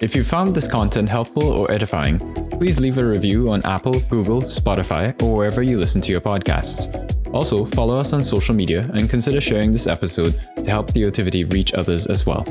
If 0.00 0.14
you 0.14 0.22
found 0.22 0.54
this 0.54 0.68
content 0.68 1.08
helpful 1.08 1.42
or 1.42 1.68
edifying, 1.68 2.20
please 2.60 2.78
leave 2.78 2.98
a 2.98 3.04
review 3.04 3.50
on 3.50 3.60
Apple, 3.66 3.98
Google, 4.08 4.42
Spotify, 4.42 5.20
or 5.20 5.36
wherever 5.36 5.64
you 5.64 5.78
listen 5.78 6.00
to 6.02 6.12
your 6.12 6.20
podcasts. 6.20 6.86
Also, 7.34 7.64
follow 7.64 7.98
us 7.98 8.12
on 8.12 8.22
social 8.22 8.54
media 8.54 8.88
and 8.94 9.10
consider 9.10 9.40
sharing 9.40 9.72
this 9.72 9.88
episode 9.88 10.40
to 10.58 10.70
help 10.70 10.86
Theotivity 10.86 11.42
reach 11.52 11.74
others 11.74 12.06
as 12.06 12.24
well. 12.24 12.44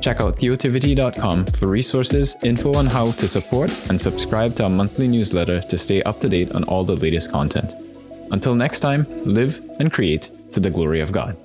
Check 0.00 0.20
out 0.20 0.36
theotivity.com 0.36 1.46
for 1.46 1.66
resources, 1.66 2.36
info 2.44 2.72
on 2.74 2.86
how 2.86 3.10
to 3.10 3.26
support, 3.26 3.72
and 3.90 4.00
subscribe 4.00 4.54
to 4.54 4.62
our 4.62 4.70
monthly 4.70 5.08
newsletter 5.08 5.60
to 5.62 5.76
stay 5.76 6.04
up 6.04 6.20
to 6.20 6.28
date 6.28 6.52
on 6.52 6.62
all 6.64 6.84
the 6.84 6.94
latest 6.94 7.32
content. 7.32 7.74
Until 8.30 8.54
next 8.54 8.78
time, 8.78 9.08
live 9.24 9.60
and 9.80 9.92
create 9.92 10.30
to 10.52 10.60
the 10.60 10.70
glory 10.70 11.00
of 11.00 11.10
God. 11.10 11.36